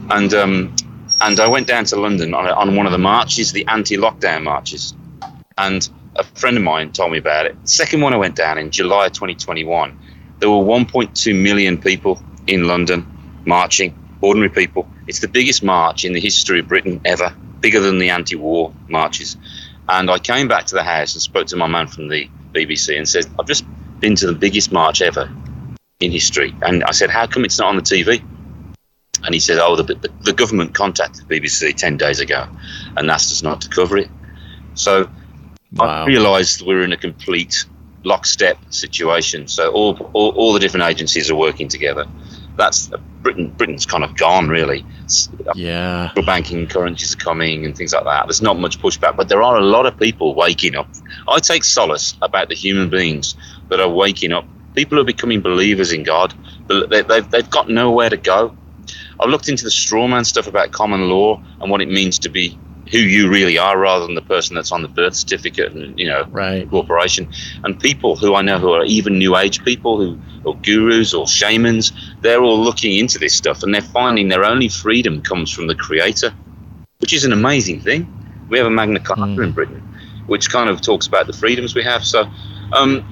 And 0.10 0.34
um, 0.34 0.76
and 1.22 1.40
I 1.40 1.48
went 1.48 1.68
down 1.68 1.86
to 1.86 1.96
London 1.96 2.34
on, 2.34 2.46
a, 2.46 2.52
on 2.52 2.76
one 2.76 2.86
of 2.86 2.92
the 2.92 2.98
marches, 2.98 3.52
the 3.52 3.66
anti-lockdown 3.68 4.44
marches, 4.44 4.94
and 5.58 5.88
a 6.16 6.24
friend 6.24 6.58
of 6.58 6.64
mine 6.64 6.92
told 6.92 7.12
me 7.12 7.18
about 7.18 7.46
it. 7.46 7.62
The 7.64 7.68
second 7.68 8.02
one 8.02 8.14
I 8.14 8.18
went 8.18 8.36
down 8.36 8.58
in 8.58 8.72
July 8.72 9.10
2021, 9.10 9.98
there 10.40 10.50
were 10.50 10.64
1.2 10.64 11.42
million 11.42 11.80
people 11.80 12.22
in 12.46 12.66
London 12.66 13.06
marching, 13.46 13.98
ordinary 14.22 14.50
people. 14.50 14.88
It's 15.08 15.20
the 15.20 15.28
biggest 15.28 15.64
march 15.64 16.06
in 16.06 16.14
the 16.14 16.20
history 16.20 16.60
of 16.60 16.68
Britain 16.68 17.02
ever, 17.06 17.34
bigger 17.60 17.80
than 17.80 17.98
the 17.98 18.10
anti-war 18.10 18.74
marches. 18.88 19.38
And 19.90 20.12
I 20.12 20.20
came 20.20 20.48
back 20.48 20.66
to 20.68 20.76
the 20.76 20.84
house 20.84 21.16
and 21.16 21.22
spoke 21.22 21.48
to 21.48 21.56
my 21.56 21.68
man 21.68 21.88
from 21.88 22.10
the 22.10 22.30
BBC 22.54 22.96
and 22.98 23.08
said, 23.08 23.26
I've 23.40 23.48
just 23.48 23.66
been 24.00 24.16
to 24.16 24.28
the 24.28 24.34
biggest 24.34 24.72
march 24.72 25.02
ever 25.02 25.32
in 26.00 26.12
history. 26.12 26.54
And 26.62 26.84
I 26.84 26.92
said, 26.92 27.10
How 27.10 27.28
come 27.28 27.46
it's 27.46 27.60
not 27.60 27.70
on 27.70 27.76
the 27.76 27.82
TV? 27.82 28.24
And 29.24 29.34
he 29.34 29.40
said, 29.40 29.58
Oh, 29.60 29.76
the, 29.76 29.84
the, 29.84 30.10
the 30.22 30.34
government 30.34 30.74
contacted 30.74 31.28
the 31.28 31.40
BBC 31.40 31.76
10 31.76 31.98
days 31.98 32.20
ago 32.20 32.48
and 32.96 33.10
asked 33.10 33.32
us 33.32 33.44
not 33.44 33.62
to 33.62 33.70
cover 33.70 33.98
it. 33.98 34.10
So 34.76 35.10
I 35.80 36.06
realised 36.06 36.62
we're 36.66 36.84
in 36.84 36.94
a 36.94 36.98
complete 36.98 37.66
lockstep 38.04 38.58
situation. 38.70 39.48
So 39.48 39.72
all, 39.72 39.98
all, 40.14 40.30
all 40.32 40.54
the 40.54 40.60
different 40.60 40.86
agencies 40.86 41.32
are 41.32 41.36
working 41.36 41.68
together. 41.68 42.06
That's 42.56 42.92
uh, 42.92 42.98
Britain. 43.22 43.50
Britain's 43.50 43.86
kind 43.86 44.04
of 44.04 44.16
gone, 44.16 44.50
really. 44.50 44.86
Yeah. 45.56 46.08
Central 46.08 46.26
banking 46.26 46.68
currencies 46.68 47.16
are 47.16 47.18
coming 47.18 47.66
and 47.66 47.76
things 47.76 47.94
like 47.94 48.04
that. 48.04 48.28
There's 48.28 48.42
not 48.42 48.58
much 48.60 48.80
pushback, 48.80 49.16
but 49.16 49.30
there 49.30 49.42
are 49.42 49.58
a 49.58 49.64
lot 49.64 49.86
of 49.86 49.98
people 50.00 50.36
waking 50.36 50.76
up. 50.76 50.88
I 51.28 51.40
take 51.40 51.64
solace 51.64 52.16
about 52.22 52.50
the 52.50 52.56
human 52.56 52.90
beings 52.90 53.36
that 53.70 53.80
are 53.80 53.90
waking 53.90 54.32
up. 54.32 54.46
People 54.78 55.00
are 55.00 55.04
becoming 55.04 55.42
believers 55.42 55.92
in 55.92 56.04
God, 56.04 56.36
but 56.68 56.92
they, 56.92 57.02
they've, 57.02 57.28
they've 57.32 57.50
got 57.50 57.68
nowhere 57.68 58.12
to 58.12 58.16
go. 58.16 58.54
I've 59.20 59.32
looked 59.32 59.50
into 59.50 59.64
the 59.64 59.72
strawman 59.72 60.24
stuff 60.24 60.46
about 60.46 60.72
common 60.72 61.10
law 61.10 61.42
and 61.60 61.72
what 61.72 61.82
it 61.82 61.90
means 61.90 62.20
to 62.20 62.30
be 62.30 62.56
who 62.92 63.00
you 63.00 63.28
really 63.28 63.58
are 63.58 63.76
rather 63.76 64.06
than 64.06 64.14
the 64.14 64.22
person 64.22 64.56
that's 64.56 64.72
on 64.72 64.84
the 64.84 64.88
birth 64.88 65.16
certificate 65.16 65.74
and, 65.74 65.98
you 65.98 66.06
know, 66.08 66.28
Right. 66.30 66.70
corporation. 66.70 67.28
And 67.64 67.80
people 67.80 68.18
who 68.18 68.36
I 68.36 68.44
know 68.44 68.60
who 68.60 68.72
are 68.72 68.86
even 68.86 69.18
new 69.18 69.36
age 69.36 69.64
people 69.64 69.98
who 69.98 70.20
or 70.44 70.56
gurus 70.62 71.12
or 71.12 71.28
shamans, 71.28 71.92
they're 72.22 72.44
all 72.44 72.64
looking 72.64 72.96
into 73.00 73.18
this 73.18 73.34
stuff 73.34 73.64
and 73.64 73.74
they're 73.74 73.82
finding 73.82 74.28
their 74.28 74.46
only 74.46 74.70
freedom 74.70 75.24
comes 75.24 75.52
from 75.52 75.66
the 75.66 75.74
creator, 75.76 76.32
which 77.00 77.14
is 77.14 77.26
an 77.26 77.34
amazing 77.34 77.80
thing. 77.80 78.08
We 78.50 78.60
have 78.60 78.68
a 78.68 78.70
Magna 78.70 79.00
Carta 79.00 79.24
Mm. 79.24 79.44
in 79.44 79.52
Britain, 79.54 79.82
which 80.28 80.52
kind 80.52 80.70
of 80.70 80.82
talks 80.82 81.08
about 81.08 81.26
the 81.26 81.34
freedoms 81.34 81.74
we 81.74 81.82
have. 81.82 82.06
So 82.06 82.28
um, 82.74 83.04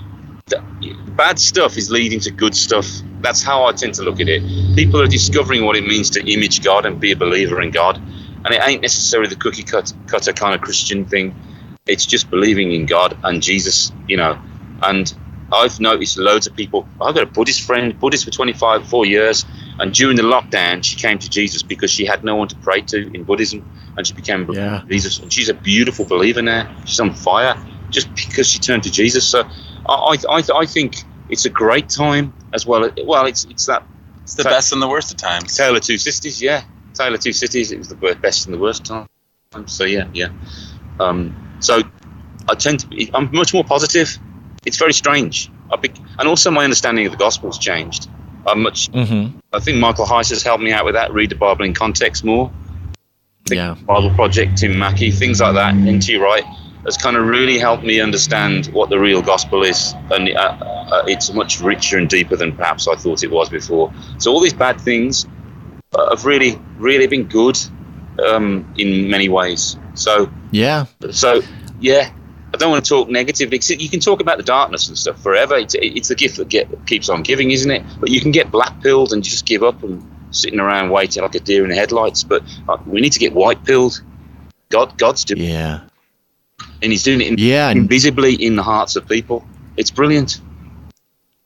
bad 1.16 1.40
stuff 1.40 1.78
is 1.78 1.90
leading 1.90 2.20
to 2.20 2.32
good 2.32 2.56
stuff. 2.56 2.88
That's 3.22 3.42
how 3.42 3.66
I 3.66 3.72
tend 3.72 3.96
to 3.96 4.04
look 4.04 4.20
at 4.20 4.28
it. 4.28 4.44
People 4.76 5.02
are 5.02 5.08
discovering 5.08 5.66
what 5.66 5.76
it 5.76 5.84
means 5.86 6.10
to 6.12 6.32
image 6.32 6.64
God 6.64 6.86
and 6.86 7.00
be 7.00 7.12
a 7.12 7.16
believer 7.16 7.62
in 7.62 7.72
God. 7.72 8.00
and 8.46 8.54
it 8.54 8.62
ain't 8.64 8.84
necessarily 8.84 9.28
the 9.28 9.36
cookie 9.36 9.64
cut, 9.64 9.92
cutter 10.06 10.32
kind 10.32 10.54
of 10.54 10.62
Christian 10.62 11.04
thing. 11.04 11.34
It's 11.88 12.06
just 12.06 12.30
believing 12.30 12.74
in 12.74 12.86
God 12.86 13.18
and 13.24 13.42
Jesus, 13.42 13.92
you 14.08 14.18
know. 14.18 14.38
And 14.84 15.12
I've 15.52 15.80
noticed 15.80 16.20
loads 16.20 16.46
of 16.46 16.56
people. 16.56 16.88
I've 17.02 17.16
got 17.16 17.24
a 17.24 17.26
Buddhist 17.26 17.62
friend, 17.62 17.98
Buddhist 18.00 18.24
for 18.24 18.30
25, 18.30 18.88
four 18.88 19.08
years, 19.08 19.46
and 19.80 19.92
during 19.92 20.16
the 20.16 20.22
lockdown, 20.22 20.84
she 20.84 20.96
came 20.96 21.18
to 21.18 21.28
Jesus 21.28 21.64
because 21.64 21.90
she 21.90 22.06
had 22.06 22.24
no 22.24 22.36
one 22.36 22.48
to 22.50 22.56
pray 22.58 22.82
to 22.82 23.12
in 23.16 23.24
Buddhism, 23.24 23.68
and 23.98 24.06
she 24.06 24.14
became 24.14 24.48
Yeah. 24.52 24.84
Jesus. 24.88 25.18
And 25.18 25.34
she's 25.34 25.50
a 25.50 25.56
beautiful 25.56 26.06
believer 26.06 26.44
now. 26.44 26.72
She's 26.86 27.00
on 27.00 27.14
fire 27.16 27.58
just 27.90 28.14
because 28.14 28.48
she 28.48 28.60
turned 28.60 28.84
to 28.84 28.92
Jesus. 28.92 29.28
So 29.28 29.44
I, 29.88 30.18
I, 30.30 30.44
I 30.56 30.66
think 30.66 30.96
it's 31.30 31.46
a 31.46 31.50
great 31.50 31.90
time 31.90 32.34
as 32.54 32.66
well. 32.66 32.90
Well, 33.04 33.26
it's 33.26 33.46
it's 33.46 33.66
that 33.68 33.84
It's 34.24 34.36
the 34.36 34.44
So- 34.44 34.50
best 34.50 34.72
and 34.74 34.82
the 34.82 34.88
worst 34.88 35.12
of 35.12 35.18
times. 35.18 35.56
Tale 35.56 35.76
of 35.76 35.82
Two 35.82 35.98
Cities, 35.98 36.42
yeah. 36.42 36.64
Tale 36.94 37.14
of 37.14 37.20
Two 37.20 37.34
Cities. 37.34 37.72
It 37.72 37.78
was 37.78 37.90
the 37.90 37.96
best 37.96 38.46
and 38.46 38.54
the 38.54 38.60
worst 38.60 38.86
time. 38.86 39.08
So 39.68 39.84
yeah, 39.86 40.08
yeah. 40.14 40.30
Um, 41.00 41.36
so 41.60 41.82
I 42.50 42.56
tend 42.56 42.80
to 42.82 42.88
be. 42.88 43.10
I'm 43.14 43.30
much 43.32 43.54
more 43.54 43.64
positive. 43.64 44.18
It's 44.66 44.78
very 44.78 44.94
strange. 44.94 45.52
I 45.72 45.78
be, 45.78 45.92
and 46.20 46.28
also 46.28 46.52
my 46.52 46.64
understanding 46.64 47.06
of 47.06 47.12
the 47.12 47.18
gospel's 47.18 47.58
changed. 47.58 48.10
I'm 48.48 48.62
much. 48.64 48.92
Mm-hmm. 48.92 49.40
I 49.54 49.60
think 49.60 49.78
Michael 49.80 50.06
Heiser 50.06 50.32
has 50.32 50.44
helped 50.44 50.64
me 50.64 50.72
out 50.72 50.86
with 50.86 50.94
that. 50.96 51.12
Read 51.14 51.30
the 51.32 51.36
Bible 51.36 51.66
in 51.66 51.74
context 51.74 52.24
more. 52.24 52.52
Yeah. 53.50 53.76
Bible 53.86 54.10
Project, 54.16 54.58
Tim 54.58 54.78
Mackie, 54.78 55.12
things 55.12 55.40
like 55.42 55.54
that. 55.56 55.74
N.T. 55.76 56.18
Wright 56.18 56.44
has 56.86 56.98
kind 56.98 57.18
of 57.18 57.26
really 57.28 57.58
helped 57.58 57.84
me 57.84 58.00
understand 58.00 58.68
what 58.68 58.90
the 58.90 59.00
real 59.00 59.22
gospel 59.22 59.64
is, 59.64 59.94
and 60.12 60.30
uh, 60.30 60.40
uh, 60.42 61.04
it's 61.08 61.34
much 61.34 61.60
richer 61.60 61.98
and 61.98 62.08
deeper 62.10 62.36
than 62.36 62.56
perhaps 62.56 62.88
I 62.88 62.96
thought 62.96 63.24
it 63.24 63.32
was 63.32 63.50
before. 63.50 63.92
So 64.20 64.32
all 64.32 64.40
these 64.40 64.54
bad 64.54 64.80
things 64.80 65.26
uh, 65.94 66.10
have 66.16 66.26
really, 66.26 66.60
really 66.78 67.08
been 67.08 67.24
good 67.24 67.58
um, 68.26 68.72
in 68.78 69.10
many 69.10 69.30
ways. 69.30 69.78
So, 69.96 70.30
Yeah. 70.52 70.86
so 71.12 71.42
yeah. 71.80 72.12
I 72.54 72.58
don't 72.58 72.72
want 72.72 72.86
to 72.86 72.90
talk 72.90 73.10
negatively. 73.10 73.60
You 73.76 73.90
can 73.90 74.00
talk 74.00 74.22
about 74.22 74.38
the 74.38 74.44
darkness 74.44 74.88
and 74.88 74.98
stuff 74.98 75.22
forever. 75.22 75.56
It's, 75.58 75.76
it's 75.78 76.08
the 76.08 76.16
gift 76.16 76.38
that 76.38 76.48
get, 76.48 76.70
keeps 76.86 77.10
on 77.10 77.22
giving, 77.22 77.52
isn't 77.52 77.70
it? 77.70 77.84
But 78.00 78.12
you 78.12 78.22
can 78.22 78.32
get 78.32 78.50
black 78.50 78.80
pilled 78.82 79.12
and 79.12 79.22
just 79.22 79.46
give 79.46 79.62
up 79.62 79.84
and 79.84 80.02
sitting 80.32 80.62
around 80.62 80.90
waiting 80.90 81.22
like 81.22 81.36
a 81.36 81.42
deer 81.42 81.64
in 81.64 81.70
the 81.70 81.76
headlights. 81.76 82.24
But 82.24 82.44
uh, 82.70 82.78
we 82.86 83.02
need 83.02 83.12
to 83.12 83.20
get 83.20 83.34
white 83.34 83.62
pilled. 83.66 84.02
God, 84.70 84.98
God's 84.98 85.26
doing, 85.26 85.42
Yeah. 85.42 85.82
And 86.86 86.94
He's 86.94 87.04
doing 87.04 87.20
it 87.22 87.28
in, 87.28 87.36
Yeah. 87.38 87.70
Invisibly 87.72 88.36
in 88.36 88.56
the 88.56 88.64
hearts 88.64 88.96
of 88.96 89.08
people. 89.08 89.46
It's 89.76 89.92
brilliant. 89.92 90.40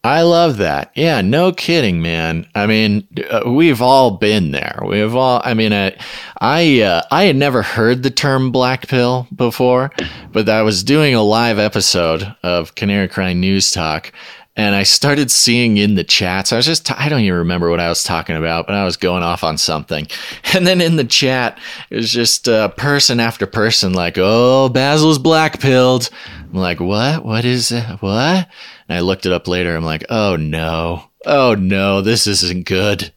I 0.03 0.21
love 0.21 0.57
that. 0.57 0.91
Yeah, 0.95 1.19
no 1.19 1.51
kidding, 1.51 2.01
man. 2.01 2.47
I 2.55 2.67
mean, 2.67 3.05
uh, 3.29 3.41
we've 3.45 3.81
all 3.81 4.11
been 4.11 4.51
there. 4.51 4.79
We've 4.85 5.13
all. 5.13 5.41
I 5.43 5.53
mean, 5.53 5.73
I, 5.73 5.93
I, 6.39 6.81
uh, 6.81 7.01
I 7.11 7.25
had 7.25 7.35
never 7.35 7.61
heard 7.61 8.01
the 8.03 8.09
term 8.09 8.49
black 8.53 8.87
pill 8.87 9.27
before, 9.35 9.91
but 10.31 10.47
I 10.47 10.61
was 10.61 10.85
doing 10.85 11.15
a 11.15 11.21
live 11.21 11.59
episode 11.59 12.33
of 12.43 12.75
Canary 12.75 13.09
Cry 13.09 13.33
News 13.33 13.71
Talk, 13.71 14.13
and 14.59 14.75
I 14.75 14.83
started 14.83 15.31
seeing 15.31 15.77
in 15.77 15.95
the 15.95 16.03
chats. 16.03 16.51
I 16.51 16.57
was 16.57 16.65
just. 16.65 16.91
I 16.91 17.07
don't 17.07 17.21
even 17.21 17.39
remember 17.39 17.69
what 17.69 17.79
I 17.79 17.87
was 17.87 18.03
talking 18.03 18.35
about, 18.35 18.67
but 18.67 18.75
I 18.75 18.83
was 18.83 18.97
going 18.97 19.23
off 19.23 19.41
on 19.41 19.57
something, 19.57 20.05
and 20.53 20.67
then 20.67 20.81
in 20.81 20.97
the 20.97 21.05
chat, 21.05 21.57
it 21.89 21.95
was 21.95 22.11
just 22.11 22.49
uh, 22.49 22.67
person 22.67 23.21
after 23.21 23.45
person 23.45 23.93
like, 23.93 24.17
"Oh, 24.17 24.67
Basil's 24.67 25.17
black 25.17 25.61
pilled." 25.61 26.09
I'm 26.41 26.59
like, 26.59 26.81
"What? 26.81 27.23
What 27.23 27.45
is 27.45 27.71
it? 27.71 27.85
What?" 28.01 28.49
And 28.89 28.97
I 28.97 28.99
looked 28.99 29.25
it 29.25 29.31
up 29.31 29.47
later. 29.47 29.77
I'm 29.77 29.85
like, 29.85 30.03
oh 30.09 30.35
no, 30.35 31.09
oh 31.25 31.55
no, 31.55 32.01
this 32.01 32.27
isn't 32.27 32.65
good. 32.65 33.13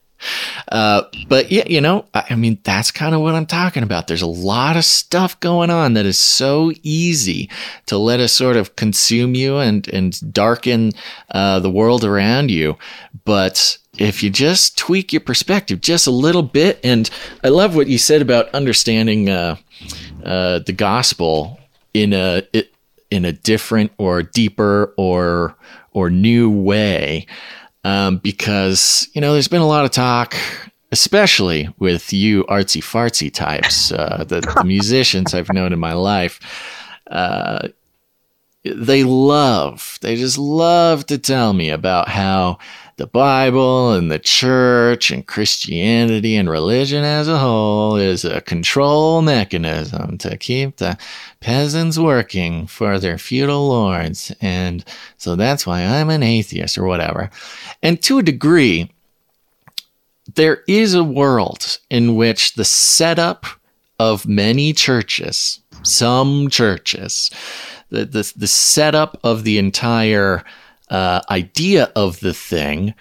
Uh, 0.69 1.03
but 1.29 1.51
yeah, 1.51 1.65
you 1.67 1.81
know, 1.81 2.07
I, 2.15 2.35
mean, 2.35 2.59
that's 2.65 2.91
kind 2.91 3.15
of 3.15 3.21
what 3.21 3.35
I'm 3.35 3.47
talking 3.47 3.83
about. 3.83 4.07
There's 4.07 4.23
a 4.23 4.27
lot 4.27 4.77
of 4.77 4.85
stuff 4.85 5.39
going 5.41 5.71
on 5.71 5.95
that 5.95 6.07
is 6.07 6.19
so 6.19 6.73
easy 6.83 7.51
to 7.87 7.99
let 7.99 8.21
us 8.21 8.33
sort 8.33 8.57
of 8.57 8.77
consume 8.77 9.35
you 9.35 9.59
and 9.59 9.87
and 9.89 10.33
darken 10.33 10.93
uh, 11.31 11.61
the 11.61 11.71
world 11.71 12.05
around 12.05 12.51
you. 12.51 12.77
But 13.25 13.79
if 13.99 14.23
you 14.23 14.31
just 14.31 14.79
tweak 14.79 15.13
your 15.13 15.21
perspective 15.21 15.81
just 15.81 16.07
a 16.07 16.11
little 16.11 16.43
bit, 16.43 16.81
and 16.83 17.09
I 17.45 17.49
love 17.49 17.77
what 17.77 17.89
you 17.89 17.99
said 17.99 18.23
about 18.23 18.55
understanding 18.55 19.29
uh, 19.29 19.57
uh, 20.25 20.61
the 20.61 20.73
gospel 20.73 21.61
in 21.93 22.13
a 22.13 22.43
in 23.11 23.25
a 23.25 23.33
different 23.33 23.93
or 23.99 24.23
deeper 24.23 24.95
or 24.97 25.55
or 25.93 26.09
new 26.09 26.51
way 26.51 27.27
um, 27.85 28.19
because 28.19 29.09
you 29.13 29.21
know 29.21 29.33
there's 29.33 29.49
been 29.49 29.61
a 29.61 29.67
lot 29.67 29.85
of 29.85 29.91
talk 29.91 30.37
especially 30.91 31.69
with 31.79 32.13
you 32.13 32.45
artsy 32.45 32.83
fartsy 32.83 33.33
types 33.33 33.93
uh, 33.93 34.25
the, 34.29 34.41
the 34.41 34.65
musicians 34.65 35.35
i've 35.35 35.53
known 35.53 35.73
in 35.73 35.79
my 35.79 35.93
life 35.93 36.41
uh, 37.11 37.69
they 38.65 39.05
love 39.05 39.99
they 40.03 40.17
just 40.17 40.39
love 40.39 41.05
to 41.07 41.19
tell 41.19 41.53
me 41.53 41.71
about 41.71 42.09
how 42.09 42.59
the 43.03 43.07
bible 43.09 43.95
and 43.95 44.13
the 44.13 44.19
church 44.21 45.11
and 45.11 45.27
christianity 45.27 46.37
and 46.37 46.49
religion 46.49 47.03
as 47.03 47.27
a 47.27 47.37
whole 47.37 47.97
is 47.97 48.25
a 48.25 48.41
control 48.43 49.23
mechanism 49.23 50.17
to 50.17 50.37
keep 50.37 50.77
the 50.77 50.97
peasants 51.41 51.99
working 51.99 52.65
for 52.65 53.01
their 53.01 53.19
feudal 53.19 53.67
lords. 53.67 54.33
And 54.41 54.85
so 55.17 55.35
that's 55.35 55.67
why 55.67 55.83
i'm 55.83 56.11
an 56.11 56.23
atheist 56.23 56.79
or 56.79 56.85
whatever. 56.85 57.29
And 57.83 58.01
to 58.03 58.19
a 58.19 58.23
degree 58.23 58.89
there 60.37 60.63
is 60.69 60.95
a 60.95 61.03
world 61.03 61.79
in 61.91 62.15
which 62.15 62.55
the 62.55 62.65
setup 62.65 63.47
of 63.99 64.29
many 64.29 64.73
churches 64.73 65.59
some 65.83 66.49
churches 66.49 67.33
the, 67.91 68.05
the, 68.05 68.33
the 68.37 68.47
setup 68.47 69.19
of 69.25 69.43
the 69.43 69.59
entire 69.59 70.45
uh, 70.93 71.23
idea 71.31 71.91
of 71.97 72.21
the 72.21 72.35
thing, 72.35 72.95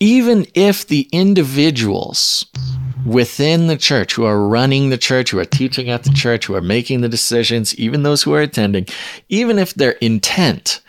even 0.00 0.46
if 0.54 0.86
the 0.86 1.08
individuals 1.12 2.46
within 3.04 3.66
the 3.66 3.76
church 3.76 4.14
who 4.14 4.24
are 4.24 4.48
running 4.48 4.88
the 4.88 4.98
church, 4.98 5.30
who 5.30 5.38
are 5.38 5.44
teaching 5.44 5.90
at 5.90 6.02
the 6.02 6.10
church, 6.10 6.46
who 6.46 6.54
are 6.54 6.62
making 6.62 7.02
the 7.02 7.08
decisions, 7.08 7.74
even 7.76 8.02
those 8.02 8.22
who 8.22 8.32
are 8.32 8.40
attending, 8.40 8.86
even 9.28 9.58
if 9.58 9.74
their 9.74 9.92
intent 9.92 10.80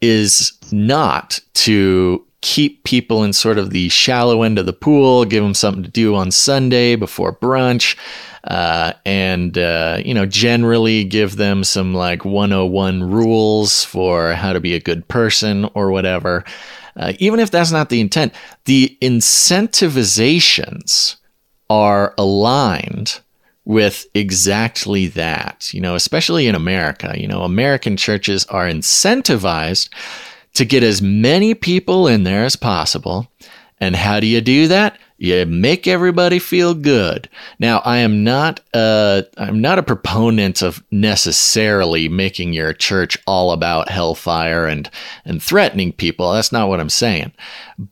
is 0.00 0.52
not 0.72 1.38
to 1.54 2.26
keep 2.40 2.84
people 2.84 3.22
in 3.22 3.32
sort 3.32 3.58
of 3.58 3.70
the 3.70 3.88
shallow 3.88 4.42
end 4.42 4.58
of 4.58 4.66
the 4.66 4.72
pool, 4.72 5.24
give 5.24 5.42
them 5.42 5.54
something 5.54 5.82
to 5.82 5.90
do 5.90 6.14
on 6.14 6.30
Sunday 6.30 6.96
before 6.96 7.34
brunch, 7.34 7.96
uh, 8.44 8.92
and 9.04 9.58
uh, 9.58 10.00
you 10.04 10.14
know 10.14 10.26
generally 10.26 11.04
give 11.04 11.36
them 11.36 11.64
some 11.64 11.94
like 11.94 12.24
101 12.24 13.02
rules 13.02 13.84
for 13.84 14.32
how 14.32 14.52
to 14.52 14.60
be 14.60 14.74
a 14.74 14.80
good 14.80 15.06
person 15.08 15.68
or 15.74 15.90
whatever. 15.90 16.44
Uh, 16.96 17.12
even 17.18 17.38
if 17.38 17.50
that's 17.50 17.70
not 17.70 17.88
the 17.88 18.00
intent 18.00 18.34
the 18.64 18.96
incentivizations 19.00 21.16
are 21.68 22.14
aligned 22.18 23.20
with 23.64 24.06
exactly 24.14 25.06
that 25.06 25.72
you 25.72 25.80
know 25.80 25.94
especially 25.94 26.48
in 26.48 26.54
america. 26.54 27.14
You 27.16 27.28
know 27.28 27.42
american 27.42 27.96
churches 27.96 28.44
are 28.46 28.66
incentivized 28.66 29.88
to 30.54 30.64
get 30.64 30.82
as 30.82 31.00
many 31.00 31.54
people 31.54 32.06
in 32.06 32.24
there 32.24 32.44
as 32.44 32.56
possible 32.56 33.30
and 33.78 33.96
how 33.96 34.20
do 34.20 34.26
you 34.26 34.40
do 34.40 34.68
that 34.68 34.98
you 35.20 35.44
make 35.44 35.86
everybody 35.86 36.38
feel 36.38 36.72
good. 36.72 37.28
Now, 37.58 37.82
I 37.84 37.98
am 37.98 38.24
not 38.24 38.60
uh, 38.72 39.22
I'm 39.36 39.60
not 39.60 39.78
a 39.78 39.82
proponent 39.82 40.62
of 40.62 40.82
necessarily 40.90 42.08
making 42.08 42.54
your 42.54 42.72
church 42.72 43.18
all 43.26 43.52
about 43.52 43.90
hellfire 43.90 44.66
and 44.66 44.90
and 45.26 45.42
threatening 45.42 45.92
people. 45.92 46.32
That's 46.32 46.52
not 46.52 46.70
what 46.70 46.80
I'm 46.80 46.88
saying. 46.88 47.32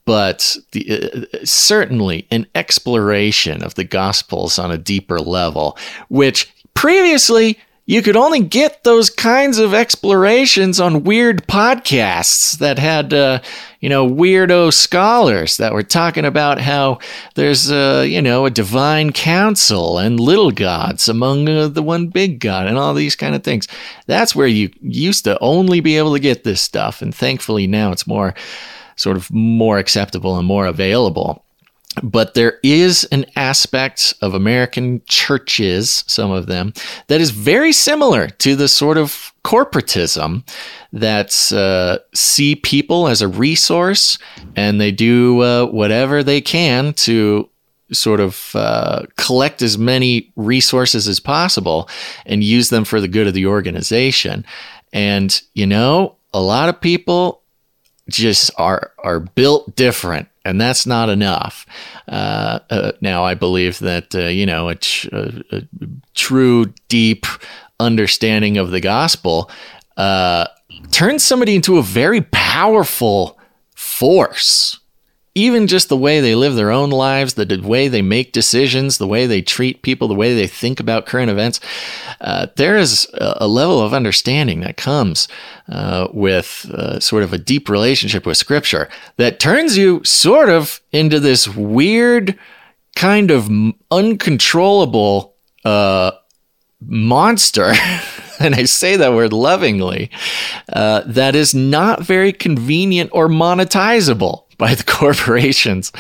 But 0.07 0.57
the, 0.73 1.27
uh, 1.35 1.45
certainly 1.45 2.27
an 2.31 2.47
exploration 2.55 3.63
of 3.63 3.75
the 3.75 3.85
gospels 3.85 4.59
on 4.59 4.71
a 4.71 4.79
deeper 4.79 5.21
level, 5.21 5.77
which 6.09 6.51
previously 6.73 7.59
you 7.89 8.03
could 8.03 8.19
only 8.19 8.41
get 8.41 8.85
those 8.85 9.09
kinds 9.09 9.57
of 9.57 9.73
explorations 9.73 10.79
on 10.79 11.05
weird 11.05 11.47
podcasts 11.47 12.59
that 12.59 12.79
had, 12.79 13.15
uh, 13.15 13.41
you 13.81 13.89
know, 13.89 14.07
weirdo 14.07 14.71
scholars 14.75 15.57
that 15.57 15.73
were 15.73 15.83
talking 15.83 16.27
about 16.27 16.61
how 16.61 16.99
there's, 17.35 17.73
uh, 17.73 18.05
you 18.07 18.21
know, 18.21 18.45
a 18.45 18.51
divine 18.51 19.11
council 19.11 19.97
and 19.97 20.21
little 20.21 20.51
gods 20.51 21.09
among 21.09 21.49
uh, 21.49 21.67
the 21.67 21.83
one 21.83 22.09
big 22.09 22.41
god 22.41 22.67
and 22.67 22.77
all 22.77 22.93
these 22.93 23.17
kind 23.17 23.35
of 23.35 23.43
things. 23.43 23.67
That's 24.07 24.37
where 24.37 24.47
you 24.47 24.69
used 24.83 25.25
to 25.25 25.39
only 25.41 25.81
be 25.81 25.97
able 25.97 26.13
to 26.13 26.21
get 26.21 26.45
this 26.45 26.61
stuff. 26.61 27.01
And 27.01 27.15
thankfully 27.15 27.67
now 27.67 27.91
it's 27.91 28.07
more 28.07 28.35
sort 28.97 29.17
of 29.17 29.33
more 29.33 29.79
acceptable 29.79 30.37
and 30.37 30.47
more 30.47 30.67
available 30.67 31.43
but 32.03 32.35
there 32.35 32.59
is 32.63 33.05
an 33.13 33.27
aspect 33.37 34.15
of 34.23 34.35
American 34.35 35.03
churches, 35.07 36.05
some 36.07 36.31
of 36.31 36.47
them, 36.47 36.73
that 37.09 37.21
is 37.21 37.31
very 37.31 37.73
similar 37.73 38.29
to 38.29 38.57
the 38.57 38.69
sort 38.69 38.99
of 38.99 39.33
corporatism 39.45 40.47
that 40.93 41.53
uh, 41.53 41.99
see 42.15 42.55
people 42.55 43.09
as 43.09 43.23
a 43.23 43.29
resource 43.29 44.19
and 44.57 44.81
they 44.81 44.93
do 44.93 45.43
uh, 45.43 45.67
whatever 45.67 46.23
they 46.23 46.41
can 46.41 46.93
to 46.93 47.49
sort 47.93 48.21
of 48.21 48.51
uh, 48.55 49.03
collect 49.17 49.63
as 49.63 49.79
many 49.79 50.31
resources 50.37 51.09
as 51.09 51.21
possible 51.21 51.89
and 52.27 52.45
use 52.45 52.69
them 52.69 52.85
for 52.85 53.01
the 53.01 53.09
good 53.09 53.27
of 53.27 53.35
the 53.35 53.47
organization. 53.47 54.45
And 54.93 55.41
you 55.55 55.67
know, 55.67 56.17
a 56.33 56.41
lot 56.41 56.69
of 56.69 56.81
people 56.81 57.43
just 58.09 58.51
are 58.57 58.93
are 59.03 59.21
built 59.21 59.75
different, 59.77 60.29
and 60.49 60.61
that's 60.61 60.87
not 60.87 61.09
enough. 61.09 61.67
Uh, 62.09 62.61
uh, 62.71 62.93
now, 63.01 63.25
I 63.25 63.35
believe 63.35 63.79
that 63.81 64.15
uh, 64.15 64.27
you 64.27 64.47
know 64.47 64.69
a, 64.69 64.75
tr- 64.75 65.09
a, 65.15 65.63
true, 66.15 66.73
deep 66.89 67.27
understanding 67.81 68.57
of 68.57 68.71
the 68.71 68.81
gospel 68.81 69.51
uh, 69.97 70.47
turns 70.91 71.23
somebody 71.23 71.55
into 71.55 71.79
a 71.79 71.83
very 71.83 72.23
powerful 72.23 73.39
force 73.75 74.79
even 75.35 75.67
just 75.67 75.89
the 75.89 75.97
way 75.97 76.21
they 76.21 76.35
live 76.35 76.55
their 76.55 76.71
own 76.71 76.91
lives, 76.91 77.35
the 77.35 77.61
way 77.63 77.89
they 77.89 78.03
make 78.03 78.33
decisions, 78.33 78.99
the 78.99 79.07
way 79.07 79.27
they 79.27 79.43
treat 79.43 79.83
people, 79.83 80.09
the 80.09 80.15
way 80.15 80.35
they 80.35 80.47
think 80.47 80.81
about 80.81 81.07
current 81.07 81.31
events, 81.31 81.61
uh, 82.21 82.47
there 82.57 82.77
is 82.77 83.07
a, 83.15 83.47
level 83.47 83.81
of 83.81 83.95
understanding 83.95 84.61
that 84.61 84.77
comes 84.77 85.29
uh, 85.69 86.09
with 86.13 86.69
uh, 86.73 86.99
sort 87.01 87.23
of 87.23 87.33
a 87.33 87.39
deep 87.39 87.69
relationship 87.69 88.27
with 88.27 88.37
Scripture 88.37 88.89
that 89.17 89.41
turns 89.41 89.77
you 89.77 90.03
sort 90.05 90.49
of 90.49 90.81
into 90.93 91.21
this 91.21 91.49
weird, 91.49 92.39
kind 92.97 93.31
of 93.31 93.49
uncontrollable 93.91 95.35
uh, 95.65 96.11
monster. 96.81 97.73
and 98.41 98.55
I 98.55 98.65
say 98.65 98.97
that 98.97 99.13
word 99.13 99.33
lovingly, 99.33 100.11
uh, 100.73 101.03
that 101.07 101.35
is 101.35 101.55
not 101.55 102.03
very 102.03 102.33
convenient 102.33 103.11
or 103.13 103.29
monetizable 103.29 104.48
by 104.59 104.75
the 104.75 104.85
corporations 104.87 105.91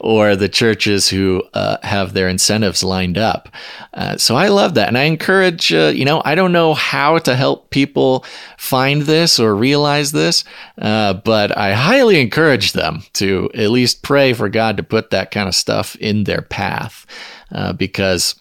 or 0.00 0.34
the 0.34 0.48
churches 0.48 1.08
who 1.08 1.42
uh, 1.54 1.76
have 1.82 2.14
their 2.14 2.28
incentives 2.28 2.82
lined 2.82 3.18
up. 3.18 3.48
Uh, 3.94 4.16
so 4.16 4.34
I 4.34 4.48
love 4.48 4.74
that. 4.74 4.88
And 4.88 4.98
I 4.98 5.04
encourage, 5.04 5.72
uh, 5.72 5.92
you 5.94 6.04
know, 6.04 6.22
I 6.24 6.34
don't 6.34 6.52
know 6.52 6.74
how 6.74 7.18
to 7.18 7.36
help 7.36 7.70
people 7.70 8.24
find 8.56 9.02
this 9.02 9.38
or 9.38 9.54
realize 9.54 10.12
this, 10.12 10.44
uh, 10.78 11.14
but 11.14 11.56
I 11.56 11.74
highly 11.74 12.20
encourage 12.20 12.72
them 12.72 13.02
to 13.14 13.50
at 13.54 13.70
least 13.70 14.02
pray 14.02 14.32
for 14.32 14.48
God 14.48 14.78
to 14.78 14.82
put 14.82 15.10
that 15.10 15.30
kind 15.30 15.48
of 15.48 15.54
stuff 15.54 15.94
in 15.96 16.24
their 16.24 16.42
path 16.42 17.06
uh, 17.52 17.72
because. 17.72 18.34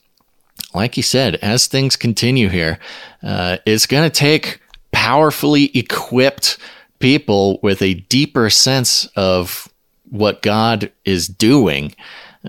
Like 0.74 0.98
you 0.98 1.04
said, 1.04 1.36
as 1.36 1.68
things 1.68 1.96
continue 1.96 2.50
here, 2.50 2.80
uh, 3.24 3.58
it's 3.66 3.86
going 3.86 4.04
to 4.04 4.14
take 4.14 4.60
powerfully 4.92 5.72
equipped 5.78 6.58
people 7.06 7.60
with 7.62 7.84
a 7.84 7.94
deeper 7.94 8.50
sense 8.50 9.06
of 9.16 9.72
what 10.10 10.42
God 10.42 10.92
is 11.06 11.28
doing 11.28 11.96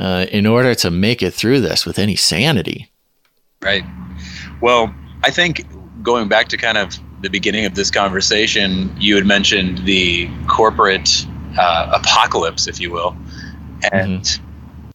uh, 0.01 0.25
in 0.33 0.47
order 0.47 0.75
to 0.77 0.91
make 0.91 1.23
it 1.23 1.35
through 1.35 1.61
this 1.61 1.85
with 1.85 1.99
any 1.99 2.17
sanity. 2.17 2.91
Right. 3.61 3.85
Well, 4.63 4.95
I 5.23 5.31
think 5.31 5.67
going 6.03 6.29
back 6.29 6.49
to 6.49 6.57
kind 6.57 6.79
of 6.79 6.99
the 7.21 7.29
beginning 7.29 7.67
of 7.67 7.75
this 7.75 7.91
conversation, 7.91 8.97
you 8.99 9.15
had 9.17 9.27
mentioned 9.27 9.85
the 9.85 10.31
corporate 10.49 11.27
uh, 11.59 11.91
apocalypse, 11.93 12.67
if 12.67 12.81
you 12.81 12.91
will, 12.91 13.15
and. 13.93 14.23
Mm-hmm. 14.23 14.43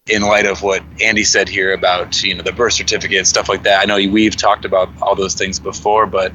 In 0.07 0.23
light 0.23 0.47
of 0.47 0.63
what 0.63 0.83
Andy 0.99 1.23
said 1.23 1.47
here 1.47 1.71
about 1.73 2.23
you 2.23 2.33
know 2.33 2.41
the 2.41 2.51
birth 2.51 2.73
certificate 2.73 3.27
stuff 3.27 3.47
like 3.47 3.63
that, 3.63 3.81
I 3.81 3.85
know 3.85 3.95
we've 4.11 4.35
talked 4.35 4.65
about 4.65 4.89
all 4.99 5.15
those 5.15 5.35
things 5.35 5.59
before, 5.59 6.07
but 6.07 6.33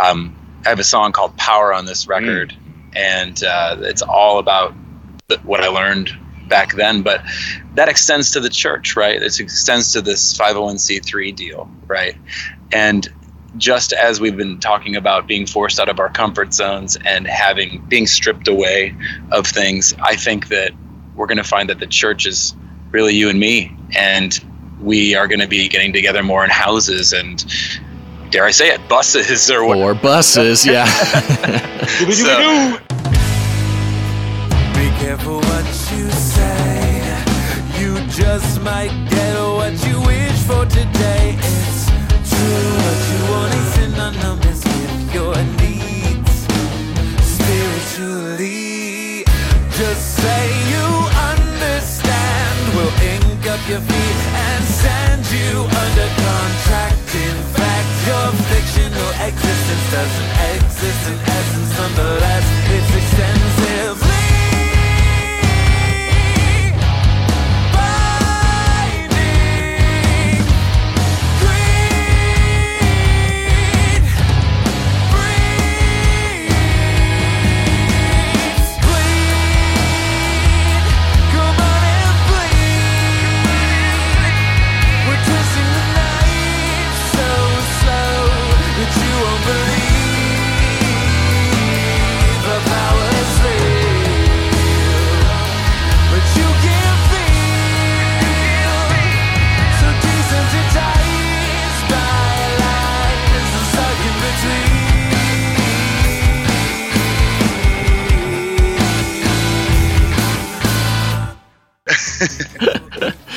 um, 0.00 0.36
I 0.66 0.68
have 0.68 0.78
a 0.78 0.84
song 0.84 1.12
called 1.12 1.34
"Power" 1.38 1.72
on 1.72 1.86
this 1.86 2.06
record, 2.06 2.50
mm. 2.50 2.65
And 2.96 3.44
uh, 3.44 3.76
it's 3.80 4.02
all 4.02 4.38
about 4.38 4.74
what 5.44 5.60
I 5.62 5.68
learned 5.68 6.10
back 6.48 6.74
then, 6.74 7.02
but 7.02 7.22
that 7.74 7.88
extends 7.88 8.30
to 8.32 8.40
the 8.40 8.48
church, 8.48 8.96
right? 8.96 9.20
It 9.20 9.38
extends 9.38 9.92
to 9.92 10.00
this 10.00 10.36
501c3 10.36 11.34
deal, 11.34 11.70
right? 11.86 12.16
And 12.72 13.08
just 13.56 13.92
as 13.92 14.20
we've 14.20 14.36
been 14.36 14.60
talking 14.60 14.96
about 14.96 15.26
being 15.26 15.46
forced 15.46 15.80
out 15.80 15.88
of 15.88 15.98
our 15.98 16.10
comfort 16.10 16.54
zones 16.54 16.96
and 17.04 17.26
having 17.26 17.84
being 17.88 18.06
stripped 18.06 18.48
away 18.48 18.94
of 19.32 19.46
things, 19.46 19.94
I 20.02 20.16
think 20.16 20.48
that 20.48 20.72
we're 21.14 21.26
going 21.26 21.38
to 21.38 21.44
find 21.44 21.68
that 21.70 21.80
the 21.80 21.86
church 21.86 22.26
is 22.26 22.54
really 22.90 23.14
you 23.14 23.28
and 23.28 23.40
me, 23.40 23.76
and 23.96 24.38
we 24.80 25.14
are 25.14 25.26
going 25.26 25.40
to 25.40 25.48
be 25.48 25.68
getting 25.68 25.92
together 25.92 26.22
more 26.22 26.44
in 26.44 26.50
houses 26.50 27.12
and 27.12 27.44
dare 28.30 28.44
I 28.44 28.50
say 28.50 28.68
it, 28.68 28.86
buses 28.88 29.50
or 29.50 29.64
what? 29.64 29.78
Or 29.78 29.94
buses, 29.94 30.66
yeah. 30.66 30.84
so, 32.12 32.78
might 38.66 38.90
get 39.08 39.34
what 39.58 39.74
you 39.86 39.96
wish 40.00 40.38
for 40.42 40.66
today. 40.66 41.38
It's 41.38 41.86
true 42.30 42.70
what 42.82 43.00
you 43.10 43.20
want 43.30 43.52
is 43.60 43.68
synonymous 43.78 44.60
with 44.66 45.14
your 45.14 45.36
needs. 45.62 46.34
Spiritually, 47.36 49.22
just 49.70 50.02
say 50.18 50.42
you 50.72 50.86
understand. 51.30 52.54
We'll 52.74 52.96
ink 53.14 53.46
up 53.54 53.62
your 53.70 53.82
feet 53.86 54.20
and 54.46 54.62
send 54.82 55.22
you 55.30 55.52
under 55.82 56.08
contract. 56.26 57.06
In 57.14 57.38
fact, 57.54 57.90
your 58.10 58.28
fictional 58.50 59.10
existence 59.30 59.86
doesn't 59.94 60.32
exist 60.50 61.02
in 61.12 61.18
essence, 61.38 61.70
nonetheless, 61.78 62.46
it's 62.74 62.90
extensive. 63.00 64.05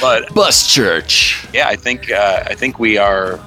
But 0.09 0.33
bus 0.33 0.65
church. 0.73 1.45
Yeah, 1.53 1.67
I 1.67 1.75
think 1.75 2.11
uh, 2.11 2.43
I 2.47 2.55
think 2.55 2.79
we 2.79 2.97
are. 2.97 3.39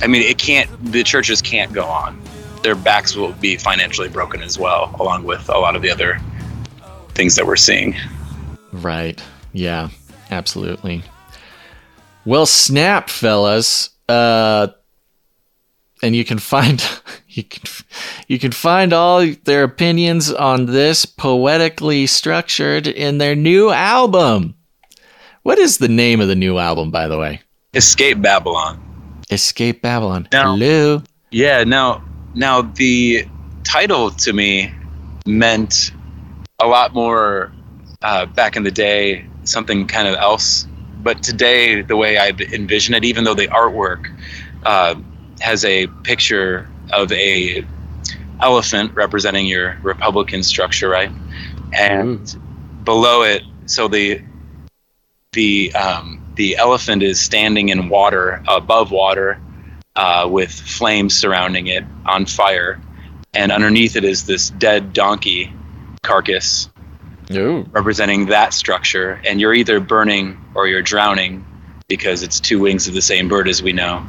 I 0.00 0.06
mean, 0.06 0.22
it 0.22 0.38
can't. 0.38 0.70
The 0.92 1.02
churches 1.02 1.42
can't 1.42 1.72
go 1.74 1.84
on. 1.84 2.20
Their 2.62 2.74
backs 2.74 3.14
will 3.14 3.32
be 3.32 3.58
financially 3.58 4.08
broken 4.08 4.42
as 4.42 4.58
well, 4.58 4.94
along 4.98 5.24
with 5.24 5.46
a 5.50 5.58
lot 5.58 5.76
of 5.76 5.82
the 5.82 5.90
other 5.90 6.18
things 7.10 7.36
that 7.36 7.46
we're 7.46 7.56
seeing. 7.56 7.94
Right. 8.72 9.22
Yeah. 9.52 9.90
Absolutely. 10.30 11.02
Well, 12.24 12.46
snap, 12.46 13.10
fellas. 13.10 13.90
Uh, 14.08 14.68
and 16.02 16.16
you 16.16 16.24
can 16.24 16.38
find 16.38 16.82
you 17.28 17.44
can 17.44 17.62
you 18.26 18.38
can 18.38 18.52
find 18.52 18.94
all 18.94 19.26
their 19.44 19.64
opinions 19.64 20.32
on 20.32 20.64
this 20.64 21.04
poetically 21.04 22.06
structured 22.06 22.86
in 22.86 23.18
their 23.18 23.36
new 23.36 23.70
album. 23.70 24.54
What 25.44 25.58
is 25.58 25.76
the 25.76 25.88
name 25.88 26.22
of 26.22 26.28
the 26.28 26.34
new 26.34 26.56
album, 26.56 26.90
by 26.90 27.06
the 27.06 27.18
way? 27.18 27.42
Escape 27.74 28.22
Babylon. 28.22 28.80
Escape 29.30 29.82
Babylon. 29.82 30.26
Now, 30.32 30.56
Hello. 30.56 31.02
Yeah. 31.32 31.64
Now, 31.64 32.02
now 32.34 32.62
the 32.62 33.28
title 33.62 34.10
to 34.10 34.32
me 34.32 34.72
meant 35.26 35.92
a 36.60 36.66
lot 36.66 36.94
more 36.94 37.52
uh, 38.00 38.24
back 38.24 38.56
in 38.56 38.62
the 38.62 38.70
day, 38.70 39.26
something 39.44 39.86
kind 39.86 40.08
of 40.08 40.14
else. 40.14 40.66
But 41.02 41.22
today, 41.22 41.82
the 41.82 41.96
way 41.96 42.16
I 42.16 42.30
envision 42.30 42.94
it, 42.94 43.04
even 43.04 43.24
though 43.24 43.34
the 43.34 43.48
artwork 43.48 44.10
uh, 44.64 44.94
has 45.40 45.62
a 45.66 45.88
picture 46.04 46.70
of 46.90 47.12
a 47.12 47.62
elephant 48.40 48.94
representing 48.94 49.44
your 49.44 49.78
Republican 49.82 50.42
structure, 50.42 50.88
right? 50.88 51.10
And 51.74 52.20
mm. 52.20 52.84
below 52.84 53.24
it, 53.24 53.42
so 53.66 53.88
the 53.88 54.22
the 55.34 55.72
um, 55.74 56.20
the 56.34 56.56
elephant 56.56 57.02
is 57.02 57.20
standing 57.20 57.68
in 57.68 57.88
water 57.88 58.42
above 58.48 58.90
water 58.90 59.40
uh, 59.94 60.26
with 60.30 60.50
flames 60.50 61.16
surrounding 61.16 61.66
it 61.66 61.84
on 62.06 62.26
fire 62.26 62.80
and 63.34 63.50
underneath 63.50 63.96
it 63.96 64.04
is 64.04 64.24
this 64.24 64.50
dead 64.50 64.92
donkey 64.92 65.52
carcass 66.02 66.68
Ooh. 67.32 67.66
representing 67.72 68.26
that 68.26 68.54
structure. 68.54 69.20
And 69.24 69.40
you're 69.40 69.54
either 69.54 69.80
burning 69.80 70.42
or 70.54 70.66
you're 70.66 70.82
drowning 70.82 71.44
because 71.88 72.22
it's 72.22 72.40
two 72.40 72.60
wings 72.60 72.86
of 72.86 72.94
the 72.94 73.02
same 73.02 73.28
bird, 73.28 73.48
as 73.48 73.62
we 73.62 73.72
know. 73.72 74.06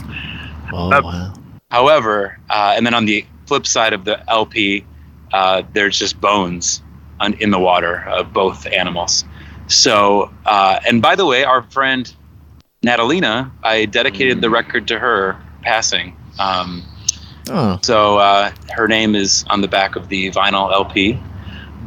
Oh, 0.71 0.91
Uh, 0.91 1.01
wow. 1.03 1.33
However, 1.71 2.39
uh, 2.49 2.73
and 2.77 2.85
then 2.85 2.93
on 2.93 3.05
the 3.05 3.25
flip 3.47 3.65
side 3.65 3.93
of 3.93 4.05
the 4.05 4.29
LP, 4.29 4.85
uh, 5.33 5.63
there's 5.73 5.97
just 5.97 6.21
bones 6.21 6.81
on, 7.19 7.33
in 7.33 7.49
the 7.49 7.59
water 7.59 8.03
of 8.07 8.31
both 8.31 8.65
animals. 8.67 9.25
So, 9.67 10.31
uh, 10.45 10.79
and 10.87 11.01
by 11.01 11.15
the 11.15 11.25
way, 11.25 11.43
our 11.43 11.63
friend 11.63 12.11
Natalina, 12.83 13.51
I 13.63 13.85
dedicated 13.85 14.41
the 14.41 14.49
record 14.49 14.87
to 14.89 14.99
her 14.99 15.37
passing. 15.63 16.15
Um, 16.39 16.83
Oh, 17.49 17.77
so 17.83 18.17
uh, 18.17 18.51
her 18.71 18.87
name 18.87 19.15
is 19.15 19.45
on 19.49 19.61
the 19.61 19.67
back 19.67 19.95
of 19.95 20.09
the 20.09 20.31
vinyl 20.31 20.71
LP. 20.71 21.19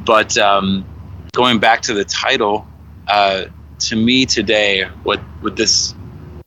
But 0.04 0.38
um, 0.38 0.84
going 1.32 1.58
back 1.58 1.82
to 1.82 1.94
the 1.94 2.04
title, 2.04 2.66
uh, 3.08 3.46
to 3.80 3.96
me 3.96 4.24
today, 4.24 4.84
what 5.02 5.18
what 5.40 5.56
this 5.56 5.94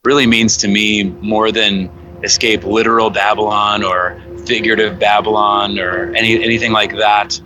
really 0.04 0.26
means 0.26 0.58
to 0.58 0.68
me 0.68 1.04
more 1.04 1.52
than 1.52 1.90
escape 2.24 2.64
literal 2.64 3.10
Babylon 3.10 3.84
or 3.84 4.22
figurative 4.46 4.98
Babylon 4.98 5.78
or 5.78 6.14
any 6.16 6.42
anything 6.42 6.72
like 6.72 6.96
that. 6.98 7.40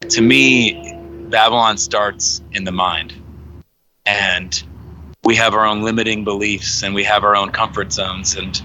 To 0.00 0.20
me, 0.20 0.97
Babylon 1.30 1.78
starts 1.78 2.42
in 2.52 2.64
the 2.64 2.72
mind, 2.72 3.12
and 4.06 4.62
we 5.24 5.36
have 5.36 5.54
our 5.54 5.66
own 5.66 5.82
limiting 5.82 6.24
beliefs 6.24 6.82
and 6.82 6.94
we 6.94 7.04
have 7.04 7.24
our 7.24 7.36
own 7.36 7.50
comfort 7.50 7.92
zones 7.92 8.34
and 8.36 8.62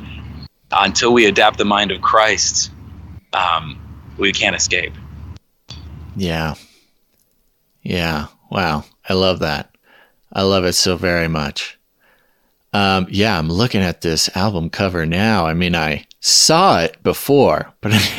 until 0.72 1.14
we 1.14 1.26
adapt 1.26 1.58
the 1.58 1.66
mind 1.66 1.92
of 1.92 2.02
Christ, 2.02 2.72
um, 3.34 3.80
we 4.18 4.32
can't 4.32 4.56
escape. 4.56 4.94
yeah. 6.16 6.56
Yeah. 7.82 8.28
Wow. 8.50 8.86
I 9.10 9.14
love 9.14 9.40
that. 9.40 9.76
I 10.32 10.44
love 10.44 10.64
it 10.64 10.74
so 10.74 10.96
very 10.96 11.28
much. 11.28 11.78
Um, 12.72 13.08
yeah, 13.10 13.38
I'm 13.38 13.50
looking 13.50 13.82
at 13.82 14.02
this 14.02 14.36
album 14.36 14.70
cover 14.70 15.06
now. 15.06 15.46
I 15.46 15.54
mean, 15.54 15.76
I 15.76 16.06
saw 16.22 16.80
it 16.80 17.04
before, 17.04 17.74
but 17.82 17.92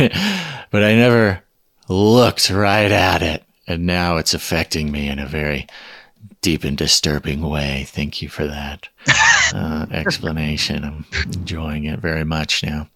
but 0.70 0.84
I 0.84 0.94
never 0.94 1.42
looked 1.88 2.50
right 2.50 2.92
at 2.92 3.22
it, 3.22 3.42
and 3.66 3.86
now 3.86 4.16
it's 4.16 4.34
affecting 4.34 4.90
me 4.90 5.08
in 5.08 5.18
a 5.18 5.26
very 5.26 5.66
deep 6.40 6.64
and 6.64 6.76
disturbing 6.76 7.42
way. 7.42 7.84
Thank 7.88 8.22
you 8.22 8.28
for 8.28 8.46
that 8.46 8.88
uh, 9.54 9.86
explanation. 9.90 10.84
I'm 10.84 11.06
enjoying 11.32 11.84
it 11.84 12.00
very 12.00 12.24
much 12.24 12.62
now. 12.62 12.88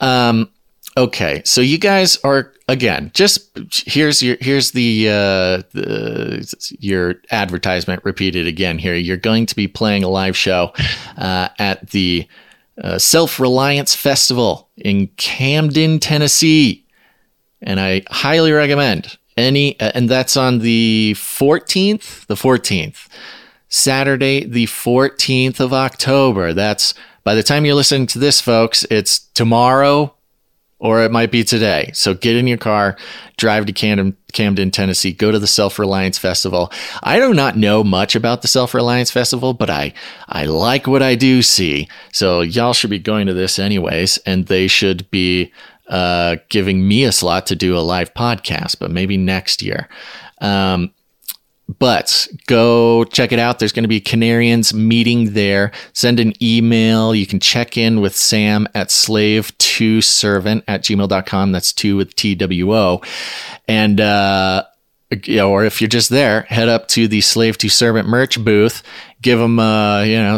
Um, 0.00 0.50
okay, 0.96 1.42
so 1.44 1.60
you 1.60 1.78
guys 1.78 2.18
are 2.24 2.52
again 2.68 3.10
just 3.14 3.48
here's 3.86 4.22
your 4.22 4.36
here's 4.40 4.72
the 4.72 5.08
uh, 5.08 5.62
the 5.72 6.76
your 6.78 7.16
advertisement 7.30 8.04
repeated 8.04 8.46
again 8.46 8.78
here. 8.78 8.94
You're 8.94 9.16
going 9.16 9.46
to 9.46 9.56
be 9.56 9.68
playing 9.68 10.04
a 10.04 10.08
live 10.08 10.36
show 10.36 10.72
uh, 11.16 11.48
at 11.58 11.90
the 11.90 12.28
uh, 12.82 12.98
Self 12.98 13.40
Reliance 13.40 13.94
Festival 13.94 14.68
in 14.76 15.08
Camden, 15.16 15.98
Tennessee, 15.98 16.86
and 17.60 17.80
I 17.80 18.02
highly 18.08 18.52
recommend 18.52 19.16
any. 19.38 19.78
uh, 19.80 19.92
And 19.94 20.08
that's 20.08 20.36
on 20.36 20.58
the 20.58 21.14
14th, 21.16 22.26
the 22.26 22.34
14th, 22.34 23.08
Saturday, 23.68 24.44
the 24.44 24.66
14th 24.66 25.60
of 25.60 25.72
October. 25.72 26.52
That's 26.52 26.94
by 27.24 27.34
the 27.34 27.42
time 27.42 27.64
you're 27.64 27.74
listening 27.74 28.06
to 28.08 28.18
this, 28.18 28.40
folks, 28.40 28.84
it's 28.90 29.20
tomorrow 29.34 30.14
or 30.80 31.02
it 31.02 31.10
might 31.10 31.32
be 31.32 31.42
today. 31.42 31.90
So 31.92 32.14
get 32.14 32.36
in 32.36 32.46
your 32.46 32.56
car, 32.58 32.96
drive 33.36 33.66
to 33.66 33.72
Camden, 33.72 34.16
Camden, 34.32 34.70
Tennessee, 34.70 35.12
go 35.12 35.32
to 35.32 35.38
the 35.38 35.46
Self 35.46 35.78
Reliance 35.78 36.18
Festival. 36.18 36.72
I 37.02 37.18
do 37.18 37.34
not 37.34 37.56
know 37.56 37.82
much 37.82 38.14
about 38.14 38.42
the 38.42 38.48
Self 38.48 38.74
Reliance 38.74 39.10
Festival, 39.10 39.54
but 39.54 39.70
I 39.70 39.92
I 40.28 40.44
like 40.44 40.86
what 40.86 41.02
I 41.02 41.16
do 41.16 41.42
see. 41.42 41.88
So 42.12 42.42
y'all 42.42 42.72
should 42.74 42.90
be 42.90 42.98
going 43.00 43.26
to 43.26 43.34
this 43.34 43.58
anyways, 43.58 44.18
and 44.18 44.46
they 44.46 44.68
should 44.68 45.10
be 45.10 45.52
uh, 45.88 46.36
giving 46.48 46.86
me 46.86 47.04
a 47.04 47.12
slot 47.12 47.46
to 47.46 47.56
do 47.56 47.76
a 47.76 47.80
live 47.80 48.14
podcast, 48.14 48.78
but 48.78 48.90
maybe 48.90 49.16
next 49.16 49.62
year. 49.62 49.88
Um, 50.40 50.92
but 51.78 52.26
go 52.46 53.04
check 53.04 53.30
it 53.30 53.38
out. 53.38 53.58
There's 53.58 53.72
going 53.72 53.84
to 53.84 53.88
be 53.88 54.00
Canarians 54.00 54.72
meeting 54.72 55.34
there. 55.34 55.70
Send 55.92 56.18
an 56.18 56.32
email. 56.42 57.14
You 57.14 57.26
can 57.26 57.40
check 57.40 57.76
in 57.76 58.00
with 58.00 58.16
Sam 58.16 58.66
at 58.74 58.88
slave2servant 58.88 60.62
at 60.66 60.82
gmail.com. 60.82 61.52
That's 61.52 61.72
two 61.74 61.96
with 61.96 62.16
T 62.16 62.34
W 62.34 62.74
O. 62.74 63.02
And, 63.66 64.00
uh, 64.00 64.64
or 65.42 65.64
if 65.64 65.80
you're 65.80 65.88
just 65.88 66.08
there, 66.10 66.42
head 66.42 66.68
up 66.68 66.88
to 66.88 67.06
the 67.06 67.20
slave 67.20 67.58
to 67.58 67.68
servant 67.68 68.08
merch 68.08 68.42
booth, 68.42 68.82
give 69.20 69.38
them, 69.38 69.58
uh, 69.58 70.02
you 70.02 70.16
know, 70.16 70.36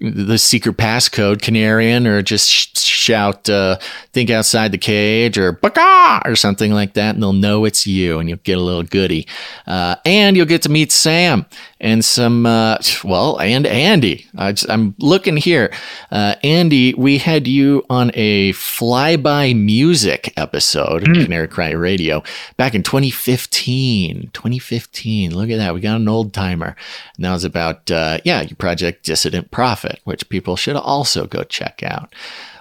the 0.00 0.38
secret 0.38 0.76
passcode 0.76 1.36
Canarian 1.36 2.06
or 2.06 2.22
just 2.22 2.50
sh- 2.50 2.78
shout, 2.78 3.48
uh, 3.48 3.78
think 4.12 4.30
outside 4.30 4.72
the 4.72 4.78
cage 4.78 5.38
or 5.38 5.52
baka 5.52 6.22
or 6.24 6.34
something 6.34 6.72
like 6.72 6.94
that. 6.94 7.14
And 7.14 7.22
they'll 7.22 7.32
know 7.32 7.64
it's 7.64 7.86
you 7.86 8.18
and 8.18 8.28
you'll 8.28 8.38
get 8.38 8.58
a 8.58 8.62
little 8.62 8.82
goodie. 8.82 9.28
Uh, 9.66 9.96
and 10.04 10.36
you'll 10.36 10.46
get 10.46 10.62
to 10.62 10.68
meet 10.68 10.90
Sam 10.90 11.46
and 11.80 12.04
some, 12.04 12.46
uh, 12.46 12.78
well, 13.04 13.40
and 13.40 13.66
Andy. 13.66 14.26
I 14.36 14.52
just, 14.52 14.68
I'm 14.68 14.94
looking 14.98 15.36
here. 15.36 15.72
Uh, 16.10 16.34
Andy, 16.42 16.94
we 16.94 17.18
had 17.18 17.46
you 17.46 17.84
on 17.88 18.10
a 18.14 18.52
flyby 18.54 19.56
music 19.56 20.32
episode 20.36 21.02
of 21.08 21.14
Canary 21.24 21.48
Cry 21.48 21.70
Radio 21.70 22.22
back 22.56 22.74
in 22.74 22.82
2015. 22.82 24.30
2015. 24.32 25.34
Look 25.34 25.50
at 25.50 25.58
that. 25.58 25.74
We 25.74 25.80
got 25.80 25.96
an 25.96 26.08
old 26.08 26.32
timer. 26.32 26.74
And 27.16 27.24
that 27.24 27.32
was 27.32 27.44
about, 27.44 27.90
uh, 27.90 28.15
yeah, 28.24 28.42
your 28.42 28.56
project 28.56 29.04
Dissident 29.04 29.50
Prophet, 29.50 30.00
which 30.04 30.28
people 30.28 30.56
should 30.56 30.76
also 30.76 31.26
go 31.26 31.42
check 31.44 31.82
out. 31.82 32.14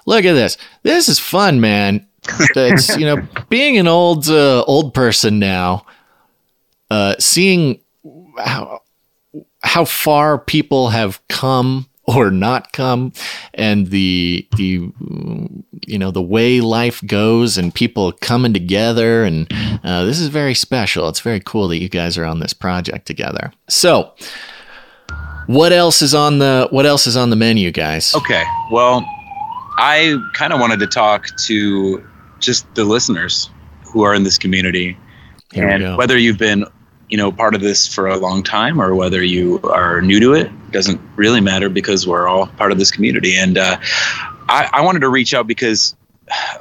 Look 0.05 0.25
at 0.25 0.33
this. 0.33 0.57
This 0.83 1.09
is 1.09 1.19
fun, 1.19 1.61
man. 1.61 2.07
It's, 2.55 2.97
you 2.97 3.05
know, 3.05 3.27
being 3.49 3.77
an 3.77 3.87
old, 3.87 4.27
uh, 4.27 4.63
old 4.63 4.95
person 4.95 5.37
now, 5.37 5.85
uh, 6.89 7.15
seeing 7.19 7.79
how, 8.39 8.81
how 9.61 9.85
far 9.85 10.39
people 10.39 10.89
have 10.89 11.25
come 11.27 11.87
or 12.07 12.29
not 12.29 12.71
come 12.71 13.11
and 13.53 13.87
the 13.87 14.47
the 14.57 14.91
you 15.87 15.97
know 15.97 16.11
the 16.11 16.21
way 16.21 16.61
life 16.61 17.01
goes 17.05 17.57
and 17.57 17.73
people 17.73 18.11
coming 18.11 18.53
together 18.53 19.23
and 19.23 19.51
uh, 19.83 20.05
this 20.05 20.19
is 20.19 20.27
very 20.27 20.53
special 20.53 21.09
it's 21.09 21.19
very 21.19 21.39
cool 21.39 21.67
that 21.67 21.77
you 21.79 21.89
guys 21.89 22.17
are 22.17 22.25
on 22.25 22.39
this 22.39 22.53
project 22.53 23.05
together 23.05 23.51
so 23.67 24.13
what 25.47 25.71
else 25.71 26.01
is 26.01 26.13
on 26.13 26.39
the 26.39 26.67
what 26.71 26.85
else 26.85 27.07
is 27.07 27.15
on 27.15 27.29
the 27.29 27.35
menu 27.35 27.71
guys 27.71 28.15
Okay. 28.15 28.43
Well, 28.71 29.05
I 29.77 30.17
kind 30.33 30.53
of 30.53 30.59
wanted 30.59 30.79
to 30.79 30.87
talk 30.87 31.27
to 31.45 32.03
just 32.39 32.73
the 32.75 32.85
listeners 32.85 33.49
who 33.83 34.03
are 34.03 34.13
in 34.13 34.23
this 34.23 34.37
community, 34.37 34.97
Here 35.53 35.67
and 35.67 35.97
whether 35.97 36.17
you've 36.17 36.37
been, 36.37 36.65
you 37.09 37.17
know, 37.17 37.31
part 37.31 37.55
of 37.55 37.61
this 37.61 37.87
for 37.87 38.07
a 38.07 38.17
long 38.17 38.41
time 38.41 38.81
or 38.81 38.95
whether 38.95 39.23
you 39.23 39.59
are 39.63 40.01
new 40.01 40.19
to 40.19 40.33
it 40.33 40.49
doesn't 40.71 40.99
really 41.15 41.41
matter 41.41 41.69
because 41.69 42.07
we're 42.07 42.27
all 42.27 42.47
part 42.47 42.71
of 42.71 42.77
this 42.77 42.91
community. 42.91 43.35
And 43.35 43.57
uh, 43.57 43.77
I, 44.49 44.69
I 44.73 44.81
wanted 44.81 44.99
to 44.99 45.09
reach 45.09 45.33
out 45.33 45.47
because 45.47 45.95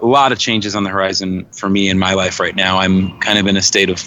a 0.00 0.06
lot 0.06 0.32
of 0.32 0.38
changes 0.38 0.74
on 0.74 0.84
the 0.84 0.90
horizon 0.90 1.46
for 1.52 1.68
me 1.68 1.88
in 1.88 1.98
my 1.98 2.14
life 2.14 2.38
right 2.40 2.54
now. 2.54 2.78
I'm 2.78 3.18
kind 3.20 3.38
of 3.38 3.46
in 3.46 3.56
a 3.56 3.62
state 3.62 3.90
of 3.90 4.02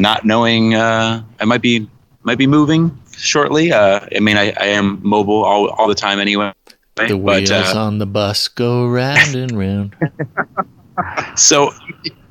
not 0.00 0.24
knowing. 0.24 0.74
Uh, 0.74 1.22
I 1.40 1.44
might 1.44 1.62
be 1.62 1.88
might 2.22 2.38
be 2.38 2.46
moving 2.46 2.98
shortly. 3.16 3.72
Uh, 3.72 4.00
I 4.14 4.20
mean, 4.20 4.36
I, 4.36 4.52
I 4.58 4.66
am 4.66 5.00
mobile 5.02 5.44
all, 5.44 5.68
all 5.68 5.88
the 5.88 5.94
time 5.94 6.18
anyway. 6.18 6.52
the 6.96 7.08
but, 7.08 7.10
wheels 7.12 7.50
uh, 7.50 7.72
on 7.76 7.98
the 7.98 8.06
bus 8.06 8.48
go 8.48 8.86
round 8.86 9.34
and 9.34 9.52
round 9.52 9.94
so 11.36 11.70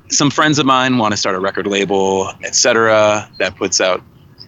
some 0.08 0.30
friends 0.30 0.58
of 0.58 0.66
mine 0.66 0.98
want 0.98 1.12
to 1.12 1.16
start 1.16 1.34
a 1.34 1.40
record 1.40 1.66
label, 1.66 2.32
etc. 2.42 3.28
that 3.38 3.56
puts 3.56 3.80
out 3.80 4.02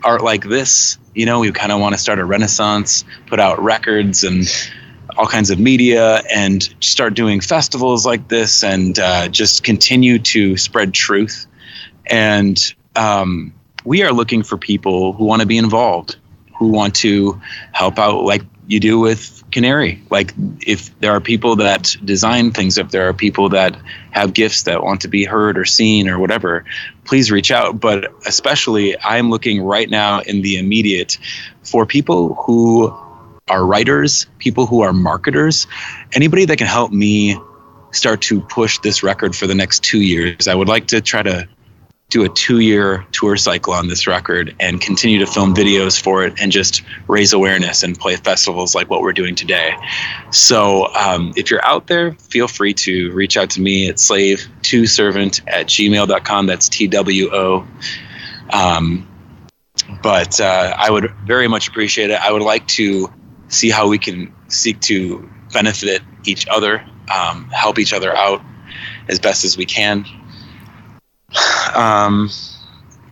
art 0.04 0.22
like 0.22 0.44
this. 0.44 0.98
You 1.14 1.26
know, 1.26 1.40
we 1.40 1.50
kind 1.52 1.72
of 1.72 1.80
want 1.80 1.94
to 1.94 2.00
start 2.00 2.18
a 2.18 2.24
renaissance, 2.24 3.04
put 3.26 3.40
out 3.40 3.60
records 3.62 4.22
and 4.22 4.46
all 5.16 5.26
kinds 5.26 5.50
of 5.50 5.58
media 5.58 6.22
and 6.32 6.72
start 6.80 7.14
doing 7.14 7.40
festivals 7.40 8.06
like 8.06 8.28
this 8.28 8.62
and 8.62 8.98
uh, 8.98 9.28
just 9.28 9.64
continue 9.64 10.18
to 10.18 10.56
spread 10.56 10.94
truth. 10.94 11.46
And 12.06 12.62
um, 12.94 13.52
we 13.84 14.02
are 14.04 14.12
looking 14.12 14.42
for 14.42 14.56
people 14.56 15.12
who 15.12 15.24
want 15.24 15.40
to 15.40 15.46
be 15.46 15.58
involved, 15.58 16.16
who 16.58 16.68
want 16.68 16.94
to 16.96 17.40
help 17.72 17.98
out 17.98 18.24
like 18.24 18.42
you 18.66 18.80
do 18.80 18.98
with 18.98 19.42
Canary. 19.50 20.02
Like 20.10 20.34
if 20.66 20.96
there 21.00 21.12
are 21.12 21.20
people 21.20 21.56
that 21.56 21.96
design 22.04 22.50
things, 22.50 22.76
if 22.76 22.90
there 22.90 23.08
are 23.08 23.14
people 23.14 23.48
that 23.50 23.76
have 24.10 24.34
gifts 24.34 24.64
that 24.64 24.82
want 24.82 25.00
to 25.02 25.08
be 25.08 25.24
heard 25.24 25.56
or 25.56 25.64
seen 25.64 26.08
or 26.08 26.18
whatever, 26.18 26.64
please 27.04 27.30
reach 27.30 27.50
out. 27.50 27.80
But 27.80 28.12
especially, 28.26 28.98
I'm 29.02 29.30
looking 29.30 29.62
right 29.62 29.88
now 29.88 30.20
in 30.20 30.42
the 30.42 30.58
immediate 30.58 31.16
for 31.62 31.86
people 31.86 32.34
who 32.34 32.94
are 33.48 33.64
writers, 33.64 34.26
people 34.38 34.66
who 34.66 34.82
are 34.82 34.92
marketers, 34.92 35.66
anybody 36.12 36.44
that 36.44 36.58
can 36.58 36.66
help 36.66 36.92
me 36.92 37.38
start 37.92 38.20
to 38.20 38.42
push 38.42 38.78
this 38.80 39.02
record 39.02 39.34
for 39.34 39.46
the 39.46 39.54
next 39.54 39.82
two 39.82 40.02
years. 40.02 40.46
I 40.46 40.54
would 40.54 40.68
like 40.68 40.88
to 40.88 41.00
try 41.00 41.22
to 41.22 41.48
do 42.10 42.24
a 42.24 42.28
two 42.30 42.60
year 42.60 43.04
tour 43.12 43.36
cycle 43.36 43.74
on 43.74 43.88
this 43.88 44.06
record 44.06 44.56
and 44.60 44.80
continue 44.80 45.18
to 45.18 45.26
film 45.26 45.54
videos 45.54 46.00
for 46.00 46.24
it 46.24 46.32
and 46.40 46.50
just 46.50 46.82
raise 47.06 47.34
awareness 47.34 47.82
and 47.82 47.98
play 47.98 48.16
festivals 48.16 48.74
like 48.74 48.88
what 48.88 49.02
we're 49.02 49.12
doing 49.12 49.34
today. 49.34 49.76
So 50.30 50.86
um, 50.94 51.34
if 51.36 51.50
you're 51.50 51.64
out 51.66 51.86
there, 51.86 52.14
feel 52.14 52.48
free 52.48 52.72
to 52.74 53.12
reach 53.12 53.36
out 53.36 53.50
to 53.50 53.60
me 53.60 53.90
at 53.90 54.00
slave 54.00 54.46
to 54.62 54.86
servant 54.86 55.46
at 55.48 55.66
gmail.com. 55.66 56.46
That's 56.46 56.68
T 56.68 56.86
W 56.86 57.28
O. 57.30 57.68
Um, 58.54 59.06
but 60.02 60.40
uh, 60.40 60.74
I 60.78 60.90
would 60.90 61.12
very 61.26 61.46
much 61.46 61.68
appreciate 61.68 62.10
it. 62.10 62.20
I 62.20 62.32
would 62.32 62.42
like 62.42 62.66
to 62.68 63.12
see 63.48 63.68
how 63.68 63.86
we 63.86 63.98
can 63.98 64.34
seek 64.48 64.80
to 64.80 65.28
benefit 65.52 66.02
each 66.24 66.48
other, 66.48 66.82
um, 67.14 67.50
help 67.50 67.78
each 67.78 67.92
other 67.92 68.16
out 68.16 68.42
as 69.08 69.18
best 69.18 69.44
as 69.44 69.58
we 69.58 69.66
can. 69.66 70.06
Um, 71.74 72.30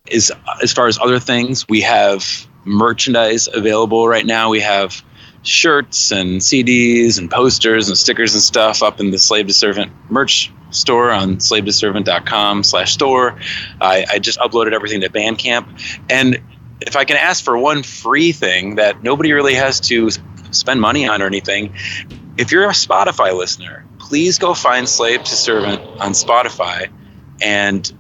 is 0.09 0.32
as 0.62 0.72
far 0.72 0.86
as 0.86 0.98
other 0.98 1.18
things, 1.18 1.68
we 1.68 1.80
have 1.82 2.47
merchandise 2.64 3.48
available 3.52 4.09
right 4.09 4.26
now. 4.26 4.51
We 4.51 4.60
have 4.60 5.02
shirts 5.43 6.10
and 6.10 6.40
CDs 6.40 7.18
and 7.18 7.30
posters 7.30 7.88
and 7.88 7.97
stickers 7.97 8.34
and 8.34 8.43
stuff 8.43 8.82
up 8.82 9.01
in 9.01 9.10
the 9.10 9.18
Slave 9.18 9.47
Two 9.47 9.52
Servant 9.52 9.93
merch 10.10 10.52
store 10.70 11.10
on 11.10 11.40
slave 11.40 11.64
to 11.64 11.72
servant.com 11.72 12.64
slash 12.64 12.93
store. 12.93 13.38
I, 13.80 14.05
I 14.10 14.18
just 14.18 14.38
uploaded 14.40 14.72
everything 14.72 15.01
to 15.02 15.09
Bandcamp. 15.09 15.66
And 16.10 16.40
if 16.80 16.97
I 16.97 17.05
can 17.05 17.16
ask 17.16 17.44
for 17.44 17.56
one 17.56 17.82
free 17.82 18.32
thing 18.32 18.74
that 18.76 19.02
nobody 19.02 19.32
really 19.32 19.55
has 19.55 19.80
to 19.80 20.10
spend 20.51 20.80
money 20.80 21.06
on 21.09 21.22
or 21.22 21.26
anything, 21.26 21.74
if 22.36 22.51
you're 22.51 22.64
a 22.64 22.72
Spotify 22.72 23.36
listener, 23.36 23.86
please 23.98 24.38
go 24.38 24.55
find 24.55 24.88
Slave 24.88 25.24
Two 25.24 25.36
Servant 25.36 25.80
on 26.01 26.12
Spotify 26.12 26.90
and 27.40 27.93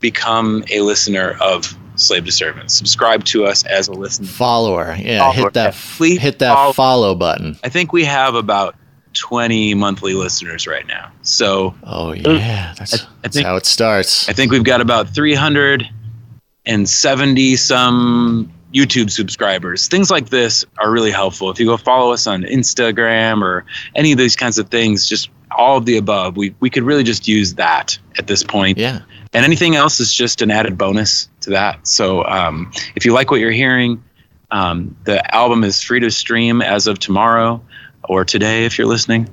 become 0.00 0.64
a 0.70 0.80
listener 0.80 1.36
of 1.40 1.76
Slave 1.96 2.24
Two 2.24 2.30
Servant. 2.30 2.70
Subscribe 2.70 3.24
to 3.26 3.44
us 3.44 3.64
as 3.66 3.88
a 3.88 3.92
listener. 3.92 4.28
Follower. 4.28 4.96
Yeah, 4.98 5.18
Follower, 5.20 5.44
hit 5.46 5.52
that 5.54 5.74
yeah. 5.74 5.80
Please 5.96 6.20
hit 6.20 6.38
that 6.38 6.54
follow- 6.54 6.72
follow 6.72 7.14
button. 7.14 7.58
I 7.64 7.68
think 7.68 7.92
we 7.92 8.04
have 8.04 8.34
about 8.36 8.76
20 9.14 9.74
monthly 9.74 10.14
listeners 10.14 10.66
right 10.66 10.86
now. 10.86 11.10
So 11.22 11.74
Oh 11.82 12.12
yeah, 12.12 12.74
that's, 12.78 13.02
I 13.02 13.06
that's 13.22 13.34
think- 13.36 13.46
how 13.46 13.56
it 13.56 13.66
starts. 13.66 14.28
I 14.28 14.32
think 14.32 14.52
we've 14.52 14.62
got 14.64 14.80
about 14.80 15.12
370 15.12 17.56
some 17.56 18.52
YouTube 18.72 19.10
subscribers. 19.10 19.88
Things 19.88 20.10
like 20.10 20.28
this 20.28 20.64
are 20.78 20.90
really 20.90 21.10
helpful. 21.10 21.50
If 21.50 21.58
you 21.58 21.66
go 21.66 21.76
follow 21.76 22.12
us 22.12 22.26
on 22.26 22.42
Instagram 22.42 23.42
or 23.42 23.64
any 23.96 24.12
of 24.12 24.18
these 24.18 24.36
kinds 24.36 24.58
of 24.58 24.68
things, 24.68 25.08
just 25.08 25.30
all 25.50 25.78
of 25.78 25.86
the 25.86 25.96
above, 25.96 26.36
we, 26.36 26.54
we 26.60 26.68
could 26.70 26.82
really 26.82 27.02
just 27.02 27.26
use 27.26 27.54
that 27.54 27.98
at 28.18 28.26
this 28.26 28.44
point. 28.44 28.76
Yeah. 28.78 29.00
And 29.32 29.44
anything 29.44 29.76
else 29.76 30.00
is 30.00 30.12
just 30.12 30.42
an 30.42 30.50
added 30.50 30.78
bonus 30.78 31.28
to 31.40 31.50
that. 31.50 31.86
So 31.86 32.24
um, 32.24 32.72
if 32.94 33.04
you 33.04 33.12
like 33.12 33.30
what 33.30 33.40
you're 33.40 33.50
hearing, 33.50 34.02
um, 34.50 34.96
the 35.04 35.34
album 35.34 35.64
is 35.64 35.82
free 35.82 36.00
to 36.00 36.10
stream 36.10 36.62
as 36.62 36.86
of 36.86 36.98
tomorrow 36.98 37.60
or 38.04 38.24
today 38.24 38.64
if 38.64 38.78
you're 38.78 38.86
listening. 38.86 39.28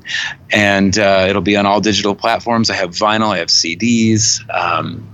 And 0.52 0.98
uh, 1.00 1.28
it'll 1.30 1.42
be 1.42 1.56
on 1.56 1.66
all 1.66 1.80
digital 1.80 2.16
platforms. 2.16 2.70
I 2.70 2.76
have 2.76 2.92
vinyl, 2.92 3.30
I 3.30 3.38
have 3.38 3.48
CDs. 3.48 4.42
Um, 4.54 5.10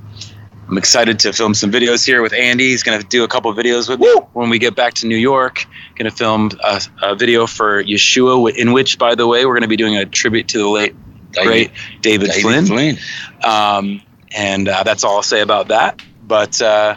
I'm 0.67 0.77
excited 0.77 1.19
to 1.19 1.33
film 1.33 1.53
some 1.53 1.69
videos 1.69 2.05
here 2.05 2.21
with 2.21 2.33
Andy. 2.33 2.69
He's 2.69 2.81
going 2.81 2.99
to 2.99 3.05
do 3.05 3.25
a 3.25 3.27
couple 3.27 3.53
videos 3.53 3.89
with 3.89 3.99
me 3.99 4.09
when 4.31 4.49
we 4.49 4.57
get 4.57 4.73
back 4.73 4.93
to 4.95 5.07
New 5.07 5.17
York. 5.17 5.65
Going 5.95 6.09
to 6.09 6.15
film 6.15 6.51
a, 6.63 6.81
a 7.03 7.15
video 7.15 7.45
for 7.45 7.83
Yeshua, 7.83 8.55
in 8.55 8.71
which, 8.71 8.97
by 8.97 9.13
the 9.13 9.27
way, 9.27 9.45
we're 9.45 9.53
going 9.53 9.63
to 9.63 9.67
be 9.67 9.75
doing 9.75 9.97
a 9.97 10.05
tribute 10.05 10.47
to 10.47 10.59
the 10.59 10.69
late, 10.69 10.95
great 11.33 11.71
David, 11.99 12.29
David 12.29 12.41
Flynn. 12.41 12.65
Flynn. 12.65 12.97
Um, 13.43 14.01
and 14.35 14.67
uh, 14.67 14.83
that's 14.83 15.03
all 15.03 15.17
I'll 15.17 15.23
say 15.23 15.41
about 15.41 15.67
that. 15.69 16.01
But 16.27 16.61
uh, 16.61 16.95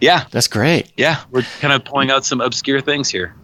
yeah, 0.00 0.24
That's 0.30 0.48
great. 0.48 0.92
yeah, 0.96 1.22
we're 1.30 1.42
kind 1.60 1.72
of 1.72 1.84
pulling 1.84 2.10
out 2.10 2.24
some 2.24 2.40
obscure 2.40 2.80
things 2.80 3.08
here. 3.08 3.34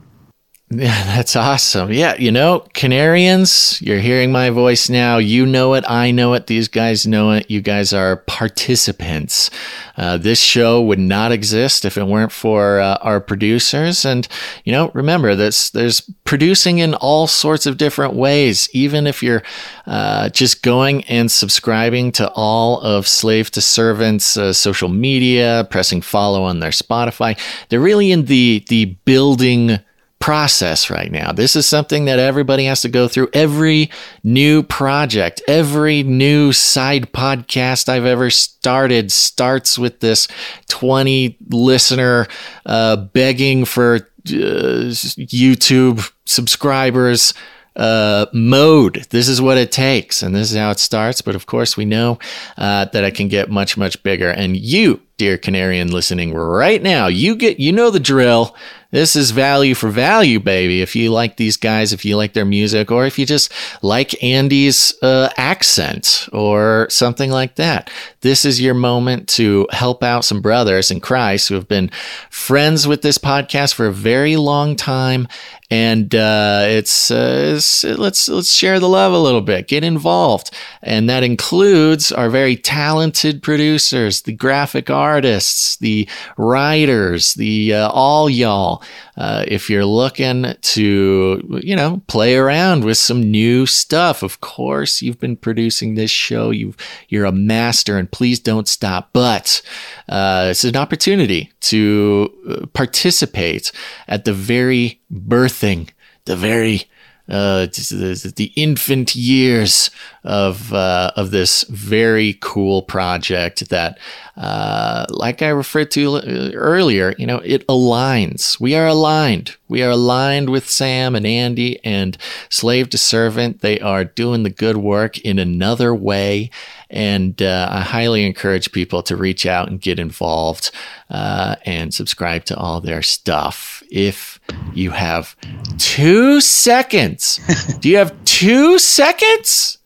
Yeah, 0.73 1.05
that's 1.17 1.35
awesome. 1.35 1.93
Yeah, 1.93 2.15
you 2.17 2.31
know, 2.31 2.61
Canarians, 2.75 3.81
you're 3.83 3.99
hearing 3.99 4.31
my 4.31 4.51
voice 4.51 4.89
now. 4.89 5.19
You 5.19 5.45
know 5.45 5.75
it. 5.75 5.85
I 5.89 6.13
know 6.13 6.35
it. 6.35 6.47
These 6.47 6.69
guys 6.69 7.09
know 7.09 7.33
it. 7.33 7.51
You 7.51 7.61
guys 7.61 7.93
are 7.93 8.19
participants. 8.19 9.51
Uh, 9.97 10.17
this 10.17 10.41
show 10.41 10.81
would 10.81 11.01
not 11.01 11.33
exist 11.33 11.85
if 11.85 11.99
it 11.99 12.05
weren't 12.05 12.31
for 12.31 12.79
uh, 12.79 12.99
our 13.01 13.21
producers. 13.21 14.05
And, 14.05 14.29
you 14.65 14.71
know, 14.71 14.93
remember 14.95 15.35
this, 15.35 15.71
there's 15.71 16.03
producing 16.25 16.79
in 16.79 16.95
all 16.95 17.27
sorts 17.27 17.67
of 17.67 17.77
different 17.77 18.15
ways. 18.15 18.69
Even 18.73 19.09
if 19.09 19.25
you're 19.25 19.43
uh, 19.87 20.29
just 20.29 20.63
going 20.63 21.03
and 21.05 21.31
subscribing 21.33 22.13
to 22.13 22.31
all 22.37 22.81
of 22.81 23.09
Slave 23.09 23.51
Two 23.51 23.61
Servants 23.61 24.37
uh, 24.37 24.53
social 24.53 24.89
media, 24.89 25.67
pressing 25.69 26.01
follow 26.01 26.45
on 26.45 26.61
their 26.61 26.71
Spotify, 26.71 27.37
they're 27.69 27.81
really 27.81 28.13
in 28.13 28.27
the, 28.27 28.65
the 28.69 28.85
building 29.05 29.81
process 30.21 30.91
right 30.91 31.11
now. 31.11 31.33
This 31.33 31.57
is 31.57 31.67
something 31.67 32.05
that 32.05 32.19
everybody 32.19 32.67
has 32.67 32.83
to 32.83 32.89
go 32.89 33.09
through. 33.09 33.31
Every 33.33 33.91
new 34.23 34.63
project, 34.63 35.43
every 35.49 36.03
new 36.03 36.53
side 36.53 37.11
podcast 37.13 37.89
I've 37.89 38.05
ever 38.05 38.31
started 38.31 39.11
starts 39.11 39.79
with 39.79 40.01
this 40.01 40.29
20 40.69 41.37
listener 41.49 42.29
uh, 42.67 42.97
begging 42.97 43.65
for 43.65 43.95
uh, 43.95 44.93
YouTube 44.93 46.13
subscribers 46.27 47.33
uh, 47.77 48.27
mode. 48.33 49.07
This 49.11 49.29
is 49.29 49.41
what 49.41 49.57
it 49.57 49.73
takes, 49.73 50.23
and 50.23 50.35
this 50.35 50.51
is 50.51 50.57
how 50.57 50.71
it 50.71 50.79
starts. 50.79 51.23
But 51.23 51.35
of 51.35 51.47
course, 51.47 51.77
we 51.77 51.87
know 51.87 52.19
uh, 52.59 52.85
that 52.87 53.05
it 53.05 53.15
can 53.15 53.29
get 53.29 53.51
much, 53.51 53.77
much 53.77 54.03
bigger. 54.03 54.29
And 54.29 54.57
you, 54.57 55.01
dear 55.17 55.39
Canarian, 55.39 55.91
listening 55.91 56.35
right 56.35 56.83
now, 56.83 57.07
you 57.07 57.37
get, 57.37 57.59
you 57.59 57.73
know 57.73 57.91
the 57.91 58.01
drill. 58.01 58.55
This 58.91 59.15
is 59.15 59.31
value 59.31 59.75
for 59.75 59.89
value, 59.89 60.41
baby. 60.41 60.83
If 60.83 60.97
you 60.97 61.13
like 61.13 61.37
these 61.37 61.57
guys, 61.57 61.93
if 61.93 62.05
you 62.05 62.17
like 62.17 62.33
their 62.33 62.45
music, 62.45 62.91
or 62.91 63.07
if 63.07 63.19
you 63.19 63.27
just 63.27 63.53
like 63.83 64.21
Andy's 64.23 64.95
uh, 65.03 65.31
accent 65.37 66.29
or 66.33 66.89
something 66.91 67.31
like 67.31 67.55
that, 67.55 67.89
this 68.23 68.45
is 68.45 68.61
your 68.61 68.75
moment 68.75 69.29
to 69.29 69.69
help 69.71 70.03
out 70.03 70.25
some 70.25 70.41
brothers 70.41 70.91
in 70.91 71.01
Christ 71.01 71.49
who 71.49 71.55
have 71.55 71.69
been 71.69 71.91
friends 72.31 72.89
with 72.89 73.03
this 73.03 73.19
podcast 73.19 73.75
for 73.75 73.87
a 73.87 73.93
very 73.93 74.37
long 74.37 74.75
time 74.75 75.29
and 75.71 76.13
uh, 76.17 76.65
it's, 76.67 77.13
uh, 77.13 77.55
it's 77.55 77.85
let's 77.85 78.29
let's 78.29 78.53
share 78.53 78.81
the 78.81 78.89
love 78.89 79.13
a 79.13 79.19
little 79.19 79.41
bit, 79.41 79.69
get 79.69 79.85
involved, 79.85 80.51
and 80.83 81.09
that 81.09 81.23
includes 81.23 82.11
our 82.11 82.29
very 82.29 82.57
talented 82.57 83.41
producers, 83.41 84.23
the 84.23 84.33
graphic 84.33 84.91
artists, 84.91 85.77
the 85.77 86.09
writers, 86.37 87.35
the 87.35 87.73
uh, 87.75 87.89
all 87.91 88.29
y'all. 88.29 88.80
Uh, 89.17 89.45
if 89.49 89.71
you're 89.71 89.85
looking 89.85 90.55
to, 90.61 91.61
you 91.63 91.77
know, 91.77 92.03
play 92.07 92.37
around 92.37 92.85
with 92.85 92.99
some 92.99 93.23
new 93.23 93.67
stuff, 93.67 94.23
of 94.23 94.41
course, 94.41 95.03
you've 95.03 95.19
been 95.21 95.37
producing 95.37 95.95
this 95.95 96.11
show. 96.11 96.51
You 96.51 96.75
you're 97.09 97.25
a 97.25 97.33
master, 97.33 97.97
and 97.97 98.11
please 98.11 98.41
don't 98.41 98.69
stop. 98.69 99.11
But 99.13 99.63
uh, 100.09 100.49
it's 100.51 100.65
an 100.65 100.77
opportunity 100.77 101.53
to 101.61 102.33
uh, 102.49 102.67
participate 102.67 103.73
at 104.09 104.25
the 104.25 104.33
very 104.33 105.01
birthing, 105.13 105.91
the 106.25 106.37
very 106.37 106.90
uh, 107.31 107.67
the, 107.67 108.53
infant 108.57 109.15
years 109.15 109.91
of 110.25 110.73
uh, 110.75 111.13
of 111.15 111.31
this 111.31 111.63
very 111.65 112.37
cool 112.41 112.83
project 112.83 113.69
that, 113.69 113.99
uh, 114.37 115.07
like 115.11 115.41
I 115.41 115.49
referred 115.49 115.93
to 115.93 116.17
uh, 116.17 116.51
earlier, 116.55 117.15
you 117.19 117.27
know, 117.27 117.39
it 117.39 117.67
aligns. 117.69 118.59
We 118.59 118.75
are 118.75 118.89
aligned. 118.89 119.57
We 119.69 119.83
are 119.85 119.91
aligned 119.91 120.51
with 120.51 120.69
Sam 120.69 121.15
and 121.15 121.27
Andy 121.27 121.79
and 121.85 122.19
Slave 122.49 122.91
Two 122.91 122.99
Servant. 122.99 123.61
They 123.61 123.79
are 123.79 124.05
doing 124.05 124.43
the 124.43 124.51
good 124.51 124.79
work 124.79 125.19
in 125.19 125.39
another 125.39 125.95
way. 125.95 126.51
And 126.91 127.41
uh, 127.41 127.69
I 127.71 127.83
highly 127.83 128.27
encourage 128.27 128.73
people 128.73 129.05
to 129.05 129.17
reach 129.17 129.47
out 129.47 129.69
and 129.69 129.81
get 129.81 130.01
involved 130.01 130.73
uh, 131.09 131.55
and 131.65 131.95
subscribe 131.95 132.45
to 132.47 132.57
all 132.57 132.81
their 132.81 133.03
stuff. 133.03 133.85
If 133.93 134.40
you 134.75 134.91
have 134.91 135.37
two 135.79 136.41
seconds, 136.41 137.41
do 137.81 137.89
you 137.89 137.97
have 137.97 138.15
two 138.25 138.79
seconds? 138.79 139.79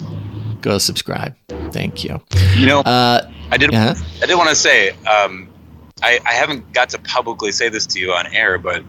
Go 0.61 0.79
subscribe. 0.79 1.35
Thank 1.73 2.05
you. 2.05 2.21
You 2.57 2.67
know, 2.67 2.81
Uh, 2.81 3.31
I 3.51 3.57
did. 3.57 3.73
yeah. 3.73 3.95
I 4.23 4.27
did 4.27 4.35
want 4.37 4.49
to 4.49 4.55
say, 4.57 4.91
um, 5.07 5.49
I, 6.03 6.19
I 6.27 6.33
haven't 6.33 6.73
got 6.73 6.89
to 6.91 6.99
publicly 6.99 7.53
say 7.53 7.69
this 7.69 7.87
to 7.89 8.01
you 8.01 8.13
on 8.13 8.27
air, 8.35 8.59
but 8.59 8.83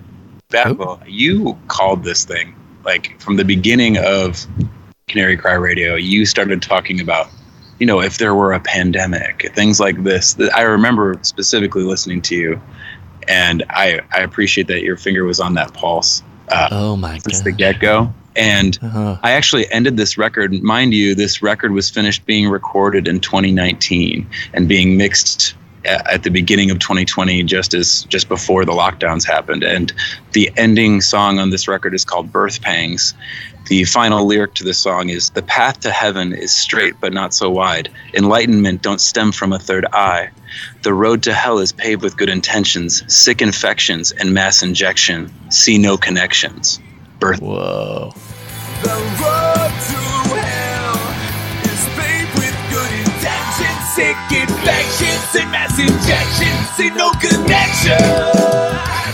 Battle, 0.49 0.99
you 1.07 1.57
called 1.67 2.03
this 2.03 2.23
thing 2.23 2.55
like 2.83 3.19
from 3.19 3.35
the 3.35 3.43
beginning 3.43 3.97
of 3.97 4.45
Canary 5.07 5.35
Cry 5.37 5.53
Radio. 5.53 5.95
You 5.95 6.25
started 6.25 6.61
talking 6.61 7.01
about, 7.01 7.27
you 7.79 7.85
know, 7.85 7.99
if 7.99 8.19
there 8.19 8.35
were 8.35 8.53
a 8.53 8.59
pandemic, 8.59 9.51
things 9.55 9.79
like 9.79 10.03
this. 10.03 10.37
I 10.55 10.61
remember 10.61 11.17
specifically 11.23 11.83
listening 11.83 12.21
to 12.23 12.35
you, 12.35 12.61
and 13.27 13.63
I 13.69 14.01
I 14.11 14.19
appreciate 14.21 14.67
that 14.67 14.83
your 14.83 14.97
finger 14.97 15.25
was 15.25 15.39
on 15.39 15.53
that 15.55 15.73
pulse 15.73 16.23
uh, 16.49 16.67
oh 16.71 16.95
my 16.95 17.17
since 17.19 17.41
the 17.41 17.51
get 17.51 17.79
go. 17.79 18.13
And 18.35 18.77
Uh-huh. 18.81 19.17
I 19.23 19.31
actually 19.31 19.71
ended 19.71 19.95
this 19.95 20.17
record. 20.17 20.51
Mind 20.61 20.93
you, 20.93 21.15
this 21.15 21.41
record 21.41 21.71
was 21.71 21.89
finished 21.89 22.25
being 22.25 22.49
recorded 22.49 23.07
in 23.07 23.21
2019 23.21 24.27
and 24.53 24.67
being 24.67 24.97
mixed 24.97 25.55
at 25.85 26.23
the 26.23 26.31
beginning 26.31 26.71
of 26.71 26.79
2020, 26.79 27.43
just 27.43 27.73
as 27.73 28.03
just 28.05 28.27
before 28.27 28.65
the 28.65 28.71
lockdowns 28.71 29.25
happened. 29.25 29.63
And 29.63 29.93
the 30.33 30.51
ending 30.57 30.99
song 30.99 31.39
on 31.39 31.51
this 31.51 31.67
record 31.67 31.93
is 31.93 32.03
called 32.03 32.31
"Birth 32.31 32.61
Pangs." 32.61 33.13
The 33.65 33.83
final 33.85 34.25
lyric 34.25 34.53
to 34.55 34.63
the 34.63 34.75
song 34.75 35.09
is 35.09 35.31
The 35.31 35.41
path 35.41 35.79
to 35.79 35.89
heaven 35.89 36.33
is 36.33 36.53
straight 36.53 36.93
but 37.01 37.13
not 37.13 37.33
so 37.33 37.49
wide. 37.49 37.89
Enlightenment 38.13 38.83
don't 38.83 39.01
stem 39.01 39.31
from 39.31 39.51
a 39.53 39.59
third 39.59 39.87
eye. 39.91 40.29
The 40.83 40.93
road 40.93 41.23
to 41.23 41.33
hell 41.33 41.57
is 41.57 41.71
paved 41.71 42.03
with 42.03 42.15
good 42.15 42.29
intentions, 42.29 43.03
sick 43.11 43.41
infections, 43.41 44.11
and 44.11 44.35
mass 44.35 44.61
injection. 44.61 45.33
See 45.49 45.79
no 45.79 45.97
connections. 45.97 46.79
Birth. 47.19 47.41
Whoa. 47.41 48.11
The 48.83 48.89
road 48.93 49.73
to 49.89 49.97
hell 50.45 51.01
is 51.65 51.85
paved 51.97 52.37
with 52.37 52.55
good 52.69 52.91
intentions, 53.01 53.89
sick 53.95 54.17
infections, 54.29 55.35
and 55.41 55.51
mass 55.51 55.79
injections. 55.79 56.69
See 56.75 56.91
no 56.91 57.11
connections. 57.13 59.04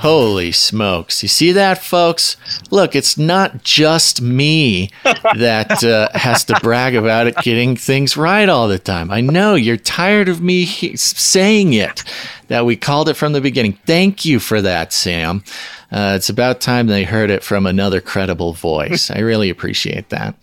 Holy 0.00 0.52
smokes. 0.52 1.22
You 1.22 1.28
see 1.28 1.52
that, 1.52 1.78
folks? 1.82 2.36
Look, 2.70 2.94
it's 2.94 3.18
not 3.18 3.62
just 3.64 4.20
me 4.22 4.90
that 5.04 5.82
uh, 5.84 6.08
has 6.16 6.44
to 6.44 6.58
brag 6.60 6.94
about 6.94 7.26
it 7.26 7.36
getting 7.38 7.76
things 7.76 8.16
right 8.16 8.48
all 8.48 8.68
the 8.68 8.78
time. 8.78 9.10
I 9.10 9.20
know 9.20 9.54
you're 9.54 9.76
tired 9.76 10.28
of 10.28 10.40
me 10.40 10.64
he- 10.64 10.96
saying 10.96 11.72
it, 11.72 12.04
that 12.48 12.64
we 12.64 12.76
called 12.76 13.08
it 13.08 13.14
from 13.14 13.32
the 13.32 13.40
beginning. 13.40 13.78
Thank 13.86 14.24
you 14.24 14.38
for 14.40 14.62
that, 14.62 14.92
Sam. 14.92 15.42
Uh, 15.90 16.14
it's 16.16 16.28
about 16.28 16.60
time 16.60 16.86
they 16.86 17.04
heard 17.04 17.30
it 17.30 17.42
from 17.42 17.66
another 17.66 18.00
credible 18.00 18.52
voice. 18.52 19.10
I 19.10 19.18
really 19.20 19.50
appreciate 19.50 20.10
that. 20.10 20.34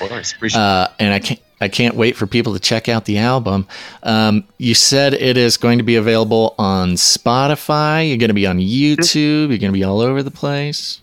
Of 0.00 0.08
course. 0.08 0.32
Appreciate 0.32 0.60
Uh, 0.60 0.88
and 0.98 1.14
I 1.14 1.18
can't. 1.20 1.40
I 1.62 1.68
can't 1.68 1.94
wait 1.94 2.16
for 2.16 2.26
people 2.26 2.54
to 2.54 2.60
check 2.60 2.88
out 2.88 3.04
the 3.04 3.18
album. 3.18 3.68
Um, 4.02 4.44
you 4.58 4.74
said 4.74 5.14
it 5.14 5.36
is 5.36 5.56
going 5.56 5.78
to 5.78 5.84
be 5.84 5.96
available 5.96 6.56
on 6.58 6.94
Spotify. 6.94 8.08
You're 8.08 8.18
going 8.18 8.28
to 8.28 8.34
be 8.34 8.48
on 8.48 8.58
YouTube. 8.58 9.48
You're 9.48 9.58
going 9.58 9.72
to 9.72 9.72
be 9.72 9.84
all 9.84 10.00
over 10.00 10.22
the 10.22 10.32
place. 10.32 11.00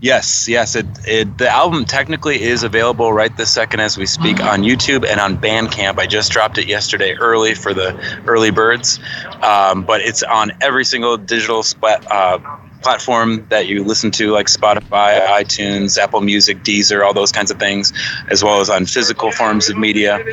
Yes, 0.00 0.48
yes. 0.48 0.76
It, 0.76 0.86
it 1.06 1.36
the 1.36 1.50
album 1.50 1.84
technically 1.84 2.40
is 2.40 2.62
available 2.62 3.12
right 3.12 3.36
this 3.36 3.52
second 3.52 3.80
as 3.80 3.98
we 3.98 4.06
speak 4.06 4.40
on 4.42 4.62
YouTube 4.62 5.06
and 5.06 5.20
on 5.20 5.36
Bandcamp. 5.36 5.98
I 5.98 6.06
just 6.06 6.32
dropped 6.32 6.56
it 6.56 6.66
yesterday 6.66 7.12
early 7.12 7.54
for 7.54 7.74
the 7.74 8.22
early 8.26 8.50
birds, 8.50 8.98
um, 9.42 9.82
but 9.82 10.00
it's 10.00 10.22
on 10.22 10.52
every 10.62 10.86
single 10.86 11.18
digital 11.18 11.62
splat, 11.62 12.10
uh, 12.10 12.38
platform 12.82 13.46
that 13.50 13.66
you 13.66 13.84
listen 13.84 14.10
to, 14.12 14.30
like 14.30 14.46
Spotify, 14.46 15.26
iTunes, 15.26 15.98
Apple 15.98 16.20
Music, 16.20 16.62
Deezer, 16.62 17.04
all 17.04 17.14
those 17.14 17.32
kinds 17.32 17.50
of 17.50 17.58
things, 17.58 17.92
as 18.28 18.42
well 18.42 18.60
as 18.60 18.70
on 18.70 18.86
physical 18.86 19.30
forms 19.30 19.68
of 19.68 19.76
media. 19.76 20.24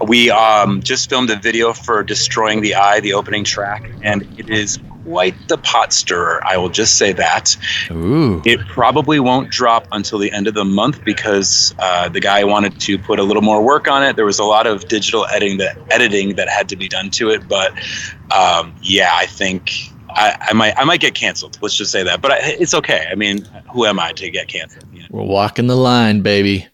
We 0.00 0.30
um, 0.30 0.82
just 0.82 1.08
filmed 1.08 1.30
a 1.30 1.36
video 1.36 1.72
for 1.72 2.02
"Destroying 2.02 2.60
the 2.62 2.74
Eye," 2.74 3.00
the 3.00 3.12
opening 3.12 3.44
track, 3.44 3.90
and 4.02 4.22
it 4.38 4.50
is 4.50 4.78
quite 5.06 5.34
the 5.48 5.56
pot 5.56 5.92
stirrer. 5.92 6.42
I 6.44 6.56
will 6.56 6.68
just 6.68 6.98
say 6.98 7.12
that. 7.12 7.56
Ooh. 7.92 8.42
It 8.44 8.60
probably 8.66 9.20
won't 9.20 9.50
drop 9.50 9.86
until 9.92 10.18
the 10.18 10.32
end 10.32 10.48
of 10.48 10.54
the 10.54 10.64
month 10.64 11.04
because 11.04 11.74
uh, 11.78 12.08
the 12.08 12.20
guy 12.20 12.42
wanted 12.44 12.80
to 12.80 12.98
put 12.98 13.20
a 13.20 13.22
little 13.22 13.42
more 13.42 13.62
work 13.62 13.86
on 13.88 14.02
it. 14.02 14.16
There 14.16 14.24
was 14.24 14.40
a 14.40 14.44
lot 14.44 14.66
of 14.66 14.88
digital 14.88 15.24
editing 15.26 15.58
that 15.58 15.78
editing 15.90 16.34
that 16.36 16.48
had 16.48 16.68
to 16.70 16.76
be 16.76 16.88
done 16.88 17.10
to 17.10 17.30
it, 17.30 17.46
but 17.48 17.72
um, 18.34 18.74
yeah, 18.82 19.12
I 19.14 19.26
think 19.26 19.92
I, 20.16 20.36
I 20.40 20.52
might 20.54 20.74
I 20.76 20.84
might 20.84 21.00
get 21.00 21.14
canceled. 21.14 21.58
Let's 21.60 21.76
just 21.76 21.92
say 21.92 22.02
that, 22.02 22.22
but 22.22 22.32
I, 22.32 22.38
it's 22.58 22.74
okay. 22.74 23.06
I 23.10 23.14
mean, 23.14 23.44
who 23.72 23.84
am 23.84 24.00
I 24.00 24.12
to 24.12 24.30
get 24.30 24.48
canceled? 24.48 24.84
You 24.92 25.00
know? 25.00 25.08
We're 25.10 25.22
walking 25.24 25.66
the 25.66 25.76
line, 25.76 26.22
baby. 26.22 26.66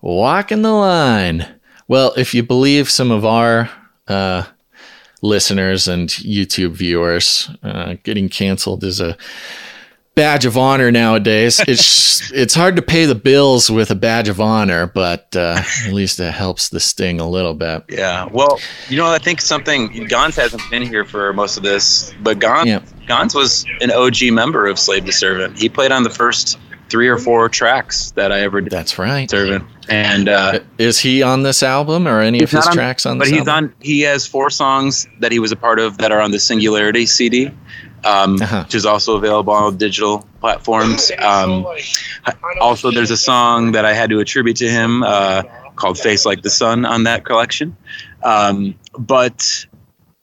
Walking 0.00 0.62
the 0.62 0.72
line. 0.72 1.46
Well, 1.88 2.12
if 2.16 2.34
you 2.34 2.42
believe 2.42 2.90
some 2.90 3.10
of 3.10 3.24
our 3.24 3.70
uh, 4.08 4.44
listeners 5.22 5.86
and 5.88 6.08
YouTube 6.08 6.72
viewers, 6.72 7.50
uh, 7.62 7.96
getting 8.02 8.28
canceled 8.28 8.82
is 8.82 9.00
a 9.00 9.16
badge 10.16 10.44
of 10.46 10.56
honor 10.56 10.90
nowadays. 10.90 11.60
It's 11.68 12.30
it's 12.34 12.54
hard 12.54 12.74
to 12.76 12.82
pay 12.82 13.04
the 13.06 13.14
bills 13.14 13.70
with 13.70 13.90
a 13.92 13.94
badge 13.94 14.28
of 14.28 14.40
honor, 14.40 14.86
but 14.88 15.36
uh, 15.36 15.62
at 15.86 15.92
least 15.92 16.18
it 16.18 16.32
helps 16.32 16.70
the 16.70 16.80
sting 16.80 17.20
a 17.20 17.28
little 17.28 17.54
bit. 17.54 17.84
Yeah. 17.88 18.28
Well, 18.32 18.58
you 18.88 18.96
know, 18.96 19.06
I 19.06 19.18
think 19.18 19.40
something 19.40 19.90
Gonz 20.08 20.34
hasn't 20.36 20.62
been 20.70 20.82
here 20.82 21.04
for 21.04 21.32
most 21.32 21.56
of 21.56 21.62
this, 21.62 22.12
but 22.22 22.40
Gonz 22.40 22.66
Yeah. 22.66 22.80
Gonz 23.06 23.34
was 23.34 23.64
an 23.80 23.92
OG 23.92 24.32
member 24.32 24.66
of 24.66 24.78
Slave 24.78 25.04
Two 25.04 25.12
Servant. 25.12 25.56
He 25.58 25.68
played 25.68 25.92
on 25.92 26.02
the 26.02 26.10
first 26.10 26.58
three 26.88 27.08
or 27.08 27.18
four 27.18 27.48
tracks 27.48 28.12
that 28.12 28.30
I 28.32 28.40
ever 28.42 28.60
did. 28.60 28.70
That's 28.70 28.96
right. 28.96 29.28
Servant, 29.28 29.64
and 29.88 30.28
uh, 30.28 30.60
Is 30.78 31.00
he 31.00 31.20
on 31.22 31.42
this 31.42 31.62
album 31.64 32.06
or 32.06 32.20
any 32.20 32.42
of 32.44 32.50
his 32.50 32.64
on- 32.66 32.72
tracks 32.72 33.04
on 33.04 33.18
but 33.18 33.24
this 33.24 33.32
he's 33.32 33.40
album? 33.48 33.70
on. 33.70 33.74
He 33.80 34.00
has 34.02 34.24
four 34.26 34.50
songs 34.50 35.06
that 35.20 35.32
he 35.32 35.40
was 35.40 35.50
a 35.52 35.56
part 35.56 35.78
of 35.80 35.98
that 35.98 36.12
are 36.12 36.20
on 36.20 36.30
the 36.30 36.38
Singularity 36.38 37.04
CD, 37.06 37.50
um, 38.06 38.36
Uh-huh. 38.40 38.62
which 38.64 38.74
is 38.74 38.86
also 38.86 39.16
available 39.16 39.52
on 39.52 39.76
digital 39.76 40.26
platforms. 40.40 41.10
Um, 41.18 41.66
also, 42.60 42.90
there's 42.90 43.10
a 43.10 43.16
song 43.16 43.72
that 43.72 43.84
I 43.84 43.92
had 43.94 44.10
to 44.10 44.20
attribute 44.20 44.56
to 44.58 44.68
him 44.68 45.02
uh, 45.02 45.42
called 45.74 45.98
"Face 45.98 46.24
Like 46.24 46.42
the 46.42 46.50
Sun" 46.50 46.84
on 46.84 47.04
that 47.04 47.24
collection. 47.24 47.76
Um, 48.22 48.74
but 48.98 49.66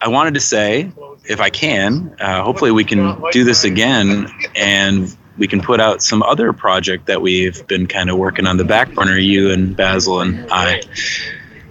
I 0.02 0.08
wanted 0.10 0.34
to 0.34 0.40
say, 0.40 0.92
if 1.30 1.40
I 1.40 1.50
can, 1.50 2.16
uh, 2.20 2.44
hopefully 2.44 2.72
we 2.72 2.84
can 2.84 3.22
do 3.32 3.44
this 3.44 3.64
again 3.64 4.28
and. 4.56 5.16
We 5.36 5.48
can 5.48 5.62
put 5.62 5.80
out 5.80 6.04
some 6.04 6.22
other 6.22 6.54
project 6.54 7.08
that 7.08 7.24
we've 7.24 7.66
been 7.66 7.88
kind 7.88 8.12
of 8.12 8.20
working 8.20 8.46
on 8.46 8.58
the 8.58 8.64
back 8.64 8.94
burner, 8.94 9.18
you 9.18 9.50
and 9.50 9.76
Basil 9.76 10.22
and 10.22 10.46
I. 10.52 10.84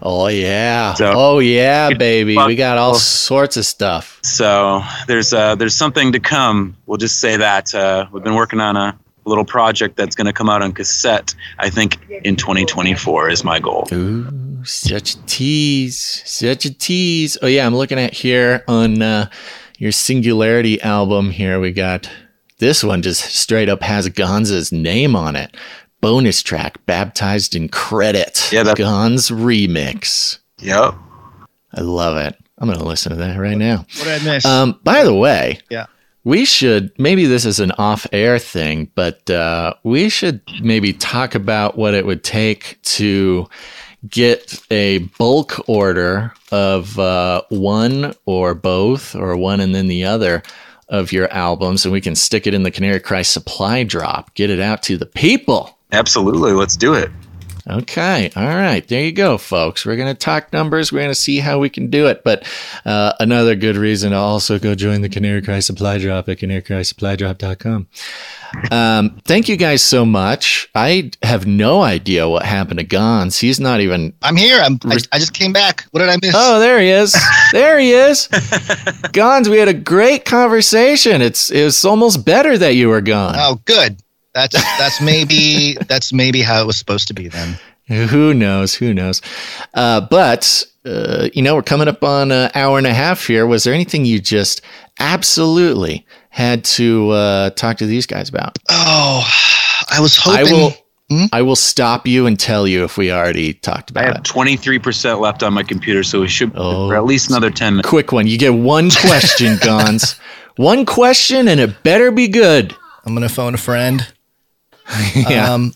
Oh 0.05 0.27
yeah. 0.27 0.95
So- 0.95 1.13
oh 1.15 1.39
yeah, 1.39 1.91
baby. 1.91 2.37
We 2.37 2.57
got 2.57 2.77
all 2.79 2.95
sorts 2.95 3.57
of 3.57 3.65
stuff. 3.65 4.19
So 4.23 4.83
there's 5.07 5.33
uh, 5.33 5.55
there's 5.55 5.75
something 5.75 6.13
to 6.13 6.21
come. 6.21 6.77
We'll 6.87 6.99
just 6.99 7.21
say 7.21 7.37
that 7.37 7.75
uh, 7.75 8.07
we've 8.13 8.25
been 8.25 8.35
working 8.35 8.61
on 8.61 8.77
a 8.77 8.99
little 9.25 9.45
project 9.45 9.97
that's 9.97 10.17
going 10.17 10.27
to 10.27 10.33
come 10.33 10.49
out 10.49 10.63
on 10.63 10.73
cassette. 10.73 11.35
I 11.61 11.71
think 11.71 11.99
in 12.25 12.35
2024 12.35 13.31
is 13.31 13.45
my 13.45 13.61
goal. 13.61 13.87
Ooh, 13.93 14.65
such 14.65 15.15
a 15.15 15.27
tease. 15.27 16.23
Such 16.25 16.65
a 16.65 16.75
tease. 16.75 17.39
Oh 17.41 17.47
yeah, 17.47 17.65
I'm 17.65 17.77
looking 17.77 18.01
at 18.01 18.13
here 18.13 18.65
on 18.67 19.01
uh, 19.03 19.31
your 19.79 19.93
Singularity 19.93 20.81
album 20.83 21.31
here. 21.31 21.61
We 21.61 21.71
got 21.73 22.11
this 22.59 22.83
one 22.83 23.03
just 23.03 23.23
straight 23.37 23.69
up 23.69 23.83
has 23.83 24.09
Gonz's 24.09 24.73
name 24.73 25.15
on 25.17 25.37
it. 25.37 25.57
Bonus 26.03 26.43
track, 26.43 26.85
baptized 26.85 27.55
in 27.55 27.69
credit. 27.71 28.51
Yeah, 28.53 28.65
that- 28.65 28.77
Gonz 28.77 29.31
remix. 29.31 30.39
Yep. 30.61 30.95
I 31.75 31.81
love 31.81 32.17
it. 32.19 32.37
I'm 32.59 32.69
gonna 32.69 32.85
listen 32.85 33.11
to 33.11 33.17
that 33.19 33.39
right 33.39 33.57
now. 33.57 33.87
What 33.99 34.05
did 34.05 34.21
I 34.23 34.25
miss? 34.35 34.45
Um, 34.45 34.79
by 34.85 35.05
the 35.05 35.15
way, 35.15 35.61
Yeah. 35.71 35.87
we 36.25 36.45
should 36.45 36.93
maybe 36.99 37.25
this 37.27 37.45
is 37.47 37.59
an 37.61 37.73
off-air 37.73 38.39
thing, 38.39 38.91
but 38.95 39.29
uh, 39.31 39.75
we 39.85 40.09
should 40.09 40.41
maybe 40.61 40.93
talk 40.93 41.35
about 41.35 41.79
what 41.79 41.95
it 41.95 42.05
would 42.05 42.23
take 42.23 42.79
to 42.83 43.49
get 44.09 44.61
a 44.71 44.99
bulk 45.19 45.61
order 45.69 46.33
of 46.51 46.99
uh, 46.99 47.43
one 47.49 48.13
or 48.27 48.55
both, 48.55 49.15
or 49.15 49.37
one 49.37 49.61
and 49.61 49.75
then 49.75 49.87
the 49.89 50.05
other 50.05 50.43
of 50.89 51.11
your 51.13 51.33
albums, 51.33 51.85
and 51.85 51.93
we 51.93 52.01
can 52.01 52.15
stick 52.15 52.47
it 52.47 52.53
in 52.55 52.65
the 52.65 52.71
Canary 52.71 53.01
Cry 53.01 53.23
supply 53.23 53.83
drop, 53.83 54.35
get 54.35 54.51
it 54.51 54.61
out 54.61 54.83
to 54.85 54.97
the 54.99 55.07
people. 55.07 55.79
Absolutely. 55.93 56.53
Let's 56.53 56.77
do 56.77 56.95
it. 56.95 57.11
Okay. 57.69 58.31
All 58.35 58.45
right. 58.47 58.87
There 58.89 59.05
you 59.05 59.13
go, 59.13 59.39
folks. 59.39 59.87
We're 59.87 59.97
going 59.97 60.13
to 60.13 60.19
talk 60.19 60.53
numbers. 60.53 60.91
We're 60.91 61.01
going 61.01 61.13
to 61.13 61.15
see 61.15 61.39
how 61.39 61.61
we 61.61 61.71
can 61.71 61.91
do 61.91 62.09
it. 62.09 62.25
But 62.25 62.45
uh, 62.85 63.13
another 63.21 63.55
good 63.55 63.77
reason 63.77 64.11
to 64.11 64.17
also 64.17 64.59
go 64.59 64.75
join 64.75 65.03
the 65.03 65.09
Canary 65.09 65.43
Cry 65.43 65.61
Supply 65.61 65.99
Drop 65.99 66.29
at 66.29 66.39
canarycrysupply.drop.com. 66.39 67.87
Um, 68.71 69.21
thank 69.25 69.49
you 69.49 69.57
guys 69.57 69.83
so 69.83 70.05
much. 70.05 70.69
I 70.75 71.13
have 71.23 71.47
no 71.47 71.83
idea 71.83 72.29
what 72.29 72.45
happened 72.45 72.81
to 72.81 72.85
Gonz. 72.85 73.39
He's 73.39 73.61
not 73.61 73.81
even. 73.81 74.13
I'm 74.23 74.37
here. 74.37 74.61
I'm, 74.61 74.79
I, 74.85 74.99
I 75.13 75.19
just 75.19 75.33
came 75.33 75.53
back. 75.53 75.85
What 75.93 76.01
did 76.01 76.09
I 76.09 76.17
miss? 76.21 76.35
Oh, 76.37 76.59
there 76.59 76.81
he 76.81 76.89
is. 76.89 77.17
There 77.53 77.79
he 77.79 77.93
is. 77.93 78.29
Gonz, 79.13 79.47
we 79.47 79.59
had 79.59 79.69
a 79.69 79.75
great 79.75 80.25
conversation. 80.25 81.21
It's 81.21 81.51
it 81.51 81.65
was 81.65 81.85
almost 81.85 82.25
better 82.25 82.57
that 82.57 82.77
you 82.77 82.89
were 82.89 83.03
gone. 83.03 83.35
Oh, 83.37 83.61
good. 83.67 83.99
That's 84.35 84.55
that's 84.79 85.01
maybe 85.01 85.75
that's 85.89 86.13
maybe 86.13 86.41
how 86.43 86.63
it 86.63 86.67
was 86.67 86.77
supposed 86.77 87.09
to 87.09 87.15
be 87.15 87.29
then. 87.29 87.59
Who 88.09 88.33
knows? 88.33 88.75
Who 88.75 88.95
knows? 88.95 89.21
Uh, 89.75 90.01
but 90.01 90.65
uh, 90.87 91.29
you 91.35 91.43
know, 91.43 91.55
we're 91.55 91.63
coming 91.63 91.89
up 91.89 92.03
on 92.03 92.33
an 92.33 92.51
hour 92.55 92.79
and 92.79 92.87
a 92.87 92.95
half 92.95 93.27
here. 93.27 93.47
Was 93.47 93.65
there 93.65 93.75
anything 93.75 94.05
you 94.05 94.19
just 94.21 94.63
absolutely 94.99 96.07
had 96.31 96.65
to 96.65 97.11
uh, 97.11 97.51
talk 97.51 97.77
to 97.79 97.87
these 97.87 98.07
guys 98.07 98.29
about? 98.29 98.59
Oh, 98.71 99.23
I 99.91 100.01
was 100.01 100.17
hoping. 100.17 100.39
I 100.39 100.49
hoping. 100.49 100.57
will. 100.57 100.73
Hmm? 101.11 101.25
I 101.33 101.43
will 101.43 101.57
stop 101.57 102.07
you 102.07 102.27
and 102.27 102.41
tell 102.41 102.67
you 102.67 102.85
if 102.85 102.97
we 102.97 103.13
already 103.13 103.53
talked 103.53 103.91
about 103.91 104.05
it. 104.05 104.05
I 104.05 104.13
have 104.13 104.17
it. 104.17 104.25
23% 104.25 105.21
left 105.21 105.43
on 105.43 105.53
my 105.53 105.63
computer, 105.63 106.03
so 106.03 106.21
we 106.23 106.29
should 106.29 106.53
Oh. 106.57 106.89
for 106.89 106.97
at 106.97 107.05
least 107.05 107.29
another 107.29 107.51
10 107.51 107.75
minutes. 107.75 107.89
Quick 107.89 108.13
one. 108.13 108.27
You 108.27 108.39
get 108.39 108.55
one 108.55 108.89
question, 108.91 109.57
Gonz. 109.57 110.19
one 110.57 110.87
question, 110.87 111.49
and 111.49 111.61
it 111.61 111.83
better 111.83 112.11
be 112.13 112.29
good. 112.29 112.75
I'm 113.05 113.13
gonna 113.15 113.29
phone 113.29 113.53
a 113.53 113.59
friend. 113.59 114.07
Yeah. 115.15 115.53
Um, 115.53 115.73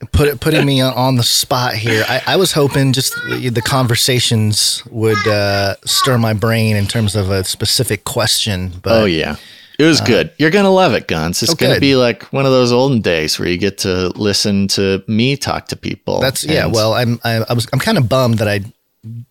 put 0.00 0.12
put, 0.12 0.40
putting 0.40 0.66
me 0.66 0.80
on 0.80 1.16
the 1.16 1.22
spot 1.22 1.74
here. 1.74 2.04
I, 2.08 2.22
I 2.26 2.36
was 2.36 2.52
hoping 2.52 2.92
just 2.92 3.14
the, 3.28 3.48
the 3.50 3.62
conversations 3.62 4.82
would 4.90 5.26
uh, 5.28 5.76
stir 5.84 6.18
my 6.18 6.32
brain 6.32 6.76
in 6.76 6.86
terms 6.86 7.14
of 7.16 7.30
a 7.30 7.44
specific 7.44 8.04
question. 8.04 8.72
But 8.82 8.92
oh 9.02 9.04
yeah. 9.04 9.36
It 9.78 9.84
was 9.84 10.00
good. 10.00 10.30
You're 10.38 10.50
gonna 10.50 10.70
love 10.70 10.92
it, 10.94 11.08
Gonz. 11.08 11.42
It's 11.42 11.50
Oh, 11.52 11.54
gonna 11.56 11.74
good. 11.74 11.80
be 11.80 11.96
like 11.96 12.24
one 12.32 12.44
of 12.46 12.52
those 12.52 12.70
olden 12.72 13.00
days 13.00 13.38
where 13.38 13.48
you 13.48 13.56
get 13.58 13.78
to 13.78 14.08
listen 14.10 14.68
to 14.68 15.02
me 15.08 15.36
talk 15.36 15.68
to 15.68 15.76
people. 15.76 16.20
That's 16.20 16.44
yeah. 16.44 16.66
Well, 16.66 16.92
I'm 16.94 17.18
I, 17.24 17.44
I 17.48 17.52
was 17.54 17.66
I'm 17.72 17.80
kind 17.80 17.98
of 17.98 18.08
bummed 18.08 18.38
that 18.38 18.48
I 18.48 18.60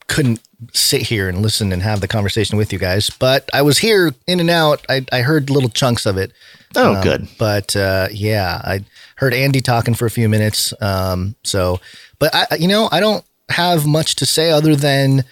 couldn't 0.08 0.42
sit 0.74 1.02
here 1.04 1.30
and 1.30 1.42
listen 1.42 1.72
and 1.72 1.82
have 1.82 2.02
the 2.02 2.08
conversation 2.08 2.58
with 2.58 2.74
you 2.74 2.80
guys, 2.80 3.10
but 3.10 3.50
I 3.54 3.62
was 3.62 3.78
here 3.78 4.14
in 4.28 4.40
and 4.40 4.50
out. 4.50 4.86
I 4.90 5.06
I 5.12 5.22
heard 5.22 5.50
little 5.50 5.70
chunks 5.70 6.06
of 6.06 6.18
it. 6.18 6.32
oh, 6.76 6.96
Um, 6.96 7.04
good. 7.04 7.28
But 7.38 7.76
uh, 7.76 8.08
yeah, 8.12 8.62
I 8.64 8.84
heard 9.16 9.34
Andy 9.34 9.62
talking 9.62 9.94
for 9.94 10.06
a 10.06 10.12
few 10.12 10.28
minutes. 10.28 10.74
Um, 10.82 11.36
so, 11.44 11.80
but 12.20 12.34
I, 12.36 12.48
you 12.60 12.68
know, 12.68 12.90
I 12.92 13.00
don't 13.00 13.24
have 13.50 13.86
much 13.86 14.16
to 14.18 14.26
say 14.26 14.52
other 14.52 14.76
than 14.76 15.24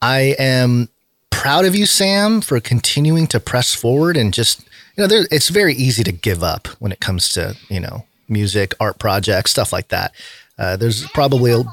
I 0.00 0.34
am 0.38 0.88
proud 1.30 1.64
of 1.64 1.74
you, 1.74 1.86
Sam, 1.86 2.40
for 2.40 2.60
continuing 2.60 3.26
to 3.28 3.40
press 3.40 3.74
forward 3.74 4.16
and 4.16 4.32
just, 4.34 4.60
you 4.96 5.02
know, 5.02 5.06
there, 5.06 5.26
it's 5.30 5.48
very 5.48 5.74
easy 5.74 6.04
to 6.04 6.12
give 6.12 6.42
up 6.42 6.68
when 6.78 6.92
it 6.92 7.00
comes 7.00 7.28
to, 7.30 7.56
you 7.68 7.80
know, 7.80 8.04
music, 8.28 8.74
art 8.78 8.98
projects, 8.98 9.50
stuff 9.50 9.72
like 9.72 9.88
that. 9.88 10.12
Uh, 10.58 10.76
there's 10.76 11.06
probably 11.08 11.52
a, 11.52 11.64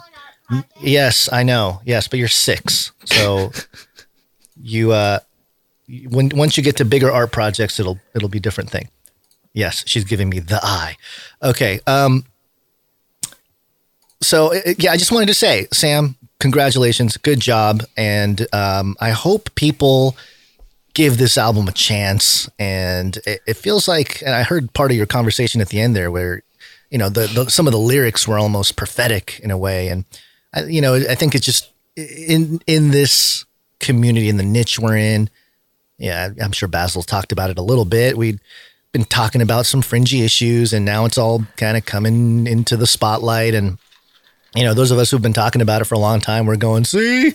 yes, 0.79 1.29
I 1.31 1.43
know. 1.43 1.81
Yes, 1.85 2.07
but 2.07 2.19
you're 2.19 2.27
six. 2.27 2.91
So 3.05 3.51
you, 4.61 4.91
uh, 4.91 5.19
when, 6.09 6.29
once 6.29 6.57
you 6.57 6.63
get 6.63 6.77
to 6.77 6.85
bigger 6.85 7.11
art 7.11 7.31
projects, 7.31 7.79
it'll, 7.79 7.99
it'll 8.15 8.29
be 8.29 8.37
a 8.37 8.41
different 8.41 8.69
thing. 8.69 8.89
Yes, 9.53 9.83
she's 9.87 10.03
giving 10.03 10.29
me 10.29 10.39
the 10.39 10.59
eye. 10.63 10.95
Okay. 11.41 11.79
Um, 11.87 12.25
so 14.21 14.53
uh, 14.53 14.73
yeah, 14.77 14.91
I 14.91 14.97
just 14.97 15.11
wanted 15.11 15.27
to 15.27 15.33
say, 15.33 15.67
Sam, 15.73 16.15
congratulations, 16.39 17.17
good 17.17 17.39
job, 17.39 17.83
and 17.97 18.47
um, 18.53 18.95
I 18.99 19.11
hope 19.11 19.53
people 19.55 20.15
give 20.93 21.17
this 21.17 21.37
album 21.37 21.67
a 21.67 21.71
chance. 21.71 22.49
And 22.59 23.17
it, 23.25 23.41
it 23.45 23.53
feels 23.55 23.87
like, 23.87 24.21
and 24.21 24.35
I 24.35 24.43
heard 24.43 24.73
part 24.73 24.91
of 24.91 24.97
your 24.97 25.05
conversation 25.05 25.61
at 25.61 25.69
the 25.69 25.79
end 25.79 25.95
there, 25.95 26.11
where 26.11 26.43
you 26.89 26.97
know 26.97 27.09
the, 27.09 27.27
the 27.27 27.49
some 27.49 27.67
of 27.67 27.73
the 27.73 27.79
lyrics 27.79 28.27
were 28.27 28.37
almost 28.37 28.75
prophetic 28.75 29.39
in 29.43 29.51
a 29.51 29.57
way, 29.57 29.87
and 29.87 30.05
you 30.67 30.81
know 30.81 30.95
I 30.95 31.15
think 31.15 31.35
it's 31.35 31.45
just 31.45 31.71
in 31.95 32.61
in 32.67 32.91
this 32.91 33.45
community 33.79 34.29
in 34.29 34.37
the 34.37 34.43
niche 34.43 34.79
we're 34.79 34.97
in. 34.97 35.29
Yeah, 35.97 36.29
I'm 36.41 36.51
sure 36.51 36.69
Basil 36.69 37.03
talked 37.03 37.31
about 37.31 37.49
it 37.49 37.57
a 37.57 37.61
little 37.61 37.85
bit. 37.85 38.17
We'd 38.17 38.39
been 38.91 39.05
talking 39.05 39.41
about 39.41 39.65
some 39.65 39.81
fringy 39.81 40.21
issues, 40.21 40.73
and 40.73 40.85
now 40.85 41.05
it's 41.05 41.17
all 41.17 41.43
kind 41.57 41.77
of 41.77 41.85
coming 41.85 42.47
into 42.47 42.77
the 42.77 42.87
spotlight. 42.87 43.53
And 43.53 43.77
you 44.55 44.63
know, 44.63 44.73
those 44.73 44.91
of 44.91 44.97
us 44.97 45.11
who've 45.11 45.21
been 45.21 45.33
talking 45.33 45.61
about 45.61 45.81
it 45.81 45.85
for 45.85 45.95
a 45.95 45.99
long 45.99 46.21
time, 46.21 46.45
we're 46.45 46.55
going, 46.55 46.85
"See, 46.85 47.33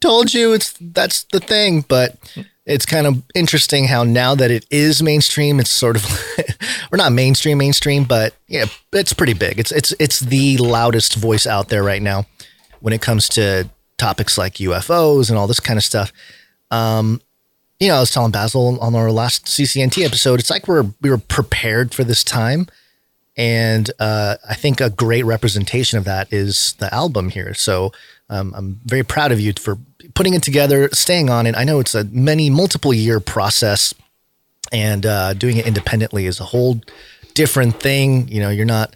told 0.00 0.34
you, 0.34 0.52
it's 0.52 0.74
that's 0.80 1.24
the 1.24 1.40
thing." 1.40 1.82
But 1.82 2.16
it's 2.66 2.86
kind 2.86 3.06
of 3.06 3.22
interesting 3.34 3.86
how 3.86 4.02
now 4.02 4.34
that 4.34 4.50
it 4.50 4.66
is 4.70 5.02
mainstream, 5.02 5.60
it's 5.60 5.70
sort 5.70 5.96
of 5.96 6.04
or 6.92 6.98
not 6.98 7.12
mainstream, 7.12 7.58
mainstream, 7.58 8.04
but 8.04 8.34
yeah, 8.48 8.66
it's 8.92 9.12
pretty 9.12 9.34
big. 9.34 9.58
It's 9.58 9.72
it's 9.72 9.94
it's 9.98 10.20
the 10.20 10.56
loudest 10.58 11.14
voice 11.14 11.46
out 11.46 11.68
there 11.68 11.82
right 11.82 12.02
now 12.02 12.26
when 12.80 12.92
it 12.92 13.00
comes 13.00 13.28
to 13.30 13.68
topics 13.98 14.36
like 14.36 14.54
UFOs 14.54 15.28
and 15.28 15.38
all 15.38 15.46
this 15.46 15.60
kind 15.60 15.76
of 15.78 15.84
stuff. 15.84 16.12
Um, 16.70 17.20
you 17.80 17.88
know, 17.88 17.96
I 17.96 18.00
was 18.00 18.10
telling 18.10 18.32
Basil 18.32 18.78
on 18.80 18.94
our 18.94 19.10
last 19.10 19.46
CCNT 19.46 20.04
episode, 20.04 20.40
it's 20.40 20.50
like 20.50 20.66
we're 20.66 20.86
we 21.00 21.10
were 21.10 21.18
prepared 21.18 21.94
for 21.94 22.04
this 22.04 22.24
time. 22.24 22.66
And 23.36 23.90
uh, 23.98 24.36
I 24.48 24.54
think 24.54 24.80
a 24.80 24.88
great 24.88 25.24
representation 25.24 25.98
of 25.98 26.04
that 26.04 26.32
is 26.32 26.74
the 26.78 26.92
album 26.94 27.28
here. 27.28 27.52
So 27.52 27.92
um, 28.30 28.54
I'm 28.56 28.80
very 28.86 29.02
proud 29.02 29.30
of 29.30 29.40
you 29.40 29.52
for 29.52 29.78
putting 30.14 30.32
it 30.32 30.42
together, 30.42 30.88
staying 30.92 31.28
on 31.28 31.46
it. 31.46 31.54
I 31.54 31.64
know 31.64 31.78
it's 31.78 31.94
a 31.94 32.04
many 32.04 32.48
multiple 32.48 32.94
year 32.94 33.20
process, 33.20 33.92
and 34.72 35.06
uh, 35.06 35.34
doing 35.34 35.56
it 35.56 35.66
independently 35.66 36.26
is 36.26 36.40
a 36.40 36.44
whole 36.44 36.80
different 37.34 37.80
thing. 37.80 38.28
You 38.28 38.40
know, 38.40 38.50
you're 38.50 38.64
not 38.64 38.94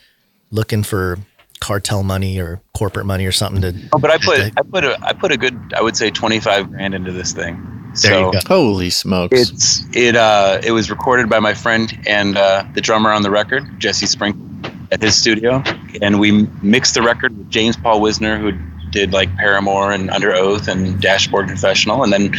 looking 0.51 0.83
for 0.83 1.19
cartel 1.61 2.03
money 2.03 2.41
or 2.41 2.61
corporate 2.75 3.07
money 3.07 3.27
or 3.27 3.33
something 3.33 3.63
to. 3.63 3.89
Oh, 3.93 3.99
but 3.99 4.11
I 4.11 4.19
put 4.19 4.41
I 4.57 4.63
put 4.63 4.85
a 4.85 4.99
I 5.03 5.13
put 5.13 5.33
a 5.33 5.37
good 5.37 5.75
I 5.77 5.83
would 5.83 5.97
say 5.97 6.11
twenty 6.11 6.41
five 6.41 6.71
grand 6.71 6.95
into 6.95 7.13
this 7.13 7.33
thing. 7.33 7.67
There 8.03 8.13
so 8.13 8.27
you 8.27 8.33
go. 8.33 8.39
Holy 8.47 8.91
smokes! 8.91 9.37
it's 9.39 9.97
it 9.97 10.17
uh 10.17 10.61
it 10.63 10.73
was 10.73 10.91
recorded 10.91 11.29
by 11.29 11.41
my 11.41 11.55
friend 11.55 11.97
and 12.07 12.37
uh, 12.37 12.65
the 12.75 12.81
drummer 12.81 13.11
on 13.11 13.23
the 13.23 13.31
record 13.31 13.65
Jesse 13.79 14.07
Spring 14.07 14.47
at 14.93 15.03
his 15.03 15.17
studio, 15.17 15.63
and 16.01 16.19
we 16.19 16.47
mixed 16.63 16.95
the 16.95 17.03
record 17.03 17.37
with 17.37 17.51
James 17.51 17.77
Paul 17.77 18.01
Wisner 18.01 18.39
who 18.39 18.53
did 18.91 19.13
like 19.13 19.35
Paramore 19.37 19.93
and 19.93 20.11
Under 20.11 20.33
Oath 20.33 20.69
and 20.69 21.01
Dashboard 21.01 21.49
Confessional, 21.49 22.03
and 22.03 22.13
then 22.13 22.35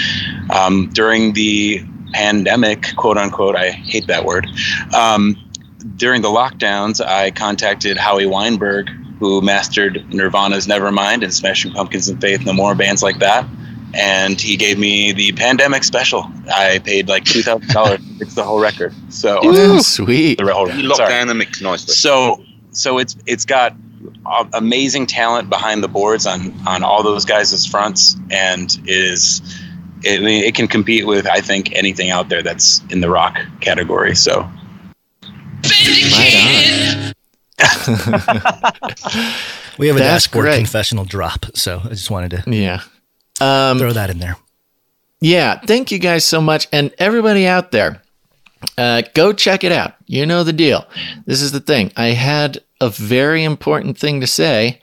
um, 0.49 0.89
during 0.93 1.33
the 1.33 1.85
pandemic, 2.13 2.95
quote 2.95 3.17
unquote, 3.17 3.55
I 3.55 3.71
hate 3.71 4.07
that 4.07 4.25
word. 4.25 4.47
Um, 4.95 5.35
during 5.95 6.21
the 6.21 6.29
lockdowns, 6.29 7.03
I 7.03 7.31
contacted 7.31 7.97
Howie 7.97 8.25
Weinberg, 8.27 8.89
who 9.19 9.41
mastered 9.41 10.05
Nirvana's 10.13 10.67
Nevermind 10.67 11.23
and 11.23 11.33
Smashing 11.33 11.73
Pumpkins 11.73 12.07
and 12.09 12.19
Faith 12.21 12.45
No 12.45 12.53
More, 12.53 12.75
bands 12.75 13.01
like 13.03 13.19
that. 13.19 13.45
And 13.93 14.39
he 14.39 14.55
gave 14.55 14.79
me 14.79 15.11
the 15.11 15.33
pandemic 15.33 15.83
special. 15.83 16.31
I 16.53 16.79
paid 16.79 17.09
like 17.09 17.25
two 17.25 17.41
thousand 17.41 17.67
dollars 17.69 17.99
to 17.99 18.13
fix 18.19 18.35
the 18.35 18.43
whole 18.43 18.59
record. 18.61 18.93
So 19.09 19.45
Ooh, 19.45 19.79
sweet. 19.83 20.37
the 20.37 20.53
whole 20.53 20.67
You 20.69 20.75
record. 20.75 20.85
lock 20.85 20.97
Sorry. 20.97 21.09
down 21.09 21.27
the 21.27 21.33
mix 21.33 21.59
nicely. 21.61 21.93
So 21.95 22.41
so 22.71 22.99
it's 22.99 23.17
it's 23.25 23.43
got 23.43 23.75
amazing 24.53 25.07
talent 25.07 25.49
behind 25.49 25.83
the 25.83 25.87
boards 25.89 26.25
on 26.25 26.53
on 26.65 26.83
all 26.83 27.03
those 27.03 27.25
guys' 27.25 27.65
fronts, 27.65 28.15
and 28.29 28.77
is 28.85 29.41
it, 29.41 29.60
I 30.05 30.19
mean, 30.19 30.43
it 30.43 30.55
can 30.55 30.67
compete 30.67 31.05
with 31.05 31.27
I 31.27 31.41
think 31.41 31.71
anything 31.73 32.09
out 32.09 32.29
there 32.29 32.41
that's 32.43 32.81
in 32.89 33.01
the 33.01 33.09
rock 33.09 33.37
category. 33.59 34.15
So 34.15 34.49
Right 35.63 37.13
We 39.79 39.87
have 39.87 39.95
a 39.95 39.99
That's 39.99 40.25
dashboard 40.25 40.43
great. 40.45 40.57
confessional 40.57 41.05
drop, 41.05 41.45
so 41.55 41.81
I 41.83 41.89
just 41.89 42.11
wanted 42.11 42.31
to. 42.43 42.43
Yeah. 42.51 42.81
Um, 43.39 43.79
throw 43.79 43.93
that 43.93 44.09
in 44.09 44.19
there. 44.19 44.37
Yeah, 45.19 45.59
thank 45.59 45.91
you 45.91 45.99
guys 45.99 46.25
so 46.25 46.41
much. 46.41 46.67
And 46.71 46.93
everybody 46.99 47.47
out 47.47 47.71
there, 47.71 48.01
uh, 48.77 49.03
go 49.13 49.33
check 49.33 49.63
it 49.63 49.71
out. 49.71 49.95
You 50.07 50.25
know 50.25 50.43
the 50.43 50.53
deal. 50.53 50.85
This 51.25 51.41
is 51.41 51.51
the 51.51 51.59
thing. 51.59 51.91
I 51.95 52.07
had 52.07 52.59
a 52.79 52.89
very 52.89 53.43
important 53.43 53.97
thing 53.97 54.21
to 54.21 54.27
say, 54.27 54.81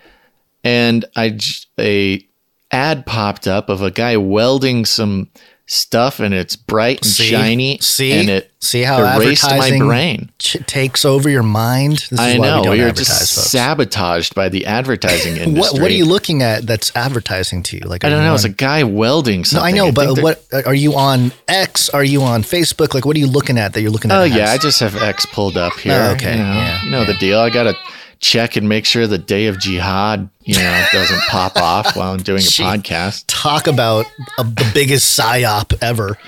and 0.65 1.05
I 1.17 1.31
j- 1.31 1.65
a 1.79 2.28
ad 2.71 3.07
popped 3.07 3.47
up 3.47 3.69
of 3.69 3.83
a 3.83 3.91
guy 3.91 4.17
welding 4.17 4.85
some 4.85 5.29
stuff, 5.71 6.19
and 6.19 6.33
it's 6.33 6.57
bright 6.57 6.99
and 7.03 7.07
See? 7.07 7.25
shiny. 7.29 7.79
See? 7.79 8.13
and 8.13 8.31
it 8.31 8.51
See 8.61 8.83
how 8.83 9.03
erased 9.19 9.45
my 9.45 9.77
brain. 9.79 10.31
ch- 10.39 10.57
takes 10.67 11.05
over 11.05 11.29
your 11.29 11.43
mind. 11.43 11.99
This 11.99 12.13
is 12.13 12.19
I 12.21 12.37
know 12.39 12.63
we 12.71 12.79
you're 12.79 12.91
just 12.91 13.11
folks. 13.11 13.51
sabotaged 13.51 14.35
by 14.35 14.49
the 14.49 14.65
advertising 14.67 15.37
industry. 15.37 15.61
What 15.61 15.81
What 15.83 15.91
are 15.91 15.95
you 15.95 16.07
looking 16.07 16.43
at 16.43 16.67
that's 16.67 16.91
advertising 16.97 17.63
to 17.65 17.77
you? 17.77 17.83
Like 17.87 18.05
I 18.05 18.09
don't 18.09 18.23
know. 18.23 18.31
on- 18.31 18.35
It's 18.37 18.45
a 18.45 18.49
guy 18.49 18.83
welding 18.83 19.45
something. 19.45 19.75
no. 19.75 19.85
I 19.85 19.91
know, 19.91 19.93
think 19.93 20.17
but 20.17 20.23
what 20.23 20.67
are 20.67 20.75
you 20.75 20.95
on 20.97 21.33
X? 21.49 21.91
Are 21.91 22.03
you 22.05 22.23
on 22.23 22.43
Facebook? 22.43 22.95
Like, 22.95 23.05
what 23.05 23.15
are 23.17 23.21
you 23.21 23.29
looking 23.29 23.59
at 23.59 23.75
that 23.75 23.83
you're 23.83 23.91
looking 23.91 24.11
at? 24.11 24.19
Oh 24.19 24.25
yeah, 24.25 24.51
I 24.53 24.57
just 24.59 24.81
have 24.81 24.97
X 24.97 25.27
pulled 25.27 25.57
up 25.59 25.75
here. 25.75 25.93
Oh, 25.93 26.13
okay, 26.15 26.33
you 26.33 26.43
know, 26.43 26.53
yeah, 26.55 26.85
you 26.85 26.91
know 26.91 27.05
the 27.05 27.15
deal. 27.15 27.39
I 27.41 27.51
gotta 27.51 27.75
check 28.21 28.57
and 28.57 28.69
make 28.69 28.85
sure 28.85 29.07
the 29.07 29.19
day 29.19 29.47
of 29.47 29.59
jihad, 29.59 30.29
you 30.43 30.55
know, 30.57 30.87
doesn't 30.93 31.21
pop 31.29 31.57
off 31.57 31.97
while 31.97 32.13
I'm 32.13 32.23
doing 32.23 32.41
a 32.41 32.43
Gee. 32.43 32.63
podcast. 32.63 33.25
talk 33.27 33.67
about 33.67 34.07
uh, 34.39 34.43
the 34.43 34.71
biggest 34.75 35.19
psyop 35.19 35.77
ever. 35.83 36.19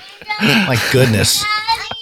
My 0.41 0.77
goodness. 0.91 1.43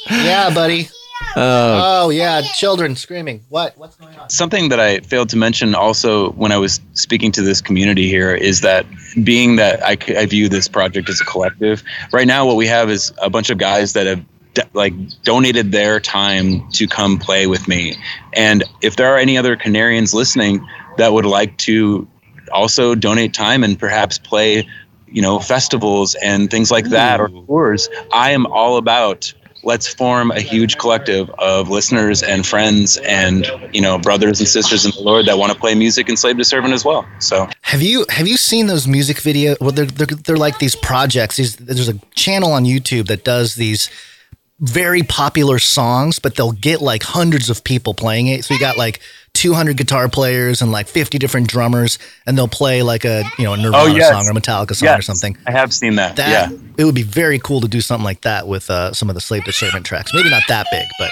Yeah, 0.10 0.53
buddy. 0.53 0.90
oh 1.36 2.10
yeah, 2.10 2.41
children 2.41 2.95
screaming. 2.95 3.44
What? 3.49 3.78
What's 3.78 3.95
going 3.95 4.16
on? 4.18 4.30
something 4.30 4.70
that 4.70 4.80
I 4.80 4.99
failed 5.02 5.30
to 5.30 5.38
mention 5.38 5.76
also 5.76 6.32
when 6.32 6.52
I 6.52 6.57
was 6.57 6.80
speaking 6.94 7.32
to 7.34 7.41
this 7.41 7.61
community 7.61 8.07
here 8.07 8.34
is 8.34 8.61
that 8.61 8.86
being 9.24 9.56
that 9.57 9.84
I 9.84 10.26
view 10.26 10.49
this 10.49 10.68
project 10.68 11.10
as 11.10 11.20
a 11.22 11.26
collective, 11.26 11.84
right 12.11 12.28
now 12.28 12.45
what 12.45 12.56
we 12.56 12.68
have 12.68 12.90
is 12.90 13.11
a 13.22 13.30
bunch 13.30 13.49
of 13.49 13.57
guys 13.57 13.94
that 13.94 14.07
have 14.07 14.24
d- 14.54 14.64
like 14.74 14.94
donated 15.24 15.72
their 15.72 16.00
time 16.00 16.70
to 16.72 16.88
come 16.88 17.18
play 17.18 17.48
with 17.48 17.68
me. 17.68 17.96
And 18.34 18.64
if 18.82 18.96
there 18.96 19.14
are 19.14 19.18
any 19.18 19.38
other 19.38 19.56
Canarians 19.56 20.14
listening 20.14 20.66
that 20.98 21.14
would 21.14 21.26
like 21.26 21.58
to 21.60 22.08
also 22.52 22.96
donate 22.96 23.34
time 23.34 23.64
and 23.64 23.78
perhaps 23.78 24.18
play, 24.18 24.68
you 25.08 25.22
know, 25.22 25.40
festivals 25.40 26.16
and 26.16 26.50
things 26.50 26.72
like 26.72 26.86
that 26.90 27.20
or 27.20 27.30
tours, 27.30 27.90
I 28.14 28.32
am 28.32 28.46
all 28.48 28.78
about 28.78 29.34
let's 29.64 29.88
form 29.88 30.32
a 30.32 30.40
huge 30.40 30.78
collective 30.78 31.30
of 31.32 31.70
listeners 31.70 32.24
and 32.24 32.46
friends 32.46 32.98
and 32.98 33.52
you 33.74 33.82
know 33.82 33.98
brothers 33.98 34.40
and 34.40 34.48
sisters 34.48 34.86
in 34.86 34.92
the 34.92 35.02
Lord 35.02 35.26
that 35.26 35.38
want 35.38 35.52
to 35.52 35.60
play 35.60 35.76
music 35.76 36.08
and 36.08 36.18
slave 36.18 36.38
two 36.38 36.44
servant 36.44 36.74
as 36.74 36.86
well. 36.86 37.06
So 37.20 37.48
Have 37.64 37.82
you 37.82 38.06
have 38.10 38.28
you 38.28 38.38
seen 38.38 38.68
those 38.68 38.88
music 38.88 39.18
videos? 39.18 39.60
Well, 39.60 39.72
they're, 39.72 39.86
they're 39.86 40.08
they're 40.08 40.38
like 40.38 40.60
these 40.60 40.76
projects. 40.76 41.38
These 41.38 41.58
there's 41.58 41.90
a 41.90 42.00
channel 42.16 42.52
on 42.52 42.64
YouTube 42.64 43.08
that 43.08 43.24
does 43.24 43.56
these 43.56 43.90
very 44.60 45.03
popular 45.03 45.60
songs, 45.60 46.19
but 46.19 46.36
they'll 46.36 46.52
get 46.52 46.81
like 46.81 47.03
hundreds 47.03 47.49
of 47.49 47.64
people 47.64 47.94
playing 47.94 48.27
it. 48.27 48.44
So 48.45 48.53
you 48.53 48.60
got 48.60 48.77
like 48.77 48.99
200 49.34 49.77
guitar 49.77 50.10
players 50.10 50.61
and 50.61 50.72
like 50.72 50.88
50 50.88 51.18
different 51.18 51.48
drummers, 51.48 51.98
and 52.26 52.38
they'll 52.38 52.48
play 52.48 52.81
like 52.84 53.06
a 53.06 53.23
you 53.38 53.45
know 53.45 53.53
a 53.53 53.57
Nirvana 53.57 53.84
Oh, 53.91 53.95
yes. 53.95 54.10
song 54.10 54.27
or 54.27 54.31
a 54.31 54.34
Metallica 54.41 54.76
song 54.76 54.90
or 54.98 55.02
something. 55.02 55.38
I 55.48 55.52
have 55.52 55.73
seen 55.73 55.95
that. 55.95 56.15
That 56.18 56.52
yeah. 56.52 56.57
it 56.77 56.84
would 56.84 56.95
be 56.95 57.03
very 57.03 57.40
cool 57.40 57.61
to 57.61 57.68
do 57.68 57.80
something 57.81 58.03
like 58.03 58.22
that 58.22 58.48
with 58.48 58.69
uh, 58.69 58.94
some 58.94 59.10
of 59.10 59.15
the 59.15 59.22
Slave 59.22 59.45
Two 59.45 59.52
Servant 59.52 59.86
tracks. 59.86 60.14
Maybe 60.14 60.30
not 60.30 60.44
that 60.49 60.68
big, 60.72 60.86
but 60.99 61.11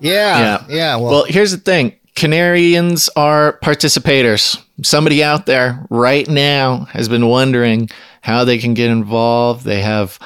yeah, 0.00 0.38
Yeah. 0.38 0.64
yeah. 0.68 0.96
well, 0.96 1.10
Well, 1.10 1.24
here's 1.24 1.52
the 1.52 1.58
thing 1.58 1.94
Canarians 2.16 3.08
are 3.16 3.58
participators. 3.62 4.62
Somebody 4.82 5.24
out 5.24 5.46
there 5.46 5.84
right 5.90 6.28
now 6.28 6.86
has 6.92 7.08
been 7.08 7.26
wondering 7.28 7.88
how 8.20 8.44
they 8.44 8.58
can 8.58 8.74
get 8.74 8.90
involved. 8.90 9.64
They 9.64 9.80
have 9.80 10.18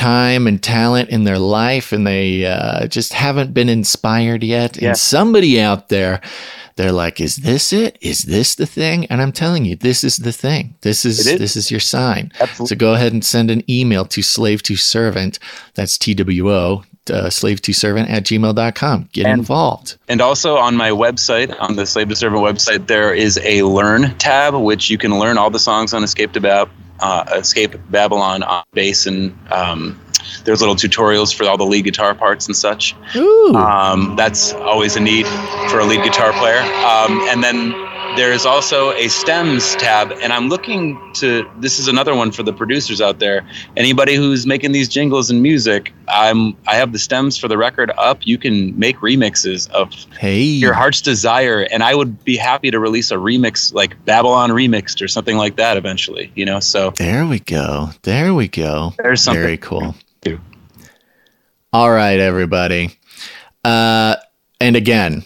time 0.00 0.46
and 0.46 0.62
talent 0.62 1.10
in 1.10 1.24
their 1.24 1.38
life 1.38 1.92
and 1.92 2.06
they 2.06 2.46
uh, 2.46 2.86
just 2.86 3.12
haven't 3.12 3.52
been 3.52 3.68
inspired 3.68 4.42
yet. 4.42 4.80
Yeah. 4.80 4.88
And 4.88 4.98
somebody 4.98 5.60
out 5.60 5.88
there, 5.90 6.20
they're 6.76 6.92
like, 6.92 7.20
is 7.20 7.36
this 7.36 7.72
it? 7.72 7.98
Is 8.00 8.22
this 8.22 8.54
the 8.54 8.66
thing? 8.66 9.04
And 9.06 9.20
I'm 9.20 9.32
telling 9.32 9.66
you, 9.66 9.76
this 9.76 10.02
is 10.02 10.16
the 10.16 10.32
thing. 10.32 10.74
This 10.80 11.04
is, 11.04 11.26
is. 11.26 11.38
this 11.38 11.54
is 11.56 11.70
your 11.70 11.80
sign. 11.80 12.32
Absolutely. 12.40 12.66
So 12.68 12.76
go 12.76 12.94
ahead 12.94 13.12
and 13.12 13.24
send 13.24 13.50
an 13.50 13.62
email 13.70 14.06
to 14.06 14.22
slave 14.22 14.62
two 14.62 14.76
servant. 14.76 15.38
That's 15.74 15.98
T 15.98 16.14
W 16.14 16.50
O, 16.50 16.84
uh, 17.12 17.28
slave 17.28 17.60
two 17.60 17.74
servant 17.74 18.08
at 18.08 18.24
gmail.com. 18.24 19.08
Get 19.12 19.26
And- 19.26 19.40
involved. 19.40 19.98
And 20.08 20.22
also 20.22 20.56
on 20.56 20.76
my 20.76 20.90
website, 20.90 21.54
on 21.60 21.76
the 21.76 21.84
Slave 21.84 22.08
Two 22.08 22.14
Servant 22.14 22.42
website, 22.42 22.86
there 22.86 23.12
is 23.12 23.38
a 23.42 23.62
Learn 23.62 24.16
tab, 24.16 24.54
which 24.54 24.88
you 24.88 24.96
can 24.96 25.18
learn 25.18 25.36
all 25.36 25.50
the 25.50 25.58
songs 25.58 25.92
on 25.92 26.02
Escape 26.02 26.32
to 26.32 26.40
Bab- 26.40 26.70
uh, 27.00 27.24
Escape 27.36 27.74
Babylon 27.90 28.42
on 28.42 28.64
bass, 28.72 29.06
and 29.06 29.36
um, 29.50 30.00
there's 30.44 30.60
little 30.60 30.76
tutorials 30.76 31.34
for 31.34 31.44
all 31.48 31.56
the 31.56 31.64
lead 31.64 31.84
guitar 31.84 32.14
parts 32.14 32.46
and 32.46 32.56
such. 32.56 32.94
Um, 33.56 34.16
that's 34.16 34.52
always 34.52 34.96
a 34.96 35.00
need 35.00 35.26
for 35.70 35.80
a 35.80 35.84
lead 35.84 36.02
guitar 36.04 36.32
player. 36.32 36.60
Um, 36.60 37.20
and 37.28 37.42
then 37.42 37.72
there 38.16 38.32
is 38.32 38.44
also 38.44 38.92
a 38.92 39.08
stems 39.08 39.76
tab, 39.76 40.12
and 40.12 40.32
I'm 40.32 40.48
looking 40.48 40.98
to. 41.14 41.48
This 41.58 41.78
is 41.78 41.88
another 41.88 42.14
one 42.14 42.32
for 42.32 42.42
the 42.42 42.52
producers 42.52 43.00
out 43.00 43.18
there. 43.18 43.46
Anybody 43.76 44.14
who's 44.14 44.46
making 44.46 44.72
these 44.72 44.88
jingles 44.88 45.30
and 45.30 45.42
music, 45.42 45.92
I'm. 46.08 46.56
I 46.66 46.74
have 46.74 46.92
the 46.92 46.98
stems 46.98 47.38
for 47.38 47.48
the 47.48 47.56
record 47.56 47.92
up. 47.96 48.26
You 48.26 48.36
can 48.38 48.78
make 48.78 48.96
remixes 48.98 49.70
of 49.70 49.92
hey. 50.18 50.42
your 50.42 50.72
heart's 50.72 51.00
desire, 51.00 51.62
and 51.70 51.82
I 51.82 51.94
would 51.94 52.24
be 52.24 52.36
happy 52.36 52.70
to 52.70 52.78
release 52.78 53.10
a 53.10 53.16
remix 53.16 53.72
like 53.72 54.02
Babylon 54.04 54.50
remixed 54.50 55.02
or 55.02 55.08
something 55.08 55.36
like 55.36 55.56
that 55.56 55.76
eventually. 55.76 56.32
You 56.34 56.44
know, 56.44 56.60
so 56.60 56.90
There 56.96 57.26
we 57.26 57.38
go. 57.38 57.90
There 58.02 58.34
we 58.34 58.48
go. 58.48 58.92
there's 58.98 59.22
something. 59.22 59.42
Very 59.42 59.56
cool. 59.56 59.94
All 61.72 61.90
right, 61.90 62.18
everybody. 62.18 62.98
Uh, 63.62 64.16
and 64.60 64.74
again, 64.74 65.22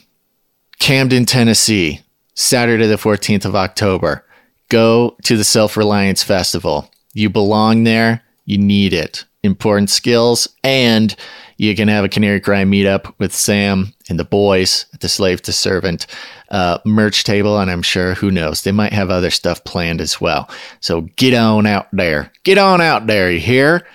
Camden, 0.78 1.24
Tennessee, 1.24 2.03
Saturday, 2.34 2.86
the 2.86 2.96
14th 2.96 3.44
of 3.44 3.54
October. 3.54 4.24
Go 4.68 5.16
to 5.22 5.36
the 5.36 5.44
Self 5.44 5.76
Reliance 5.76 6.22
Festival. 6.22 6.90
You 7.12 7.30
belong 7.30 7.84
there. 7.84 8.22
You 8.44 8.58
need 8.58 8.92
it. 8.92 9.24
Important 9.42 9.90
skills. 9.90 10.48
And 10.62 11.14
you 11.56 11.76
can 11.76 11.88
have 11.88 12.04
a 12.04 12.08
Canary 12.08 12.40
Cry 12.40 12.64
meetup 12.64 13.14
with 13.18 13.34
Sam 13.34 13.92
and 14.08 14.18
the 14.18 14.24
boys 14.24 14.86
at 14.92 15.00
the 15.00 15.08
Slave 15.08 15.42
Two 15.42 15.52
Servant 15.52 16.06
uh, 16.50 16.78
merch 16.84 17.24
table. 17.24 17.58
And 17.58 17.70
I'm 17.70 17.82
sure, 17.82 18.14
who 18.14 18.30
knows, 18.30 18.62
they 18.62 18.72
might 18.72 18.92
have 18.92 19.10
other 19.10 19.30
stuff 19.30 19.62
planned 19.64 20.00
as 20.00 20.20
well. 20.20 20.50
So 20.80 21.02
get 21.16 21.34
on 21.34 21.66
out 21.66 21.86
there. 21.92 22.32
Get 22.42 22.58
on 22.58 22.80
out 22.80 23.06
there, 23.06 23.30
you 23.30 23.40
hear? 23.40 23.86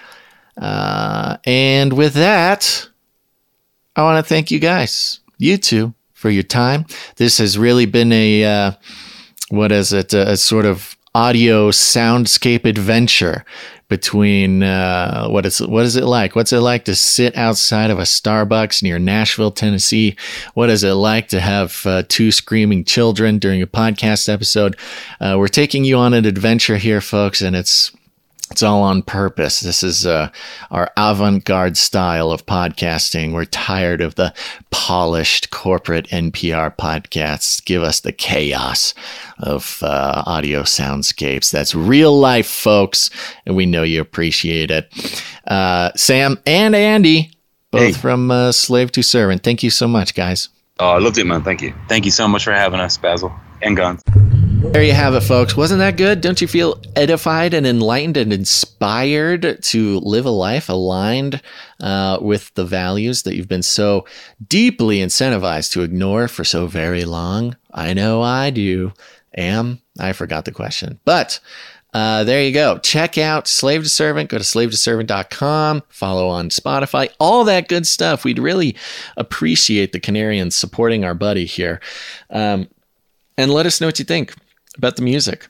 Uh, 0.57 1.37
and 1.45 1.93
with 1.93 2.13
that, 2.13 2.87
I 3.95 4.03
want 4.03 4.23
to 4.23 4.27
thank 4.27 4.51
you 4.51 4.59
guys, 4.59 5.19
you 5.37 5.57
two, 5.57 5.93
for 6.19 6.29
your 6.29 6.43
time. 6.43 6.85
This 7.15 7.37
has 7.37 7.57
really 7.57 7.85
been 7.85 8.11
a, 8.11 8.43
uh, 8.43 8.71
what 9.49 9.71
is 9.71 9.93
it, 9.93 10.13
a, 10.13 10.31
a 10.31 10.37
sort 10.37 10.65
of 10.65 10.97
audio 11.15 11.71
soundscape 11.71 12.65
adventure 12.65 13.45
between 13.87 14.61
uh, 14.61 15.27
what 15.29 15.45
is 15.45 15.59
what 15.59 15.85
is 15.85 15.95
it 15.95 16.03
like? 16.03 16.35
What's 16.35 16.53
it 16.53 16.59
like 16.59 16.85
to 16.85 16.95
sit 16.95 17.35
outside 17.35 17.89
of 17.89 17.99
a 17.99 18.03
Starbucks 18.03 18.83
near 18.83 18.99
Nashville, 18.99 19.49
Tennessee? 19.49 20.15
What 20.53 20.69
is 20.69 20.83
it 20.83 20.93
like 20.93 21.29
to 21.29 21.39
have 21.39 21.85
uh, 21.85 22.03
two 22.07 22.31
screaming 22.31 22.83
children 22.83 23.39
during 23.39 23.61
a 23.61 23.67
podcast 23.67 24.31
episode? 24.31 24.77
Uh, 25.19 25.35
we're 25.39 25.47
taking 25.47 25.85
you 25.85 25.97
on 25.97 26.13
an 26.13 26.25
adventure 26.25 26.77
here, 26.77 27.01
folks, 27.01 27.41
and 27.41 27.55
it's 27.55 27.91
it's 28.51 28.63
all 28.63 28.81
on 28.81 29.01
purpose. 29.03 29.59
This 29.59 29.83
is 29.83 30.05
uh, 30.07 30.29
our 30.71 30.91
avant 30.97 31.45
garde 31.45 31.77
style 31.77 32.31
of 32.31 32.45
podcasting. 32.45 33.31
We're 33.33 33.45
tired 33.45 34.01
of 34.01 34.15
the 34.15 34.33
polished 34.71 35.51
corporate 35.51 36.07
NPR 36.07 36.75
podcasts. 36.75 37.63
Give 37.63 37.83
us 37.83 37.99
the 37.99 38.11
chaos 38.11 38.93
of 39.39 39.79
uh, 39.83 40.23
audio 40.25 40.63
soundscapes. 40.63 41.51
That's 41.51 41.75
real 41.75 42.17
life, 42.17 42.47
folks. 42.47 43.09
And 43.45 43.55
we 43.55 43.65
know 43.65 43.83
you 43.83 44.01
appreciate 44.01 44.71
it. 44.71 45.23
Uh, 45.47 45.91
Sam 45.95 46.39
and 46.45 46.75
Andy, 46.75 47.31
both 47.71 47.81
Hey. 47.81 47.91
from 47.93 48.31
uh, 48.31 48.51
Slave 48.51 48.91
Two 48.91 49.03
Servant. 49.03 49.43
Thank 49.43 49.61
you 49.63 49.69
so 49.69 49.87
much, 49.87 50.15
guys. 50.15 50.49
Oh, 50.79 50.89
I 50.91 50.97
loved 50.99 51.17
it, 51.17 51.25
man. 51.25 51.43
Thank 51.43 51.61
you. 51.61 51.73
Thank 51.87 52.05
you 52.05 52.11
so 52.11 52.27
much 52.27 52.43
for 52.45 52.53
having 52.53 52.79
us, 52.79 52.97
Basil 52.97 53.31
and 53.61 53.77
Gonz. 53.77 54.01
There 54.61 54.83
you 54.83 54.93
have 54.93 55.15
it, 55.15 55.21
folks. 55.21 55.55
Wasn't 55.55 55.79
that 55.79 55.95
good? 55.95 56.19
Don't 56.19 56.41
you 56.41 56.47
feel 56.47 56.81
edified 56.95 57.53
and 57.53 57.65
enlightened 57.65 58.17
and 58.17 58.33
inspired 58.33 59.63
to 59.63 59.99
live 60.01 60.25
a 60.25 60.31
life 60.31 60.67
aligned 60.67 61.41
uh, 61.79 62.19
with 62.21 62.53
the 62.55 62.65
values 62.65 63.23
that 63.23 63.35
you've 63.35 63.47
been 63.47 63.63
so 63.63 64.05
deeply 64.45 64.99
incentivized 64.99 65.71
to 65.71 65.81
ignore 65.81 66.27
for 66.27 66.43
so 66.43 66.67
very 66.67 67.05
long? 67.05 67.55
I 67.73 67.93
know 67.93 68.21
I 68.21 68.49
do. 68.49 68.91
Am 69.35 69.81
I 69.97 70.13
forgot 70.13 70.45
the 70.45 70.51
question, 70.51 70.99
but. 71.05 71.39
Uh, 71.91 72.23
there 72.23 72.43
you 72.43 72.51
go. 72.51 72.77
Check 72.77 73.17
out 73.17 73.47
Slave 73.47 73.81
Two 73.81 73.87
Servant. 73.87 74.29
Go 74.29 74.37
to 74.37 74.43
slavetwoservant.com. 74.43 75.81
Follow 75.89 76.27
on 76.27 76.49
Spotify. 76.49 77.09
All 77.19 77.43
that 77.45 77.67
good 77.67 77.87
stuff. 77.87 78.23
We'd 78.23 78.37
really 78.37 78.77
appreciate 79.17 79.91
the 79.91 79.99
Canarians 79.99 80.53
supporting 80.53 81.03
our 81.03 81.15
buddy 81.15 81.45
here. 81.45 81.81
Um, 82.29 82.69
and 83.39 83.51
let 83.51 83.65
us 83.65 83.81
know 83.81 83.87
what 83.87 83.97
you 83.97 84.05
think 84.05 84.35
about 84.79 84.95
the 84.95 85.01
music. 85.01 85.47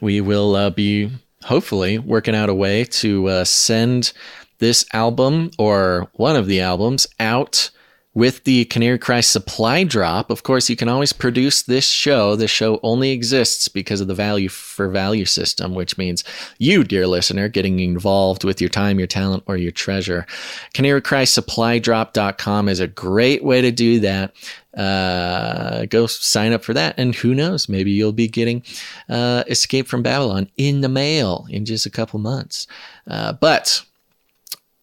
We 0.00 0.20
will 0.20 0.56
uh, 0.56 0.70
be 0.70 1.12
hopefully 1.44 1.98
working 1.98 2.34
out 2.34 2.48
a 2.48 2.54
way 2.54 2.82
to 2.84 3.28
uh, 3.28 3.44
send 3.44 4.12
this 4.58 4.84
album 4.92 5.52
or 5.58 6.08
one 6.14 6.34
of 6.34 6.48
the 6.48 6.60
albums 6.60 7.06
out 7.20 7.70
with 8.14 8.44
the 8.44 8.66
Canary 8.66 8.98
Cry 8.98 9.20
supply 9.20 9.84
drop. 9.84 10.30
Of 10.30 10.42
course, 10.42 10.68
you 10.68 10.76
can 10.76 10.88
always 10.88 11.12
produce 11.12 11.62
this 11.62 11.88
show. 11.88 12.36
This 12.36 12.50
show 12.50 12.78
only 12.82 13.10
exists 13.10 13.68
because 13.68 14.00
of 14.00 14.08
the 14.08 14.14
value 14.14 14.48
for 14.48 14.88
value 14.88 15.24
system, 15.24 15.74
which 15.74 15.96
means 15.96 16.22
you, 16.58 16.84
dear 16.84 17.06
listener, 17.06 17.48
getting 17.48 17.80
involved 17.80 18.44
with 18.44 18.60
your 18.60 18.70
time, 18.70 18.98
your 18.98 19.06
talent, 19.06 19.44
or 19.46 19.56
your 19.56 19.72
treasure. 19.72 20.26
CanaryCrySupplyDrop.com 20.74 22.68
is 22.68 22.80
a 22.80 22.86
great 22.86 23.42
way 23.42 23.62
to 23.62 23.70
do 23.70 24.00
that 24.00 24.34
uh, 24.76 25.84
go 25.86 26.06
sign 26.06 26.52
up 26.52 26.64
for 26.64 26.74
that. 26.74 26.94
And 26.98 27.14
who 27.14 27.34
knows, 27.34 27.68
maybe 27.68 27.90
you'll 27.90 28.12
be 28.12 28.28
getting 28.28 28.62
uh, 29.08 29.44
Escape 29.48 29.86
from 29.86 30.02
Babylon 30.02 30.48
in 30.56 30.80
the 30.80 30.88
mail 30.88 31.46
in 31.50 31.64
just 31.64 31.86
a 31.86 31.90
couple 31.90 32.18
months. 32.18 32.66
Uh, 33.06 33.32
but, 33.32 33.82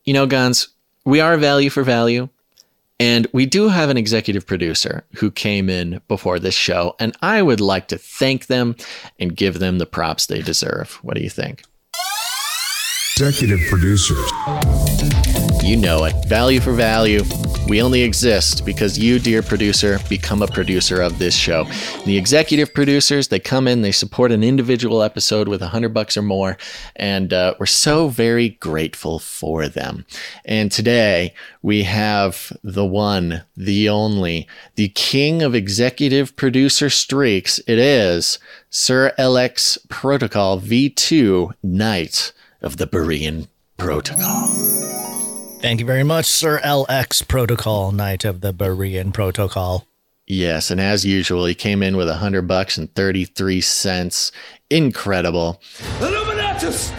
you 0.06 0.14
know, 0.14 0.27
Gonz, 0.27 0.68
we 1.06 1.19
are 1.19 1.38
value 1.38 1.69
for 1.69 1.84
value. 1.84 2.30
And 3.00 3.28
we 3.32 3.46
do 3.46 3.70
have 3.70 3.90
an 3.90 3.98
executive 3.98 4.46
producer 4.46 5.06
who 5.16 5.32
came 5.32 5.70
in 5.70 6.02
before 6.10 6.38
this 6.38 6.56
show, 6.56 6.96
and 7.00 7.16
I 7.22 7.42
would 7.42 7.62
like 7.62 7.88
to 7.90 7.98
thank 7.98 8.48
them 8.48 8.76
and 9.20 9.36
give 9.36 9.60
them 9.60 9.78
the 9.78 9.86
props 9.86 10.26
they 10.26 10.42
deserve. 10.42 11.00
What 11.02 11.16
do 11.16 11.22
you 11.22 11.30
think? 11.30 11.64
Executive 13.18 13.60
producers. 13.70 14.32
You 15.64 15.78
know 15.78 16.04
it. 16.06 16.14
Value 16.28 16.60
for 16.60 16.74
value. 16.74 17.24
We 17.70 17.84
only 17.84 18.02
exist 18.02 18.66
because 18.66 18.98
you, 18.98 19.20
dear 19.20 19.44
producer, 19.44 20.00
become 20.10 20.41
a 20.41 20.48
producer 20.48 21.04
of 21.04 21.20
this 21.20 21.36
show. 21.36 21.66
The 22.04 22.18
executive 22.18 22.74
producers, 22.74 23.28
they 23.28 23.40
come 23.40 23.68
in, 23.68 23.84
they 23.84 23.91
support 23.91 24.32
an 24.32 24.44
individual 24.44 25.04
episode 25.04 25.48
with 25.48 25.62
a 25.62 25.68
hundred 25.68 25.94
bucks 25.94 26.18
or 26.18 26.24
more, 26.24 26.58
and 26.96 27.32
uh, 27.32 27.54
we're 27.60 27.68
so 27.68 28.08
very 28.08 28.50
grateful 28.50 29.20
for 29.20 29.68
them. 29.68 30.08
And 30.46 30.72
today 30.72 31.36
we 31.62 31.84
have 31.84 32.52
the 32.64 32.88
one, 32.88 33.44
the 33.56 33.88
only, 33.88 34.48
the 34.74 34.90
king 34.90 35.44
of 35.44 35.54
executive 35.54 36.36
producer 36.36 36.90
streaks. 36.90 37.60
It 37.68 37.78
is 37.78 38.40
Sir 38.72 39.14
LX 39.20 39.88
Protocol 39.90 40.60
V2 40.60 41.52
Knight 41.62 42.34
of 42.64 42.78
the 42.78 42.88
Berean 42.88 43.48
Protocol. 43.78 45.19
Thank 45.61 45.81
you 45.81 45.86
very 45.86 46.03
much, 46.03 46.26
Sir 46.26 46.61
LX 46.64 47.27
Protocol, 47.27 47.91
Knight 47.91 48.23
of 48.23 48.40
the 48.40 48.53
Berean 48.53 49.14
Protocol. 49.14 49.86
Yes, 50.26 50.72
and 50.72 50.80
as 50.80 51.06
usual, 51.06 51.45
he 51.45 51.53
came 51.53 51.84
in 51.84 51.98
with 51.98 52.07
a 52.07 52.15
hundred 52.15 52.44
bucks 52.44 52.77
and 52.77 52.94
thirty-three 52.95 53.60
cents. 53.60 54.31
Incredible. 54.69 55.61
Illuminatus! 55.99 56.94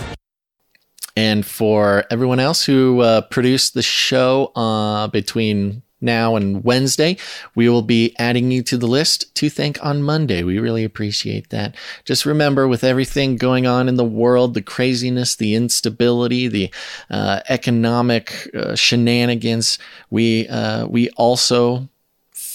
And 1.17 1.47
for 1.47 2.05
everyone 2.11 2.39
else 2.39 2.65
who 2.65 3.01
uh, 3.01 3.23
produced 3.23 3.73
the 3.73 3.83
show 3.83 4.53
uh, 4.55 5.09
between 5.09 5.83
now 6.01 6.37
and 6.37 6.65
Wednesday. 6.65 7.17
We 7.55 7.69
will 7.69 7.83
be 7.83 8.15
adding 8.19 8.51
you 8.51 8.63
to 8.65 8.77
the 8.77 8.87
list 8.87 9.35
to 9.37 9.51
thank 9.51 9.85
on 9.85 10.03
Monday. 10.03 10.43
We 10.43 10.59
really 10.59 10.85
appreciate 10.85 11.51
that. 11.51 11.75
Just 12.05 12.27
remember, 12.27 12.67
with 12.67 12.85
everything 12.85 13.37
going 13.37 13.67
on 13.67 13.89
in 13.89 13.97
the 13.97 14.05
world, 14.05 14.55
the 14.55 14.63
craziness, 14.63 15.37
the 15.37 15.55
instability, 15.55 16.49
the 16.49 16.71
uh, 17.11 17.41
economic 17.49 18.51
uh, 18.55 18.75
shenanigans, 18.75 19.79
we 20.11 20.49
uh, 20.49 20.87
we 20.87 21.11
also 21.11 21.89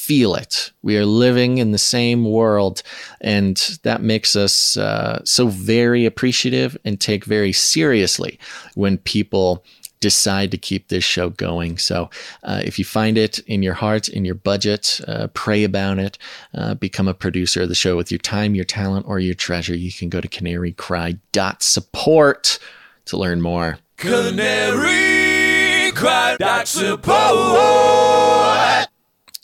feel 0.06 0.36
it. 0.36 0.72
We 0.84 0.98
are 0.98 1.06
living 1.06 1.58
in 1.58 1.72
the 1.72 1.80
same 1.80 2.26
world, 2.26 2.84
and 3.22 3.58
that 3.82 4.04
makes 4.04 4.36
us 4.36 4.78
uh, 4.78 5.22
so 5.26 5.48
very 5.48 6.06
appreciative 6.06 6.78
and 6.86 7.02
take 7.02 7.26
very 7.26 7.52
seriously 7.52 8.38
when 8.76 9.00
people 9.00 9.64
decide 10.06 10.52
to 10.52 10.57
keep 10.57 10.90
this 10.90 11.03
show 11.03 11.32
going. 11.32 11.80
So, 11.80 12.11
uh, 12.44 12.61
if 12.64 12.77
you 12.77 12.86
find 12.86 13.18
it 13.18 13.40
in 13.48 13.64
your 13.64 13.73
heart, 13.73 14.07
in 14.07 14.23
your 14.23 14.36
budget, 14.36 15.02
uh, 15.07 15.30
pray 15.34 15.64
about 15.64 15.98
it, 15.98 16.19
uh, 16.53 16.76
become 16.76 17.07
a 17.07 17.15
producer 17.15 17.64
of 17.64 17.69
the 17.69 17.76
show 17.76 17.98
with 17.98 18.11
your 18.11 18.19
time, 18.19 18.53
your 18.53 18.65
talent, 18.65 19.07
or 19.07 19.19
your 19.19 19.34
treasure. 19.34 19.76
You 19.76 19.91
can 19.91 20.10
go 20.10 20.22
to 20.22 20.27
canarycry.support 20.27 22.60
to 23.06 23.18
learn 23.18 23.41
more. 23.41 23.80
Canary 23.98 25.91
cry 25.94 26.36
dot 26.38 26.68
support. 26.68 27.07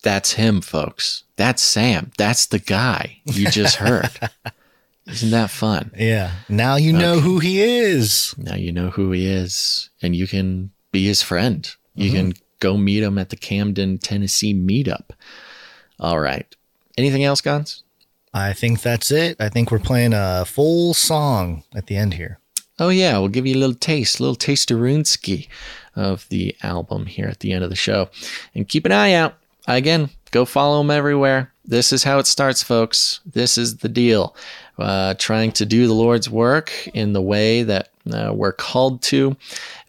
That's 0.03 0.33
him, 0.33 0.61
folks. 0.61 1.23
That's 1.38 1.63
Sam. 1.63 2.11
That's 2.19 2.45
the 2.45 2.59
guy 2.59 3.17
you 3.25 3.49
just 3.49 3.77
heard. 3.77 4.11
Isn't 5.07 5.32
that 5.32 5.49
fun? 5.49 5.91
Yeah. 5.98 6.32
Now 6.48 6.76
you 6.76 6.94
know 6.94 7.19
who 7.19 7.40
he 7.40 7.61
is. 7.61 8.36
Now 8.38 8.56
you 8.56 8.72
know 8.72 8.90
who 8.90 9.11
he 9.11 9.28
is, 9.28 9.90
and 10.02 10.15
you 10.15 10.28
can 10.28 10.72
be 10.91 11.06
his 11.06 11.22
friend. 11.22 11.69
You 11.95 12.11
can 12.11 12.34
mm-hmm. 12.34 12.44
go 12.60 12.78
meet 12.78 13.03
him 13.03 13.18
at 13.18 13.30
the 13.30 13.36
Camden, 13.36 13.98
Tennessee 13.98 14.53
meetup. 14.53 15.10
All 15.99 16.19
right. 16.19 16.56
Anything 16.98 17.23
else, 17.23 17.41
Gonz? 17.41 17.84
I 18.34 18.53
think 18.53 18.82
that's 18.82 19.11
it. 19.11 19.38
I 19.40 19.49
think 19.49 19.72
we're 19.72 19.80
playing 19.80 20.14
a 20.14 20.45
full 20.45 20.94
song 20.94 21.64
at 21.76 21.88
the 21.88 21.98
end 21.98 22.14
here. 22.14 22.40
Oh 22.80 22.90
yeah, 22.90 23.18
we'll 23.18 23.28
give 23.28 23.45
you 23.45 23.56
a 23.56 23.60
little 23.60 23.76
taste, 23.76 24.19
a 24.19 24.23
little 24.23 24.36
taste 24.36 24.72
of 24.72 24.80
Runeski 24.80 25.48
of 25.95 26.28
the 26.30 26.56
album 26.64 27.06
here 27.06 27.28
at 27.28 27.41
the 27.41 27.52
end 27.52 27.64
of 27.64 27.69
the 27.69 27.76
show. 27.76 28.10
And 28.56 28.68
keep 28.68 28.86
an 28.86 28.91
eye 28.91 29.14
out. 29.14 29.36
Again, 29.68 30.10
go 30.32 30.45
follow 30.45 30.82
him 30.82 30.90
everywhere. 30.90 31.53
This 31.65 31.94
is 31.94 32.03
how 32.03 32.18
it 32.19 32.28
starts, 32.28 32.64
folks. 32.64 33.19
This 33.26 33.57
is 33.57 33.78
the 33.78 33.90
deal. 33.90 34.36
Uh, 34.81 35.13
trying 35.15 35.51
to 35.53 35.65
do 35.65 35.87
the 35.87 35.93
Lord's 35.93 36.29
work 36.29 36.87
in 36.93 37.13
the 37.13 37.21
way 37.21 37.63
that 37.63 37.89
uh, 38.11 38.31
we're 38.33 38.51
called 38.51 39.01
to, 39.03 39.37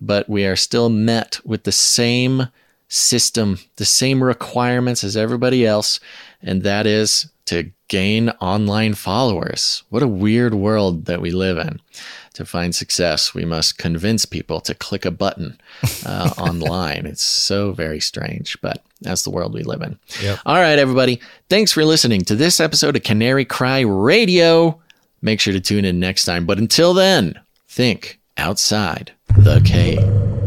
but 0.01 0.29
we 0.29 0.47
are 0.47 0.57
still 0.57 0.89
met 0.89 1.41
with 1.45 1.65
the 1.65 1.73
same 1.73 2.49
system, 2.89 3.59
the 3.77 3.85
same 3.85 4.23
requirements 4.23 5.03
as 5.03 5.17
everybody 5.17 5.67
else, 5.67 5.99
and 6.43 6.63
that 6.63 6.87
is 6.87 7.31
to 7.47 7.71
gain 7.89 8.31
online 8.41 8.95
followers. 8.95 9.83
What 9.89 10.03
a 10.03 10.09
weird 10.09 10.55
world 10.55 11.07
that 11.07 11.21
we 11.21 11.31
live 11.31 11.59
in. 11.59 11.81
To 12.35 12.47
find 12.47 12.75
success, 12.75 13.35
we 13.35 13.45
must 13.45 13.77
convince 13.77 14.25
people 14.25 14.61
to 14.63 14.75
click 14.75 15.05
a 15.05 15.11
button 15.11 15.61
uh, 16.07 16.31
online. 16.39 17.05
It's 17.05 17.23
so 17.23 17.73
very 17.73 18.01
strange, 18.01 18.59
but 18.63 18.83
that's 19.03 19.25
the 19.25 19.31
world 19.31 19.53
we 19.53 19.63
live 19.63 19.83
in. 19.83 19.99
Yep. 20.23 20.39
All 20.47 20.55
right, 20.57 20.79
everybody. 20.79 21.21
Thanks 21.51 21.73
for 21.73 21.85
listening 21.85 22.23
to 22.23 22.35
this 22.35 22.61
episode 22.61 22.97
of 22.97 23.03
Canary 23.03 23.45
Cry 23.45 23.81
Radio. 23.81 24.81
Make 25.23 25.41
sure 25.41 25.53
to 25.53 25.61
tune 25.61 25.85
in 25.85 26.01
next 26.01 26.25
time. 26.25 26.45
But 26.47 26.59
until 26.59 26.93
then, 26.93 27.41
think 27.69 28.21
outside 28.37 29.13
the 29.39 29.61
cave. 29.61 30.42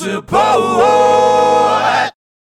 Cartels. 0.00 0.47